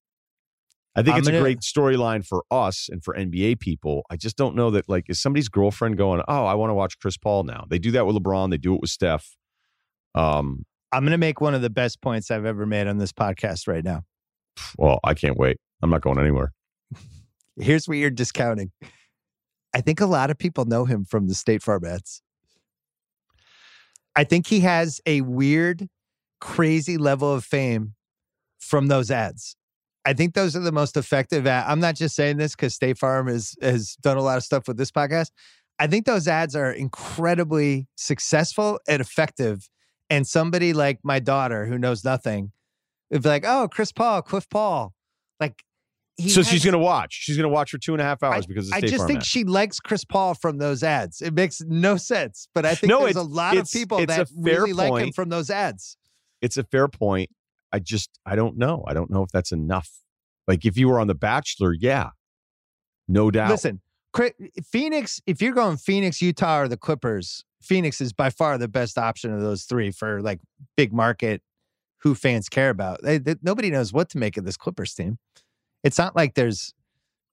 I 0.95 1.03
think 1.03 1.13
I'm 1.15 1.19
it's 1.19 1.27
gonna- 1.27 1.39
a 1.39 1.41
great 1.41 1.59
storyline 1.59 2.25
for 2.25 2.43
us 2.51 2.89
and 2.89 3.03
for 3.03 3.15
NBA 3.15 3.59
people. 3.59 4.03
I 4.09 4.17
just 4.17 4.35
don't 4.37 4.55
know 4.55 4.71
that 4.71 4.89
like 4.89 5.05
is 5.09 5.19
somebody's 5.19 5.47
girlfriend 5.49 5.97
going, 5.97 6.21
Oh, 6.27 6.45
I 6.45 6.55
want 6.55 6.71
to 6.71 6.73
watch 6.73 6.99
Chris 6.99 7.15
Paul 7.17 7.43
now. 7.43 7.65
They 7.69 7.79
do 7.79 7.91
that 7.91 8.05
with 8.05 8.15
LeBron, 8.15 8.49
they 8.49 8.57
do 8.57 8.73
it 8.75 8.81
with 8.81 8.89
Steph. 8.89 9.35
Um, 10.15 10.65
I'm 10.91 11.03
going 11.03 11.11
to 11.11 11.17
make 11.19 11.39
one 11.39 11.53
of 11.53 11.61
the 11.61 11.69
best 11.69 12.01
points 12.01 12.31
I've 12.31 12.45
ever 12.45 12.65
made 12.65 12.87
on 12.87 12.97
this 12.97 13.11
podcast 13.13 13.67
right 13.67 13.83
now. 13.83 14.03
well, 14.77 14.99
I 15.03 15.13
can't 15.13 15.37
wait. 15.37 15.57
I'm 15.83 15.89
not 15.91 16.01
going 16.01 16.17
anywhere. 16.19 16.51
Here's 17.59 17.87
what 17.87 17.97
you're 17.97 18.09
discounting. 18.09 18.71
I 19.73 19.81
think 19.81 20.01
a 20.01 20.07
lot 20.07 20.31
of 20.31 20.37
people 20.39 20.65
know 20.65 20.85
him 20.85 21.05
from 21.05 21.27
the 21.27 21.35
State 21.35 21.61
Farm 21.61 21.85
ads. 21.85 22.23
I 24.15 24.23
think 24.23 24.47
he 24.47 24.61
has 24.61 24.99
a 25.05 25.21
weird, 25.21 25.87
crazy 26.41 26.97
level 26.97 27.31
of 27.31 27.45
fame 27.45 27.93
from 28.59 28.87
those 28.87 29.11
ads. 29.11 29.55
I 30.05 30.13
think 30.13 30.34
those 30.34 30.55
are 30.55 30.61
the 30.61 30.71
most 30.71 30.95
effective. 30.97 31.45
Ad- 31.45 31.65
I'm 31.67 31.80
not 31.80 31.95
just 31.95 32.15
saying 32.15 32.38
this 32.38 32.55
because 32.55 32.73
State 32.73 32.97
Farm 32.97 33.27
has 33.27 33.55
has 33.61 33.95
done 34.01 34.17
a 34.17 34.21
lot 34.21 34.38
of 34.38 34.43
stuff 34.43 34.67
with 34.67 34.77
this 34.77 34.91
podcast. 34.91 35.31
I 35.77 35.88
think 35.88 36.05
those 36.05 36.27
ads 36.27 36.55
are 36.55 36.71
incredibly 36.71 37.88
successful 37.95 38.80
and 38.88 39.01
effective. 39.01 39.69
And 40.09 40.26
somebody 40.27 40.73
like 40.73 40.99
my 41.03 41.19
daughter 41.19 41.67
who 41.67 41.77
knows 41.77 42.03
nothing, 42.03 42.51
would 43.11 43.21
be 43.23 43.30
like, 43.30 43.45
"Oh, 43.45 43.67
Chris 43.71 43.91
Paul, 43.91 44.21
Cliff 44.21 44.49
Paul," 44.49 44.93
like. 45.39 45.61
he 46.17 46.30
so 46.30 46.41
she's 46.41 46.63
going 46.65 46.73
to 46.73 46.80
watch. 46.80 47.13
She's 47.13 47.38
going 47.38 47.43
to 47.49 47.53
watch 47.53 47.71
for 47.71 47.77
two 47.77 47.93
and 47.93 48.01
a 48.01 48.05
half 48.05 48.23
hours 48.23 48.45
because 48.47 48.67
of 48.69 48.73
I 48.73 48.81
just 48.81 48.97
Farm 48.97 49.07
think 49.07 49.19
ad. 49.19 49.26
she 49.26 49.43
likes 49.43 49.80
Chris 49.80 50.03
Paul 50.03 50.34
from 50.34 50.57
those 50.57 50.81
ads. 50.84 51.21
It 51.21 51.34
makes 51.34 51.61
no 51.61 51.95
sense, 51.97 52.47
but 52.55 52.65
I 52.65 52.73
think 52.76 52.89
No, 52.89 53.01
there's 53.03 53.15
a 53.15 53.21
lot 53.21 53.55
of 53.57 53.69
people 53.71 54.03
that 54.05 54.27
really 54.35 54.73
like 54.73 55.03
him 55.03 55.11
from 55.11 55.30
those 55.30 55.49
ads. 55.49 55.95
it's 56.41 56.57
a 56.57 56.63
fair 56.63 56.88
point. 56.88 57.30
I 57.71 57.79
just 57.79 58.19
I 58.25 58.35
don't 58.35 58.57
know. 58.57 58.83
I 58.87 58.93
don't 58.93 59.09
know 59.09 59.23
if 59.23 59.29
that's 59.31 59.51
enough. 59.51 59.89
Like 60.47 60.65
if 60.65 60.77
you 60.77 60.87
were 60.89 60.99
on 60.99 61.07
The 61.07 61.15
Bachelor, 61.15 61.73
yeah, 61.73 62.09
no 63.07 63.29
doubt. 63.31 63.49
Listen, 63.51 63.81
Phoenix. 64.63 65.21
If 65.27 65.41
you're 65.41 65.53
going 65.53 65.77
Phoenix, 65.77 66.21
Utah, 66.21 66.61
or 66.61 66.67
the 66.67 66.77
Clippers, 66.77 67.43
Phoenix 67.61 68.01
is 68.01 68.13
by 68.13 68.29
far 68.29 68.57
the 68.57 68.67
best 68.67 68.97
option 68.97 69.33
of 69.33 69.41
those 69.41 69.63
three 69.63 69.91
for 69.91 70.21
like 70.21 70.39
big 70.75 70.93
market 70.93 71.41
who 72.01 72.15
fans 72.15 72.49
care 72.49 72.69
about. 72.69 73.01
They, 73.03 73.17
they- 73.17 73.35
nobody 73.41 73.69
knows 73.69 73.91
what 73.93 74.09
to 74.09 74.17
make 74.17 74.37
of 74.37 74.45
this 74.45 74.57
Clippers 74.57 74.93
team. 74.93 75.17
It's 75.83 75.97
not 75.97 76.15
like 76.15 76.33
there's 76.35 76.73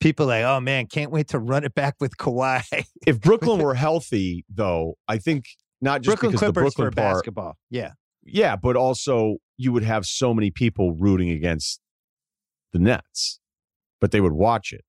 people 0.01 0.27
like, 0.27 0.45
oh 0.45 0.61
man, 0.61 0.87
can't 0.87 1.11
wait 1.11 1.29
to 1.29 1.39
run 1.39 1.65
it 1.65 1.75
back 1.75 1.97
with 2.01 2.17
Kawhi. 2.17 2.63
if 3.07 3.21
Brooklyn 3.21 3.61
were 3.61 3.75
healthy, 3.75 4.45
though, 4.49 4.95
I 5.09 5.19
think 5.19 5.47
not 5.81 6.03
just 6.03 6.17
Brooklyn 6.17 6.33
because 6.33 6.41
Clippers 6.41 6.55
the 6.55 6.63
Brooklyn 6.63 6.89
for 6.93 6.95
part, 6.97 7.15
basketball. 7.17 7.57
Yeah. 7.71 7.93
Yeah, 8.27 8.57
but 8.57 8.77
also 8.77 9.37
you 9.57 9.73
would 9.73 9.85
have 9.85 10.07
so 10.07 10.35
many 10.35 10.51
people 10.51 10.95
rooting 10.95 11.31
against 11.31 11.81
the 12.73 12.79
Nets, 12.79 13.41
but 14.01 14.11
they 14.11 14.21
would 14.21 14.33
watch 14.33 14.73
it. 14.73 14.85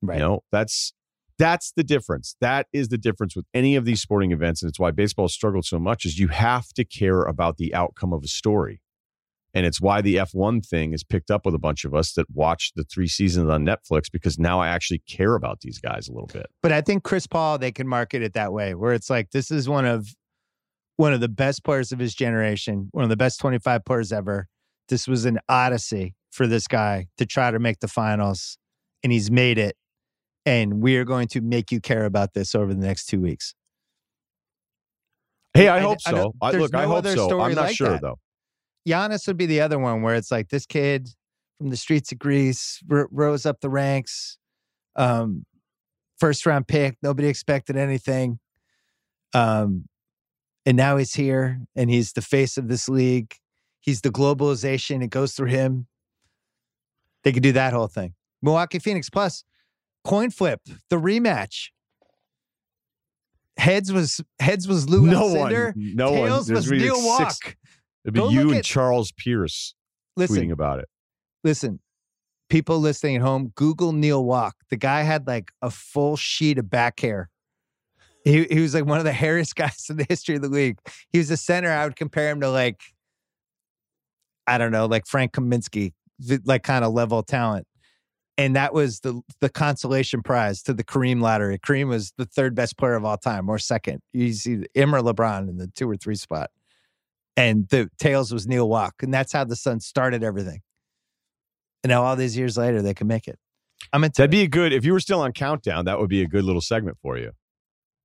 Right. 0.00 0.18
You 0.18 0.24
know, 0.24 0.40
that's 0.52 0.92
that's 1.38 1.72
the 1.72 1.84
difference. 1.84 2.36
That 2.40 2.66
is 2.72 2.88
the 2.88 2.98
difference 2.98 3.36
with 3.36 3.46
any 3.54 3.76
of 3.76 3.84
these 3.84 4.00
sporting 4.00 4.32
events, 4.32 4.62
and 4.62 4.68
it's 4.68 4.78
why 4.78 4.90
baseball 4.90 5.24
has 5.24 5.32
struggled 5.32 5.64
so 5.64 5.78
much. 5.78 6.04
Is 6.04 6.18
you 6.18 6.28
have 6.28 6.68
to 6.74 6.84
care 6.84 7.22
about 7.22 7.56
the 7.56 7.74
outcome 7.74 8.12
of 8.12 8.22
a 8.22 8.28
story, 8.28 8.80
and 9.54 9.66
it's 9.66 9.80
why 9.80 10.00
the 10.00 10.18
F 10.18 10.30
one 10.34 10.60
thing 10.60 10.92
is 10.92 11.02
picked 11.02 11.30
up 11.30 11.44
with 11.44 11.54
a 11.54 11.58
bunch 11.58 11.84
of 11.84 11.94
us 11.94 12.12
that 12.14 12.26
watch 12.32 12.72
the 12.76 12.84
three 12.84 13.08
seasons 13.08 13.48
on 13.50 13.64
Netflix 13.64 14.04
because 14.12 14.38
now 14.38 14.60
I 14.60 14.68
actually 14.68 15.02
care 15.08 15.34
about 15.34 15.60
these 15.60 15.78
guys 15.78 16.08
a 16.08 16.12
little 16.12 16.28
bit. 16.32 16.46
But 16.62 16.72
I 16.72 16.80
think 16.80 17.02
Chris 17.02 17.26
Paul, 17.26 17.58
they 17.58 17.72
can 17.72 17.88
market 17.88 18.22
it 18.22 18.34
that 18.34 18.52
way, 18.52 18.74
where 18.74 18.92
it's 18.92 19.10
like 19.10 19.30
this 19.30 19.50
is 19.50 19.68
one 19.68 19.86
of 19.86 20.08
one 20.98 21.12
of 21.12 21.20
the 21.20 21.28
best 21.28 21.62
players 21.62 21.92
of 21.92 22.00
his 22.00 22.12
generation, 22.12 22.88
one 22.90 23.04
of 23.04 23.08
the 23.08 23.16
best 23.16 23.38
25 23.38 23.84
players 23.84 24.12
ever. 24.12 24.48
This 24.88 25.06
was 25.06 25.24
an 25.24 25.38
odyssey 25.48 26.16
for 26.32 26.46
this 26.48 26.66
guy 26.66 27.06
to 27.18 27.24
try 27.24 27.52
to 27.52 27.58
make 27.60 27.78
the 27.78 27.86
finals, 27.88 28.58
and 29.04 29.12
he's 29.12 29.30
made 29.30 29.58
it. 29.58 29.76
And 30.44 30.82
we 30.82 30.96
are 30.96 31.04
going 31.04 31.28
to 31.28 31.40
make 31.40 31.70
you 31.70 31.80
care 31.80 32.04
about 32.04 32.34
this 32.34 32.54
over 32.54 32.74
the 32.74 32.84
next 32.84 33.06
two 33.06 33.20
weeks. 33.20 33.54
Hey, 35.54 35.68
I, 35.68 35.76
I- 35.76 35.80
hope 35.80 35.98
I 36.04 36.10
so. 36.10 36.34
I, 36.42 36.50
look, 36.52 36.74
I 36.74 36.84
hope 36.84 37.06
so. 37.06 37.40
I'm 37.40 37.54
not 37.54 37.66
like 37.66 37.76
sure 37.76 37.90
that. 37.90 38.02
though. 38.02 38.18
Giannis 38.86 39.26
would 39.28 39.36
be 39.36 39.46
the 39.46 39.60
other 39.60 39.78
one 39.78 40.02
where 40.02 40.16
it's 40.16 40.32
like 40.32 40.48
this 40.48 40.66
kid 40.66 41.08
from 41.58 41.70
the 41.70 41.76
streets 41.76 42.10
of 42.10 42.18
Greece 42.18 42.80
r- 42.90 43.08
rose 43.12 43.46
up 43.46 43.60
the 43.60 43.68
ranks, 43.70 44.36
um, 44.96 45.44
first 46.18 46.44
round 46.44 46.66
pick. 46.66 46.96
Nobody 47.02 47.28
expected 47.28 47.76
anything, 47.76 48.40
um, 49.32 49.84
and 50.68 50.76
now 50.76 50.98
he's 50.98 51.14
here 51.14 51.60
and 51.74 51.88
he's 51.88 52.12
the 52.12 52.20
face 52.20 52.58
of 52.58 52.68
this 52.68 52.90
league. 52.90 53.34
He's 53.80 54.02
the 54.02 54.10
globalization. 54.10 55.02
It 55.02 55.08
goes 55.08 55.32
through 55.32 55.48
him. 55.48 55.86
They 57.24 57.32
could 57.32 57.42
do 57.42 57.52
that 57.52 57.72
whole 57.72 57.86
thing. 57.88 58.12
Milwaukee 58.42 58.78
Phoenix 58.78 59.08
plus 59.08 59.44
coin 60.04 60.28
flip 60.30 60.60
the 60.90 60.96
rematch. 60.96 61.68
Heads 63.56 63.90
was 63.92 64.20
heads 64.38 64.68
was 64.68 64.88
Lou 64.90 65.06
no 65.06 65.22
Alcindor. 65.22 65.74
one, 65.74 65.94
no 65.96 66.12
one. 66.12 66.28
Tails 66.28 66.46
There's 66.48 66.56
was 66.58 66.68
really 66.70 66.84
Neil 66.84 66.94
six- 66.96 67.06
Walk. 67.44 67.56
It'd 68.04 68.14
be 68.14 68.20
Go 68.20 68.28
you 68.28 68.48
and 68.50 68.58
at- 68.58 68.64
Charles 68.64 69.10
Pierce 69.12 69.74
Listen, 70.16 70.36
tweeting 70.36 70.52
about 70.52 70.78
it. 70.80 70.88
listen, 71.44 71.80
people 72.50 72.78
listening 72.78 73.16
at 73.16 73.22
home, 73.22 73.52
Google 73.56 73.92
Neil 73.92 74.22
Walk. 74.24 74.54
The 74.70 74.76
guy 74.76 75.02
had 75.02 75.26
like 75.26 75.50
a 75.62 75.70
full 75.70 76.16
sheet 76.16 76.58
of 76.58 76.68
back 76.70 77.00
hair. 77.00 77.30
He, 78.28 78.44
he 78.50 78.60
was 78.60 78.74
like 78.74 78.84
one 78.84 78.98
of 78.98 79.04
the 79.04 79.10
hairiest 79.10 79.54
guys 79.56 79.86
in 79.88 79.96
the 79.96 80.06
history 80.08 80.36
of 80.36 80.42
the 80.42 80.48
league. 80.48 80.78
He 81.10 81.18
was 81.18 81.30
a 81.30 81.36
center. 81.36 81.70
I 81.70 81.84
would 81.84 81.96
compare 81.96 82.30
him 82.30 82.40
to 82.40 82.50
like, 82.50 82.80
I 84.46 84.58
don't 84.58 84.72
know, 84.72 84.86
like 84.86 85.06
Frank 85.06 85.32
Kaminsky, 85.32 85.92
like 86.44 86.62
kind 86.62 86.84
of 86.84 86.92
level 86.92 87.22
talent. 87.22 87.66
And 88.36 88.54
that 88.54 88.72
was 88.72 89.00
the 89.00 89.20
the 89.40 89.48
consolation 89.48 90.22
prize 90.22 90.62
to 90.62 90.72
the 90.72 90.84
Kareem 90.84 91.20
lottery. 91.20 91.58
Kareem 91.58 91.88
was 91.88 92.12
the 92.18 92.24
third 92.24 92.54
best 92.54 92.78
player 92.78 92.94
of 92.94 93.04
all 93.04 93.16
time, 93.16 93.48
or 93.48 93.58
second. 93.58 94.00
You 94.12 94.32
see 94.32 94.62
him 94.74 94.94
or 94.94 95.00
LeBron 95.00 95.48
in 95.48 95.56
the 95.56 95.66
two 95.74 95.90
or 95.90 95.96
three 95.96 96.14
spot. 96.14 96.50
And 97.36 97.68
the 97.68 97.88
tails 97.98 98.32
was 98.32 98.46
Neil 98.46 98.68
Walk. 98.68 99.02
And 99.02 99.12
that's 99.12 99.32
how 99.32 99.44
the 99.44 99.56
Suns 99.56 99.86
started 99.86 100.22
everything. 100.22 100.60
And 101.82 101.90
now 101.90 102.02
all 102.04 102.16
these 102.16 102.36
years 102.36 102.56
later, 102.56 102.80
they 102.80 102.94
can 102.94 103.06
make 103.06 103.26
it. 103.26 103.38
I'm 103.92 104.04
into 104.04 104.22
That'd 104.22 104.30
it. 104.30 104.36
be 104.36 104.42
a 104.42 104.48
good 104.48 104.72
if 104.72 104.84
you 104.84 104.92
were 104.92 105.00
still 105.00 105.20
on 105.20 105.32
countdown. 105.32 105.84
That 105.84 105.98
would 105.98 106.08
be 106.08 106.22
a 106.22 106.26
good 106.28 106.44
little 106.44 106.60
segment 106.60 106.98
for 107.02 107.16
you. 107.16 107.32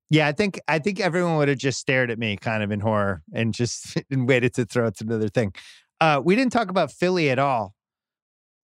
Yeah, 0.09 0.27
I 0.27 0.31
think 0.31 0.59
I 0.67 0.80
think 0.80 0.99
everyone 0.99 1.38
would 1.38 1.47
have 1.47 1.57
just 1.57 1.80
stared 1.80 2.11
at 2.11 2.19
me 2.19 2.38
kind 2.38 2.63
of 2.63 2.71
in 2.71 2.80
horror 2.80 3.23
and 3.34 3.53
just 3.53 3.97
and 4.11 4.27
waited 4.27 4.53
to 4.55 4.65
throw 4.65 4.88
it 4.88 4.97
to 4.97 5.05
another 5.05 5.30
thing. 5.30 5.53
Uh, 5.99 6.21
we 6.23 6.35
didn't 6.35 6.51
talk 6.51 6.69
about 6.69 6.91
Philly 6.91 7.30
at 7.30 7.39
all. 7.39 7.73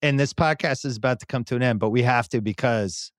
And 0.01 0.19
this 0.19 0.33
podcast 0.33 0.85
is 0.85 0.95
about 0.95 1.19
to 1.19 1.25
come 1.25 1.43
to 1.45 1.55
an 1.55 1.63
end, 1.63 1.79
but 1.79 1.89
we 1.89 2.03
have 2.03 2.29
to 2.29 2.41
because 2.41 3.11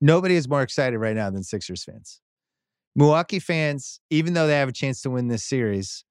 nobody 0.00 0.36
is 0.36 0.48
more 0.48 0.62
excited 0.62 0.98
right 0.98 1.16
now 1.16 1.28
than 1.30 1.42
Sixers 1.42 1.84
fans. 1.84 2.20
Milwaukee 2.94 3.38
fans, 3.40 4.00
even 4.10 4.34
though 4.34 4.46
they 4.46 4.54
have 4.54 4.68
a 4.68 4.72
chance 4.72 5.02
to 5.02 5.10
win 5.10 5.28
this 5.28 5.44
series, 5.44 6.04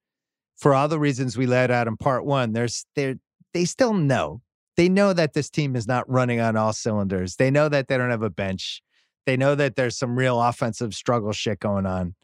for 0.58 0.74
all 0.74 0.88
the 0.88 1.00
reasons 1.00 1.38
we 1.38 1.46
laid 1.46 1.72
out 1.72 1.88
in 1.88 1.98
part 1.98 2.26
one, 2.26 2.54
there's 2.54 2.86
they 2.96 3.16
they 3.54 3.66
still 3.66 3.94
know. 3.94 4.42
They 4.76 4.90
know 4.90 5.14
that 5.14 5.34
this 5.34 5.50
team 5.50 5.76
is 5.76 5.88
not 5.88 6.10
running 6.10 6.40
on 6.40 6.56
all 6.56 6.74
cylinders. 6.74 7.36
They 7.38 7.50
know 7.50 7.68
that 7.70 7.88
they 7.88 7.98
don't 7.98 8.12
have 8.12 8.22
a 8.22 8.30
bench. 8.30 8.82
They 9.28 9.36
know 9.36 9.56
that 9.56 9.76
there's 9.76 9.98
some 9.98 10.18
real 10.18 10.42
offensive 10.42 10.94
struggle 10.94 11.34
shit 11.34 11.60
going 11.60 11.86
on. 11.86 12.16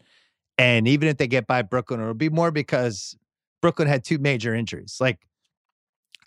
And 0.58 0.88
even 0.88 1.10
if 1.10 1.18
they 1.18 1.28
get 1.28 1.46
by 1.46 1.62
Brooklyn, 1.62 2.00
it'll 2.00 2.14
be 2.14 2.30
more 2.30 2.50
because 2.50 3.18
Brooklyn 3.62 3.90
had 3.90 4.06
two 4.06 4.20
major 4.20 4.56
injuries. 4.56 4.98
Like, 5.02 5.20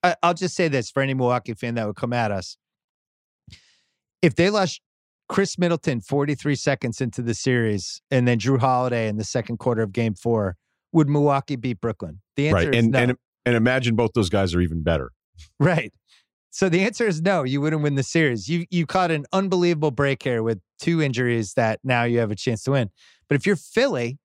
I, 0.05 0.17
I'll 0.23 0.35
just 0.35 0.55
say 0.55 0.69
this 0.69 0.91
for 0.91 1.03
any 1.03 1.15
Milwaukee 1.15 1.55
fan 1.55 1.77
that 1.77 1.87
would 1.87 1.97
come 1.97 2.13
at 2.13 2.31
us. 2.31 2.59
If 4.21 4.35
they 4.35 4.51
lost 4.51 4.83
Khris 5.31 5.59
Middleton 5.59 6.03
43 6.03 6.55
seconds 6.55 7.01
into 7.01 7.23
the 7.23 7.33
series 7.33 8.03
and 8.11 8.29
then 8.29 8.39
Jrue 8.39 8.61
Holiday 8.61 9.09
in 9.09 9.17
the 9.17 9.25
second 9.25 9.57
quarter 9.57 9.81
of 9.81 9.93
game 9.93 10.15
four, 10.15 10.57
would 10.93 11.09
Milwaukee 11.09 11.57
beat 11.57 11.81
Brooklyn? 11.81 12.21
The 12.37 12.49
answer 12.49 12.67
right. 12.67 12.75
is 12.75 12.87
no. 12.87 12.99
and 12.99 13.17
and 13.47 13.57
imagine 13.57 13.97
both 13.97 14.11
those 14.15 14.29
guys 14.29 14.55
are 14.55 14.61
even 14.61 14.83
better. 14.83 15.13
Right. 15.59 15.95
So 16.57 16.71
the 16.71 16.81
answer 16.85 17.07
is 17.07 17.21
no, 17.21 17.43
you 17.43 17.61
wouldn't 17.61 17.83
win 17.83 17.97
the 17.97 18.03
series. 18.03 18.49
You 18.49 18.65
you 18.71 18.87
caught 18.87 19.11
an 19.11 19.27
unbelievable 19.31 19.91
break 19.91 20.23
here 20.23 20.43
with 20.43 20.59
two 20.81 21.03
injuries 21.03 21.53
that 21.53 21.81
now 21.85 22.05
you 22.05 22.19
have 22.21 22.31
a 22.31 22.35
chance 22.35 22.63
to 22.63 22.71
win. 22.71 22.89
But 23.29 23.35
if 23.35 23.45
you're 23.45 23.57
Philly 23.57 24.19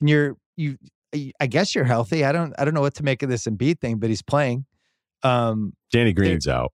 and 0.00 0.08
you're 0.08 0.36
you 0.54 0.76
I 1.40 1.48
guess 1.48 1.74
you're 1.74 1.82
healthy. 1.82 2.24
I 2.24 2.30
don't 2.30 2.54
I 2.60 2.64
don't 2.64 2.74
know 2.74 2.80
what 2.80 2.94
to 2.94 3.02
make 3.02 3.24
of 3.24 3.28
this 3.28 3.48
Embiid 3.48 3.80
thing, 3.80 3.98
but 3.98 4.08
he's 4.08 4.22
playing. 4.22 4.66
Um 5.24 5.72
Danny 5.90 6.12
Green's 6.12 6.46
out. 6.46 6.72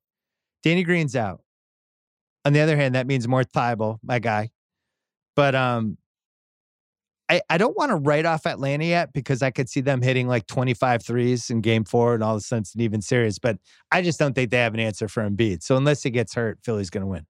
Danny 0.62 0.82
Green's 0.82 1.16
out. 1.16 1.40
On 2.45 2.53
the 2.53 2.61
other 2.61 2.77
hand, 2.77 2.95
that 2.95 3.07
means 3.07 3.27
more 3.27 3.45
Thybulle, 3.45 3.97
my 4.03 4.19
guy. 4.19 4.51
But 5.35 5.55
um 5.55 5.97
I, 7.30 7.42
I 7.50 7.59
don't 7.59 7.76
want 7.76 7.90
to 7.90 7.96
write 7.96 8.24
off 8.24 8.46
Atlanta 8.46 8.86
yet 8.86 9.12
because 9.12 9.42
I 9.42 9.50
could 9.50 9.68
see 9.68 9.80
them 9.80 10.00
hitting 10.00 10.28
like 10.28 10.46
25 10.46 11.05
threes 11.05 11.50
in 11.50 11.60
game 11.60 11.84
four 11.84 12.14
and 12.14 12.24
all 12.24 12.34
of 12.34 12.38
a 12.38 12.40
sudden 12.40 12.62
it's 12.62 12.74
an 12.74 12.80
even 12.80 13.02
series. 13.02 13.38
But 13.38 13.59
I 13.92 14.00
just 14.00 14.18
don't 14.18 14.34
think 14.34 14.50
they 14.50 14.59
have 14.59 14.74
an 14.74 14.80
answer 14.80 15.09
for 15.09 15.28
Embiid. 15.28 15.62
So 15.62 15.76
unless 15.76 16.02
he 16.02 16.10
gets 16.10 16.34
hurt, 16.34 16.59
Philly's 16.62 16.88
going 16.88 17.02
to 17.02 17.06
win. 17.06 17.26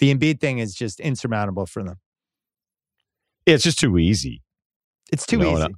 The 0.00 0.14
Embiid 0.14 0.40
thing 0.40 0.58
is 0.58 0.74
just 0.74 1.00
insurmountable 1.00 1.64
for 1.64 1.82
them. 1.82 1.96
Yeah, 3.46 3.54
it's 3.54 3.64
just 3.64 3.78
too 3.78 3.96
easy. 3.96 4.42
It's 5.10 5.24
too 5.24 5.38
You 5.38 5.44
know, 5.44 5.58
easy. 5.58 5.74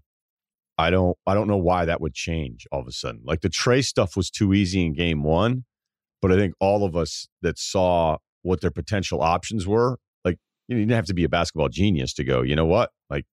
I 0.78 0.90
don't 0.90 1.16
I 1.26 1.34
don't 1.34 1.48
know 1.48 1.56
why 1.58 1.84
that 1.84 2.00
would 2.00 2.14
change 2.14 2.66
all 2.72 2.80
of 2.80 2.86
a 2.86 2.92
sudden. 2.92 3.20
Like 3.24 3.42
the 3.42 3.48
Trey 3.48 3.82
stuff 3.82 4.16
was 4.16 4.30
too 4.30 4.54
easy 4.54 4.84
in 4.84 4.94
game 4.94 5.22
one, 5.22 5.64
but 6.22 6.32
I 6.32 6.36
think 6.36 6.54
all 6.60 6.84
of 6.84 6.96
us 6.96 7.28
that 7.42 7.58
saw 7.58 8.18
what 8.42 8.60
their 8.60 8.70
potential 8.70 9.20
options 9.20 9.66
were, 9.66 9.98
you, 10.68 10.76
didn't 10.76 10.90
have 10.90 11.06
to 11.06 11.14
be 11.14 11.24
a 11.24 11.28
basketball 11.28 11.68
genius 11.68 12.12
to 12.14 12.24
go, 12.24 12.42
you 12.42 12.54
know 12.54 12.66
what? 12.66 12.90
Like 13.10 13.24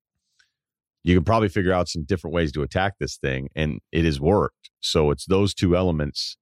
you 1.04 1.16
can 1.16 1.24
probably 1.24 1.50
figure 1.50 1.74
out 1.74 1.88
some 1.88 2.04
different 2.04 2.34
ways 2.34 2.52
to 2.54 2.64
attack 2.64 2.94
this 3.00 3.18
thing, 3.18 3.50
and 3.56 3.80
it 3.92 4.06
has 4.06 4.20
worked. 4.20 4.72
So 4.80 5.12
it's 5.12 5.26
those 5.26 5.54
two 5.54 5.76
elements 5.76 6.38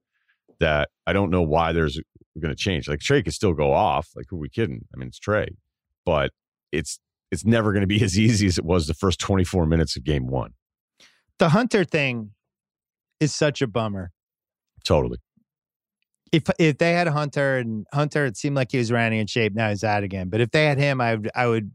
that 0.60 0.90
I 1.06 1.14
don't 1.14 1.30
know 1.30 1.41
why 1.41 1.74
there's 1.74 1.99
going 2.40 2.56
to 2.56 2.56
change. 2.56 2.88
Like 2.88 2.99
Trey 2.99 3.22
could 3.22 3.34
still 3.34 3.53
go 3.53 3.74
off. 3.74 4.10
Like 4.15 4.28
who 4.30 4.38
are 4.38 4.40
we 4.40 4.49
kidding? 4.49 4.86
I 4.94 4.98
mean, 4.98 5.07
it's 5.07 5.20
Trey, 5.20 5.49
but 6.06 6.32
it's 6.72 6.99
it's 7.32 7.45
never 7.45 7.74
going 7.74 7.82
to 7.82 7.88
be 7.88 8.03
as 8.06 8.18
easy 8.18 8.48
as 8.48 8.57
it 8.57 8.65
was 8.65 8.88
the 8.88 8.94
first 8.94 9.20
24 9.20 9.65
minutes 9.65 9.95
of 9.98 10.03
game 10.03 10.28
one. 10.28 10.53
The 11.40 11.49
Hunter 11.49 11.84
thing 11.84 12.32
is 13.20 13.34
such 13.34 13.61
a 13.61 13.68
bummer. 13.68 14.11
Totally. 14.86 15.18
If 16.34 16.50
if 16.58 16.80
they 16.80 16.94
had 16.94 17.08
Hunter 17.08 17.60
and 17.60 17.86
Hunter, 17.94 18.26
it 18.26 18.36
seemed 18.36 18.56
like 18.56 18.72
he 18.72 18.80
was 18.80 18.92
running 18.92 19.20
in 19.20 19.28
shape. 19.28 19.54
Now 19.54 19.70
he's 19.70 19.84
out 19.84 20.04
again. 20.04 20.30
But 20.30 20.42
if 20.42 20.50
they 20.50 20.66
had 20.66 20.80
him, 20.80 21.00
I 21.00 21.16
would 21.16 21.30
I 21.36 21.48
would 21.48 21.72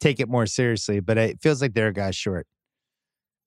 take 0.00 0.20
it 0.20 0.28
more 0.28 0.46
seriously. 0.46 1.00
But 1.00 1.18
it 1.18 1.42
feels 1.42 1.60
like 1.60 1.74
they're 1.74 1.88
a 1.88 1.92
guy 1.92 2.12
short. 2.12 2.46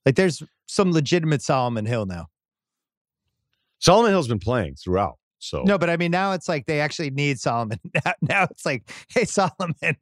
Like 0.06 0.15
there's 0.15 0.44
some 0.68 0.91
legitimate 0.91 1.41
Solomon 1.41 1.86
Hill 1.86 2.06
now. 2.06 2.27
Solomon 3.80 4.11
Hill's 4.11 4.27
been 4.27 4.40
playing 4.40 4.76
throughout. 4.76 5.18
So 5.40 5.64
No, 5.64 5.77
but 5.77 5.90
I 5.90 5.95
mean 5.95 6.11
now 6.11 6.34
it's 6.34 6.49
like 6.49 6.65
they 6.65 6.81
actually 6.81 7.11
need 7.11 7.40
Solomon. 7.40 7.80
Now, 8.06 8.14
now 8.22 8.44
it's 8.44 8.65
like, 8.65 8.91
hey 9.07 9.23
Solomon, 9.23 9.95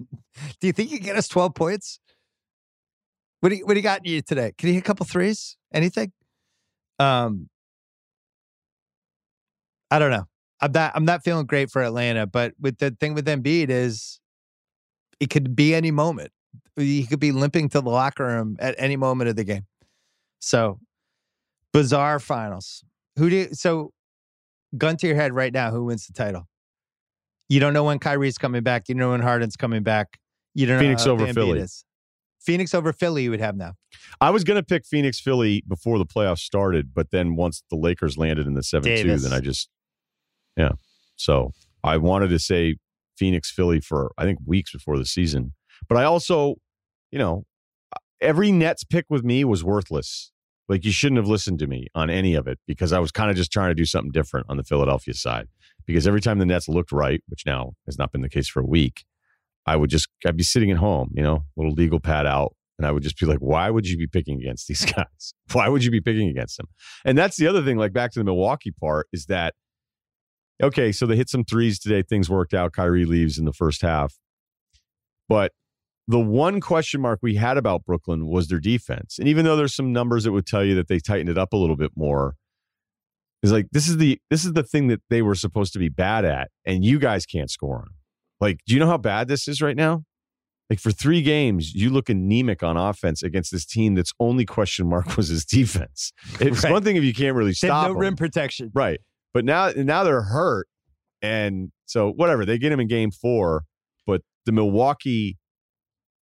do 0.59 0.67
you 0.67 0.73
think 0.73 0.89
you 0.89 0.97
can 0.97 1.05
get 1.05 1.17
us 1.17 1.27
12 1.27 1.53
points? 1.53 1.99
What 3.41 3.49
do 3.49 3.55
you 3.55 3.65
what 3.65 3.75
do 3.75 3.79
you 3.79 3.83
got 3.83 3.99
in 3.99 4.11
you 4.11 4.21
today? 4.23 4.53
Can 4.57 4.69
you 4.69 4.73
hit 4.73 4.79
a 4.79 4.83
couple 4.83 5.05
threes? 5.05 5.55
Anything? 5.71 6.11
Um 6.97 7.49
I 9.91 9.99
don't 9.99 10.11
know. 10.11 10.25
I'm 10.59 10.71
not 10.71 10.91
I'm 10.95 11.05
not 11.05 11.23
feeling 11.23 11.45
great 11.45 11.69
for 11.69 11.83
Atlanta, 11.83 12.25
but 12.25 12.53
with 12.59 12.77
the 12.79 12.91
thing 12.91 13.13
with 13.13 13.27
Embiid 13.27 13.69
is 13.69 14.19
it 15.19 15.29
could 15.29 15.55
be 15.55 15.75
any 15.75 15.91
moment. 15.91 16.31
He 16.75 17.05
could 17.05 17.19
be 17.19 17.31
limping 17.31 17.69
to 17.69 17.81
the 17.81 17.89
locker 17.89 18.25
room 18.25 18.57
at 18.59 18.75
any 18.77 18.95
moment 18.95 19.29
of 19.29 19.35
the 19.35 19.43
game. 19.43 19.65
So 20.39 20.79
bizarre 21.73 22.19
finals. 22.19 22.83
Who 23.17 23.29
do 23.29 23.35
you, 23.35 23.47
so 23.53 23.91
gun 24.77 24.97
to 24.97 25.07
your 25.07 25.15
head 25.15 25.33
right 25.33 25.51
now, 25.51 25.71
who 25.71 25.85
wins 25.85 26.05
the 26.05 26.13
title? 26.13 26.47
You 27.49 27.59
don't 27.59 27.73
know 27.73 27.83
when 27.83 27.99
Kyrie's 27.99 28.37
coming 28.37 28.61
back. 28.61 28.89
You 28.89 28.95
don't 28.95 28.99
know 28.99 29.11
when 29.11 29.21
Harden's 29.21 29.55
coming 29.55 29.81
back. 29.83 30.19
You 30.53 30.67
don't 30.67 30.79
Phoenix 30.79 31.05
know 31.05 31.13
over 31.13 31.33
Philly. 31.33 31.59
Is. 31.59 31.85
Phoenix 32.39 32.73
over 32.73 32.93
Philly, 32.93 33.23
you 33.23 33.31
would 33.31 33.39
have 33.39 33.55
now. 33.55 33.73
I 34.21 34.29
was 34.29 34.43
going 34.43 34.57
to 34.57 34.63
pick 34.63 34.85
Phoenix 34.85 35.19
Philly 35.19 35.63
before 35.67 35.97
the 35.97 36.05
playoffs 36.05 36.39
started, 36.39 36.93
but 36.93 37.11
then 37.11 37.35
once 37.35 37.63
the 37.69 37.75
Lakers 37.75 38.17
landed 38.17 38.47
in 38.47 38.53
the 38.53 38.63
7 38.63 38.83
2, 38.83 39.17
then 39.17 39.33
I 39.33 39.39
just, 39.39 39.69
yeah. 40.57 40.71
So 41.15 41.51
I 41.83 41.97
wanted 41.97 42.29
to 42.29 42.39
say 42.39 42.77
Phoenix 43.17 43.51
Philly 43.51 43.79
for, 43.79 44.11
I 44.17 44.23
think, 44.23 44.39
weeks 44.45 44.71
before 44.71 44.97
the 44.97 45.05
season. 45.05 45.53
But 45.87 45.97
I 45.97 46.03
also, 46.03 46.55
you 47.11 47.19
know, 47.19 47.45
every 48.21 48.51
Nets 48.51 48.83
pick 48.83 49.05
with 49.09 49.23
me 49.23 49.43
was 49.43 49.63
worthless. 49.63 50.31
Like 50.69 50.83
you 50.83 50.91
shouldn't 50.91 51.17
have 51.17 51.27
listened 51.27 51.59
to 51.59 51.67
me 51.67 51.87
on 51.95 52.09
any 52.09 52.35
of 52.35 52.47
it 52.47 52.59
because 52.67 52.91
I 52.91 52.99
was 52.99 53.11
kind 53.11 53.31
of 53.31 53.37
just 53.37 53.51
trying 53.51 53.69
to 53.69 53.75
do 53.75 53.85
something 53.85 54.11
different 54.11 54.47
on 54.49 54.57
the 54.57 54.63
Philadelphia 54.63 55.13
side. 55.13 55.47
Because 55.85 56.05
every 56.05 56.19
time 56.19 56.39
the 56.39 56.45
Nets 56.45 56.67
looked 56.67 56.91
right, 56.91 57.23
which 57.29 57.45
now 57.45 57.73
has 57.85 57.97
not 57.97 58.11
been 58.11 58.21
the 58.21 58.29
case 58.29 58.49
for 58.49 58.59
a 58.59 58.65
week, 58.65 59.05
I 59.65 59.77
would 59.77 59.89
just 59.89 60.09
I'd 60.25 60.35
be 60.35 60.43
sitting 60.43 60.71
at 60.71 60.77
home, 60.77 61.11
you 61.13 61.23
know, 61.23 61.45
little 61.55 61.71
legal 61.71 61.99
pad 62.01 62.25
out, 62.25 62.53
and 62.77 62.85
I 62.85 62.91
would 62.91 63.03
just 63.03 63.17
be 63.17 63.25
like, 63.25 63.39
"Why 63.39 63.69
would 63.69 63.87
you 63.87 63.97
be 63.97 64.07
picking 64.07 64.39
against 64.41 64.67
these 64.67 64.83
guys? 64.93 65.33
Why 65.53 65.69
would 65.69 65.85
you 65.85 65.91
be 65.91 66.01
picking 66.01 66.27
against 66.27 66.57
them?" 66.57 66.67
And 67.05 67.17
that's 67.17 67.37
the 67.37 67.47
other 67.47 67.63
thing. 67.63 67.77
Like 67.77 67.93
back 67.93 68.11
to 68.11 68.19
the 68.19 68.25
Milwaukee 68.25 68.71
part 68.71 69.07
is 69.13 69.27
that 69.27 69.53
okay, 70.61 70.91
so 70.91 71.05
they 71.05 71.15
hit 71.15 71.29
some 71.29 71.43
threes 71.43 71.79
today. 71.79 72.01
Things 72.01 72.29
worked 72.29 72.53
out. 72.53 72.73
Kyrie 72.73 73.05
leaves 73.05 73.37
in 73.37 73.45
the 73.45 73.53
first 73.53 73.81
half, 73.81 74.15
but 75.29 75.51
the 76.07 76.19
one 76.19 76.61
question 76.61 77.01
mark 77.01 77.19
we 77.21 77.35
had 77.35 77.57
about 77.57 77.83
Brooklyn 77.85 78.27
was 78.27 78.47
their 78.47 78.59
defense. 78.61 79.19
And 79.19 79.27
even 79.27 79.43
though 79.43 79.57
there's 79.57 79.75
some 79.75 79.91
numbers 79.91 80.23
that 80.23 80.31
would 80.31 80.45
tell 80.45 80.63
you 80.63 80.73
that 80.75 80.87
they 80.87 80.99
tightened 80.99 81.29
it 81.29 81.37
up 81.37 81.51
a 81.53 81.57
little 81.57 81.75
bit 81.75 81.91
more, 81.97 82.35
is 83.43 83.51
like 83.51 83.67
this 83.71 83.87
is 83.87 83.97
the 83.97 84.19
this 84.29 84.45
is 84.45 84.53
the 84.53 84.63
thing 84.63 84.87
that 84.87 85.01
they 85.09 85.21
were 85.21 85.35
supposed 85.35 85.73
to 85.73 85.79
be 85.79 85.89
bad 85.89 86.25
at, 86.25 86.49
and 86.65 86.83
you 86.85 86.97
guys 86.97 87.25
can't 87.25 87.51
score 87.51 87.75
on 87.77 87.81
them. 87.83 87.93
Like, 88.39 88.59
do 88.65 88.73
you 88.73 88.79
know 88.79 88.87
how 88.87 88.97
bad 88.97 89.27
this 89.27 89.47
is 89.47 89.61
right 89.61 89.75
now? 89.75 90.03
Like 90.69 90.79
for 90.79 90.91
three 90.91 91.21
games, 91.21 91.73
you 91.73 91.89
look 91.89 92.09
anemic 92.09 92.61
on 92.63 92.75
offense 92.77 93.23
against 93.23 93.51
this 93.51 93.65
team 93.65 93.95
that's 93.95 94.11
only 94.19 94.43
question 94.45 94.87
mark 94.89 95.15
was 95.17 95.27
his 95.29 95.45
defense. 95.57 96.11
It's 96.39 96.63
Right. 96.63 96.71
one 96.73 96.83
thing 96.83 96.95
if 96.97 97.03
you 97.03 97.13
can't 97.13 97.35
really 97.35 97.53
stop 97.53 97.87
no 97.87 97.93
'em. 97.93 97.99
rim 97.99 98.15
protection. 98.15 98.71
Right. 98.73 98.99
But 99.37 99.45
now 99.45 99.69
now 99.75 100.03
they're 100.03 100.23
hurt. 100.23 100.67
And 101.21 101.71
so 101.85 102.09
whatever, 102.09 102.43
they 102.43 102.57
get 102.57 102.71
him 102.71 102.79
in 102.79 102.87
game 102.87 103.11
four. 103.11 103.65
But 104.07 104.21
the 104.47 104.51
Milwaukee, 104.51 105.37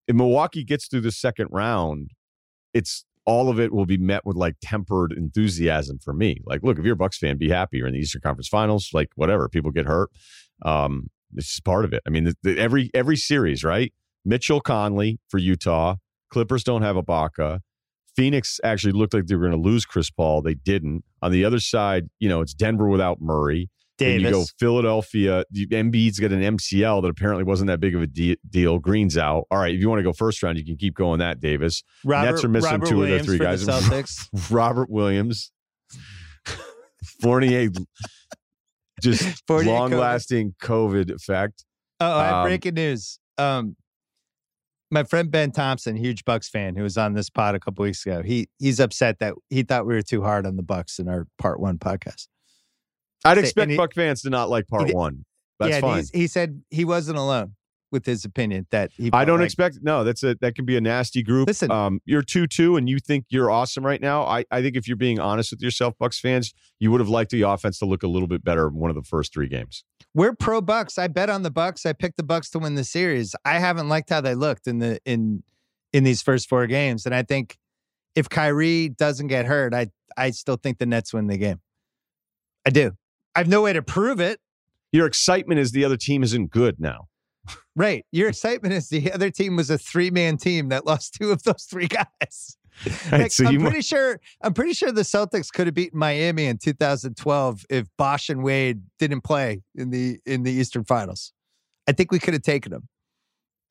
if 0.08 0.16
Milwaukee 0.16 0.64
gets 0.64 0.88
through 0.88 1.02
the 1.02 1.12
second 1.12 1.50
round, 1.52 2.12
it's 2.74 3.04
all 3.26 3.50
of 3.50 3.60
it 3.60 3.74
will 3.74 3.86
be 3.86 3.98
met 3.98 4.26
with 4.26 4.38
like 4.38 4.56
tempered 4.62 5.12
enthusiasm 5.12 6.00
for 6.02 6.14
me. 6.14 6.38
Like, 6.46 6.64
look, 6.64 6.80
if 6.80 6.86
you're 6.86 6.94
a 6.94 6.96
Bucks 6.96 7.18
fan, 7.18 7.38
be 7.38 7.50
happy. 7.50 7.80
You're 7.80 7.88
in 7.88 7.96
the 7.96 8.00
Eastern 8.00 8.22
Conference 8.22 8.48
Finals. 8.48 8.92
Like, 8.94 9.10
whatever. 9.16 9.50
People 9.50 9.72
get 9.72 9.88
hurt. 9.88 10.10
Um, 10.62 11.10
it's 11.36 11.48
just 11.48 11.66
part 11.66 11.84
of 11.84 11.92
it. 11.92 12.02
I 12.08 12.12
mean, 12.12 12.24
the, 12.24 12.38
the, 12.44 12.58
every 12.58 12.92
every 12.94 13.18
series, 13.18 13.62
right? 13.62 13.92
Mitchell 14.24 14.62
Conley 14.62 15.20
for 15.28 15.38
Utah. 15.38 15.96
Clippers 16.30 16.64
don't 16.64 16.84
have 16.84 16.96
Ibaka. 16.96 17.60
Phoenix 18.16 18.60
actually 18.64 18.94
looked 18.94 19.14
like 19.14 19.26
they 19.28 19.36
were 19.36 19.48
going 19.48 19.62
to 19.62 19.70
lose 19.70 19.86
Chris 19.86 20.10
Paul. 20.10 20.42
They 20.42 20.54
didn't. 20.56 21.04
On 21.22 21.32
the 21.32 21.46
other 21.46 21.60
side, 21.60 22.10
you 22.20 22.28
know, 22.30 22.42
it's 22.42 22.54
Denver 22.54 22.88
without 22.88 23.22
Murray. 23.22 23.70
Davis. 23.98 24.24
Then 24.24 24.34
you 24.34 24.40
go 24.40 24.46
Philadelphia. 24.60 25.44
Embiid's 25.56 26.20
got 26.20 26.32
an 26.32 26.42
MCL 26.58 27.04
that 27.04 27.10
apparently 27.10 27.44
wasn't 27.44 27.68
that 27.68 27.80
big 27.80 27.96
of 27.96 28.02
a 28.02 28.08
de- 28.08 28.38
deal. 28.50 28.80
Green's 28.80 29.18
out. 29.18 29.46
All 29.52 29.60
right, 29.60 29.74
if 29.76 29.80
you 29.80 29.88
want 29.90 30.00
to 30.00 30.04
go 30.04 30.12
first 30.14 30.42
round, 30.42 30.58
you 30.58 30.66
can 30.66 30.76
keep 30.76 30.96
going 30.96 31.20
that, 31.20 31.40
Davis. 31.40 31.84
Robert, 32.04 32.32
Nets 32.32 32.44
are 32.44 32.48
missing 32.50 32.72
Robert 32.72 32.88
two 32.90 33.04
of 33.04 33.10
their 33.10 33.20
three 33.20 33.38
guys. 33.38 33.64
The 33.66 33.74
Celtics. 33.74 34.28
Robert 34.52 34.90
Williams, 34.90 35.52
Fournier, 37.22 37.70
just 39.02 39.44
Fournier 39.48 39.72
long 39.72 39.92
lasting 39.92 40.56
COVID 40.62 41.12
effect. 41.12 41.66
Oh, 42.00 42.18
I 42.18 42.26
have 42.26 42.34
Um, 42.36 42.44
breaking 42.48 42.74
news. 42.76 43.20
Um, 43.38 43.76
my 44.92 45.04
friend 45.04 45.32
Ben 45.32 45.52
Thompson, 45.52 45.96
huge 45.96 46.26
Bucks 46.26 46.50
fan, 46.50 46.76
who 46.76 46.84
was 46.84 46.98
on 46.98 47.14
this 47.14 47.30
pod 47.30 47.56
a 47.56 47.60
couple 47.60 47.84
weeks 47.84 48.06
ago, 48.06 48.22
he 48.22 48.48
he's 48.60 48.80
upset 48.80 49.20
that 49.20 49.34
he 49.50 49.64
thought 49.64 49.86
we 49.88 49.94
were 49.94 50.02
too 50.02 50.22
hard 50.22 50.46
on 50.46 50.58
the 50.58 50.64
Bucks 50.64 51.00
in 51.00 51.08
our 51.08 51.28
part 51.38 51.60
one 51.60 51.78
podcast. 51.78 52.28
I'd 53.24 53.38
Say- 53.38 53.42
expect 53.44 53.72
he- 53.72 53.78
Buck 53.78 53.94
fans 53.94 54.22
to 54.24 54.30
not 54.30 54.50
like 54.50 54.68
part 54.68 54.88
did- 54.88 54.96
one. 54.96 55.26
That's 55.60 55.74
yeah, 55.76 55.80
fine. 55.82 56.04
he 56.12 56.26
said 56.26 56.64
he 56.72 56.86
wasn't 56.86 57.20
alone 57.20 57.56
with 57.92 58.06
his 58.06 58.26
opinion 58.26 58.66
that 58.72 58.90
he. 58.98 59.12
I 59.14 59.26
don't 59.26 59.40
like- 59.40 59.46
expect 59.46 59.78
no. 59.84 60.04
That's 60.04 60.24
a 60.24 60.36
that 60.42 60.56
can 60.56 60.66
be 60.66 60.76
a 60.76 60.82
nasty 60.82 61.22
group. 61.22 61.48
Listen. 61.48 61.70
um, 61.72 62.00
you're 62.04 62.24
two 62.24 62.48
two, 62.48 62.78
and 62.78 62.90
you 62.90 62.98
think 63.00 63.26
you're 63.30 63.52
awesome 63.52 63.86
right 63.86 64.02
now. 64.02 64.24
I 64.24 64.44
I 64.50 64.62
think 64.64 64.76
if 64.76 64.88
you're 64.88 64.98
being 64.98 65.20
honest 65.20 65.52
with 65.52 65.62
yourself, 65.62 65.94
Bucks 66.00 66.20
fans, 66.20 66.54
you 66.80 66.90
would 66.90 67.00
have 67.00 67.10
liked 67.10 67.30
the 67.30 67.44
offense 67.44 67.78
to 67.80 67.86
look 67.86 68.02
a 68.02 68.08
little 68.08 68.28
bit 68.28 68.44
better 68.44 68.68
in 68.70 68.74
one 68.74 68.90
of 68.90 68.96
the 68.96 69.04
first 69.04 69.34
three 69.34 69.48
games. 69.48 69.84
We're 70.14 70.34
pro 70.34 70.62
Bucks. 70.62 70.98
I 70.98 71.08
bet 71.08 71.30
on 71.30 71.44
the 71.44 71.52
Bucks. 71.52 71.86
I 71.86 71.94
picked 71.94 72.18
the 72.18 72.24
Bucks 72.24 72.50
to 72.52 72.60
win 72.60 72.76
the 72.76 72.84
series. 72.84 73.34
I 73.46 73.60
haven't 73.60 73.88
liked 73.88 74.10
how 74.10 74.22
they 74.22 74.36
looked 74.36 74.68
in 74.68 74.80
the 74.80 75.00
in 75.06 75.44
in 75.94 76.04
these 76.04 76.22
first 76.22 76.50
four 76.50 76.68
games, 76.68 77.06
and 77.06 77.16
I 77.16 77.24
think 77.24 77.58
if 78.16 78.28
Kyrie 78.30 78.90
doesn't 78.90 79.28
get 79.28 79.46
hurt, 79.46 79.74
I 79.74 79.88
I 80.18 80.32
still 80.32 80.58
think 80.58 80.80
the 80.80 80.86
Nets 80.86 81.14
win 81.14 81.28
the 81.28 81.38
game. 81.38 81.62
I 82.66 82.70
do. 82.70 82.92
I 83.36 83.40
have 83.40 83.48
no 83.48 83.62
way 83.62 83.74
to 83.74 83.82
prove 83.82 84.20
it. 84.20 84.40
Your 84.92 85.08
excitement 85.08 85.60
is 85.60 85.72
the 85.72 85.86
other 85.86 85.98
team 85.98 86.24
isn't 86.24 86.52
good 86.52 86.80
now. 86.80 87.08
Right. 87.76 88.06
Your 88.12 88.30
excitement 88.30 88.74
is 88.74 88.90
the 88.90 89.12
other 89.14 89.30
team 89.30 89.56
was 89.56 89.70
a 89.70 89.78
three 89.78 90.12
man 90.12 90.38
team 90.38 90.70
that 90.70 90.86
lost 90.86 91.16
two 91.20 91.32
of 91.32 91.44
those 91.44 91.64
three 91.64 91.88
guys. 91.88 92.58
Right, 93.12 93.32
so 93.32 93.46
I'm 93.46 93.60
pretty 93.60 93.82
sure. 93.82 94.20
I'm 94.42 94.54
pretty 94.54 94.74
sure 94.74 94.92
the 94.92 95.02
Celtics 95.02 95.52
could 95.52 95.68
have 95.68 95.74
beaten 95.74 96.00
Miami 96.00 96.46
in 96.46 96.58
2012 96.58 97.66
if 97.70 97.88
Bosh 97.98 98.30
and 98.30 98.44
Wade 98.44 98.82
didn't 98.98 99.22
play 99.22 99.62
in 99.76 99.90
the 99.90 100.20
in 100.26 100.44
the 100.44 100.52
Eastern 100.52 100.84
Finals. 100.84 101.34
I 101.88 101.92
think 101.92 102.12
we 102.12 102.20
could 102.20 102.34
have 102.34 102.44
taken 102.44 102.72
them. 102.72 102.88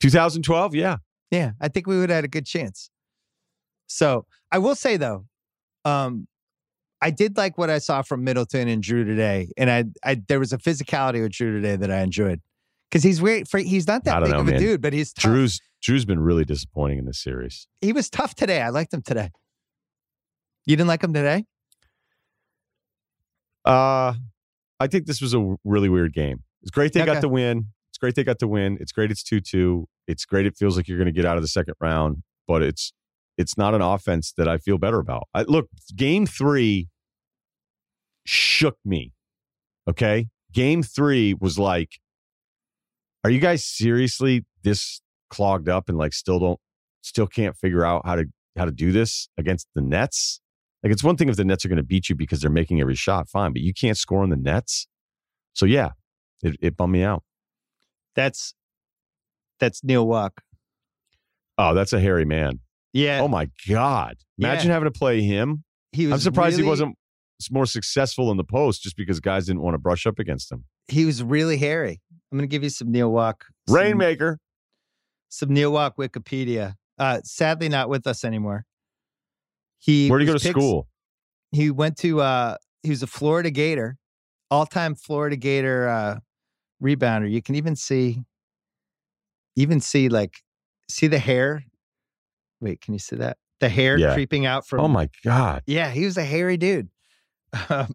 2012, 0.01 0.75
yeah. 0.75 0.97
Yeah, 1.31 1.53
I 1.61 1.69
think 1.69 1.87
we 1.87 1.99
would 1.99 2.11
have 2.11 2.17
had 2.19 2.25
a 2.25 2.29
good 2.29 2.47
chance. 2.47 2.91
So 3.87 4.27
I 4.51 4.59
will 4.59 4.75
say 4.75 4.97
though, 4.97 5.27
um, 5.85 6.27
I 7.01 7.11
did 7.11 7.37
like 7.37 7.57
what 7.57 7.71
I 7.71 7.79
saw 7.79 8.03
from 8.03 8.25
Middleton 8.25 8.69
and 8.69 8.83
Jrue 8.83 9.05
today, 9.05 9.49
and 9.57 9.71
I, 9.71 9.85
I 10.05 10.21
there 10.29 10.39
was 10.39 10.53
a 10.53 10.59
physicality 10.59 11.23
with 11.23 11.33
Jrue 11.33 11.61
today 11.61 11.77
that 11.77 11.91
I 11.91 12.01
enjoyed 12.01 12.41
because 12.91 13.03
he's 13.03 13.23
weird. 13.23 13.49
For, 13.49 13.59
he's 13.59 13.87
not 13.87 14.05
that 14.05 14.21
big 14.23 14.33
know, 14.33 14.41
of 14.41 14.49
a 14.49 14.51
man. 14.53 14.61
dude, 14.61 14.81
but 14.81 14.93
he's 14.93 15.13
tough. 15.13 15.31
Jrue's 15.31 15.61
Jrue's 15.83 16.05
been 16.05 16.21
really 16.21 16.45
disappointing 16.45 16.99
in 16.99 17.05
this 17.07 17.23
series. 17.23 17.67
he 17.81 17.93
was 17.93 18.11
tough 18.11 18.35
today. 18.35 18.61
I 18.61 18.69
liked 18.69 18.93
him 18.93 19.03
today. 19.03 19.31
You 20.67 20.77
didn't 20.77 20.89
like 20.89 21.03
him 21.03 21.13
today? 21.15 21.47
Uh, 23.65 24.15
I 24.79 24.87
think 24.87 25.07
this 25.07 25.21
was 25.21 25.35
a 25.35 25.57
really 25.65 25.89
weird 25.89 26.13
game. 26.13 26.43
It's 26.63 26.71
great 26.71 26.93
they 26.93 27.03
Okay. 27.03 27.13
got 27.15 27.21
the 27.21 27.29
win. 27.29 27.69
It's 27.91 27.99
great 27.99 28.15
they 28.15 28.25
got 28.25 28.39
the 28.39 28.49
win. 28.49 28.79
It's 28.81 28.93
great 28.93 29.11
it's 29.11 29.23
2-2. 29.23 29.85
It's 30.07 30.25
great 30.25 30.47
it 30.47 30.57
feels 30.57 30.77
like 30.77 30.89
you're 30.89 30.99
going 30.99 31.07
to 31.07 31.13
get 31.13 31.25
out 31.27 31.37
of 31.37 31.43
the 31.43 31.49
second 31.49 31.75
round, 31.81 32.23
but 32.47 32.63
it's 32.63 32.93
it's 33.39 33.57
not 33.57 33.75
an 33.75 33.81
offense 33.81 34.33
that 34.37 34.49
I 34.49 34.59
feel 34.59 34.77
better 34.77 34.99
about. 34.99 35.29
I, 35.33 35.43
look, 35.43 35.69
game 35.97 36.27
3 36.27 36.89
shook 38.27 38.77
me. 38.85 39.13
Okay? 39.89 40.29
Game 40.53 40.83
3 40.83 41.35
was 41.41 41.59
like 41.59 41.93
are 43.25 43.31
you 43.31 43.39
guys 43.41 43.65
seriously 43.65 44.45
this 44.63 45.01
clogged 45.31 45.69
up 45.69 45.89
and 45.89 45.97
like 45.97 46.13
still 46.13 46.39
don't 46.39 46.61
still 47.03 47.27
can't 47.27 47.57
figure 47.57 47.85
out 47.85 48.05
how 48.05 48.17
to 48.17 48.27
how 48.57 48.65
to 48.67 48.71
do 48.73 48.93
this 48.93 49.29
against 49.39 49.69
the 49.75 49.81
Nets? 49.81 50.41
Like 50.83 50.93
it's 50.93 51.05
one 51.05 51.17
thing 51.17 51.29
if 51.29 51.37
the 51.37 51.45
Nets 51.45 51.65
are 51.65 51.69
going 51.69 51.77
to 51.77 51.83
beat 51.83 52.09
you 52.09 52.15
because 52.15 52.41
they're 52.41 52.51
making 52.51 52.81
every 52.81 52.95
shot, 52.95 53.29
fine, 53.29 53.53
but 53.53 53.63
you 53.63 53.73
can't 53.75 53.97
score 53.97 54.23
on 54.23 54.31
the 54.31 54.37
Nets. 54.37 54.87
So 55.55 55.67
yeah, 55.67 55.91
it, 56.43 56.57
it 56.61 56.77
bummed 56.77 56.93
me 56.93 57.03
out. 57.03 57.23
That's 58.17 58.55
that's 59.59 59.85
Neil 59.85 60.07
Walk. 60.07 60.41
Oh, 61.59 61.75
that's 61.75 61.93
a 61.93 62.01
hairy 62.01 62.25
man. 62.25 62.61
Yeah, 62.93 63.21
Oh 63.21 63.29
my 63.29 63.49
god! 63.69 64.17
Imagine 64.39 64.69
Yeah. 64.69 64.73
having 64.75 64.91
to 64.93 64.99
play 64.99 65.21
him. 65.23 65.65
he 65.93 66.07
was. 66.07 66.15
I'm 66.15 66.21
surprised 66.21 66.55
really, 66.55 66.65
he 66.65 66.69
wasn't 66.69 66.97
more 67.51 67.67
successful 67.67 68.31
in 68.31 68.37
the 68.37 68.45
post, 68.45 68.83
just 68.83 68.97
because 68.97 69.21
guys 69.21 69.47
didn't 69.47 69.63
want 69.63 69.75
to 69.75 69.79
brush 69.79 70.07
up 70.07 70.19
against 70.19 70.51
him. 70.51 70.65
He 70.89 71.05
was 71.05 71.23
really 71.23 71.57
hairy. 71.57 72.01
I'm 72.33 72.39
going 72.39 72.49
to 72.49 72.51
give 72.53 72.63
you 72.65 72.69
some 72.71 72.91
Neil 72.91 73.11
Walk. 73.13 73.45
Rainmaker. 73.69 74.39
Some 75.31 75.49
Neil 75.55 75.73
Walk 75.73 75.97
Wikipedia. 75.97 76.75
Uh, 76.99 77.21
sadly, 77.25 77.71
not 77.71 77.89
with 77.89 78.07
us 78.07 78.25
anymore. 78.27 78.67
He 79.79 80.09
Where'd 80.11 80.21
he 80.21 80.27
go 80.27 80.35
to 80.35 80.39
picked- 80.39 80.51
school? 80.59 80.87
He 81.53 81.71
went 81.71 81.97
to. 81.99 82.21
Uh, 82.21 82.57
he 82.83 82.91
was 82.91 83.03
a 83.03 83.07
Florida 83.07 83.51
Gator, 83.51 83.97
all-time 84.51 84.95
Florida 84.95 85.37
Gator 85.37 85.89
uh, 85.89 86.19
rebounder. 86.83 87.31
You 87.31 87.41
can 87.43 87.55
even 87.55 87.75
see, 87.77 88.23
even 89.57 89.81
see 89.81 90.09
like, 90.09 90.43
see 90.89 91.07
the 91.07 91.19
hair. 91.19 91.65
Wait, 92.61 92.81
can 92.83 92.93
you 92.93 92.99
see 93.01 93.17
that? 93.17 93.39
The 93.61 93.69
hair 93.69 93.97
Yeah. 93.99 94.13
creeping 94.15 94.45
out 94.47 94.67
from. 94.67 94.81
Oh 94.81 94.89
my 94.89 95.09
god! 95.25 95.63
Yeah, 95.67 95.91
he 95.91 96.05
was 96.05 96.17
a 96.19 96.25
hairy 96.25 96.57
dude. 96.57 96.89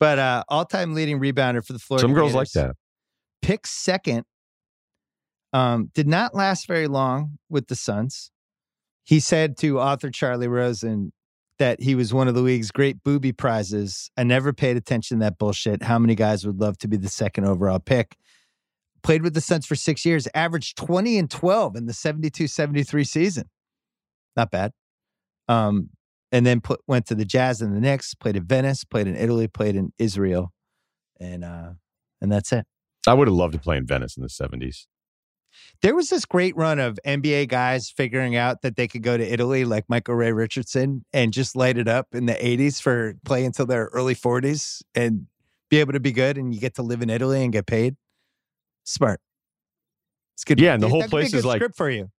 But 0.00 0.18
uh, 0.18 0.42
all-time 0.48 0.94
leading 0.94 1.20
rebounder 1.20 1.64
for 1.64 1.72
the 1.74 1.78
Florida. 1.78 2.02
Some 2.02 2.12
girls 2.12 2.34
like 2.34 2.50
that. 2.54 2.74
picked 3.40 3.68
second. 3.68 4.24
Um, 5.52 5.90
did 5.94 6.08
not 6.08 6.34
last 6.34 6.66
very 6.66 6.88
long 6.88 7.38
with 7.50 7.68
the 7.68 7.76
Suns. 7.76 8.30
He 9.04 9.20
said 9.20 9.56
to 9.58 9.80
author 9.80 10.10
Charley 10.10 10.48
Rosen 10.48 11.12
that 11.58 11.80
he 11.80 11.94
was 11.94 12.14
one 12.14 12.28
of 12.28 12.34
the 12.34 12.40
league's 12.40 12.70
great 12.70 13.02
booby 13.04 13.32
prizes. 13.32 14.10
I 14.16 14.24
never 14.24 14.52
paid 14.52 14.76
attention 14.76 15.18
to 15.18 15.24
that 15.24 15.38
bullshit. 15.38 15.82
How 15.82 15.98
many 15.98 16.14
guys 16.14 16.46
would 16.46 16.60
love 16.60 16.78
to 16.78 16.88
be 16.88 16.96
the 16.96 17.08
second 17.08 17.44
overall 17.44 17.78
pick? 17.78 18.16
Played 19.02 19.22
with 19.22 19.34
the 19.34 19.40
Suns 19.40 19.66
for 19.66 19.74
six 19.74 20.04
years, 20.04 20.28
averaged 20.34 20.76
20 20.76 21.18
and 21.18 21.30
12 21.30 21.76
in 21.76 21.86
the 21.86 21.92
72 21.92 22.46
73 22.46 23.04
season. 23.04 23.50
Not 24.36 24.50
bad. 24.50 24.72
Um, 25.48 25.90
and 26.30 26.46
then 26.46 26.60
put, 26.60 26.80
went 26.86 27.06
to 27.06 27.14
the 27.14 27.24
Jazz 27.24 27.60
and 27.60 27.76
the 27.76 27.80
Knicks, 27.80 28.14
played 28.14 28.36
in 28.36 28.44
Venice, 28.44 28.84
played 28.84 29.06
in 29.06 29.16
Italy, 29.16 29.48
played 29.48 29.76
in 29.76 29.92
Israel. 29.98 30.52
And 31.20 31.44
uh, 31.44 31.72
and 32.20 32.32
that's 32.32 32.52
it. 32.52 32.64
I 33.06 33.14
would 33.14 33.28
have 33.28 33.34
loved 33.34 33.52
to 33.52 33.58
play 33.58 33.76
in 33.76 33.86
Venice 33.86 34.16
in 34.16 34.22
the 34.22 34.28
'70s. 34.28 34.86
There 35.82 35.94
was 35.94 36.08
this 36.08 36.24
great 36.24 36.56
run 36.56 36.78
of 36.78 36.98
NBA 37.06 37.48
guys 37.48 37.90
figuring 37.90 38.36
out 38.36 38.62
that 38.62 38.76
they 38.76 38.88
could 38.88 39.02
go 39.02 39.16
to 39.16 39.32
Italy, 39.32 39.64
like 39.64 39.84
Michael 39.88 40.14
Ray 40.14 40.32
Richardson, 40.32 41.04
and 41.12 41.32
just 41.32 41.56
light 41.56 41.78
it 41.78 41.88
up 41.88 42.08
in 42.12 42.26
the 42.26 42.34
80s 42.34 42.80
for 42.80 43.14
play 43.24 43.44
until 43.44 43.66
their 43.66 43.86
early 43.92 44.14
40s 44.14 44.82
and 44.94 45.26
be 45.70 45.78
able 45.80 45.92
to 45.92 46.00
be 46.00 46.12
good. 46.12 46.38
And 46.38 46.54
you 46.54 46.60
get 46.60 46.74
to 46.76 46.82
live 46.82 47.02
in 47.02 47.10
Italy 47.10 47.42
and 47.42 47.52
get 47.52 47.66
paid. 47.66 47.96
Smart. 48.84 49.20
It's 50.34 50.44
good. 50.44 50.60
Yeah, 50.60 50.74
and 50.74 50.82
the 50.82 50.88
whole 50.88 51.00
that 51.00 51.10
could 51.10 51.16
be 51.16 51.16
a 51.16 51.20
place 51.22 51.34
is 51.34 51.44
like- 51.44 51.58
script 51.58 51.76
for 51.76 51.90
you. 51.90 52.10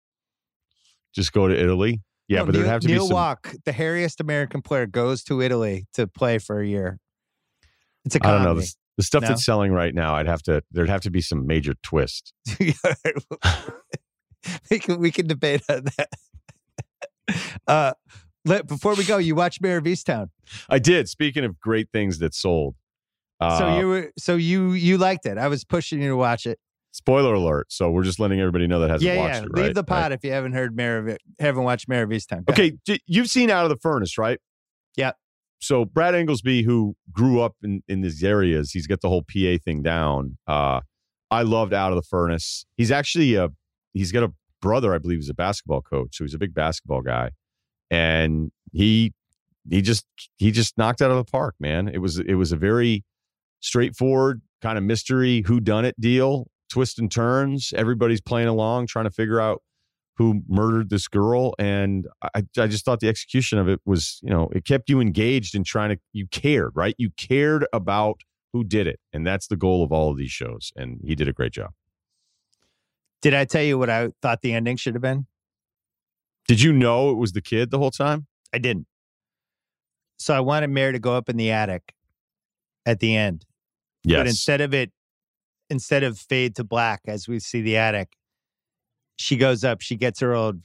Just 1.14 1.32
go 1.32 1.46
to 1.46 1.58
Italy. 1.58 2.00
Yeah, 2.28 2.38
No, 2.38 2.46
but 2.46 2.54
there'd 2.54 2.66
have 2.66 2.80
to 2.82 2.88
Neil 2.88 3.02
be 3.02 3.08
some. 3.08 3.14
Walk, 3.14 3.54
the 3.64 3.72
hairiest 3.72 4.20
American 4.20 4.62
player, 4.62 4.86
goes 4.86 5.22
to 5.24 5.42
Italy 5.42 5.86
to 5.94 6.06
play 6.06 6.38
for 6.38 6.60
a 6.60 6.66
year. 6.66 6.98
It's 8.04 8.16
a 8.16 8.20
I 8.26 8.30
don't 8.30 8.42
know 8.42 8.48
comedy. 8.48 8.66
The, 8.96 9.02
stuff 9.02 9.22
No? 9.22 9.28
that's 9.28 9.44
selling 9.44 9.72
right 9.72 9.94
now. 9.94 10.14
I'd 10.14 10.26
have 10.26 10.42
to. 10.44 10.62
There'd 10.70 10.88
have 10.88 11.00
to 11.02 11.10
be 11.10 11.20
some 11.20 11.46
major 11.46 11.74
twist. 11.82 12.32
we 14.70 14.78
can 14.78 14.98
we 15.00 15.10
can 15.10 15.26
debate 15.26 15.62
on 15.68 15.84
that. 15.96 16.08
Uh, 17.68 17.92
let, 18.44 18.66
before 18.66 18.94
we 18.96 19.04
go, 19.04 19.16
you 19.16 19.36
watch 19.36 19.60
Mare 19.60 19.78
of 19.78 19.84
Easttown. 19.84 20.30
I 20.68 20.80
did. 20.80 21.08
Speaking 21.08 21.44
of 21.44 21.60
great 21.60 21.88
things 21.92 22.18
that 22.18 22.34
sold. 22.34 22.74
Uh, 23.40 23.58
so 23.58 23.78
you 23.78 23.88
were 23.88 24.12
so 24.18 24.34
you 24.34 24.72
you 24.72 24.98
liked 24.98 25.24
it. 25.24 25.38
I 25.38 25.46
was 25.48 25.64
pushing 25.64 26.02
you 26.02 26.10
to 26.10 26.16
watch 26.16 26.46
it. 26.46 26.58
spoiler 26.90 27.32
alert. 27.34 27.72
So 27.72 27.90
we're 27.90 28.02
just 28.02 28.18
letting 28.18 28.40
everybody 28.40 28.66
know 28.66 28.80
that 28.80 28.90
hasn't 28.90 29.06
yeah, 29.14 29.18
watched 29.18 29.34
yeah. 29.34 29.42
it. 29.42 29.48
Right? 29.52 29.64
Leave 29.66 29.74
the 29.76 29.84
Right. 29.88 30.12
if 30.12 30.24
you 30.24 30.32
haven't 30.32 30.52
heard 30.52 30.76
Mayor 30.76 30.98
of 30.98 31.16
haven't 31.38 31.62
watched 31.62 31.88
Mare 31.88 32.02
of 32.02 32.10
Easttown. 32.10 32.44
Go. 32.44 32.52
Okay, 32.52 32.76
you've 33.06 33.28
seen 33.28 33.48
Out 33.48 33.64
of 33.64 33.70
the 33.70 33.78
Furnace, 33.78 34.18
right? 34.18 34.40
Yeah. 34.96 35.12
So 35.62 35.84
Brad 35.86 36.14
Ingelsby, 36.14 36.64
who 36.64 36.96
grew 37.12 37.40
up 37.40 37.54
in 37.62 37.82
in 37.88 38.02
these 38.02 38.22
areas, 38.24 38.72
he's 38.72 38.86
got 38.86 39.00
the 39.00 39.08
whole 39.08 39.22
PA 39.22 39.58
thing 39.64 39.82
down. 39.82 40.38
Uh, 40.46 40.80
I 41.30 41.42
loved 41.42 41.72
Out 41.72 41.92
of 41.92 41.96
the 41.96 42.02
Furnace. 42.02 42.66
He's 42.76 42.90
actually 42.90 43.36
a 43.36 43.50
he's 43.94 44.12
got 44.12 44.24
a 44.24 44.32
brother, 44.60 44.94
I 44.94 44.98
believe, 44.98 45.20
is 45.20 45.28
a 45.30 45.34
basketball 45.34 45.82
coach, 45.82 46.16
so 46.16 46.24
he's 46.24 46.34
a 46.34 46.38
big 46.38 46.54
basketball 46.54 47.02
guy. 47.02 47.30
and 47.90 48.50
he 48.72 49.12
he 49.70 49.82
just 49.82 50.06
he 50.38 50.50
just 50.50 50.76
knocked 50.78 51.02
out 51.02 51.10
of 51.10 51.16
the 51.18 51.30
park, 51.30 51.54
man. 51.60 51.88
It 51.88 51.98
was 51.98 52.18
it 52.18 52.34
was 52.34 52.52
a 52.52 52.56
very 52.56 53.04
straightforward 53.60 54.42
kind 54.62 54.78
of 54.78 54.84
mystery 54.84 55.42
who 55.46 55.60
done 55.60 55.84
it 55.84 55.94
deal, 56.00 56.48
twists 56.70 56.98
and 56.98 57.10
turns. 57.10 57.72
Everybody's 57.76 58.20
playing 58.20 58.48
along, 58.48 58.88
trying 58.88 59.04
to 59.04 59.10
figure 59.10 59.40
out 59.40 59.62
who 60.16 60.42
murdered 60.48 60.90
this 60.90 61.08
girl, 61.08 61.54
and 61.58 62.06
I 62.22 62.44
I 62.58 62.66
just 62.66 62.84
thought 62.84 63.00
the 63.00 63.08
execution 63.08 63.58
of 63.58 63.68
it 63.68 63.80
was 63.84 64.20
you 64.22 64.30
know 64.30 64.48
it 64.54 64.64
kept 64.64 64.90
you 64.90 65.00
engaged 65.00 65.54
in 65.54 65.64
trying 65.64 65.90
to 65.90 65.98
you 66.12 66.26
cared 66.28 66.72
right 66.74 66.94
you 66.98 67.10
cared 67.16 67.66
about 67.72 68.20
who 68.52 68.64
did 68.64 68.86
it, 68.86 69.00
and 69.12 69.26
that's 69.26 69.46
the 69.46 69.56
goal 69.56 69.82
of 69.82 69.92
all 69.92 70.10
of 70.10 70.18
these 70.18 70.30
shows, 70.30 70.72
and 70.76 71.00
he 71.04 71.14
did 71.14 71.28
a 71.28 71.32
great 71.32 71.52
job. 71.52 71.70
Did 73.22 73.34
I 73.34 73.44
tell 73.44 73.62
you 73.62 73.78
what 73.78 73.88
I 73.88 74.10
thought 74.20 74.42
the 74.42 74.52
ending 74.52 74.76
should 74.76 74.94
have 74.94 75.02
been? 75.02 75.26
Did 76.48 76.60
you 76.60 76.72
know 76.72 77.10
it 77.10 77.16
was 77.16 77.32
the 77.32 77.40
kid 77.40 77.70
the 77.70 77.78
whole 77.78 77.92
time? 77.92 78.26
I 78.52 78.58
didn't. 78.58 78.86
So 80.18 80.34
I 80.34 80.40
wanted 80.40 80.70
Mare 80.70 80.92
to 80.92 80.98
go 80.98 81.16
up 81.16 81.28
in 81.28 81.36
the 81.36 81.50
attic 81.50 81.94
at 82.84 83.00
the 83.00 83.16
end. 83.16 83.46
Yes. 84.04 84.18
But 84.18 84.26
instead 84.26 84.60
of 84.60 84.74
it, 84.74 84.90
instead 85.70 86.02
of 86.02 86.18
fade 86.18 86.56
to 86.56 86.64
black 86.64 87.02
as 87.06 87.28
we 87.28 87.38
see 87.38 87.62
the 87.62 87.76
attic, 87.76 88.16
she 89.16 89.36
goes 89.36 89.64
up, 89.64 89.80
she 89.80 89.96
gets 89.96 90.20
her 90.20 90.34
old 90.34 90.60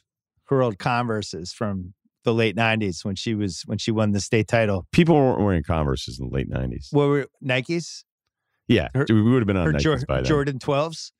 her 0.45 0.61
old 0.61 0.77
converses 0.79 1.51
from 1.51 1.93
the 2.23 2.33
late 2.33 2.55
nineties 2.55 3.05
when 3.05 3.15
she 3.15 3.35
was 3.35 3.63
when 3.65 3.77
she 3.77 3.91
won 3.91 4.11
the 4.11 4.19
state 4.19 4.47
title. 4.47 4.87
People 4.91 5.15
weren't 5.15 5.39
wearing 5.39 5.63
Converses 5.63 6.19
in 6.19 6.27
the 6.29 6.33
late 6.35 6.49
nineties. 6.49 6.89
What 6.91 7.07
were 7.07 7.27
Nikes? 7.43 8.03
Yeah, 8.67 8.89
her- 8.93 9.05
we 9.09 9.21
would 9.21 9.41
have 9.41 9.47
been 9.47 9.55
on 9.57 9.73
Nikes 9.73 9.79
Jor- 9.79 9.99
by 10.07 10.15
then. 10.17 10.25
Jordan 10.25 10.59
12s, 10.59 11.11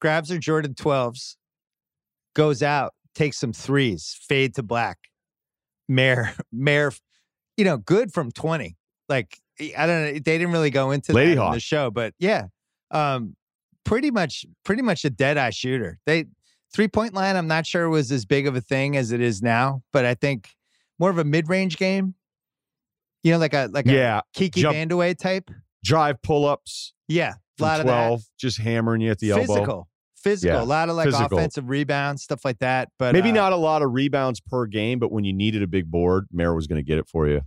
grabs 0.00 0.28
her 0.30 0.38
Jordan 0.38 0.74
12s, 0.74 1.36
goes 2.34 2.62
out, 2.64 2.94
takes 3.14 3.38
some 3.38 3.52
threes, 3.52 4.18
fade 4.28 4.54
to 4.56 4.62
black. 4.62 4.98
Mare, 5.88 6.34
Mare, 6.52 6.92
you 7.56 7.64
know, 7.64 7.76
good 7.76 8.12
from 8.12 8.32
20. 8.32 8.76
Like, 9.08 9.38
I 9.60 9.86
don't 9.86 10.02
know. 10.02 10.12
They 10.14 10.18
didn't 10.18 10.50
really 10.50 10.70
go 10.70 10.90
into 10.90 11.12
Lady 11.12 11.36
that 11.36 11.46
in 11.46 11.52
the 11.52 11.60
show, 11.60 11.92
but 11.92 12.12
yeah, 12.18 12.46
um, 12.90 13.36
pretty 13.84 14.10
much, 14.10 14.44
pretty 14.64 14.82
much 14.82 15.04
a 15.04 15.10
dead 15.10 15.38
eye 15.38 15.50
shooter. 15.50 15.98
They, 16.06 16.24
three 16.76 16.88
point 16.88 17.14
line, 17.14 17.34
I'm 17.36 17.48
not 17.48 17.66
sure 17.66 17.88
was 17.88 18.12
as 18.12 18.24
big 18.24 18.46
of 18.46 18.54
a 18.54 18.60
thing 18.60 18.96
as 18.96 19.10
it 19.10 19.20
is 19.20 19.42
now, 19.42 19.82
but 19.92 20.04
I 20.04 20.14
think 20.14 20.50
more 20.98 21.10
of 21.10 21.18
a 21.18 21.24
mid 21.24 21.48
range 21.48 21.76
game. 21.78 22.14
You 23.24 23.32
know, 23.32 23.38
like 23.38 23.54
a, 23.54 23.68
like 23.72 23.86
yeah, 23.86 24.18
a 24.18 24.22
Kiki 24.34 24.60
jump- 24.60 24.76
Vandeweghe 24.76 25.18
type. 25.18 25.50
drive 25.82 26.22
pull 26.22 26.44
ups 26.46 26.92
Yeah. 27.08 27.32
A 27.58 27.62
lot 27.62 27.80
of 27.80 27.86
twelve, 27.86 28.22
just 28.38 28.58
hammering 28.60 29.00
you 29.00 29.10
at 29.10 29.18
the 29.18 29.30
elbow. 29.30 29.46
physical, 29.46 29.88
physical, 30.16 30.56
Yeah, 30.58 30.62
a 30.62 30.64
lot 30.64 30.90
of 30.90 30.96
like 30.96 31.06
physical. 31.06 31.38
offensive 31.38 31.70
rebounds, 31.70 32.22
stuff 32.22 32.44
like 32.44 32.58
that. 32.58 32.90
But 32.98 33.14
Maybe 33.14 33.30
uh, 33.30 33.34
not 33.34 33.52
a 33.54 33.56
lot 33.56 33.80
of 33.82 33.92
rebounds 33.94 34.40
per 34.40 34.66
game, 34.66 34.98
but 34.98 35.10
when 35.10 35.24
you 35.24 35.32
needed 35.32 35.62
a 35.62 35.66
big 35.66 35.90
board, 35.90 36.26
Mare 36.30 36.54
was 36.54 36.66
going 36.66 36.76
to 36.78 36.86
get 36.86 36.98
it 36.98 37.08
for 37.08 37.26
you. 37.26 37.40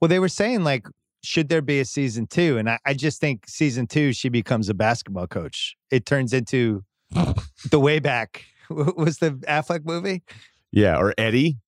Well, 0.00 0.08
they 0.10 0.18
were 0.18 0.28
saying 0.28 0.62
like, 0.62 0.86
should 1.24 1.48
there 1.48 1.62
be 1.62 1.80
a 1.80 1.84
season 1.86 2.26
two? 2.26 2.58
And 2.58 2.68
I, 2.68 2.78
I 2.84 2.92
just 2.94 3.18
think 3.20 3.48
season 3.48 3.86
two, 3.86 4.12
she 4.12 4.28
becomes 4.28 4.68
a 4.68 4.74
basketball 4.74 5.26
coach. 5.26 5.74
It 5.90 6.04
turns 6.04 6.32
into 6.34 6.84
the 7.70 7.80
way 7.80 7.98
back. 7.98 8.44
Was 8.96 9.18
the 9.18 9.32
Affleck 9.48 9.84
movie? 9.84 10.22
Yeah, 10.72 10.96
or 10.98 11.14
Eddie. 11.18 11.58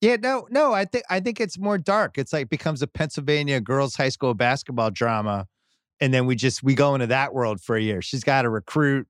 Yeah, 0.00 0.16
no, 0.20 0.46
no. 0.50 0.72
I 0.72 0.84
think 0.84 1.04
I 1.08 1.20
think 1.20 1.40
it's 1.40 1.58
more 1.58 1.78
dark. 1.78 2.18
It's 2.18 2.32
like 2.32 2.48
becomes 2.48 2.82
a 2.82 2.86
Pennsylvania 2.86 3.60
girls' 3.60 3.96
high 3.96 4.08
school 4.08 4.34
basketball 4.34 4.90
drama, 4.90 5.46
and 6.00 6.12
then 6.12 6.26
we 6.26 6.34
just 6.36 6.62
we 6.62 6.74
go 6.74 6.94
into 6.94 7.06
that 7.06 7.32
world 7.32 7.60
for 7.60 7.76
a 7.76 7.80
year. 7.80 8.02
She's 8.02 8.24
got 8.24 8.42
to 8.42 8.50
recruit 8.50 9.06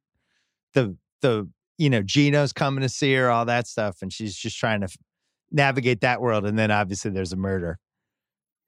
the 0.74 0.96
the 1.22 1.48
you 1.78 1.90
know 1.90 2.02
Geno's 2.02 2.52
coming 2.52 2.82
to 2.82 2.88
see 2.88 3.14
her, 3.14 3.30
all 3.30 3.46
that 3.46 3.66
stuff, 3.66 4.02
and 4.02 4.12
she's 4.12 4.36
just 4.36 4.58
trying 4.58 4.82
to 4.82 4.88
navigate 5.50 6.02
that 6.02 6.20
world. 6.20 6.44
And 6.46 6.58
then 6.58 6.70
obviously 6.70 7.10
there's 7.10 7.32
a 7.32 7.36
murder, 7.36 7.78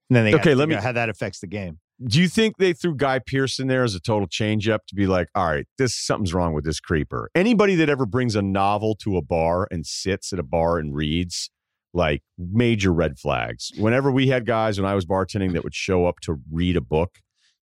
and 0.09 0.17
then 0.17 0.25
they 0.25 0.31
Okay, 0.31 0.41
okay. 0.41 0.55
let 0.55 0.69
me- 0.69 0.77
how 0.77 0.93
that 0.93 1.09
affects 1.11 1.41
the 1.41 1.47
game. 1.47 1.79
Do 2.05 2.21
you 2.21 2.29
think 2.29 2.57
they 2.57 2.73
threw 2.73 2.97
Guy 2.97 3.21
Pearce 3.21 3.59
in 3.61 3.69
there 3.69 3.85
as 3.85 3.95
a 3.95 4.01
total 4.01 4.27
change 4.27 4.69
up 4.69 4.87
to 4.89 4.95
be 4.95 5.07
like, 5.07 5.29
all 5.35 5.47
right, 5.47 5.67
this 5.79 5.95
something's 5.95 6.35
wrong 6.35 6.53
with 6.53 6.65
this 6.65 6.81
creeper? 6.81 7.31
Anybody 7.35 7.77
that 7.77 7.89
ever 7.89 8.05
brings 8.05 8.35
a 8.35 8.43
novel 8.43 8.97
to 8.97 9.17
a 9.17 9.23
bar 9.23 9.69
and 9.71 9.87
sits 9.87 10.33
at 10.33 10.39
a 10.41 10.43
bar 10.43 10.79
and 10.79 10.95
reads, 10.95 11.51
like 11.93 12.23
major 12.37 12.93
red 12.93 13.19
flags. 13.19 13.71
Whenever 13.79 14.11
we 14.11 14.27
had 14.27 14.45
guys 14.45 14.81
when 14.81 14.91
I 14.91 14.95
was 14.97 15.07
bartending 15.07 15.53
that 15.53 15.63
would 15.63 15.75
show 15.77 16.07
up 16.07 16.19
to 16.23 16.41
read 16.51 16.77
a 16.77 16.81
book, 16.81 17.19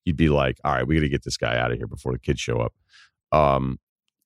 you'd 0.06 0.16
be 0.16 0.30
like, 0.30 0.56
all 0.64 0.72
right, 0.72 0.86
we 0.86 0.94
got 0.94 1.02
to 1.02 1.08
get 1.10 1.24
this 1.24 1.36
guy 1.36 1.58
out 1.58 1.70
of 1.70 1.76
here 1.76 1.86
before 1.86 2.12
the 2.12 2.18
kids 2.18 2.40
show 2.40 2.58
up. 2.58 2.72
Um, 3.30 3.78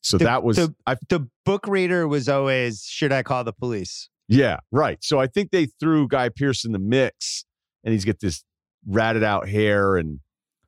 so 0.02 0.18
The- 0.18 0.24
that 0.26 0.44
was, 0.44 0.56
the- 0.56 0.74
The 1.08 1.28
book 1.44 1.66
reader 1.66 2.06
was 2.06 2.28
always, 2.28 2.84
should 2.84 3.10
I 3.10 3.24
call 3.24 3.42
the 3.42 3.52
police? 3.52 4.08
Yeah, 4.28 4.58
right. 4.70 4.98
So 5.02 5.18
I 5.18 5.26
think 5.26 5.50
they 5.50 5.66
threw 5.80 6.06
Guy 6.06 6.28
Pearce 6.28 6.64
in 6.64 6.70
the 6.70 6.78
mix, 6.78 7.44
and 7.82 7.92
he's 7.92 8.04
got 8.04 8.20
this 8.20 8.44
ratted 8.86 9.22
out 9.24 9.48
hair, 9.48 9.96
and 9.96 10.20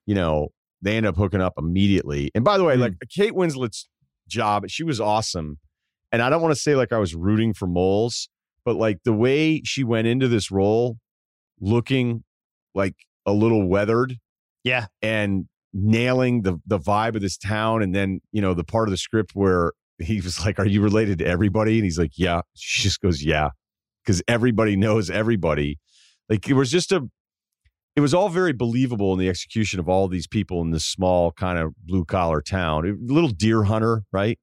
you 0.07 0.15
know 0.15 0.49
they 0.83 0.97
end 0.97 1.07
up 1.07 1.17
hooking 1.17 1.41
up 1.41 1.55
immediately. 1.59 2.31
And 2.35 2.45
by 2.45 2.57
the 2.59 2.65
way, 2.65 2.77
Mm. 2.77 2.81
like 2.81 2.95
Kate 3.11 3.35
Winslet's 3.35 3.89
job, 4.29 4.69
she 4.69 4.85
was 4.85 5.01
awesome. 5.01 5.59
And 6.13 6.23
I 6.23 6.31
don't 6.31 6.41
want 6.43 6.55
to 6.55 6.61
say 6.61 6.75
like 6.77 6.93
I 6.93 6.99
was 6.99 7.15
rooting 7.15 7.53
for 7.53 7.67
moles, 7.67 8.29
but 8.65 8.77
like 8.77 8.99
the 9.05 9.13
way 9.13 9.61
she 9.65 9.83
went 9.85 10.07
into 10.07 10.29
this 10.29 10.51
role, 10.51 10.99
looking 11.61 12.25
like 12.75 12.95
a 13.27 13.33
little 13.33 13.67
weathered, 13.69 14.17
Yeah. 14.65 14.87
and 15.03 15.49
nailing 15.73 16.43
the 16.43 16.59
the 16.67 16.79
vibe 16.79 17.15
of 17.15 17.21
this 17.23 17.37
town, 17.37 17.83
and 17.83 17.95
then 17.95 18.21
you 18.33 18.41
know 18.41 18.55
the 18.55 18.65
part 18.65 18.89
of 18.89 18.91
the 18.93 18.97
script 18.97 19.33
where 19.35 19.73
he 19.99 20.21
was 20.21 20.45
like, 20.45 20.59
"Are 20.59 20.67
you 20.67 20.81
related 20.81 21.19
to 21.19 21.27
everybody?" 21.27 21.75
And 21.77 21.85
he's 21.85 21.99
like, 21.99 22.13
"Yeah." 22.17 22.43
She 22.55 22.83
just 22.83 23.01
goes, 23.01 23.23
"Yeah," 23.25 23.51
because 24.05 24.23
everybody 24.29 24.77
knows 24.77 25.11
everybody. 25.11 25.79
Like 26.29 26.49
it 26.49 26.55
was 26.55 26.71
just 26.71 26.93
a, 26.93 27.09
it 27.99 28.01
was 28.01 28.15
all 28.15 28.29
very 28.29 28.53
believable 28.53 29.13
in 29.13 29.19
the 29.19 29.29
execution 29.29 29.81
of 29.81 29.89
all 29.89 30.07
these 30.07 30.29
people 30.29 30.63
in 30.63 30.71
this 30.71 30.87
small 30.87 31.33
kind 31.33 31.59
of 31.59 31.75
blue 31.85 32.05
collar 32.05 32.41
town. 32.41 32.87
A 32.87 33.13
little 33.13 33.31
deer 33.31 33.65
hunter, 33.65 34.05
right? 34.13 34.39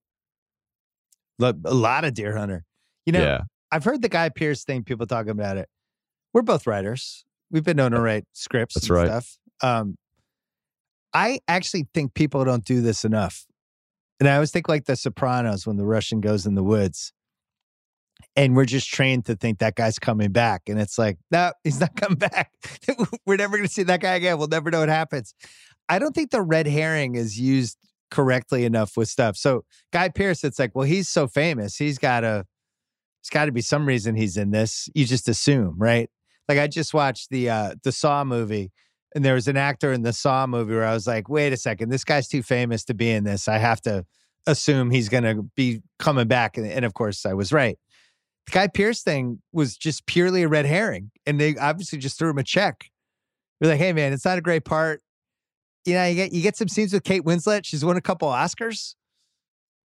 A 1.42 1.54
lot 1.54 2.04
of 2.04 2.14
Deer 2.14 2.36
Hunter. 2.36 2.66
You 3.06 3.14
know, 3.14 3.24
yeah, 3.24 3.42
I've 3.72 3.86
heard 3.86 4.02
the 4.02 4.10
Guy 4.10 4.28
Pearce 4.28 4.66
thing, 4.66 4.84
people 4.84 5.06
talking 5.06 5.32
about 5.32 5.56
it. 5.56 5.70
We're 6.34 6.42
both 6.42 6.68
writers. 6.68 7.24
We've 7.50 7.64
been 7.64 7.78
known 7.78 7.92
to 7.92 8.02
write 8.02 8.26
scripts 8.34 8.76
That's 8.76 8.90
and 8.90 8.98
right. 8.98 9.08
stuff. 9.08 9.38
Um, 9.64 9.96
I 11.14 11.40
actually 11.48 11.88
think 11.94 12.14
people 12.14 12.44
don't 12.44 12.66
do 12.66 12.82
this 12.82 13.06
enough. 13.06 13.46
And 14.20 14.28
I 14.28 14.34
always 14.34 14.52
think 14.52 14.68
like 14.68 14.84
the 14.84 14.98
Sopranos 14.98 15.66
when 15.66 15.78
the 15.78 15.86
Russian 15.86 16.20
goes 16.20 16.46
in 16.46 16.56
the 16.56 16.64
woods. 16.64 17.14
And 18.36 18.56
we're 18.56 18.66
just 18.66 18.90
trained 18.92 19.26
to 19.26 19.36
think 19.36 19.60
that 19.60 19.76
guy's 19.76 20.00
coming 20.00 20.32
back. 20.32 20.64
And 20.68 20.80
it's 20.80 20.98
like, 20.98 21.18
no, 21.32 21.52
he's 21.64 21.80
not 21.80 21.96
coming 22.02 22.18
back. 22.18 22.52
we're 23.26 23.38
never 23.38 23.58
going 23.58 23.68
to 23.68 23.74
see 23.74 23.84
that 23.84 24.02
guy 24.02 24.16
again. 24.16 24.38
We'll 24.38 24.48
never 24.48 24.72
know 24.72 24.80
what 24.80 24.90
happens. 24.90 25.34
I 25.88 26.00
don't 26.00 26.14
think 26.14 26.32
the 26.32 26.42
red 26.42 26.68
herring 26.68 27.16
is 27.16 27.40
used 27.40 27.78
correctly 28.12 28.66
enough 28.66 28.98
with 28.98 29.10
stuff. 29.10 29.38
So 29.38 29.66
Guy 29.92 30.10
Pearce, 30.10 30.44
it's 30.44 30.60
like, 30.60 30.76
well, 30.76 30.86
he's 30.86 31.10
so 31.10 31.28
famous. 31.28 31.78
He's 31.78 31.98
got 31.98 32.22
to, 32.22 32.46
it's 33.22 33.30
got 33.30 33.46
to 33.46 33.52
be 33.52 33.62
some 33.62 33.88
reason 33.88 34.16
he's 34.16 34.38
in 34.38 34.52
this. 34.52 34.90
You 34.94 35.06
just 35.06 35.28
assume, 35.30 35.76
right? 35.78 36.10
Like 36.48 36.60
I 36.60 36.68
just 36.68 36.94
watched 36.94 37.30
the 37.30 37.50
uh 37.50 37.76
the 37.84 37.92
Saw 37.92 38.24
movie, 38.24 38.72
and 39.14 39.24
there 39.24 39.34
was 39.34 39.48
an 39.48 39.58
actor 39.58 39.92
in 39.92 40.04
the 40.04 40.14
Saw 40.14 40.46
movie 40.48 40.74
where 40.74 40.86
I 40.86 40.94
was 40.94 41.08
like, 41.08 41.30
wait 41.30 41.54
a 41.54 41.58
second, 41.58 41.90
this 41.90 42.04
guy's 42.04 42.28
too 42.28 42.44
famous 42.44 42.84
to 42.86 42.94
be 42.94 43.10
in 43.10 43.24
this. 43.24 43.48
I 43.48 43.58
have 43.58 43.82
to 43.82 44.06
assume 44.48 44.92
he's 44.92 45.10
gonna 45.10 45.42
be 45.56 45.82
coming 45.98 46.28
back. 46.28 46.58
And, 46.58 46.68
and 46.68 46.86
of 46.86 46.94
course 46.94 47.26
I 47.26 47.34
was 47.34 47.52
right. 47.52 47.78
The 48.48 48.52
Guy 48.52 48.68
Pearce 48.68 49.02
thing 49.02 49.42
was 49.52 49.76
just 49.78 50.06
purely 50.06 50.44
a 50.44 50.48
red 50.48 50.66
herring. 50.66 51.12
And 51.26 51.40
they 51.40 51.56
obviously 51.58 51.98
just 52.00 52.18
threw 52.20 52.30
him 52.30 52.38
a 52.38 52.44
check. 52.44 52.90
They're 53.60 53.72
like, 53.72 53.80
hey 53.80 53.94
man, 53.94 54.14
it's 54.14 54.26
not 54.26 54.38
a 54.38 54.42
great 54.42 54.66
part. 54.66 55.02
You 55.86 55.94
know, 55.94 56.06
you 56.06 56.16
get 56.16 56.34
you 56.34 56.42
get 56.42 56.58
some 56.58 56.68
scenes 56.68 56.94
with 56.94 57.04
Kate 57.04 57.24
Winslet. 57.24 57.66
She's 57.66 57.84
won 57.86 57.98
a 57.98 58.02
couple 58.02 58.28
Oscars. 58.30 58.96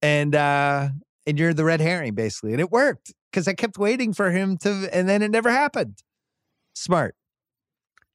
And 0.02 0.34
uh 0.34 0.88
and 1.26 1.38
you're 1.38 1.54
the 1.54 1.64
red 1.64 1.80
herring, 1.80 2.14
basically. 2.14 2.52
And 2.52 2.60
it 2.60 2.70
worked 2.70 3.12
because 3.30 3.46
I 3.46 3.52
kept 3.52 3.78
waiting 3.78 4.12
for 4.12 4.30
him 4.30 4.56
to, 4.58 4.88
and 4.92 5.08
then 5.08 5.22
it 5.22 5.30
never 5.30 5.50
happened. 5.50 5.98
Smart. 6.74 7.14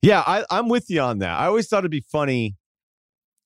yeah. 0.01 0.23
I, 0.25 0.43
I'm 0.49 0.67
with 0.69 0.89
you 0.89 1.01
on 1.01 1.19
that. 1.19 1.39
I 1.39 1.45
always 1.45 1.67
thought 1.67 1.79
it'd 1.79 1.91
be 1.91 2.03
funny. 2.11 2.55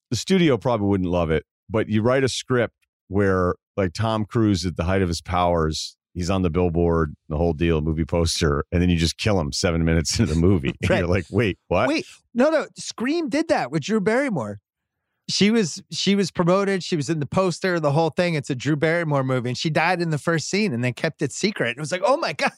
The 0.10 0.16
studio 0.18 0.58
probably 0.58 0.88
wouldn't 0.88 1.10
love 1.10 1.30
it, 1.30 1.46
but 1.70 1.90
you 1.90 2.02
write 2.02 2.24
a 2.24 2.30
script 2.30 2.74
where 3.10 3.56
like 3.78 3.94
Tom 3.94 4.26
Cruise 4.26 4.66
at 4.66 4.76
the 4.76 4.86
height 4.86 5.02
of 5.02 5.08
his 5.08 5.22
powers. 5.22 5.96
He's 6.20 6.30
on 6.30 6.42
the 6.42 6.50
billboard, 6.50 7.16
the 7.30 7.38
whole 7.38 7.54
deal, 7.54 7.80
movie 7.82 8.04
poster, 8.06 8.66
and 8.72 8.82
then 8.82 8.90
you 8.90 8.98
just 8.98 9.18
kill 9.18 9.40
him 9.40 9.52
seven 9.54 9.86
minutes 9.86 10.20
into 10.20 10.34
the 10.34 10.40
movie. 10.40 10.74
And 10.82 11.00
you're 11.00 11.08
like, 11.08 11.26
wait, 11.32 11.58
what? 11.70 11.88
Wait, 11.88 12.06
no, 12.34 12.50
no. 12.50 12.68
Scream 12.78 13.30
did 13.30 13.48
that 13.48 13.72
with 13.72 13.84
Drew 13.84 14.02
Barrymore. 14.02 14.60
She 15.30 15.50
was 15.52 15.82
she 15.92 16.16
was 16.16 16.32
promoted. 16.32 16.84
She 16.84 16.96
was 16.96 17.10
in 17.10 17.20
the 17.20 17.26
poster, 17.26 17.80
the 17.80 17.92
whole 17.92 18.10
thing. 18.10 18.34
It's 18.34 18.50
a 18.50 18.56
Drew 18.56 18.76
Barrymore 18.76 19.24
movie, 19.24 19.50
and 19.50 19.58
she 19.58 19.70
died 19.70 20.02
in 20.02 20.10
the 20.10 20.18
first 20.18 20.50
scene, 20.50 20.74
and 20.74 20.84
they 20.84 20.92
kept 20.92 21.22
it 21.22 21.32
secret. 21.32 21.78
It 21.78 21.80
was 21.80 21.92
like, 21.92 22.02
oh 22.04 22.18
my 22.18 22.34
god, 22.44 22.52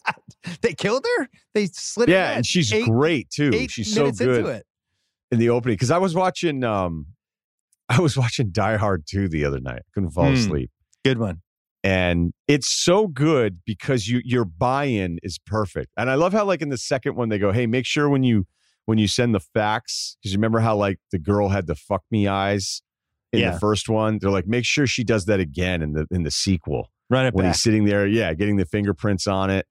they 0.61 0.73
killed 0.73 1.05
her. 1.17 1.27
They 1.53 1.67
slit 1.67 2.09
her. 2.09 2.15
Yeah, 2.15 2.31
and 2.31 2.45
she's 2.45 2.71
eight, 2.73 2.85
great 2.87 3.29
too. 3.29 3.67
She's 3.67 3.93
so 3.93 4.09
good 4.11 4.63
in 5.31 5.39
the 5.39 5.49
opening. 5.49 5.75
Because 5.75 5.91
I 5.91 5.97
was 5.97 6.15
watching, 6.15 6.63
um, 6.63 7.07
I 7.89 7.99
was 7.99 8.17
watching 8.17 8.51
Die 8.51 8.77
Hard 8.77 9.03
2 9.05 9.27
the 9.27 9.43
other 9.45 9.59
night. 9.59 9.79
I 9.79 9.89
couldn't 9.93 10.11
fall 10.11 10.27
Hmm. 10.27 10.33
asleep. 10.33 10.71
Good 11.03 11.17
one. 11.17 11.41
And 11.83 12.33
it's 12.47 12.67
so 12.67 13.07
good 13.07 13.59
because 13.65 14.07
you 14.07 14.21
your 14.23 14.45
buy-in 14.45 15.19
is 15.23 15.39
perfect. 15.39 15.89
And 15.97 16.09
I 16.09 16.15
love 16.15 16.33
how 16.33 16.45
like 16.45 16.61
in 16.61 16.69
the 16.69 16.77
second 16.77 17.15
one 17.15 17.29
they 17.29 17.39
go, 17.39 17.51
"Hey, 17.51 17.65
make 17.67 17.85
sure 17.85 18.07
when 18.09 18.23
you 18.23 18.45
when 18.85 18.97
you 18.97 19.07
send 19.07 19.33
the 19.35 19.39
fax 19.39 20.17
because 20.21 20.33
you 20.33 20.37
remember 20.37 20.59
how 20.59 20.75
like 20.75 20.97
the 21.11 21.19
girl 21.19 21.49
had 21.49 21.67
the 21.67 21.75
fuck 21.75 22.03
me 22.11 22.27
eyes 22.27 22.81
in 23.31 23.39
Yeah. 23.39 23.51
the 23.51 23.59
first 23.59 23.87
one. 23.89 24.17
They're 24.19 24.31
like, 24.31 24.47
make 24.47 24.65
sure 24.65 24.85
she 24.87 25.03
does 25.03 25.25
that 25.25 25.39
again 25.39 25.81
in 25.81 25.93
the 25.93 26.07
in 26.11 26.23
the 26.23 26.31
sequel 26.31 26.91
Run 27.09 27.25
it 27.25 27.33
when 27.33 27.45
back. 27.45 27.53
he's 27.55 27.61
sitting 27.61 27.85
there, 27.85 28.07
yeah, 28.07 28.33
getting 28.33 28.55
the 28.57 28.65
fingerprints 28.65 29.27
on 29.27 29.49
it. 29.49 29.65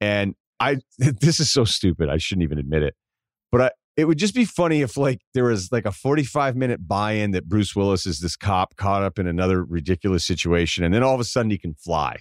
And 0.00 0.34
I, 0.60 0.78
this 0.98 1.40
is 1.40 1.50
so 1.50 1.64
stupid. 1.64 2.08
I 2.08 2.18
shouldn't 2.18 2.44
even 2.44 2.58
admit 2.58 2.82
it, 2.82 2.94
but 3.50 3.60
I, 3.60 3.70
it 3.96 4.06
would 4.06 4.18
just 4.18 4.34
be 4.34 4.44
funny 4.44 4.80
if 4.80 4.96
like 4.96 5.20
there 5.34 5.44
was 5.44 5.70
like 5.70 5.84
a 5.84 5.92
45 5.92 6.56
minute 6.56 6.86
buy-in 6.86 7.32
that 7.32 7.48
Bruce 7.48 7.76
Willis 7.76 8.06
is 8.06 8.20
this 8.20 8.36
cop 8.36 8.76
caught 8.76 9.02
up 9.02 9.18
in 9.18 9.26
another 9.26 9.62
ridiculous 9.64 10.24
situation, 10.24 10.84
and 10.84 10.94
then 10.94 11.02
all 11.02 11.14
of 11.14 11.20
a 11.20 11.24
sudden 11.24 11.50
he 11.50 11.58
can 11.58 11.74
fly. 11.74 12.16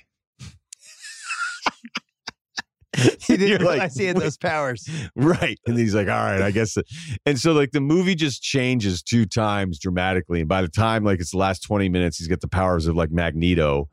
he 2.98 3.38
didn't 3.38 3.48
You're 3.48 3.60
like, 3.60 3.70
realize 3.70 3.96
he 3.96 4.06
had 4.06 4.18
those 4.18 4.38
powers. 4.38 4.88
Right. 5.16 5.60
And 5.66 5.78
he's 5.78 5.96
like, 5.96 6.08
all 6.08 6.14
right, 6.14 6.42
I 6.42 6.52
guess. 6.52 6.74
that-" 6.74 6.86
And 7.26 7.40
so, 7.40 7.54
like, 7.54 7.72
the 7.72 7.82
movie 7.82 8.16
just 8.16 8.42
changes 8.42 9.02
two 9.02 9.26
times 9.26 9.80
dramatically. 9.80 10.42
And 10.42 10.50
by 10.50 10.62
the 10.62 10.68
time, 10.68 11.04
like, 11.04 11.20
it's 11.20 11.32
the 11.32 11.38
last 11.38 11.62
20 11.64 11.90
minutes, 11.90 12.18
he's 12.18 12.28
got 12.28 12.42
the 12.42 12.48
powers 12.48 12.88
of, 12.88 12.96
like, 12.96 13.12
Magneto. 13.12 13.90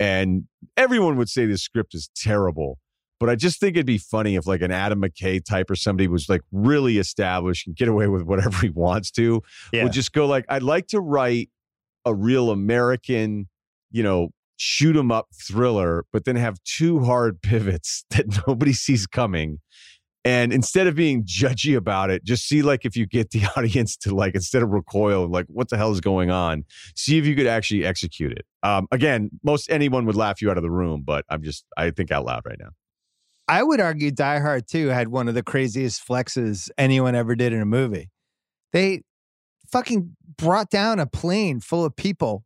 And 0.00 0.44
everyone 0.76 1.16
would 1.16 1.28
say 1.28 1.46
this 1.46 1.62
script 1.62 1.94
is 1.94 2.10
terrible. 2.16 2.78
But 3.20 3.28
I 3.28 3.34
just 3.34 3.58
think 3.60 3.76
it'd 3.76 3.86
be 3.86 3.98
funny 3.98 4.36
if, 4.36 4.46
like, 4.46 4.62
an 4.62 4.70
Adam 4.70 5.02
McKay 5.02 5.44
type 5.44 5.70
or 5.70 5.76
somebody 5.76 6.08
was, 6.08 6.28
like, 6.28 6.42
really 6.52 6.98
established 6.98 7.66
and 7.66 7.74
get 7.74 7.88
away 7.88 8.06
with 8.06 8.22
whatever 8.22 8.56
he 8.62 8.70
wants 8.70 9.10
to. 9.12 9.42
Yeah. 9.72 9.84
Would 9.84 9.92
just 9.92 10.12
go, 10.12 10.26
like, 10.26 10.44
I'd 10.48 10.62
like 10.62 10.86
to 10.88 11.00
write 11.00 11.50
a 12.04 12.14
real 12.14 12.50
American, 12.50 13.48
you 13.90 14.02
know, 14.02 14.30
shoot 14.56 14.96
'em 14.96 15.10
up 15.10 15.28
thriller, 15.34 16.04
but 16.12 16.24
then 16.24 16.36
have 16.36 16.62
two 16.64 17.00
hard 17.00 17.40
pivots 17.42 18.04
that 18.10 18.26
nobody 18.46 18.72
sees 18.72 19.06
coming. 19.06 19.60
And 20.24 20.52
instead 20.52 20.86
of 20.86 20.94
being 20.94 21.24
judgy 21.24 21.76
about 21.76 22.10
it, 22.10 22.24
just 22.24 22.46
see 22.46 22.60
like 22.60 22.84
if 22.84 22.96
you 22.96 23.06
get 23.06 23.30
the 23.30 23.44
audience 23.56 23.96
to 23.98 24.14
like 24.14 24.34
instead 24.34 24.62
of 24.62 24.70
recoil, 24.70 25.28
like 25.28 25.46
what 25.48 25.70
the 25.70 25.76
hell 25.76 25.92
is 25.92 26.00
going 26.00 26.30
on? 26.30 26.64
See 26.96 27.18
if 27.18 27.24
you 27.24 27.34
could 27.34 27.46
actually 27.46 27.84
execute 27.86 28.32
it. 28.32 28.44
Um, 28.62 28.88
again, 28.90 29.30
most 29.42 29.70
anyone 29.70 30.04
would 30.06 30.16
laugh 30.16 30.42
you 30.42 30.50
out 30.50 30.58
of 30.58 30.62
the 30.62 30.70
room, 30.70 31.02
but 31.06 31.24
I'm 31.30 31.42
just 31.42 31.64
I 31.76 31.90
think 31.92 32.10
out 32.10 32.26
loud 32.26 32.42
right 32.44 32.58
now. 32.58 32.70
I 33.48 33.62
would 33.62 33.80
argue 33.80 34.10
Die 34.10 34.38
Hard 34.40 34.68
2 34.68 34.88
had 34.88 35.08
one 35.08 35.28
of 35.28 35.34
the 35.34 35.42
craziest 35.42 36.06
flexes 36.06 36.68
anyone 36.76 37.14
ever 37.14 37.34
did 37.34 37.52
in 37.52 37.60
a 37.62 37.66
movie. 37.66 38.10
They 38.72 39.02
fucking 39.72 40.16
brought 40.36 40.70
down 40.70 40.98
a 41.00 41.06
plane 41.06 41.60
full 41.60 41.84
of 41.84 41.96
people 41.96 42.44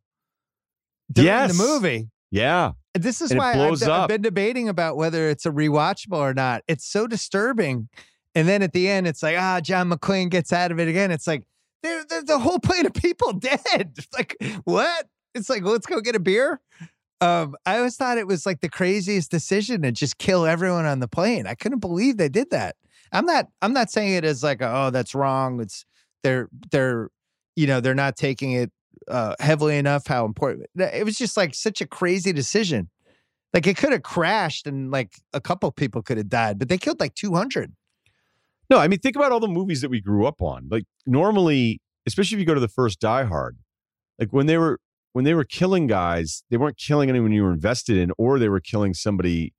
during 1.11 1.27
Yes. 1.27 1.55
the 1.57 1.63
movie. 1.63 2.09
Yeah, 2.31 2.71
This 2.95 3.21
is 3.21 3.31
And 3.31 3.37
why 3.39 3.53
I've, 3.53 3.83
I've 3.83 4.07
been 4.07 4.21
debating 4.21 4.67
about 4.69 4.97
whether 4.97 5.29
it's 5.29 5.45
a 5.45 5.51
rewatchable 5.51 6.17
or 6.17 6.33
not. 6.33 6.63
It's 6.67 6.85
so 6.89 7.05
disturbing. 7.05 7.89
And 8.33 8.47
then 8.47 8.63
at 8.63 8.73
the 8.73 8.89
end, 8.89 9.05
it's 9.07 9.21
like, 9.21 9.37
ah, 9.37 9.59
John 9.61 9.89
McClane 9.91 10.29
gets 10.31 10.51
out 10.51 10.71
of 10.71 10.79
it 10.79 10.87
again. 10.87 11.11
It's 11.11 11.27
like, 11.27 11.43
there's 11.83 12.29
a 12.29 12.39
whole 12.39 12.59
plane 12.59 12.85
of 12.87 12.93
people 12.93 13.33
dead. 13.39 13.97
Like, 14.13 14.35
what? 14.63 15.07
It's 15.35 15.49
like, 15.49 15.63
let's 15.63 15.85
go 15.85 15.99
get 16.01 16.15
a 16.15 16.19
beer. 16.19 16.61
Um, 17.23 17.55
I 17.65 17.77
always 17.77 17.95
thought 17.95 18.17
it 18.17 18.27
was 18.27 18.45
like 18.45 18.59
the 18.59 18.69
craziest 18.69 19.31
decision 19.31 19.83
to 19.83 19.93
just 19.93 20.17
kill 20.17 20.45
everyone 20.45 20.85
on 20.85 20.99
the 20.99 21.07
plane. 21.07 21.47
I 21.47 21.55
couldn't 21.55 21.79
believe 21.79 22.17
they 22.17 22.27
did 22.27 22.49
that. 22.49 22.75
I'm 23.13 23.25
not, 23.25 23.47
I'm 23.61 23.71
not 23.71 23.89
saying 23.89 24.13
it 24.15 24.25
as 24.25 24.43
like, 24.43 24.61
oh, 24.61 24.89
that's 24.89 25.15
wrong. 25.15 25.61
It's 25.61 25.85
they're, 26.23 26.49
they're, 26.71 27.09
you 27.55 27.65
know, 27.65 27.79
they're 27.79 27.95
not 27.95 28.17
taking 28.17 28.51
it 28.51 28.71
uh, 29.07 29.35
heavily 29.39 29.77
enough. 29.77 30.05
How 30.05 30.25
important 30.25 30.65
it 30.75 31.05
was 31.05 31.17
just 31.17 31.37
like 31.37 31.55
such 31.55 31.79
a 31.79 31.87
crazy 31.87 32.33
decision. 32.33 32.89
Like 33.53 33.67
it 33.67 33.77
could 33.77 33.93
have 33.93 34.03
crashed 34.03 34.67
and 34.67 34.91
like 34.91 35.13
a 35.31 35.39
couple 35.39 35.71
people 35.71 36.01
could 36.01 36.17
have 36.17 36.29
died, 36.29 36.59
but 36.59 36.67
they 36.67 36.77
killed 36.77 36.99
like 36.99 37.15
200. 37.15 37.71
No, 38.69 38.79
I 38.79 38.89
mean, 38.89 38.99
think 38.99 39.15
about 39.15 39.31
all 39.31 39.39
the 39.39 39.47
movies 39.47 39.79
that 39.79 39.89
we 39.89 40.01
grew 40.01 40.25
up 40.25 40.41
on. 40.41 40.67
Like 40.69 40.83
normally, 41.05 41.79
especially 42.05 42.35
if 42.35 42.39
you 42.39 42.45
go 42.45 42.53
to 42.53 42.59
the 42.59 42.67
first 42.67 42.99
Die 42.99 43.23
Hard, 43.23 43.59
like 44.19 44.33
when 44.33 44.47
they 44.47 44.57
were 44.57 44.79
when 45.13 45.25
they 45.25 45.33
were 45.33 45.43
killing 45.43 45.87
guys, 45.87 46.43
they 46.49 46.57
weren't 46.57 46.77
killing 46.77 47.09
anyone 47.09 47.31
you 47.31 47.43
were 47.43 47.53
invested 47.53 47.97
in, 47.97 48.11
or 48.17 48.37
they 48.39 48.49
were 48.49 48.59
killing 48.59 48.93
somebody 48.93 49.53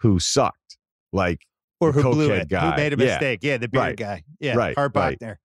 who 0.00 0.18
sucked. 0.18 0.76
Like, 1.12 1.42
Or 1.80 1.92
who 1.92 2.02
blew 2.02 2.30
it? 2.32 2.48
guy. 2.48 2.70
Who 2.70 2.76
made 2.76 2.92
a 2.92 2.96
Yeah. 3.04 3.10
mistake? 3.12 3.40
Yeah, 3.42 3.56
the 3.58 3.68
beard 3.68 3.82
Right. 3.84 3.96
guy. 3.96 4.24
Yeah, 4.40 4.56
Right, 4.56 4.74
Hart 4.74 4.92
right. 4.96 5.18
Bochner. 5.18 5.36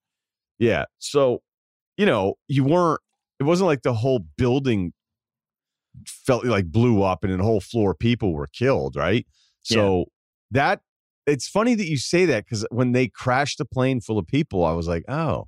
yeah. 0.58 0.86
So, 0.98 1.42
you 1.98 2.06
know, 2.06 2.36
you 2.48 2.64
weren't. 2.64 3.02
It 3.40 3.44
wasn't 3.44 3.68
like 3.68 3.84
the 3.84 3.94
whole 3.94 4.20
building 4.38 4.94
felt 6.08 6.46
like 6.46 6.66
blew 6.72 7.02
up 7.04 7.24
and 7.24 7.34
a 7.40 7.44
whole 7.44 7.60
floor 7.62 7.92
of 7.92 8.00
people 8.00 8.34
were 8.34 8.48
killed, 8.48 8.96
right? 8.96 9.26
So 9.62 10.06
that 10.52 10.82
it's 11.28 11.48
funny 11.48 11.76
that 11.76 11.88
you 11.88 11.98
say 11.98 12.26
that 12.26 12.46
because 12.46 12.66
when 12.72 12.94
they 12.94 13.08
crashed 13.08 13.60
a 13.60 13.66
plane 13.66 14.00
full 14.02 14.18
of 14.18 14.26
people, 14.26 14.64
I 14.64 14.72
was 14.72 14.88
like, 14.88 15.04
oh, 15.10 15.48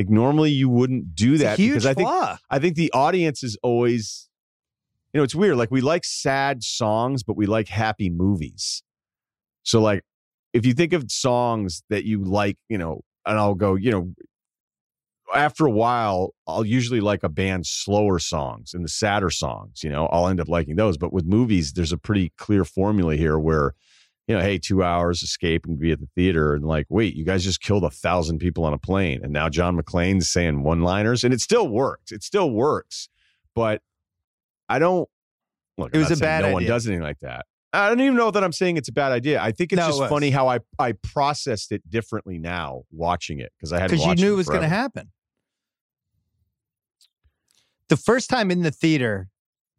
like 0.00 0.08
normally 0.08 0.50
you 0.50 0.70
wouldn't 0.70 1.14
do 1.14 1.36
that 1.36 1.58
because 1.58 1.84
I 1.84 1.92
think 1.92 2.08
flaw. 2.08 2.38
I 2.48 2.58
think 2.58 2.74
the 2.74 2.90
audience 2.94 3.42
is 3.42 3.58
always, 3.62 4.30
you 5.12 5.18
know, 5.18 5.24
it's 5.24 5.34
weird. 5.34 5.58
Like 5.58 5.70
we 5.70 5.82
like 5.82 6.06
sad 6.06 6.64
songs, 6.64 7.22
but 7.22 7.36
we 7.36 7.44
like 7.44 7.68
happy 7.68 8.08
movies. 8.08 8.82
So 9.62 9.78
like, 9.78 10.02
if 10.54 10.64
you 10.64 10.72
think 10.72 10.94
of 10.94 11.12
songs 11.12 11.82
that 11.90 12.04
you 12.04 12.24
like, 12.24 12.56
you 12.70 12.78
know, 12.78 13.02
and 13.26 13.38
I'll 13.38 13.54
go, 13.54 13.74
you 13.74 13.90
know, 13.90 14.14
after 15.34 15.66
a 15.66 15.70
while, 15.70 16.32
I'll 16.46 16.64
usually 16.64 17.00
like 17.00 17.22
a 17.22 17.28
band's 17.28 17.68
slower 17.68 18.18
songs 18.18 18.72
and 18.72 18.82
the 18.82 18.88
sadder 18.88 19.28
songs. 19.28 19.84
You 19.84 19.90
know, 19.90 20.06
I'll 20.06 20.28
end 20.28 20.40
up 20.40 20.48
liking 20.48 20.76
those. 20.76 20.96
But 20.96 21.12
with 21.12 21.26
movies, 21.26 21.74
there's 21.74 21.92
a 21.92 21.98
pretty 21.98 22.32
clear 22.38 22.64
formula 22.64 23.16
here 23.16 23.38
where. 23.38 23.74
You 24.30 24.36
know, 24.36 24.42
hey, 24.42 24.58
two 24.58 24.84
hours 24.84 25.24
escape 25.24 25.66
and 25.66 25.76
be 25.76 25.90
at 25.90 25.98
the 25.98 26.06
theater, 26.14 26.54
and 26.54 26.64
like, 26.64 26.86
wait, 26.88 27.16
you 27.16 27.24
guys 27.24 27.42
just 27.42 27.60
killed 27.60 27.82
a 27.82 27.90
thousand 27.90 28.38
people 28.38 28.64
on 28.64 28.72
a 28.72 28.78
plane, 28.78 29.24
and 29.24 29.32
now 29.32 29.48
John 29.48 29.76
McClane's 29.76 30.28
saying 30.28 30.62
one-liners, 30.62 31.24
and 31.24 31.34
it 31.34 31.40
still 31.40 31.66
works. 31.66 32.12
It 32.12 32.22
still 32.22 32.48
works, 32.48 33.08
but 33.56 33.82
I 34.68 34.78
don't. 34.78 35.08
Look, 35.76 35.90
It 35.92 35.96
I'm 35.96 36.02
was 36.04 36.12
a 36.12 36.16
bad 36.16 36.44
No 36.44 36.52
one 36.52 36.62
idea. 36.62 36.68
does 36.68 36.86
anything 36.86 37.02
like 37.02 37.18
that. 37.22 37.44
I 37.72 37.88
don't 37.88 38.00
even 38.00 38.14
know 38.14 38.30
that 38.30 38.44
I'm 38.44 38.52
saying 38.52 38.76
it's 38.76 38.88
a 38.88 38.92
bad 38.92 39.10
idea. 39.10 39.42
I 39.42 39.50
think 39.50 39.72
it's 39.72 39.80
No, 39.80 39.88
just 39.88 39.98
was. 39.98 40.08
funny 40.08 40.30
how 40.30 40.46
I 40.46 40.60
I 40.78 40.92
processed 40.92 41.72
it 41.72 41.82
differently 41.90 42.38
now 42.38 42.82
watching 42.92 43.40
it 43.40 43.50
because 43.58 43.72
I 43.72 43.80
had 43.80 43.90
because 43.90 44.06
you 44.06 44.14
knew 44.14 44.34
it 44.34 44.36
was 44.36 44.48
going 44.48 44.62
to 44.62 44.68
happen. 44.68 45.10
The 47.88 47.96
first 47.96 48.30
time 48.30 48.52
in 48.52 48.62
the 48.62 48.70
theater, 48.70 49.28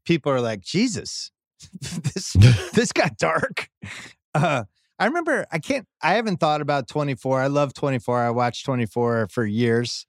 people 0.06 0.30
are 0.30 0.42
like, 0.42 0.60
"Jesus, 0.60 1.32
this 1.82 2.34
this 2.74 2.92
got 2.92 3.18
dark." 3.18 3.70
Uh, 4.34 4.64
I 5.00 5.06
remember. 5.06 5.46
I 5.52 5.60
can't. 5.60 5.88
I 6.02 6.14
haven't 6.14 6.38
thought 6.40 6.62
about 6.62 6.88
Twenty 6.88 7.16
Four. 7.16 7.42
I 7.42 7.48
love 7.48 7.74
Twenty 7.74 8.00
Four. 8.00 8.20
I 8.22 8.30
watched 8.30 8.66
Twenty 8.66 8.86
Four 8.86 9.28
for 9.32 9.46
years, 9.46 10.06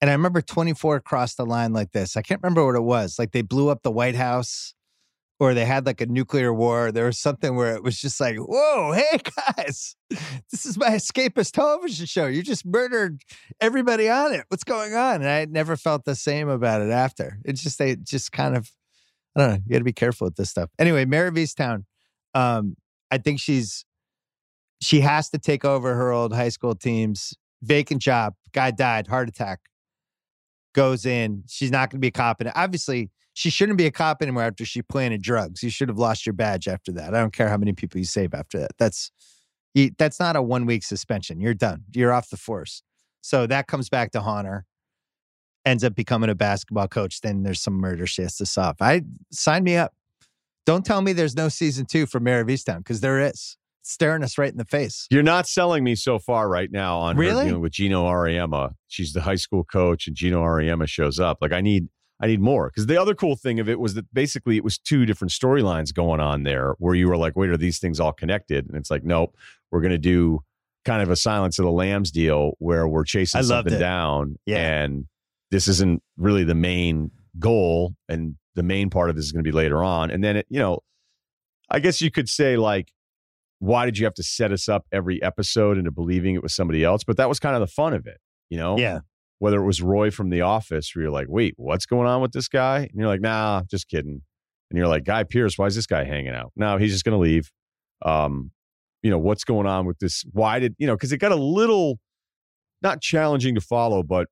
and 0.00 0.10
I 0.10 0.12
remember 0.12 0.40
Twenty 0.40 0.74
Four 0.74 1.00
crossed 1.00 1.36
the 1.36 1.46
line 1.46 1.72
like 1.72 1.92
this. 1.92 2.16
I 2.16 2.22
can't 2.22 2.40
remember 2.42 2.64
what 2.64 2.76
it 2.76 2.82
was. 2.82 3.18
Like 3.18 3.32
they 3.32 3.42
blew 3.42 3.68
up 3.68 3.82
the 3.82 3.90
White 3.90 4.16
House. 4.16 4.74
Or 5.40 5.54
they 5.54 5.64
had 5.64 5.86
like 5.86 6.00
a 6.00 6.06
nuclear 6.06 6.52
war. 6.52 6.90
There 6.90 7.04
was 7.04 7.16
something 7.16 7.54
where 7.54 7.76
it 7.76 7.84
was 7.84 8.00
just 8.00 8.18
like, 8.18 8.34
whoa, 8.38 8.90
hey 8.90 9.20
guys, 9.56 9.94
this 10.50 10.66
is 10.66 10.76
my 10.76 10.88
escapist 10.88 11.52
television 11.52 12.06
show. 12.06 12.26
You 12.26 12.42
just 12.42 12.66
murdered 12.66 13.22
everybody 13.60 14.08
on 14.08 14.32
it. 14.32 14.46
What's 14.48 14.64
going 14.64 14.94
on? 14.94 15.22
And 15.22 15.28
I 15.28 15.44
never 15.44 15.76
felt 15.76 16.04
the 16.04 16.16
same 16.16 16.48
about 16.48 16.82
it 16.82 16.90
after. 16.90 17.38
It's 17.44 17.62
just 17.62 17.78
they 17.78 17.94
just 17.94 18.32
kind 18.32 18.56
of 18.56 18.68
I 19.36 19.40
don't 19.40 19.50
know. 19.50 19.58
You 19.64 19.72
got 19.72 19.78
to 19.78 19.84
be 19.84 19.92
careful 19.92 20.26
with 20.26 20.34
this 20.34 20.50
stuff. 20.50 20.70
Anyway, 20.76 21.04
Mare 21.04 21.28
of. 21.28 21.84
Um, 22.34 22.76
I 23.10 23.18
think 23.18 23.40
she's 23.40 23.84
she 24.80 25.00
has 25.00 25.28
to 25.30 25.38
take 25.38 25.64
over 25.64 25.94
her 25.94 26.12
old 26.12 26.32
high 26.32 26.50
school 26.50 26.74
teams. 26.74 27.34
Vacant 27.62 28.00
job. 28.00 28.34
Guy 28.52 28.70
died, 28.70 29.08
heart 29.08 29.28
attack. 29.28 29.60
Goes 30.74 31.04
in. 31.04 31.42
She's 31.48 31.72
not 31.72 31.90
going 31.90 31.98
to 31.98 32.00
be 32.00 32.08
a 32.08 32.12
cop. 32.12 32.40
And 32.40 32.52
obviously, 32.54 33.10
she 33.34 33.50
shouldn't 33.50 33.78
be 33.78 33.86
a 33.86 33.90
cop 33.90 34.22
anymore 34.22 34.44
after 34.44 34.64
she 34.64 34.82
planted 34.82 35.22
drugs. 35.22 35.62
You 35.62 35.70
should 35.70 35.88
have 35.88 35.98
lost 35.98 36.26
your 36.26 36.32
badge 36.32 36.68
after 36.68 36.92
that. 36.92 37.14
I 37.14 37.20
don't 37.20 37.32
care 37.32 37.48
how 37.48 37.56
many 37.56 37.72
people 37.72 37.98
you 37.98 38.04
save 38.04 38.34
after 38.34 38.58
that. 38.58 38.72
That's 38.78 39.10
that's 39.96 40.18
not 40.18 40.36
a 40.36 40.42
one 40.42 40.66
week 40.66 40.82
suspension. 40.82 41.40
You're 41.40 41.54
done. 41.54 41.84
You're 41.94 42.12
off 42.12 42.30
the 42.30 42.36
force. 42.36 42.82
So 43.20 43.46
that 43.46 43.66
comes 43.66 43.88
back 43.88 44.12
to 44.12 44.20
haunt 44.20 44.46
her. 44.46 44.66
Ends 45.64 45.84
up 45.84 45.94
becoming 45.94 46.30
a 46.30 46.34
basketball 46.34 46.88
coach. 46.88 47.20
Then 47.20 47.42
there's 47.42 47.60
some 47.60 47.74
murder 47.74 48.06
she 48.06 48.22
has 48.22 48.36
to 48.36 48.46
solve. 48.46 48.76
I 48.80 49.02
sign 49.30 49.64
me 49.64 49.76
up. 49.76 49.92
Don't 50.68 50.84
tell 50.84 51.00
me 51.00 51.14
there's 51.14 51.34
no 51.34 51.48
season 51.48 51.86
two 51.86 52.04
for 52.04 52.20
Mare 52.20 52.42
of 52.42 52.48
Easttown 52.48 52.78
because 52.80 53.00
there 53.00 53.18
is. 53.18 53.56
It's 53.80 53.90
staring 53.90 54.22
us 54.22 54.36
right 54.36 54.50
in 54.52 54.58
the 54.58 54.66
face. 54.66 55.06
You're 55.10 55.22
not 55.22 55.46
selling 55.48 55.82
me 55.82 55.94
so 55.94 56.18
far 56.18 56.46
right 56.46 56.70
now 56.70 56.98
on 56.98 57.16
her 57.16 57.22
Really? 57.22 57.46
dealing 57.46 57.62
with 57.62 57.72
Geno 57.72 58.04
Auriemma. 58.04 58.72
She's 58.86 59.14
the 59.14 59.22
high 59.22 59.36
school 59.36 59.64
coach, 59.64 60.06
and 60.06 60.14
Geno 60.14 60.42
Auriemma 60.42 60.86
shows 60.86 61.18
up. 61.18 61.38
Like 61.40 61.52
I 61.52 61.62
need, 61.62 61.88
I 62.20 62.26
need 62.26 62.40
more 62.40 62.68
because 62.68 62.84
the 62.84 63.00
other 63.00 63.14
cool 63.14 63.34
thing 63.34 63.58
of 63.60 63.66
it 63.70 63.80
was 63.80 63.94
that 63.94 64.12
basically 64.12 64.58
it 64.58 64.62
was 64.62 64.76
two 64.76 65.06
different 65.06 65.30
storylines 65.32 65.94
going 65.94 66.20
on 66.20 66.42
there, 66.42 66.74
where 66.78 66.94
you 66.94 67.08
were 67.08 67.16
like, 67.16 67.34
wait, 67.34 67.48
are 67.48 67.56
these 67.56 67.78
things 67.78 67.98
all 67.98 68.12
connected? 68.12 68.66
And 68.68 68.76
it's 68.76 68.90
like, 68.90 69.04
nope, 69.04 69.34
we're 69.70 69.80
gonna 69.80 69.96
do 69.96 70.40
kind 70.84 71.00
of 71.00 71.08
a 71.08 71.16
Silence 71.16 71.58
of 71.58 71.64
the 71.64 71.72
Lambs 71.72 72.10
deal 72.10 72.52
where 72.58 72.86
we're 72.86 73.04
chasing 73.04 73.42
something 73.42 73.72
it. 73.72 73.78
down, 73.78 74.36
Yeah. 74.44 74.58
and 74.82 75.06
this 75.50 75.66
isn't 75.66 76.02
really 76.18 76.44
the 76.44 76.54
main 76.54 77.10
goal, 77.38 77.94
and 78.06 78.34
the 78.58 78.62
main 78.64 78.90
part 78.90 79.08
of 79.08 79.16
this 79.16 79.24
is 79.24 79.32
going 79.32 79.44
to 79.44 79.48
be 79.48 79.54
later 79.56 79.82
on. 79.82 80.10
And 80.10 80.22
then, 80.22 80.36
it, 80.36 80.46
you 80.50 80.58
know, 80.58 80.80
I 81.70 81.78
guess 81.78 82.00
you 82.00 82.10
could 82.10 82.28
say, 82.28 82.56
like, 82.56 82.92
why 83.60 83.84
did 83.84 83.98
you 83.98 84.04
have 84.04 84.14
to 84.14 84.22
set 84.22 84.52
us 84.52 84.68
up 84.68 84.84
every 84.92 85.22
episode 85.22 85.78
into 85.78 85.90
believing 85.90 86.34
it 86.34 86.42
was 86.42 86.54
somebody 86.54 86.84
else? 86.84 87.04
But 87.04 87.16
that 87.16 87.28
was 87.28 87.38
kind 87.38 87.54
of 87.54 87.60
the 87.60 87.68
fun 87.68 87.94
of 87.94 88.06
it, 88.06 88.18
you 88.50 88.58
know? 88.58 88.76
Yeah. 88.76 89.00
Whether 89.38 89.62
it 89.62 89.66
was 89.66 89.80
Roy 89.80 90.10
from 90.10 90.30
The 90.30 90.40
Office, 90.40 90.94
where 90.94 91.04
you're 91.04 91.12
like, 91.12 91.28
wait, 91.28 91.54
what's 91.56 91.86
going 91.86 92.08
on 92.08 92.20
with 92.20 92.32
this 92.32 92.48
guy? 92.48 92.78
And 92.78 92.90
you're 92.94 93.06
like, 93.06 93.20
nah, 93.20 93.62
just 93.70 93.88
kidding. 93.88 94.22
And 94.70 94.78
you're 94.78 94.88
like, 94.88 95.04
Guy 95.04 95.22
Pearce, 95.22 95.56
why 95.56 95.66
is 95.66 95.76
this 95.76 95.86
guy 95.86 96.04
hanging 96.04 96.34
out? 96.34 96.52
No, 96.56 96.76
he's 96.76 96.92
just 96.92 97.04
going 97.04 97.16
to 97.16 97.22
leave. 97.22 97.50
Um, 98.04 98.50
you 99.02 99.10
know, 99.10 99.18
what's 99.18 99.44
going 99.44 99.66
on 99.66 99.86
with 99.86 99.98
this? 100.00 100.24
Why 100.32 100.58
did, 100.58 100.74
you 100.78 100.86
know, 100.86 100.96
because 100.96 101.12
it 101.12 101.18
got 101.18 101.32
a 101.32 101.36
little 101.36 102.00
not 102.82 103.00
challenging 103.00 103.54
to 103.54 103.60
follow, 103.60 104.02
but 104.02 104.26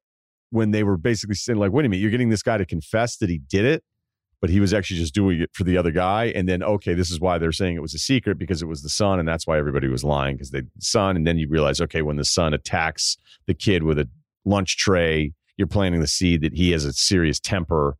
when 0.51 0.73
they 0.73 0.83
were 0.83 0.97
basically 0.97 1.35
saying, 1.35 1.59
like, 1.59 1.73
wait 1.73 1.85
a 1.85 1.89
minute, 1.89 2.01
you're 2.01 2.11
getting 2.11 2.29
this 2.29 2.43
guy 2.43 2.59
to 2.59 2.67
confess 2.67 3.17
that 3.19 3.31
he 3.31 3.39
did 3.39 3.65
it, 3.65 3.83
but 4.41 4.51
he 4.51 4.61
was 4.61 4.75
actually 4.75 4.99
just 4.99 5.15
doing 5.15 5.41
it 5.41 5.51
for 5.53 5.65
the 5.65 5.77
other 5.79 5.91
guy. 5.91 6.27
And 6.27 6.49
then, 6.49 6.63
okay, 6.63 6.95
this 6.95 7.11
is 7.11 7.21
why 7.21 7.39
they're 7.39 7.53
saying 7.53 7.77
it 7.77 7.83
was 7.83 7.95
a 7.95 7.99
secret 7.99 8.39
because 8.39 8.63
it 8.63 8.67
was 8.67 8.83
the 8.83 8.89
son, 8.89 9.19
and 9.19 9.27
that's 9.27 9.47
why 9.47 9.59
everybody 9.59 9.89
was 9.89 10.05
lying 10.05 10.37
because 10.37 10.51
they 10.51 10.63
son. 10.81 11.17
And 11.17 11.27
then 11.27 11.39
you 11.39 11.49
realize, 11.49 11.81
okay, 11.81 12.03
when 12.03 12.17
the 12.17 12.25
son 12.25 12.53
attacks 12.55 13.17
the 13.47 13.55
kid 13.55 13.83
with 13.83 13.99
a 13.99 14.09
lunch 14.45 14.77
tray, 14.77 15.33
you're 15.57 15.67
planting 15.67 16.01
the 16.01 16.07
seed 16.07 16.43
that 16.43 16.53
he 16.53 16.71
has 16.73 16.85
a 16.85 16.93
serious 16.93 17.41
temper 17.41 17.97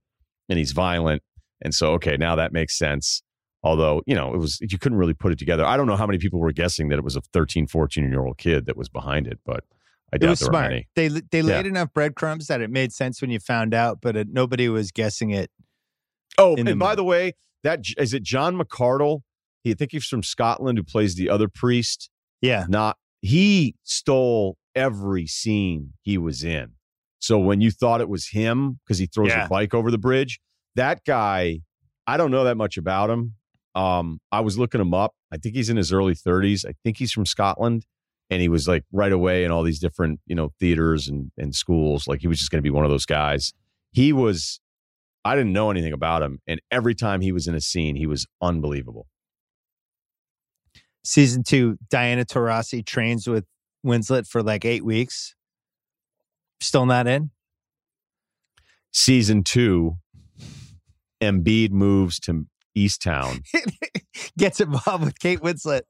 and 0.49 0.59
he's 0.59 0.73
violent. 0.73 1.23
And 1.63 1.75
so, 1.75 1.93
okay, 1.95 2.17
now 2.19 2.37
that 2.37 2.53
makes 2.53 2.77
sense. 2.79 3.23
Although, 3.63 4.03
you 4.07 4.15
know, 4.15 4.33
it 4.35 4.37
was, 4.39 4.59
you 4.61 4.79
couldn't 4.79 4.99
really 4.99 5.15
put 5.15 5.33
it 5.33 5.39
together. 5.39 5.65
I 5.65 5.77
don't 5.77 5.87
know 5.87 5.97
how 5.97 6.07
many 6.07 6.19
people 6.19 6.39
were 6.39 6.53
guessing 6.53 6.89
that 6.91 6.99
it 6.99 7.05
was 7.05 7.17
a 7.17 7.23
13, 7.33 7.67
14 7.67 8.11
year 8.11 8.25
old 8.25 8.37
kid 8.39 8.67
that 8.67 8.77
was 8.77 8.89
behind 8.89 9.27
it, 9.27 9.41
but 9.45 9.65
I 10.13 10.17
It 10.17 10.19
doubt 10.21 10.29
was 10.31 10.39
there 10.41 10.49
were 10.49 10.53
smart. 10.53 10.71
many. 10.71 10.89
They 10.95 11.09
they 11.09 11.39
Yeah. 11.39 11.57
laid 11.57 11.67
enough 11.67 11.93
breadcrumbs 11.93 12.47
that 12.47 12.61
it 12.61 12.71
made 12.71 12.93
sense 12.93 13.21
when 13.21 13.31
you 13.31 13.41
found 13.41 13.75
out, 13.75 13.99
but 14.03 14.17
it, 14.17 14.29
nobody 14.31 14.69
was 14.69 14.93
guessing 14.93 15.31
it. 15.31 15.51
Oh, 16.39 16.57
and 16.57 16.67
the 16.69 16.77
by 16.77 16.95
the 16.95 17.05
way, 17.05 17.33
that 17.63 17.81
is 17.99 18.13
it 18.15 18.23
John 18.23 18.59
McArdle? 18.59 19.21
He 19.65 19.71
I 19.73 19.75
think 19.75 19.93
he's 19.93 20.07
from 20.07 20.23
Scotland 20.23 20.79
who 20.79 20.85
plays 20.85 21.15
the 21.17 21.29
other 21.31 21.49
priest. 21.49 22.11
Yeah. 22.41 22.67
Not 22.69 22.97
he 23.23 23.75
stole 23.83 24.57
every 24.75 25.27
scene 25.27 25.95
he 26.03 26.19
was 26.19 26.45
in. 26.45 26.73
So 27.19 27.39
when 27.39 27.61
you 27.61 27.71
thought 27.71 28.01
it 28.01 28.09
was 28.09 28.29
him 28.29 28.79
because 28.85 28.99
he 28.99 29.07
throws 29.07 29.31
Yeah. 29.31 29.47
a 29.47 29.49
bike 29.49 29.75
over 29.75 29.91
the 29.91 29.99
bridge, 29.99 30.39
that 30.77 31.03
guy, 31.05 31.61
I 32.07 32.17
don't 32.17 32.31
know 32.31 32.45
that 32.45 32.57
much 32.57 32.77
about 32.77 33.11
him. 33.11 33.35
Um, 33.75 34.21
I 34.31 34.41
was 34.41 34.59
looking 34.59 34.81
him 34.81 34.95
up. 34.95 35.15
I 35.33 35.39
think 35.39 35.55
he's 35.57 35.69
in 35.71 35.77
his 35.77 35.93
early 35.93 36.15
30s. 36.15 36.65
I 36.69 36.75
think 36.85 36.99
he's 36.99 37.13
from 37.13 37.27
Scotland. 37.27 37.85
And 38.31 38.41
he 38.43 38.49
was 38.49 38.69
like 38.69 38.85
right 38.93 39.13
away 39.13 39.45
in 39.45 39.51
all 39.51 39.63
these 39.63 39.79
different, 39.79 40.21
you 40.27 40.35
know, 40.35 40.51
theaters 40.61 41.09
and, 41.09 41.31
and 41.39 41.55
schools. 41.55 42.07
Like 42.07 42.21
he 42.21 42.29
was 42.29 42.39
just 42.39 42.51
going 42.51 42.59
to 42.59 42.63
be 42.63 42.71
one 42.71 42.85
of 42.85 42.91
those 42.91 43.07
guys. 43.07 43.53
He 43.93 44.13
was 44.13 44.61
I 45.27 45.35
didn't 45.35 45.53
know 45.53 45.71
anything 45.71 45.93
about 45.93 46.23
him. 46.23 46.41
And 46.47 46.61
every 46.71 46.95
time 46.95 47.21
he 47.21 47.33
was 47.33 47.47
in 47.47 47.55
a 47.55 47.61
scene, 47.61 47.97
he 47.97 48.07
was 48.07 48.27
unbelievable. 48.41 49.07
Season 51.05 51.43
two, 51.43 51.79
Diana 51.89 52.25
Taurasi 52.25 52.85
trains 52.85 53.27
with 53.27 53.45
Winslet 53.85 54.27
for 54.27 54.43
like 54.43 54.65
eight 54.65 54.85
weeks. 54.85 55.35
Still 56.61 56.87
not 56.87 57.07
in. 57.07 57.31
Season 58.93 59.45
two, 59.45 59.97
Embiid 61.21 61.71
moves 61.71 62.19
to 62.21 62.47
Easttown. 62.77 63.45
Gets 64.39 64.61
involved 64.61 65.05
with 65.05 65.19
Kate 65.19 65.41
Winslet. 65.41 65.83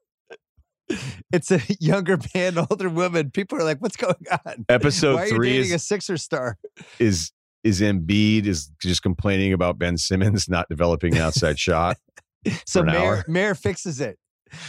It's 1.31 1.51
a 1.51 1.61
younger 1.79 2.17
man, 2.33 2.57
older 2.69 2.89
woman. 2.89 3.31
People 3.31 3.57
are 3.59 3.63
like, 3.63 3.81
"What's 3.81 3.97
going 3.97 4.15
on?" 4.45 4.65
Episode 4.69 5.15
Why 5.15 5.21
are 5.21 5.27
you 5.27 5.35
three 5.35 5.57
is 5.57 5.71
a 5.71 5.79
Sixer 5.79 6.17
star? 6.17 6.57
is 6.99 7.31
is 7.63 7.81
Embiid 7.81 8.45
is 8.45 8.71
just 8.81 9.01
complaining 9.01 9.53
about 9.53 9.77
Ben 9.77 9.97
Simmons 9.97 10.47
not 10.49 10.67
developing 10.69 11.15
an 11.15 11.21
outside 11.21 11.59
shot. 11.59 11.97
So 12.65 12.81
Mare. 12.81 13.25
Mare 13.27 13.55
fixes 13.55 13.99
it. 13.99 14.17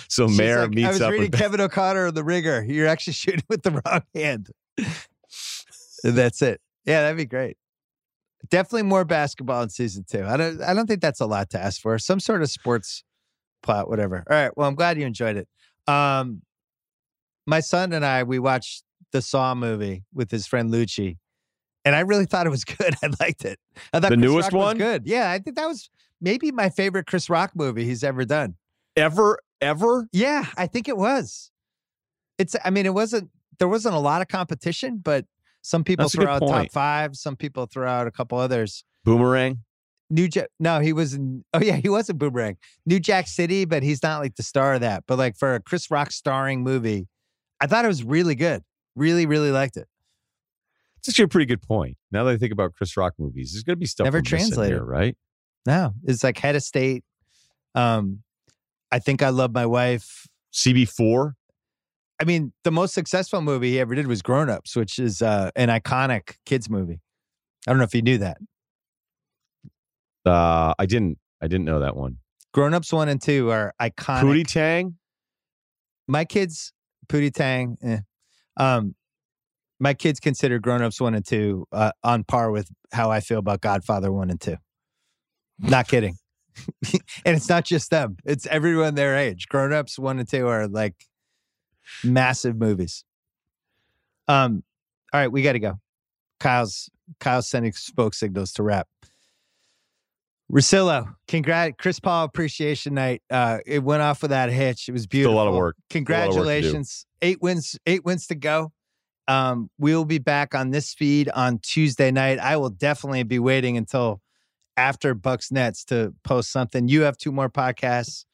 So 0.09 0.27
She's 0.27 0.36
Mare 0.36 0.62
like, 0.62 0.66
I 0.66 0.74
meets 0.74 0.89
was 0.89 1.01
up 1.02 1.10
reading 1.12 1.27
with 1.27 1.32
Ben. 1.32 1.40
Kevin 1.40 1.60
O'Connor 1.60 2.10
The 2.10 2.24
Ringer. 2.24 2.65
You're 2.65 2.89
actually 2.89 3.12
shooting 3.12 3.44
with 3.48 3.62
the 3.62 3.70
wrong 3.70 4.02
hand. 4.15 4.51
That's 6.02 6.43
it. 6.43 6.60
Yeah, 6.85 7.02
that'd 7.02 7.16
be 7.16 7.24
great. 7.24 7.56
Definitely 8.48 8.82
more 8.82 9.05
basketball 9.05 9.62
in 9.62 9.69
season 9.69 10.05
two. 10.10 10.24
I 10.24 10.36
don't. 10.36 10.60
I 10.62 10.74
don't 10.74 10.86
think 10.86 11.02
that's 11.02 11.20
a 11.20 11.27
lot 11.27 11.51
to 11.51 11.60
ask 11.60 11.81
for. 11.81 11.98
Some 11.98 12.19
sort 12.19 12.40
of 12.43 12.51
sports 12.51 13.05
plot, 13.62 13.89
whatever. 13.89 14.24
All 14.28 14.36
right. 14.36 14.56
Well, 14.56 14.66
I'm 14.66 14.74
glad 14.74 14.98
you 14.98 15.05
enjoyed 15.06 15.36
it. 15.36 15.48
Um, 15.93 16.43
my 17.47 17.60
son 17.60 17.93
and 17.93 18.05
I 18.05 18.23
we 18.23 18.39
watched 18.39 18.85
the 19.12 19.23
Saw 19.23 19.55
movie 19.55 20.05
with 20.15 20.31
his 20.31 20.47
friend 20.47 20.70
Lucci, 20.73 21.19
and 21.85 21.95
I 21.95 22.01
really 22.01 22.27
thought 22.27 22.47
it 22.47 22.51
was 22.51 22.65
good. 22.65 22.95
I 23.03 23.11
liked 23.21 23.45
it. 23.45 23.59
I 23.93 24.01
thought 24.01 24.11
The 24.11 24.17
Chris 24.17 24.21
newest 24.21 24.53
Rock 24.53 24.53
was 24.53 24.65
one? 24.67 24.79
good. 24.79 25.03
Yeah, 25.07 25.31
I 25.31 25.39
think 25.39 25.57
that 25.57 25.67
was 25.67 25.91
maybe 26.21 26.51
my 26.51 26.69
favorite 26.71 27.07
Chris 27.07 27.29
Rock 27.31 27.53
movie 27.55 27.85
he's 27.85 28.05
ever 28.05 28.25
done. 28.25 28.57
Ever, 28.97 29.39
ever? 29.61 30.09
Yeah, 30.13 30.47
I 30.57 30.67
think 30.67 30.89
it 30.89 30.97
was. 30.97 31.51
It's. 32.39 32.57
I 32.65 32.71
mean, 32.71 32.87
it 32.87 32.95
wasn't. 32.95 33.31
There 33.59 33.69
wasn't 33.69 33.95
a 33.95 33.99
lot 33.99 34.23
of 34.23 34.29
competition, 34.29 35.01
but 35.03 35.25
some 35.63 35.85
people 35.85 36.05
That's 36.05 36.15
throw 36.15 36.27
out 36.27 36.41
top 36.41 36.71
five. 36.73 37.17
Some 37.17 37.37
people 37.37 37.67
throw 37.67 37.89
out 37.89 38.07
a 38.07 38.11
couple 38.11 38.39
others. 38.39 38.85
Boomerang. 39.05 39.59
New 40.11 40.27
Jack. 40.29 40.49
No, 40.59 40.81
he 40.81 40.93
was. 40.93 41.15
In, 41.15 41.45
oh 41.53 41.61
yeah, 41.61 41.77
he 41.77 41.89
was 41.89 42.09
a 42.09 42.15
Boomerang. 42.15 42.57
New 42.87 42.99
Jack 43.01 43.27
City, 43.29 43.65
but 43.65 43.83
he's 43.83 44.03
not 44.03 44.21
like 44.21 44.37
the 44.37 44.43
star 44.43 44.75
of 44.75 44.81
that. 44.81 45.05
But 45.07 45.19
like 45.19 45.37
for 45.37 45.55
a 45.55 45.61
Chris 45.61 45.91
Rock 45.91 46.11
starring 46.13 46.63
movie, 46.63 47.09
I 47.61 47.67
thought 47.67 47.85
it 47.85 47.89
was 47.89 48.05
really 48.05 48.35
good. 48.35 48.63
Really, 48.97 49.27
really 49.27 49.51
liked 49.51 49.77
it. 49.77 49.87
It's 51.09 51.15
actually 51.15 51.25
a 51.25 51.29
pretty 51.29 51.47
good 51.47 51.63
point. 51.63 51.97
Now 52.13 52.25
that 52.25 52.33
I 52.33 52.37
think 52.37 52.53
about 52.53 52.75
Chris 52.75 52.95
Rock 52.95 53.15
movies, 53.19 53.53
there's 53.53 53.63
going 53.63 53.77
to 53.77 53.81
be 53.81 53.87
stuff 53.87 54.05
Never 54.05 54.21
translated. 54.21 54.75
here, 54.77 54.85
right? 54.85 55.17
No, 55.65 55.95
it's 56.05 56.23
like 56.23 56.37
head 56.37 56.55
of 56.55 56.63
state. 56.63 57.03
Um, 57.75 58.23
I 58.93 58.99
think 58.99 59.23
I 59.23 59.31
love 59.31 59.53
my 59.53 59.65
wife. 59.65 60.29
CB4. 60.53 61.33
I 62.21 62.25
mean, 62.25 62.53
the 62.63 62.71
most 62.71 62.93
successful 62.93 63.41
movie 63.41 63.71
he 63.71 63.81
ever 63.81 63.95
did 63.95 64.07
was 64.07 64.21
Grown 64.21 64.51
Ups, 64.51 64.77
which 64.77 64.99
is 64.99 65.23
uh, 65.23 65.51
an 65.57 65.69
iconic 65.71 66.37
kids 66.45 66.69
movie. 66.69 67.01
I 67.67 67.71
don't 67.71 67.79
know 67.79 67.85
if 67.85 67.95
you 67.95 68.03
knew 68.03 68.19
that. 68.19 68.37
Uh, 70.27 70.75
I 70.79 70.85
didn't. 70.85 71.19
I 71.41 71.49
didn't 71.49 71.65
know 71.65 71.81
that 71.81 71.97
one. 71.97 72.19
Grown 72.53 72.75
Ups 72.75 72.93
one 72.93 73.09
and 73.09 73.23
two 73.23 73.51
are 73.51 73.73
iconic. 73.81 74.23
Pootie 74.25 74.47
Tang. 74.47 74.97
my 76.07 76.27
kids, 76.27 76.73
Pootie 77.09 77.33
Tang, 77.33 77.79
eh. 77.83 78.01
um, 78.59 78.95
my 79.81 79.95
kids 79.95 80.21
consider 80.21 80.59
Grown 80.59 80.83
Ups 80.83 81.01
one 81.01 81.15
and 81.15 81.25
two 81.25 81.67
uh, 81.73 81.93
on 82.03 82.25
par 82.25 82.51
with 82.51 82.71
how 82.93 83.11
I 83.11 83.21
feel 83.21 83.39
about 83.39 83.61
Godfather 83.61 84.13
one 84.13 84.31
and 84.31 84.41
two. 84.41 84.57
Not 85.59 85.89
kidding. 85.89 86.17
and 87.25 87.37
it's 87.37 87.49
not 87.49 87.65
just 87.65 87.91
them; 87.91 88.17
it's 88.25 88.47
everyone 88.47 88.95
their 88.95 89.17
age. 89.17 89.47
Grown 89.49 89.73
Ups 89.73 89.99
one 89.99 90.19
and 90.19 90.29
two 90.29 90.49
are 90.49 90.67
like 90.67 90.95
massive 92.03 92.57
movies. 92.57 93.05
Um, 94.27 94.65
all 95.13 95.21
right, 95.21 95.31
we 95.31 95.43
got 95.43 95.53
to 95.53 95.61
go. 95.61 95.79
Kyle's 96.41 96.91
Kyle's 97.21 97.49
sending 97.49 97.73
smoke 97.73 98.15
signals 98.15 98.53
to 98.55 98.63
wrap. 98.63 98.89
Russillo, 100.51 101.15
congrats, 101.27 101.75
Chris 101.79 102.01
Paul 102.01 102.25
appreciation 102.25 102.95
night. 102.95 103.23
Uh, 103.31 103.59
it 103.67 103.83
went 103.83 104.01
off 104.01 104.23
without 104.23 104.49
a 104.49 104.53
hitch. 104.53 104.89
It 104.89 104.93
was 104.93 105.03
Still 105.03 105.11
beautiful. 105.11 105.35
a 105.35 105.37
lot 105.37 105.47
of 105.47 105.55
work. 105.55 105.59
lot 105.59 105.61
of 105.61 105.61
work. 105.67 105.77
Congratulations. 105.91 107.07
Eight 107.21 107.43
wins, 107.43 107.77
eight 107.87 108.05
wins 108.05 108.27
to 108.29 108.35
go. 108.35 108.73
Um, 109.29 109.71
we'll 109.79 110.07
be 110.07 110.19
back 110.19 110.55
on 110.55 110.71
this 110.71 110.95
feed 110.95 111.29
on 111.29 111.59
Tuesday 111.59 112.11
night. 112.11 112.39
I 112.39 112.57
will 112.57 112.71
definitely 112.71 113.23
be 113.23 113.39
waiting 113.39 113.77
until 113.77 114.23
after 114.77 115.15
Bucks 115.15 115.53
Nets 115.53 115.85
to 115.87 116.15
post 116.25 116.51
something. 116.51 116.89
You 116.89 117.03
have 117.03 117.19
two 117.19 117.31
more 117.31 117.51
podcasts 117.51 118.25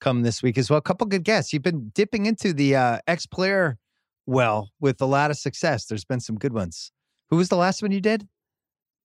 come 0.00 0.22
this 0.22 0.42
week 0.42 0.56
as 0.56 0.70
well. 0.70 0.78
A 0.78 0.82
couple 0.82 1.06
good 1.06 1.24
guests. 1.24 1.52
You've 1.52 1.62
been 1.62 1.90
dipping 1.94 2.24
into 2.24 2.54
the 2.54 2.74
uh, 2.74 2.98
ex 3.06 3.26
player 3.26 3.76
well 4.24 4.70
with 4.80 5.00
a 5.02 5.06
lot 5.06 5.30
of 5.30 5.36
success. 5.36 5.84
There's 5.84 6.06
been 6.06 6.20
some 6.20 6.36
good 6.36 6.54
ones. 6.54 6.90
Who 7.28 7.36
was 7.36 7.50
the 7.50 7.56
last 7.56 7.82
one 7.82 7.92
you 7.92 8.00
did? 8.00 8.26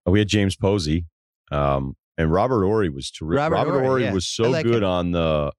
We 0.05 0.19
had 0.19 0.27
James 0.27 0.55
Posey, 0.55 1.05
um, 1.51 1.95
and 2.17 2.31
Robert 2.31 2.63
Horry 2.63 2.89
was 2.89 3.11
terrific. 3.11 3.39
Robert 3.39 3.55
Robert, 3.55 3.71
Horry, 3.71 3.87
Ory 3.87 4.03
yeah. 4.03 4.13
was 4.13 4.27
so 4.27 4.49
like 4.49 4.65
good 4.65 4.83
on 4.83 5.11
the 5.11 5.51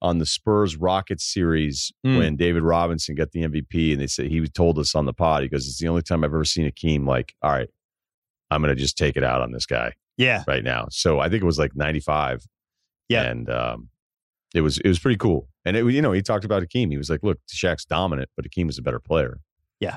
on 0.00 0.18
the 0.18 0.26
Spurs 0.26 0.76
Rockets 0.76 1.24
series 1.24 1.92
Mm. 2.06 2.18
when 2.18 2.36
David 2.36 2.62
Robinson 2.62 3.14
got 3.14 3.32
the 3.32 3.42
MVP, 3.42 3.92
and 3.92 4.00
they 4.00 4.06
said 4.06 4.26
he 4.26 4.46
told 4.48 4.78
us 4.78 4.94
on 4.94 5.04
the 5.06 5.12
pod. 5.12 5.42
He 5.42 5.48
goes, 5.48 5.66
"It's 5.66 5.78
the 5.80 5.88
only 5.88 6.02
time 6.02 6.22
I've 6.24 6.32
ever 6.32 6.44
seen 6.44 6.64
Hakeem 6.66 7.06
like, 7.06 7.34
all 7.42 7.50
right, 7.50 7.68
I'm 8.50 8.62
going 8.62 8.74
to 8.74 8.80
just 8.80 8.96
take 8.96 9.16
it 9.16 9.24
out 9.24 9.40
on 9.42 9.52
this 9.52 9.66
guy 9.66 9.92
Yeah. 10.16 10.44
right 10.46 10.62
now." 10.64 10.86
So 10.90 11.18
I 11.20 11.28
think 11.28 11.42
it 11.42 11.46
was 11.46 11.58
like 11.58 11.74
95. 11.74 12.46
Yeah. 13.08 13.22
and 13.24 13.48
um, 13.50 13.88
it 14.54 14.60
was 14.60 14.78
it 14.78 14.88
was 14.88 14.98
pretty 14.98 15.16
cool. 15.18 15.48
And 15.64 15.76
it, 15.76 15.84
you 15.86 16.00
know, 16.02 16.12
he 16.12 16.22
talked 16.22 16.44
about 16.44 16.62
Hakeem. 16.62 16.90
He 16.90 16.96
was 16.98 17.10
like, 17.10 17.22
"Look, 17.22 17.38
Shaq's 17.52 17.84
dominant, 17.84 18.28
but 18.36 18.44
Hakeem 18.44 18.66
was 18.68 18.78
a 18.78 18.82
better 18.82 19.00
player." 19.00 19.40
Yeah. 19.80 19.96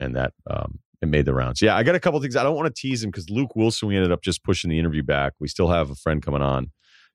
and 0.00 0.14
that 0.16 0.32
um, 0.50 0.80
it 1.00 1.06
made 1.08 1.24
the 1.26 1.34
rounds. 1.34 1.60
Yeah, 1.62 1.76
I 1.76 1.82
got 1.82 1.94
a 1.94 2.00
couple 2.00 2.20
things. 2.20 2.36
I 2.36 2.42
don't 2.42 2.54
want 2.56 2.74
to 2.74 2.80
tease 2.80 3.02
him 3.04 3.10
because 3.10 3.28
Luke 3.30 3.54
Wilson, 3.56 3.88
we 3.88 3.96
ended 3.96 4.12
up 4.12 4.22
just 4.22 4.42
pushing 4.44 4.70
the 4.70 4.78
interview 4.78 5.02
back. 5.02 5.32
We 5.40 5.48
still 5.48 5.68
have 5.68 5.90
a 5.90 5.94
friend 5.94 6.22
coming 6.22 6.42
on 6.42 6.70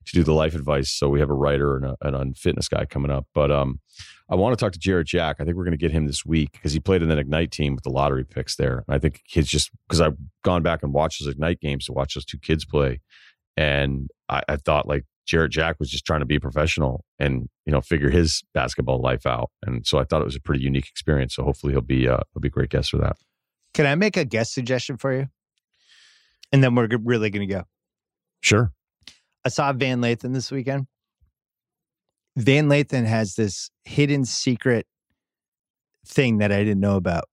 to 0.08 0.16
do 0.16 0.24
the 0.24 0.32
life 0.32 0.54
advice, 0.54 0.90
so 0.90 1.08
we 1.08 1.20
have 1.20 1.30
a 1.30 1.34
writer 1.34 1.76
and 1.76 1.84
a, 1.84 1.96
and 2.02 2.16
a 2.16 2.34
fitness 2.34 2.68
guy 2.68 2.84
coming 2.84 3.10
up. 3.10 3.26
But 3.34 3.50
um, 3.50 3.80
I 4.30 4.34
want 4.34 4.58
to 4.58 4.62
talk 4.62 4.72
to 4.72 4.78
Jarrett 4.78 5.06
Jack. 5.06 5.36
I 5.38 5.44
think 5.44 5.56
we're 5.56 5.64
going 5.64 5.72
to 5.72 5.78
get 5.78 5.92
him 5.92 6.06
this 6.06 6.24
week 6.24 6.52
because 6.52 6.72
he 6.72 6.80
played 6.80 7.02
in 7.02 7.08
that 7.08 7.18
Ignite 7.18 7.50
team 7.50 7.74
with 7.74 7.84
the 7.84 7.90
lottery 7.90 8.24
picks 8.24 8.56
there. 8.56 8.84
And 8.86 8.94
I 8.94 8.98
think 8.98 9.22
kids 9.28 9.48
just 9.48 9.70
because 9.86 10.00
I've 10.00 10.16
gone 10.44 10.62
back 10.62 10.82
and 10.82 10.92
watched 10.92 11.22
those 11.22 11.32
Ignite 11.32 11.60
games 11.60 11.86
to 11.86 11.92
watch 11.92 12.14
those 12.14 12.24
two 12.24 12.38
kids 12.38 12.64
play. 12.64 13.00
and 13.56 14.08
I, 14.28 14.42
I 14.48 14.56
thought 14.56 14.86
like 14.86 15.04
Jarrett 15.26 15.52
Jack 15.52 15.76
was 15.78 15.90
just 15.90 16.06
trying 16.06 16.20
to 16.20 16.26
be 16.26 16.36
a 16.36 16.40
professional 16.40 17.04
and 17.18 17.48
you 17.66 17.72
know 17.72 17.80
figure 17.80 18.10
his 18.10 18.42
basketball 18.54 19.00
life 19.00 19.26
out, 19.26 19.50
and 19.64 19.86
so 19.86 19.98
I 19.98 20.04
thought 20.04 20.22
it 20.22 20.24
was 20.24 20.36
a 20.36 20.40
pretty 20.40 20.64
unique 20.64 20.88
experience. 20.88 21.34
So 21.34 21.44
hopefully 21.44 21.72
he'll 21.74 21.82
be 21.82 22.08
uh, 22.08 22.20
he'll 22.32 22.40
be 22.40 22.48
a 22.48 22.50
great 22.50 22.70
guest 22.70 22.90
for 22.90 22.98
that. 22.98 23.16
Can 23.74 23.84
I 23.84 23.94
make 23.94 24.16
a 24.16 24.24
guest 24.24 24.54
suggestion 24.54 24.96
for 24.96 25.12
you? 25.12 25.28
And 26.50 26.64
then 26.64 26.74
we're 26.74 26.88
really 27.04 27.28
going 27.28 27.46
to 27.46 27.54
go. 27.54 27.64
Sure. 28.40 28.72
I 29.44 29.48
saw 29.48 29.72
Van 29.72 30.00
Lathan 30.00 30.34
this 30.34 30.50
weekend. 30.50 30.86
Van 32.36 32.68
Lathan 32.68 33.06
has 33.06 33.34
this 33.34 33.70
hidden 33.84 34.24
secret 34.24 34.86
thing 36.06 36.38
that 36.38 36.52
I 36.52 36.58
didn't 36.58 36.80
know 36.80 36.96
about. 36.96 37.24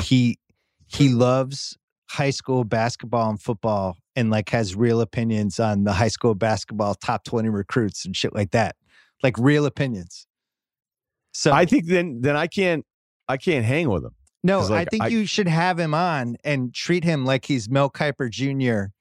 He 0.00 0.38
he 0.86 1.08
loves 1.08 1.76
high 2.10 2.30
school 2.30 2.64
basketball 2.64 3.30
and 3.30 3.40
football 3.40 3.96
and 4.14 4.30
like 4.30 4.48
has 4.50 4.74
real 4.74 5.00
opinions 5.00 5.58
on 5.60 5.84
the 5.84 5.92
high 5.92 6.08
school 6.08 6.34
basketball 6.34 6.94
top 6.94 7.24
20 7.24 7.48
recruits 7.48 8.04
and 8.04 8.16
shit 8.16 8.34
like 8.34 8.52
that. 8.52 8.76
Like 9.22 9.36
real 9.38 9.66
opinions. 9.66 10.26
So 11.32 11.52
I 11.52 11.66
think 11.66 11.86
then 11.86 12.20
then 12.22 12.36
I 12.36 12.46
can't 12.46 12.84
I 13.28 13.36
can't 13.36 13.64
hang 13.64 13.88
with 13.90 14.04
him. 14.04 14.12
No, 14.42 14.60
like, 14.60 14.86
I 14.86 14.90
think 14.90 15.02
I- 15.04 15.08
you 15.08 15.26
should 15.26 15.48
have 15.48 15.78
him 15.78 15.94
on 15.94 16.36
and 16.44 16.72
treat 16.72 17.04
him 17.04 17.24
like 17.24 17.44
he's 17.46 17.68
Mel 17.68 17.90
Kiper 17.90 18.30
Jr. 18.30 18.92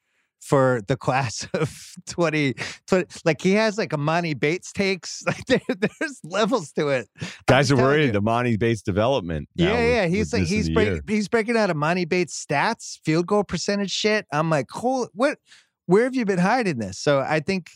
for 0.46 0.82
the 0.88 0.96
class 0.96 1.48
of 1.54 1.76
20, 2.08 2.54
20 2.88 3.06
like 3.26 3.42
he 3.42 3.54
has 3.54 3.78
like 3.78 3.90
Emoni 3.90 4.40
Bates 4.40 4.72
takes. 4.72 5.24
Like 5.28 5.46
there, 5.48 5.60
there's 5.70 6.20
levels 6.24 6.72
to 6.74 6.90
it. 6.90 7.08
I'm 7.20 7.28
Guys 7.48 7.72
are 7.72 7.76
worried 7.76 8.14
you. 8.14 8.22
Emoni 8.22 8.60
Bates 8.60 8.82
development. 8.84 9.50
Yeah, 9.56 9.72
with- 9.72 9.90
yeah. 9.90 10.06
He's 10.08 10.32
like 10.32 10.44
he's 10.44 10.68
the 10.68 10.74
break, 10.74 11.10
he's 11.10 11.28
breaking 11.28 11.58
out 11.58 11.70
Emoni 11.70 12.08
Bates 12.08 12.46
stats, 12.46 13.00
field 13.04 13.26
goal 13.26 13.44
percentage 13.44 13.92
shit. 13.92 14.26
I'm 14.32 14.50
like, 14.50 14.68
holy 14.70 15.08
what 15.14 15.40
where 15.88 16.04
have 16.04 16.16
you 16.16 16.26
been 16.26 16.40
hiding 16.40 16.78
this? 16.78 17.00
So 17.00 17.20
I 17.20 17.40
think 17.40 17.72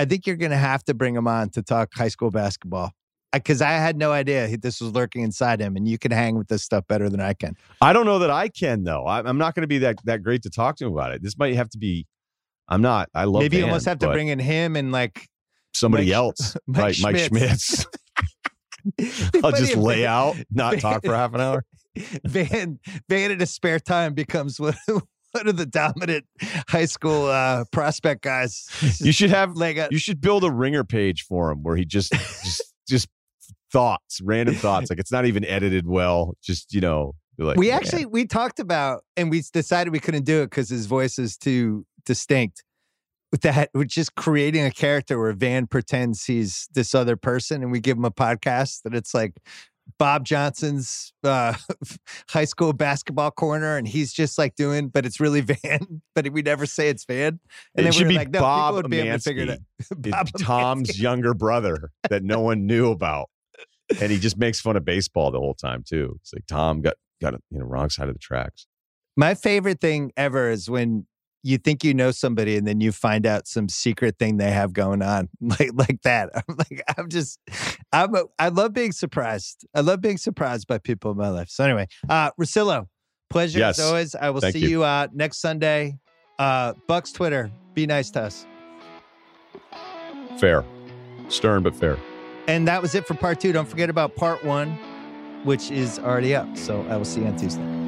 I 0.00 0.04
think 0.04 0.26
you're 0.26 0.36
gonna 0.36 0.56
have 0.56 0.82
to 0.84 0.94
bring 0.94 1.14
him 1.14 1.28
on 1.28 1.50
to 1.50 1.62
talk 1.62 1.90
high 1.94 2.08
school 2.08 2.30
basketball. 2.30 2.92
Because 3.32 3.62
I 3.62 3.72
had 3.72 3.96
no 3.96 4.10
idea 4.10 4.56
this 4.56 4.80
was 4.80 4.92
lurking 4.92 5.22
inside 5.22 5.60
him, 5.60 5.76
and 5.76 5.86
you 5.86 5.98
can 5.98 6.10
hang 6.10 6.36
with 6.36 6.48
this 6.48 6.64
stuff 6.64 6.84
better 6.88 7.08
than 7.08 7.20
I 7.20 7.32
can. 7.32 7.56
I 7.80 7.92
don't 7.92 8.04
know 8.04 8.18
that 8.18 8.30
I 8.30 8.48
can 8.48 8.82
though. 8.82 9.04
I, 9.04 9.20
I'm 9.20 9.38
not 9.38 9.54
going 9.54 9.62
to 9.62 9.68
be 9.68 9.78
that 9.78 9.98
that 10.04 10.22
great 10.22 10.42
to 10.42 10.50
talk 10.50 10.76
to 10.76 10.86
him 10.86 10.92
about 10.92 11.12
it. 11.12 11.22
This 11.22 11.38
might 11.38 11.54
have 11.54 11.70
to 11.70 11.78
be. 11.78 12.06
I'm 12.68 12.82
not. 12.82 13.08
I 13.14 13.24
love. 13.24 13.42
Maybe 13.42 13.58
you 13.58 13.62
Van, 13.62 13.70
almost 13.70 13.86
have 13.86 13.98
to 14.00 14.08
bring 14.10 14.28
in 14.28 14.38
him 14.38 14.74
and 14.74 14.90
like 14.90 15.28
somebody 15.74 16.06
Mike 16.06 16.14
else, 16.14 16.56
Mike 16.66 16.82
right? 16.82 16.96
Mike 17.00 17.16
Schmitz. 17.18 17.64
Schmitz. 17.64 17.86
I'll 19.44 19.52
just 19.52 19.76
lay 19.76 20.02
Van- 20.02 20.08
out, 20.08 20.36
not 20.50 20.78
talk 20.80 21.04
for 21.04 21.14
half 21.14 21.34
an 21.34 21.40
hour. 21.40 21.64
Van 22.24 22.78
Van 23.08 23.30
in 23.30 23.40
his 23.40 23.50
spare 23.50 23.78
time 23.80 24.14
becomes 24.14 24.58
one 24.58 24.74
of, 24.88 25.02
one 25.32 25.48
of 25.48 25.56
the 25.56 25.66
dominant 25.66 26.24
high 26.68 26.86
school 26.86 27.26
uh, 27.26 27.64
prospect 27.72 28.22
guys. 28.22 28.66
You 29.00 29.12
should 29.12 29.30
have. 29.30 29.56
like 29.56 29.76
a, 29.76 29.88
You 29.90 29.98
should 29.98 30.20
build 30.20 30.44
a 30.44 30.50
ringer 30.50 30.84
page 30.84 31.24
for 31.24 31.50
him 31.50 31.62
where 31.62 31.76
he 31.76 31.84
just 31.84 32.12
just 32.12 32.62
just 32.88 33.08
thoughts, 33.72 34.20
random 34.22 34.54
thoughts. 34.54 34.90
Like 34.90 34.98
it's 34.98 35.12
not 35.12 35.26
even 35.26 35.44
edited 35.44 35.86
well. 35.86 36.34
Just 36.42 36.72
you 36.72 36.80
know, 36.80 37.14
like 37.38 37.56
we 37.56 37.68
man. 37.68 37.76
actually 37.76 38.06
we 38.06 38.26
talked 38.26 38.60
about 38.60 39.04
and 39.16 39.30
we 39.30 39.42
decided 39.52 39.92
we 39.92 40.00
couldn't 40.00 40.24
do 40.24 40.42
it 40.42 40.50
because 40.50 40.68
his 40.68 40.86
voice 40.86 41.18
is 41.18 41.36
too 41.36 41.84
distinct. 42.04 42.64
With 43.32 43.42
that, 43.42 43.70
we're 43.74 43.84
just 43.84 44.16
creating 44.16 44.64
a 44.64 44.72
character 44.72 45.16
where 45.16 45.32
Van 45.32 45.68
pretends 45.68 46.24
he's 46.24 46.68
this 46.74 46.96
other 46.96 47.16
person, 47.16 47.62
and 47.62 47.70
we 47.70 47.78
give 47.78 47.96
him 47.96 48.04
a 48.04 48.10
podcast 48.10 48.82
that 48.82 48.92
it's 48.92 49.14
like 49.14 49.34
Bob 49.98 50.24
Johnson's 50.24 51.12
uh, 51.24 51.54
high 52.28 52.44
school 52.44 52.72
basketball 52.72 53.30
corner, 53.30 53.76
and 53.76 53.86
he's 53.86 54.12
just 54.12 54.38
like 54.38 54.54
doing, 54.56 54.88
but 54.88 55.06
it's 55.06 55.20
really 55.20 55.40
Van, 55.62 56.02
but 56.14 56.30
we 56.30 56.42
never 56.42 56.66
say 56.66 56.88
it's 56.88 57.04
Van. 57.04 57.26
And 57.26 57.38
It 57.76 57.82
then 57.82 57.92
should 57.92 58.06
we 58.06 58.14
be 58.14 58.18
like, 58.18 58.30
no, 58.30 58.40
Bob 58.40 58.74
would 58.74 58.90
be 58.90 59.00
able 59.00 59.18
to 59.18 59.22
figure 59.22 59.44
it 59.44 59.50
out. 59.50 59.58
Bob 60.10 60.28
Tom's 60.38 61.00
younger 61.00 61.34
brother 61.34 61.90
that 62.08 62.22
no 62.22 62.40
one 62.40 62.66
knew 62.66 62.90
about, 62.90 63.30
and 64.00 64.10
he 64.12 64.18
just 64.18 64.36
makes 64.38 64.60
fun 64.60 64.76
of 64.76 64.84
baseball 64.84 65.30
the 65.30 65.38
whole 65.40 65.54
time 65.54 65.82
too. 65.86 66.16
It's 66.20 66.32
like 66.32 66.46
Tom 66.46 66.80
got 66.82 66.94
got 67.20 67.34
it, 67.34 67.42
you 67.50 67.58
know 67.58 67.64
wrong 67.64 67.90
side 67.90 68.08
of 68.08 68.14
the 68.14 68.20
tracks. 68.20 68.66
My 69.16 69.34
favorite 69.34 69.80
thing 69.80 70.12
ever 70.16 70.50
is 70.50 70.70
when 70.70 71.06
you 71.42 71.56
think 71.56 71.82
you 71.82 71.94
know 71.94 72.10
somebody 72.10 72.56
and 72.56 72.66
then 72.66 72.80
you 72.82 72.92
find 72.92 73.26
out 73.26 73.46
some 73.48 73.66
secret 73.68 74.16
thing 74.18 74.36
they 74.36 74.50
have 74.50 74.72
going 74.74 75.00
on 75.02 75.28
like 75.40 75.70
like 75.74 76.02
that. 76.02 76.30
I'm 76.34 76.56
like 76.56 76.82
I'm 76.98 77.08
just 77.08 77.38
I'm 77.92 78.14
a, 78.14 78.24
I 78.38 78.48
love 78.48 78.72
being 78.74 78.92
surprised. 78.92 79.66
I 79.74 79.80
love 79.80 80.00
being 80.00 80.18
surprised 80.18 80.66
by 80.66 80.78
people 80.78 81.10
in 81.10 81.16
my 81.16 81.28
life. 81.30 81.48
So 81.48 81.64
anyway, 81.64 81.86
uh 82.08 82.30
Russillo, 82.40 82.86
pleasure 83.30 83.58
Yes. 83.58 83.78
as 83.78 83.84
always. 83.86 84.14
I 84.14 84.30
will 84.30 84.40
Thank 84.42 84.52
see 84.54 84.60
you. 84.60 84.68
you 84.68 84.84
uh 84.84 85.08
next 85.12 85.40
Sunday. 85.40 85.96
Uh 86.38 86.74
Bucks 86.86 87.10
Twitter. 87.12 87.50
Be 87.74 87.86
nice 87.86 88.10
to 88.12 88.22
us. 88.22 88.46
Fair, 90.38 90.64
stern 91.28 91.62
but 91.62 91.74
fair. 91.74 91.96
And 92.46 92.66
that 92.68 92.82
was 92.82 92.94
it 92.94 93.06
for 93.06 93.14
part 93.14 93.40
2. 93.40 93.52
Don't 93.52 93.68
forget 93.68 93.90
about 93.90 94.16
part 94.16 94.44
1 94.44 94.78
which 95.44 95.70
is 95.70 95.98
already 95.98 96.34
up. 96.34 96.56
So 96.56 96.82
I 96.88 96.96
will 96.96 97.04
see 97.04 97.20
you 97.20 97.26
on 97.26 97.36
Tuesday. 97.36 97.80